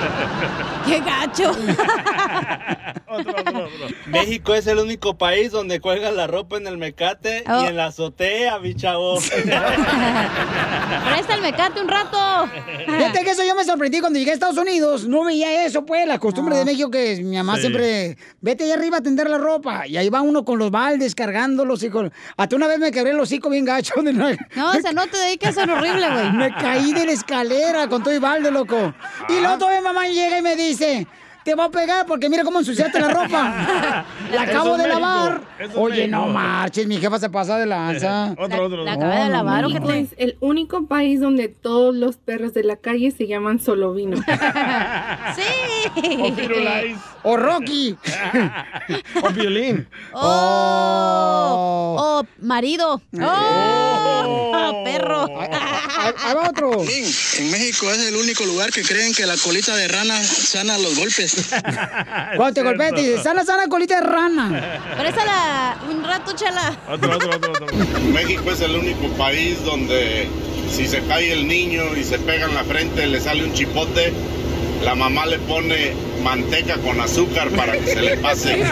¡Qué 0.92 1.00
gacho! 1.00 1.56
México 4.08 4.54
es 4.54 4.68
el 4.68 4.78
único 4.80 5.18
país 5.18 5.52
donde 5.52 5.80
cuelgas 5.80 6.14
la 6.14 6.28
ropa 6.28 6.58
en 6.58 6.68
el 6.68 6.78
mecate 6.78 7.44
Oh. 7.48 7.64
y 7.64 7.68
en 7.68 7.78
la 7.78 7.86
azotea, 7.88 8.60
mi 8.60 8.76
chavo. 8.76 9.20
Presta 11.06 11.36
el 11.36 11.42
mecate 11.42 11.82
un 11.82 11.88
rato. 11.88 12.50
Fíjate 12.86 13.24
que 13.24 13.32
eso 13.32 13.44
yo 13.46 13.56
me 13.56 13.64
sorprendí 13.64 14.00
cuando 14.00 14.20
llegué 14.20 14.32
a 14.32 14.34
Estados 14.34 14.58
Unidos. 14.58 15.08
No 15.08 15.24
veía 15.24 15.66
eso, 15.66 15.86
pues, 15.86 16.06
la 16.08 16.20
costumbre 16.20 16.56
de 16.58 16.66
México 16.66 16.90
que 16.92 17.22
mi 17.24 17.38
mamá 17.38 17.56
Sí. 17.56 17.62
siempre, 17.62 18.18
vete 18.42 18.64
ahí 18.66 18.72
arriba 18.72 18.98
a 18.98 19.02
tender 19.02 19.30
la 19.30 19.38
ropa. 19.38 19.88
Y 19.88 19.98
ahí 19.98 20.10
va 20.10 20.22
uno 20.22 20.44
con 20.46 20.58
los 20.60 20.72
baldes 20.72 21.16
cargándolos 21.16 21.84
y 21.84 21.90
con... 21.90 22.12
Hasta 22.38 22.56
una 22.56 22.68
vez 22.68 22.80
me 22.80 22.92
quebré 22.92 23.12
el 23.12 23.20
hocico 23.20 23.50
bien 23.50 23.66
gacho. 23.66 23.94
De 24.02 24.14
No, 24.14 24.28
o 24.72 24.82
sea, 24.82 24.92
no 24.94 25.08
te 25.08 25.18
dediques 25.18 25.50
a 25.50 25.54
ser 25.54 25.70
horrible, 25.70 26.10
güey. 26.10 26.32
Me 26.34 26.54
caí 26.56 26.94
de 26.94 27.06
la 27.06 27.12
escalera 27.14 27.88
con 27.88 28.04
todo 28.04 28.14
y 28.14 28.20
balde, 28.20 28.52
loco. 28.52 28.94
Y 29.30 29.40
luego 29.40 29.58
todavía 29.58 29.82
mamá 29.82 30.08
llega 30.08 30.38
y 30.38 30.42
me 30.42 30.56
dice... 30.56 30.81
Te 31.44 31.56
voy 31.56 31.66
a 31.66 31.70
pegar 31.70 32.06
porque 32.06 32.30
mira 32.30 32.44
cómo 32.44 32.60
ensuciaste 32.60 33.00
la 33.00 33.08
ropa. 33.10 34.06
La 34.32 34.44
acabo 34.44 34.76
es 34.76 34.84
de 34.84 34.88
México, 34.90 35.00
lavar. 35.00 35.42
Oye, 35.76 36.08
no 36.08 36.28
marches, 36.28 36.86
mi 36.86 36.98
jefa 36.98 37.18
se 37.18 37.32
pasa 37.32 37.58
de 37.58 37.66
lanza. 37.66 38.32
Otro, 38.38 38.66
otro. 38.66 38.84
La 38.84 38.94
acaba 38.94 39.24
de 39.24 39.30
lavar, 39.32 39.66
¿o 39.66 39.70
qué 39.70 39.80
México 39.80 39.88
te- 39.92 40.00
es 40.02 40.16
el 40.18 40.38
único 40.40 40.86
país 40.86 41.20
donde 41.20 41.48
todos 41.48 41.96
los 41.96 42.18
perros 42.18 42.54
de 42.54 42.64
la 42.64 42.76
calle 42.76 43.10
se 43.10 43.26
llaman 43.26 43.60
solo 43.60 43.92
vino. 43.94 44.18
Sí. 45.36 46.96
O. 47.24 47.32
O 47.32 47.38
Rocky. 47.38 47.96
O 49.24 49.30
violín. 49.30 49.88
Oh, 50.14 51.96
oh, 52.00 52.26
marido. 52.42 53.02
Oh, 53.22 54.84
perro. 54.84 55.28
Ahí 55.40 56.36
va 56.36 56.50
otro. 56.50 56.72
En 56.82 57.52
México 57.52 57.90
es 57.92 58.00
el 58.00 58.16
único 58.16 58.46
lugar 58.46 58.72
que 58.72 58.82
creen 58.84 59.14
que 59.14 59.26
la 59.26 59.38
colita 59.38 59.76
de 59.76 59.88
rana 59.88 60.22
sana 60.24 60.78
los 60.78 60.98
golpes. 60.98 61.50
Cuando 62.36 62.54
te 62.54 62.64
golpeas, 62.64 62.94
te 62.94 63.02
dice, 63.02 63.24
sana, 63.24 63.46
sana, 63.46 63.68
colita 63.68 64.02
de 64.02 64.08
rana. 64.08 64.80
Présala 64.98 65.78
un 65.90 66.04
rato, 66.04 66.34
chala. 66.34 66.78
Otro, 66.90 67.16
otro, 67.16 67.36
otro, 67.36 67.52
otro. 67.54 68.00
México 68.14 68.52
es 68.52 68.62
el 68.62 68.76
único 68.76 69.08
país 69.18 69.64
donde 69.64 70.28
si 70.70 70.88
se 70.88 71.02
cae 71.04 71.32
el 71.34 71.48
niño 71.48 71.96
y 71.96 72.04
se 72.04 72.20
pega 72.20 72.48
en 72.48 72.56
la 72.56 72.64
frente, 72.64 73.06
le 73.08 73.20
sale 73.20 73.44
un 73.44 73.54
chipote, 73.54 74.14
la 74.84 74.96
mamá 74.96 75.26
le 75.26 75.40
pone 75.40 75.94
manteca 76.22 76.78
con 76.78 77.00
azúcar 77.00 77.50
para 77.50 77.74
que 77.74 77.86
se 77.88 78.02
le 78.02 78.18
pase. 78.18 78.64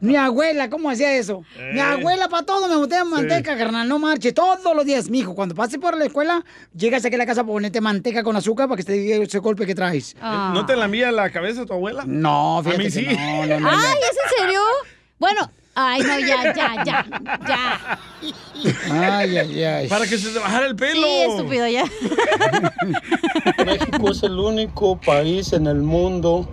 Mi 0.00 0.16
abuela, 0.16 0.70
¿cómo 0.70 0.90
hacía 0.90 1.16
eso? 1.16 1.44
Mi 1.72 1.80
abuela 1.80 2.28
para 2.28 2.44
todo 2.44 2.68
me 2.68 2.76
botella 2.76 3.04
manteca, 3.04 3.56
carnal, 3.56 3.88
no 3.88 3.98
marche. 3.98 4.32
Todos 4.32 4.74
los 4.74 4.84
días, 4.84 5.10
mijo, 5.10 5.34
cuando 5.34 5.54
pases 5.54 5.78
por 5.78 5.96
la 5.96 6.06
escuela, 6.06 6.44
llegas 6.74 7.04
aquí 7.04 7.14
a 7.14 7.18
la 7.18 7.26
casa 7.26 7.42
para 7.42 7.52
ponerte 7.52 7.80
manteca 7.80 8.22
con 8.22 8.36
azúcar 8.36 8.68
para 8.68 8.76
que 8.78 8.84
te 8.84 8.92
diga 8.92 9.16
ese 9.16 9.38
golpe 9.38 9.66
que 9.66 9.74
traes. 9.74 10.16
¿No 10.20 10.64
te 10.66 10.76
la 10.76 10.86
envía 10.86 11.12
la 11.12 11.30
cabeza 11.30 11.66
tu 11.66 11.72
abuela? 11.74 12.04
No, 12.06 12.58
A 12.58 12.62
fíjate 12.62 12.78
mí 12.78 12.84
que 12.84 12.90
sí. 12.90 13.06
no, 13.06 13.46
no, 13.46 13.48
no, 13.60 13.60
no. 13.60 13.68
Ay, 13.70 13.96
¿es 14.10 14.16
en 14.32 14.38
serio? 14.38 14.60
Bueno, 15.18 15.50
ay, 15.74 16.02
no, 16.02 16.18
ya, 16.18 16.54
ya, 16.54 16.84
ya, 16.84 17.06
ya. 17.48 17.98
Ay, 18.90 19.38
ay, 19.38 19.64
ay. 19.64 19.88
Para 19.88 20.06
que 20.06 20.18
se 20.18 20.30
te 20.30 20.38
bajara 20.38 20.66
el 20.66 20.76
pelo. 20.76 21.06
Sí, 21.06 21.22
estúpido, 21.28 21.68
ya. 21.68 21.84
México 23.64 24.10
es 24.10 24.22
el 24.22 24.38
único 24.38 25.00
país 25.00 25.52
en 25.52 25.66
el 25.66 25.82
mundo 25.82 26.48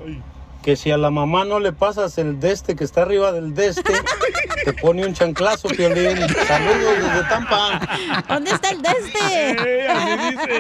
que 0.68 0.76
si 0.76 0.92
a 0.92 0.98
la 0.98 1.10
mamá 1.12 1.46
no 1.46 1.62
le 1.62 1.72
pasas 1.72 2.18
el 2.18 2.42
deste 2.42 2.76
que 2.76 2.84
está 2.84 3.04
arriba 3.04 3.32
del 3.32 3.54
deste, 3.54 3.84
te 4.66 4.74
pone 4.74 5.06
un 5.08 5.14
chanclazo, 5.14 5.70
Piolín. 5.70 6.18
Saludos 6.46 6.98
desde 7.04 7.24
Tampa. 7.30 7.80
¿Dónde 8.28 8.52
está 8.52 8.72
el 8.72 8.82
de 8.82 8.90
este? 8.90 9.88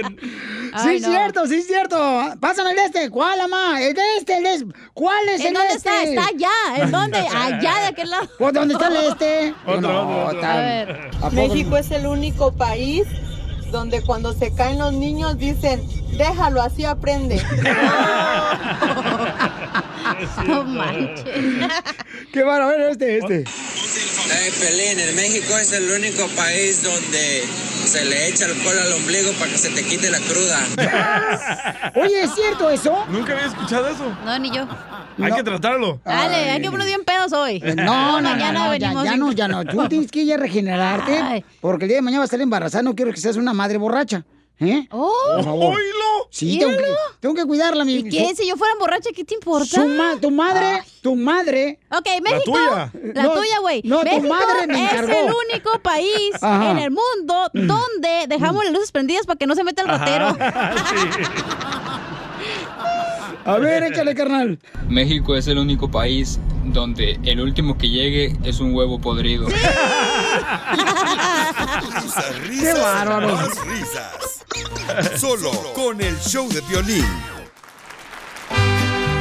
Sí, 0.07 0.71
Ay, 0.71 0.95
es 0.95 1.01
no. 1.01 1.09
cierto, 1.09 1.45
sí, 1.47 1.55
es 1.55 1.67
cierto. 1.67 1.97
Pásame 2.39 2.69
el 2.69 2.77
de 2.77 2.85
este. 2.85 3.09
¿Cuál, 3.09 3.37
mamá? 3.49 3.81
El 3.81 3.93
de 3.95 4.01
este, 4.17 4.37
el 4.37 4.45
este. 4.45 4.65
¿Cuál 4.93 5.27
es 5.27 5.41
¿En 5.41 5.47
el 5.47 5.53
dónde 5.55 5.67
de 5.71 5.75
está? 5.75 6.03
este? 6.03 6.15
Está 6.15 6.27
allá. 6.29 6.49
¿En 6.85 6.91
dónde? 6.99 7.17
Allá, 7.17 7.79
de 7.81 7.85
aquel 7.87 8.09
lado. 8.09 8.29
¿Pues 8.39 8.53
dónde 8.53 8.73
está 8.75 8.87
el 8.87 8.95
este? 9.11 9.53
Otro, 9.65 9.81
No, 9.81 10.01
otro, 10.03 10.25
otro. 10.27 10.39
tan- 10.39 10.49
A 10.51 10.55
ver. 10.61 11.09
¿a 11.17 11.19
poco 11.19 11.31
México 11.33 11.75
es 11.75 11.91
el 11.91 12.07
único 12.07 12.53
país 12.53 13.05
donde 13.73 14.01
cuando 14.03 14.31
se 14.31 14.53
caen 14.55 14.79
los 14.79 14.93
niños 14.93 15.37
dicen, 15.37 15.85
déjalo, 16.17 16.61
así 16.61 16.85
aprende. 16.85 17.41
No 20.47 20.63
manches. 20.65 21.25
Qué 22.31 22.43
bueno, 22.43 22.63
a 22.63 22.67
ver, 22.67 22.81
este, 22.91 23.17
este. 23.17 23.43
Hey, 23.45 24.51
Pelín, 24.59 24.99
en 24.99 25.15
México 25.15 25.57
es 25.57 25.71
el 25.71 25.89
único 25.89 26.27
país 26.35 26.83
donde 26.83 27.43
se 27.85 28.03
le 28.05 28.27
echa 28.27 28.45
alcohol 28.45 28.77
al 28.79 28.93
ombligo 28.93 29.31
para 29.33 29.51
que 29.51 29.57
se 29.57 29.69
te 29.69 29.83
quite 29.83 30.09
la 30.09 30.19
cruda. 30.19 31.91
Oye, 31.95 32.23
¿es 32.23 32.35
cierto 32.35 32.69
eso? 32.69 33.05
Nunca 33.09 33.33
había 33.33 33.45
escuchado 33.45 33.87
eso. 33.87 34.15
No, 34.25 34.39
ni 34.39 34.51
yo. 34.51 34.67
Hay 35.21 35.31
que 35.31 35.43
tratarlo. 35.43 35.99
Dale, 36.05 36.35
hay 36.51 36.61
que 36.61 36.69
poner 36.69 36.85
bien 36.87 37.03
pedos 37.03 37.31
hoy. 37.33 37.61
Eh, 37.63 37.73
No, 37.75 37.83
no, 37.85 38.21
no, 38.21 38.29
mañana 38.29 38.51
no, 38.67 38.75
ya, 38.75 38.89
venimos 38.89 39.05
ya 39.05 39.15
no, 39.17 39.31
ya 39.31 39.47
no. 39.47 39.65
Tú 39.83 39.87
tienes 39.87 40.11
que 40.11 40.21
ir 40.21 40.33
a 40.33 40.37
regenerarte 40.37 41.17
Ay. 41.17 41.45
porque 41.61 41.85
el 41.85 41.89
día 41.89 41.97
de 41.97 42.01
mañana 42.03 42.19
vas 42.19 42.25
a 42.25 42.35
estar 42.35 42.41
embarazada. 42.41 42.83
No 42.83 42.95
quiero 42.95 43.11
que 43.11 43.17
seas 43.19 43.35
una 43.37 43.53
madre 43.53 43.77
borracha. 43.77 44.25
¿Eh? 44.59 44.87
Oh, 44.91 45.11
Por 45.35 45.43
favor. 45.43 45.75
¡Oílo! 45.75 46.27
Sí, 46.31 46.57
tengo 46.57 46.71
que, 46.71 46.77
Míralo. 46.77 46.97
tengo 47.19 47.35
que 47.35 47.45
cuidarla, 47.45 47.85
mi 47.85 47.93
¿Y 47.97 48.09
qué? 48.09 48.33
Si 48.35 48.47
yo 48.47 48.57
fuera 48.57 48.73
borracha, 48.79 49.11
¿qué 49.15 49.23
te 49.23 49.35
importa? 49.35 49.67
su 49.81 49.85
ma- 49.87 50.17
tu 50.19 50.31
madre, 50.31 50.83
tu 51.03 51.15
madre. 51.15 51.79
Ok, 51.91 52.07
México. 52.23 52.43
tuya. 52.53 52.91
La 53.13 53.23
No, 53.23 53.33
tuya, 53.33 53.59
güey. 53.59 53.81
no, 53.85 53.99
tu 53.99 54.05
México 54.05 54.27
madre 54.33 54.67
me 54.67 54.85
es 54.85 54.93
el 54.93 55.33
único 55.51 55.79
país 55.83 56.31
Ajá. 56.41 56.71
en 56.71 56.79
el 56.79 56.89
mundo 56.91 57.49
donde 57.53 58.25
dejamos 58.27 58.63
las 58.63 58.73
luces 58.73 58.91
prendidas 58.91 59.25
para 59.27 59.37
que 59.37 59.45
no 59.45 59.53
se 59.55 59.63
meta 59.63 59.83
el 59.83 59.87
ratero. 59.89 60.35
A 63.47 63.57
ver, 63.59 63.83
échale, 63.83 64.13
carnal. 64.13 64.59
México 64.89 65.35
es 65.35 65.47
el 65.47 65.57
único 65.57 65.89
país 65.89 66.37
donde 66.65 67.17
el 67.23 67.39
último 67.39 67.77
que 67.77 67.89
llegue 67.89 68.35
es 68.43 68.59
un 68.59 68.75
huevo 68.75 68.99
podrido. 68.99 69.47
Risas, 69.47 69.65
risas, 72.47 72.73
¡Qué 72.75 72.81
bárbaro! 72.81 73.35
más 73.35 73.65
risas. 73.65 74.45
Solo 75.19 75.51
con 75.73 76.01
el 76.01 76.17
show 76.19 76.49
de 76.49 76.59
violín. 76.61 77.05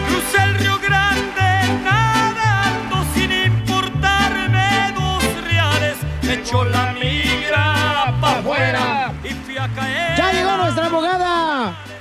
Crucé 0.09 0.43
el 0.43 0.55
Río 0.59 0.79
Grande 0.81 1.83
nadando 1.85 2.97
sin 3.15 3.31
importarme 3.33 4.93
dos 4.97 5.23
reales. 5.45 5.97
Me 6.23 6.35
echó 6.35 6.65
la 6.65 6.93
migra 6.95 8.17
pa' 8.21 8.39
afuera 8.39 9.06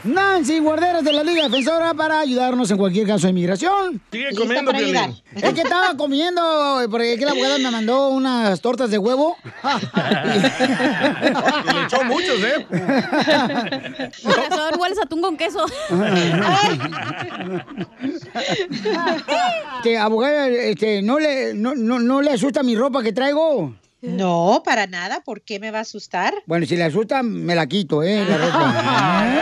Nancy 0.06 0.60
Guarderas 0.60 1.04
de 1.04 1.12
la 1.12 1.24
Liga 1.24 1.44
Defensora 1.44 1.94
para 1.94 2.20
ayudarnos 2.20 2.70
en 2.70 2.78
cualquier 2.78 3.08
caso 3.08 3.26
de 3.26 3.32
inmigración. 3.32 4.00
Sigue 4.12 4.30
Lista 4.30 4.42
comiendo, 4.42 4.72
para 4.72 4.78
Piolín. 4.84 4.98
ayudar. 4.98 5.24
Es 5.36 5.54
que 5.54 5.62
estaba 5.62 5.98
comiendo, 5.98 6.42
porque 6.92 7.14
aquí 7.14 7.26
la 7.26 7.32
abogada 7.32 7.58
me 7.58 7.72
mandó 7.72 8.10
unas 8.10 8.62
tortas 8.62 8.92
de 8.92 8.98
huevo. 8.98 9.36
Y 11.66 11.74
le 11.74 11.84
echó 11.84 12.04
muchos, 12.04 12.40
¿eh? 12.44 12.66
Por 14.24 14.36
razón, 14.38 14.80
hueles 14.80 15.00
atún 15.02 15.22
con 15.22 15.38
queso. 15.38 15.66
Este, 19.78 19.98
abogada, 19.98 20.48
este, 20.48 21.02
¿no 21.02 21.20
le, 21.20 21.54
no, 21.54 21.76
no, 21.76 22.00
no 22.00 22.22
le 22.22 22.32
asusta 22.32 22.64
mi 22.64 22.76
ropa 22.76 23.04
que 23.04 23.12
traigo? 23.14 23.74
No, 24.08 24.62
para 24.64 24.88
nada. 24.88 25.22
¿Por 25.22 25.42
qué 25.42 25.60
me 25.60 25.72
va 25.72 25.80
a 25.80 25.82
asustar? 25.82 26.34
Bueno, 26.46 26.66
si 26.66 26.76
le 26.76 26.84
asusta, 26.84 27.24
me 27.24 27.56
la 27.56 27.68
quito, 27.68 28.04
¿eh? 28.04 28.26
La 28.28 28.38
ropa. 28.38 29.34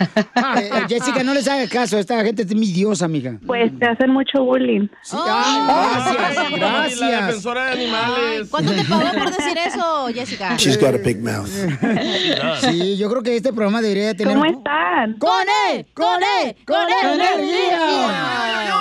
Eh, 0.56 0.70
Jessica, 0.88 1.24
no 1.24 1.34
les 1.34 1.48
hagas 1.48 1.70
caso. 1.70 1.98
Esta 1.98 2.24
gente 2.24 2.44
es 2.44 2.56
mi 2.56 2.72
diosa, 2.72 3.06
amiga. 3.06 3.40
Pues 3.46 3.72
te 3.80 3.88
hacen 3.88 4.12
mucho 4.12 4.44
bullying. 4.44 4.88
Sí, 5.02 5.18
ay, 5.20 5.62
gracias, 5.66 6.38
Ay, 6.38 6.54
gracias. 6.56 7.00
La 7.00 7.26
defensora 7.26 7.66
de 7.66 7.72
animales. 7.72 8.50
¿Cuánto 8.50 8.72
te 8.72 8.84
pagó 8.84 9.12
por 9.12 9.36
decir 9.36 9.58
eso, 9.66 10.08
Jessica? 10.14 10.56
She's 10.58 10.80
got 10.80 10.96
a 10.96 10.98
big 10.98 11.22
mouth. 11.22 11.50
Sí, 12.62 12.98
yo 12.98 13.10
creo 13.10 13.24
que 13.24 13.36
este 13.36 13.52
programa 13.52 13.82
debería 13.82 14.14
tener... 14.16 14.34
¿Cómo 14.34 14.46
están? 14.46 15.18
¡Con 15.18 15.46
él! 15.72 15.86
¡Con 15.94 16.22
él! 16.42 16.56
¡Con 16.66 16.78
él! 16.78 17.20
energía! 17.20 18.80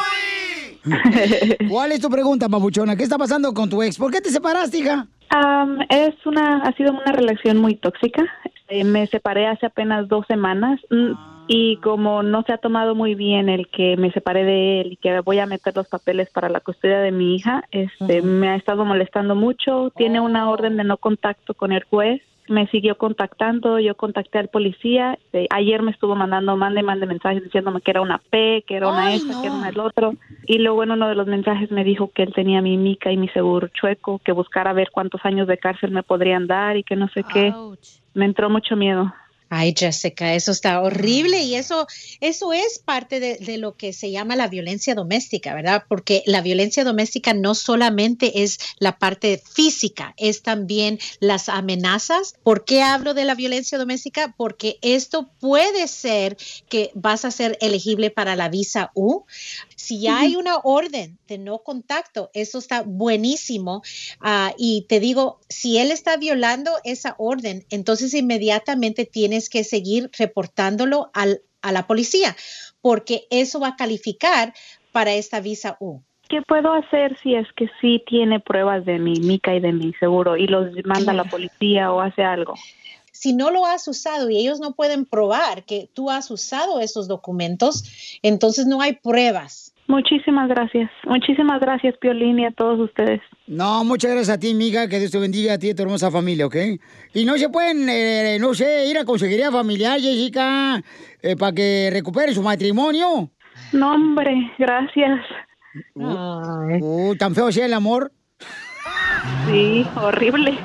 ¿Cuál 1.68 1.92
es 1.92 2.00
tu 2.00 2.10
pregunta, 2.10 2.48
papuchona? 2.48 2.96
¿Qué 2.96 3.04
está 3.04 3.18
pasando 3.18 3.52
con 3.54 3.68
tu 3.68 3.82
ex? 3.82 3.96
¿Por 3.96 4.10
qué 4.10 4.20
te 4.20 4.30
separaste, 4.30 4.78
hija? 4.78 5.06
Am, 5.30 5.78
es 5.88 6.14
una, 6.26 6.58
ha 6.62 6.72
sido 6.76 6.92
una 6.92 7.12
relación 7.12 7.58
muy 7.58 7.76
tóxica. 7.76 8.22
Eh, 8.74 8.84
me 8.84 9.06
separé 9.06 9.46
hace 9.46 9.66
apenas 9.66 10.08
dos 10.08 10.26
semanas 10.26 10.80
mm, 10.88 11.12
y 11.46 11.76
como 11.82 12.22
no 12.22 12.42
se 12.42 12.54
ha 12.54 12.56
tomado 12.56 12.94
muy 12.94 13.14
bien 13.14 13.50
el 13.50 13.68
que 13.68 13.98
me 13.98 14.10
separé 14.12 14.44
de 14.44 14.80
él 14.80 14.92
y 14.92 14.96
que 14.96 15.20
voy 15.20 15.40
a 15.40 15.46
meter 15.46 15.76
los 15.76 15.88
papeles 15.88 16.30
para 16.30 16.48
la 16.48 16.60
custodia 16.60 17.00
de 17.00 17.12
mi 17.12 17.36
hija, 17.36 17.64
este, 17.70 18.22
me 18.22 18.48
ha 18.48 18.56
estado 18.56 18.86
molestando 18.86 19.34
mucho. 19.34 19.92
Tiene 19.94 20.20
una 20.20 20.48
orden 20.48 20.78
de 20.78 20.84
no 20.84 20.96
contacto 20.96 21.52
con 21.52 21.72
el 21.72 21.84
juez. 21.84 22.22
Me 22.48 22.66
siguió 22.68 22.98
contactando, 22.98 23.78
yo 23.78 23.94
contacté 23.94 24.38
al 24.38 24.48
policía. 24.48 25.14
Este, 25.14 25.46
ayer 25.50 25.82
me 25.82 25.92
estuvo 25.92 26.16
mandando, 26.16 26.56
mande, 26.56 26.82
mande 26.82 27.06
mensajes 27.06 27.42
diciéndome 27.44 27.80
que 27.80 27.92
era 27.92 28.00
una 28.00 28.18
P, 28.18 28.64
que 28.66 28.76
era 28.76 28.88
una 28.88 29.14
esta, 29.14 29.40
que 29.40 29.46
era 29.46 29.56
una 29.56 29.68
el 29.68 29.78
otro. 29.78 30.14
Y 30.46 30.58
luego 30.58 30.82
en 30.82 30.90
uno 30.90 31.08
de 31.08 31.14
los 31.14 31.26
mensajes 31.26 31.70
me 31.70 31.84
dijo 31.84 32.10
que 32.12 32.24
él 32.24 32.32
tenía 32.34 32.60
mi 32.60 32.76
mica 32.76 33.12
y 33.12 33.16
mi 33.16 33.28
seguro 33.28 33.68
chueco, 33.68 34.20
que 34.24 34.32
buscara 34.32 34.72
ver 34.72 34.90
cuántos 34.90 35.24
años 35.24 35.46
de 35.46 35.58
cárcel 35.58 35.92
me 35.92 36.02
podrían 36.02 36.46
dar 36.46 36.76
y 36.76 36.82
que 36.82 36.96
no 36.96 37.08
sé 37.08 37.24
qué. 37.32 37.54
Me 38.14 38.24
entró 38.24 38.50
mucho 38.50 38.76
miedo. 38.76 39.12
Ay, 39.54 39.74
Jessica, 39.76 40.34
eso 40.34 40.50
está 40.50 40.80
horrible 40.80 41.42
y 41.42 41.56
eso, 41.56 41.86
eso 42.22 42.54
es 42.54 42.78
parte 42.78 43.20
de, 43.20 43.36
de 43.36 43.58
lo 43.58 43.76
que 43.76 43.92
se 43.92 44.10
llama 44.10 44.34
la 44.34 44.48
violencia 44.48 44.94
doméstica, 44.94 45.52
¿verdad? 45.52 45.84
Porque 45.90 46.22
la 46.24 46.40
violencia 46.40 46.84
doméstica 46.84 47.34
no 47.34 47.54
solamente 47.54 48.44
es 48.44 48.58
la 48.78 48.98
parte 48.98 49.42
física, 49.52 50.14
es 50.16 50.40
también 50.40 50.98
las 51.20 51.50
amenazas. 51.50 52.34
¿Por 52.42 52.64
qué 52.64 52.80
hablo 52.80 53.12
de 53.12 53.26
la 53.26 53.34
violencia 53.34 53.76
doméstica? 53.76 54.34
Porque 54.38 54.78
esto 54.80 55.28
puede 55.38 55.86
ser 55.86 56.38
que 56.70 56.90
vas 56.94 57.26
a 57.26 57.30
ser 57.30 57.58
elegible 57.60 58.08
para 58.08 58.36
la 58.36 58.48
visa 58.48 58.90
U. 58.94 59.24
Si 59.76 60.00
ya 60.00 60.20
hay 60.20 60.36
una 60.36 60.58
orden 60.62 61.18
de 61.28 61.36
no 61.36 61.58
contacto, 61.58 62.30
eso 62.32 62.58
está 62.58 62.82
buenísimo. 62.82 63.82
Ah, 64.18 64.54
y 64.56 64.86
te 64.88 64.98
digo, 64.98 65.40
si 65.50 65.76
él 65.76 65.90
está 65.90 66.16
violando 66.16 66.70
esa 66.84 67.16
orden, 67.18 67.66
entonces 67.68 68.14
inmediatamente 68.14 69.04
tienes 69.04 69.41
que 69.48 69.64
seguir 69.64 70.10
reportándolo 70.18 71.10
al- 71.14 71.42
a 71.62 71.72
la 71.72 71.86
policía, 71.86 72.36
porque 72.80 73.26
eso 73.30 73.60
va 73.60 73.68
a 73.68 73.76
calificar 73.76 74.52
para 74.90 75.12
esta 75.14 75.40
visa 75.40 75.76
U. 75.80 76.00
¿Qué 76.28 76.42
puedo 76.42 76.72
hacer 76.72 77.18
si 77.22 77.34
es 77.34 77.46
que 77.56 77.68
sí 77.80 78.02
tiene 78.06 78.40
pruebas 78.40 78.84
de 78.84 78.98
mi 78.98 79.20
mica 79.20 79.54
y 79.54 79.60
de 79.60 79.72
mi 79.72 79.92
seguro 79.94 80.36
y 80.36 80.46
los 80.46 80.72
manda 80.84 81.12
a 81.12 81.14
la 81.14 81.24
policía 81.24 81.92
o 81.92 82.00
hace 82.00 82.22
algo? 82.22 82.54
Si 83.12 83.34
no 83.34 83.50
lo 83.50 83.66
has 83.66 83.86
usado 83.86 84.30
y 84.30 84.38
ellos 84.38 84.58
no 84.58 84.72
pueden 84.72 85.04
probar 85.04 85.64
que 85.64 85.90
tú 85.92 86.10
has 86.10 86.30
usado 86.30 86.80
esos 86.80 87.06
documentos, 87.06 88.18
entonces 88.22 88.66
no 88.66 88.80
hay 88.80 88.94
pruebas. 88.94 89.71
Muchísimas 89.92 90.48
gracias. 90.48 90.90
Muchísimas 91.04 91.60
gracias, 91.60 91.94
Piolín, 91.98 92.38
y 92.38 92.46
a 92.46 92.50
todos 92.50 92.80
ustedes. 92.80 93.20
No, 93.46 93.84
muchas 93.84 94.10
gracias 94.10 94.34
a 94.34 94.40
ti, 94.40 94.52
amiga. 94.52 94.88
Que 94.88 94.98
Dios 94.98 95.10
te 95.10 95.18
bendiga 95.18 95.52
a 95.52 95.58
ti 95.58 95.66
y 95.66 95.70
a 95.72 95.74
tu 95.74 95.82
hermosa 95.82 96.10
familia, 96.10 96.46
¿ok? 96.46 96.56
Y 97.12 97.26
no 97.26 97.36
se 97.36 97.50
pueden, 97.50 97.86
eh, 97.90 98.38
no 98.40 98.54
sé, 98.54 98.86
ir 98.86 98.96
a 98.96 99.04
consejería 99.04 99.52
familiar, 99.52 100.00
Jessica, 100.00 100.82
eh, 101.20 101.36
para 101.36 101.52
que 101.52 101.90
recupere 101.92 102.32
su 102.32 102.42
matrimonio. 102.42 103.28
No, 103.74 103.92
hombre, 103.92 104.32
gracias. 104.58 105.20
Uh, 105.94 107.14
tan 107.18 107.34
feo 107.34 107.52
sea 107.52 107.66
el 107.66 107.74
amor. 107.74 108.12
Sí, 109.46 109.86
horrible. 109.94 110.58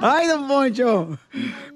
Ay, 0.00 0.26
don 0.26 0.48
Poncho. 0.48 1.18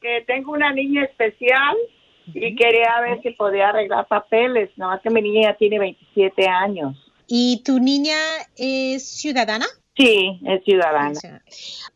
que 0.00 0.24
tengo 0.26 0.52
una 0.52 0.72
niña 0.72 1.04
especial 1.04 1.76
y 2.26 2.54
quería 2.54 3.00
ver 3.00 3.20
si 3.22 3.30
podía 3.30 3.70
arreglar 3.70 4.06
papeles. 4.06 4.70
Nada 4.76 4.92
más 4.92 5.02
que 5.02 5.10
mi 5.10 5.22
niña 5.22 5.56
tiene 5.58 5.78
27 5.78 6.48
años. 6.48 7.07
¿Y 7.28 7.62
tu 7.62 7.78
niña 7.78 8.16
es 8.56 9.06
ciudadana? 9.06 9.66
Sí, 9.96 10.40
es 10.46 10.64
ciudadana. 10.64 11.42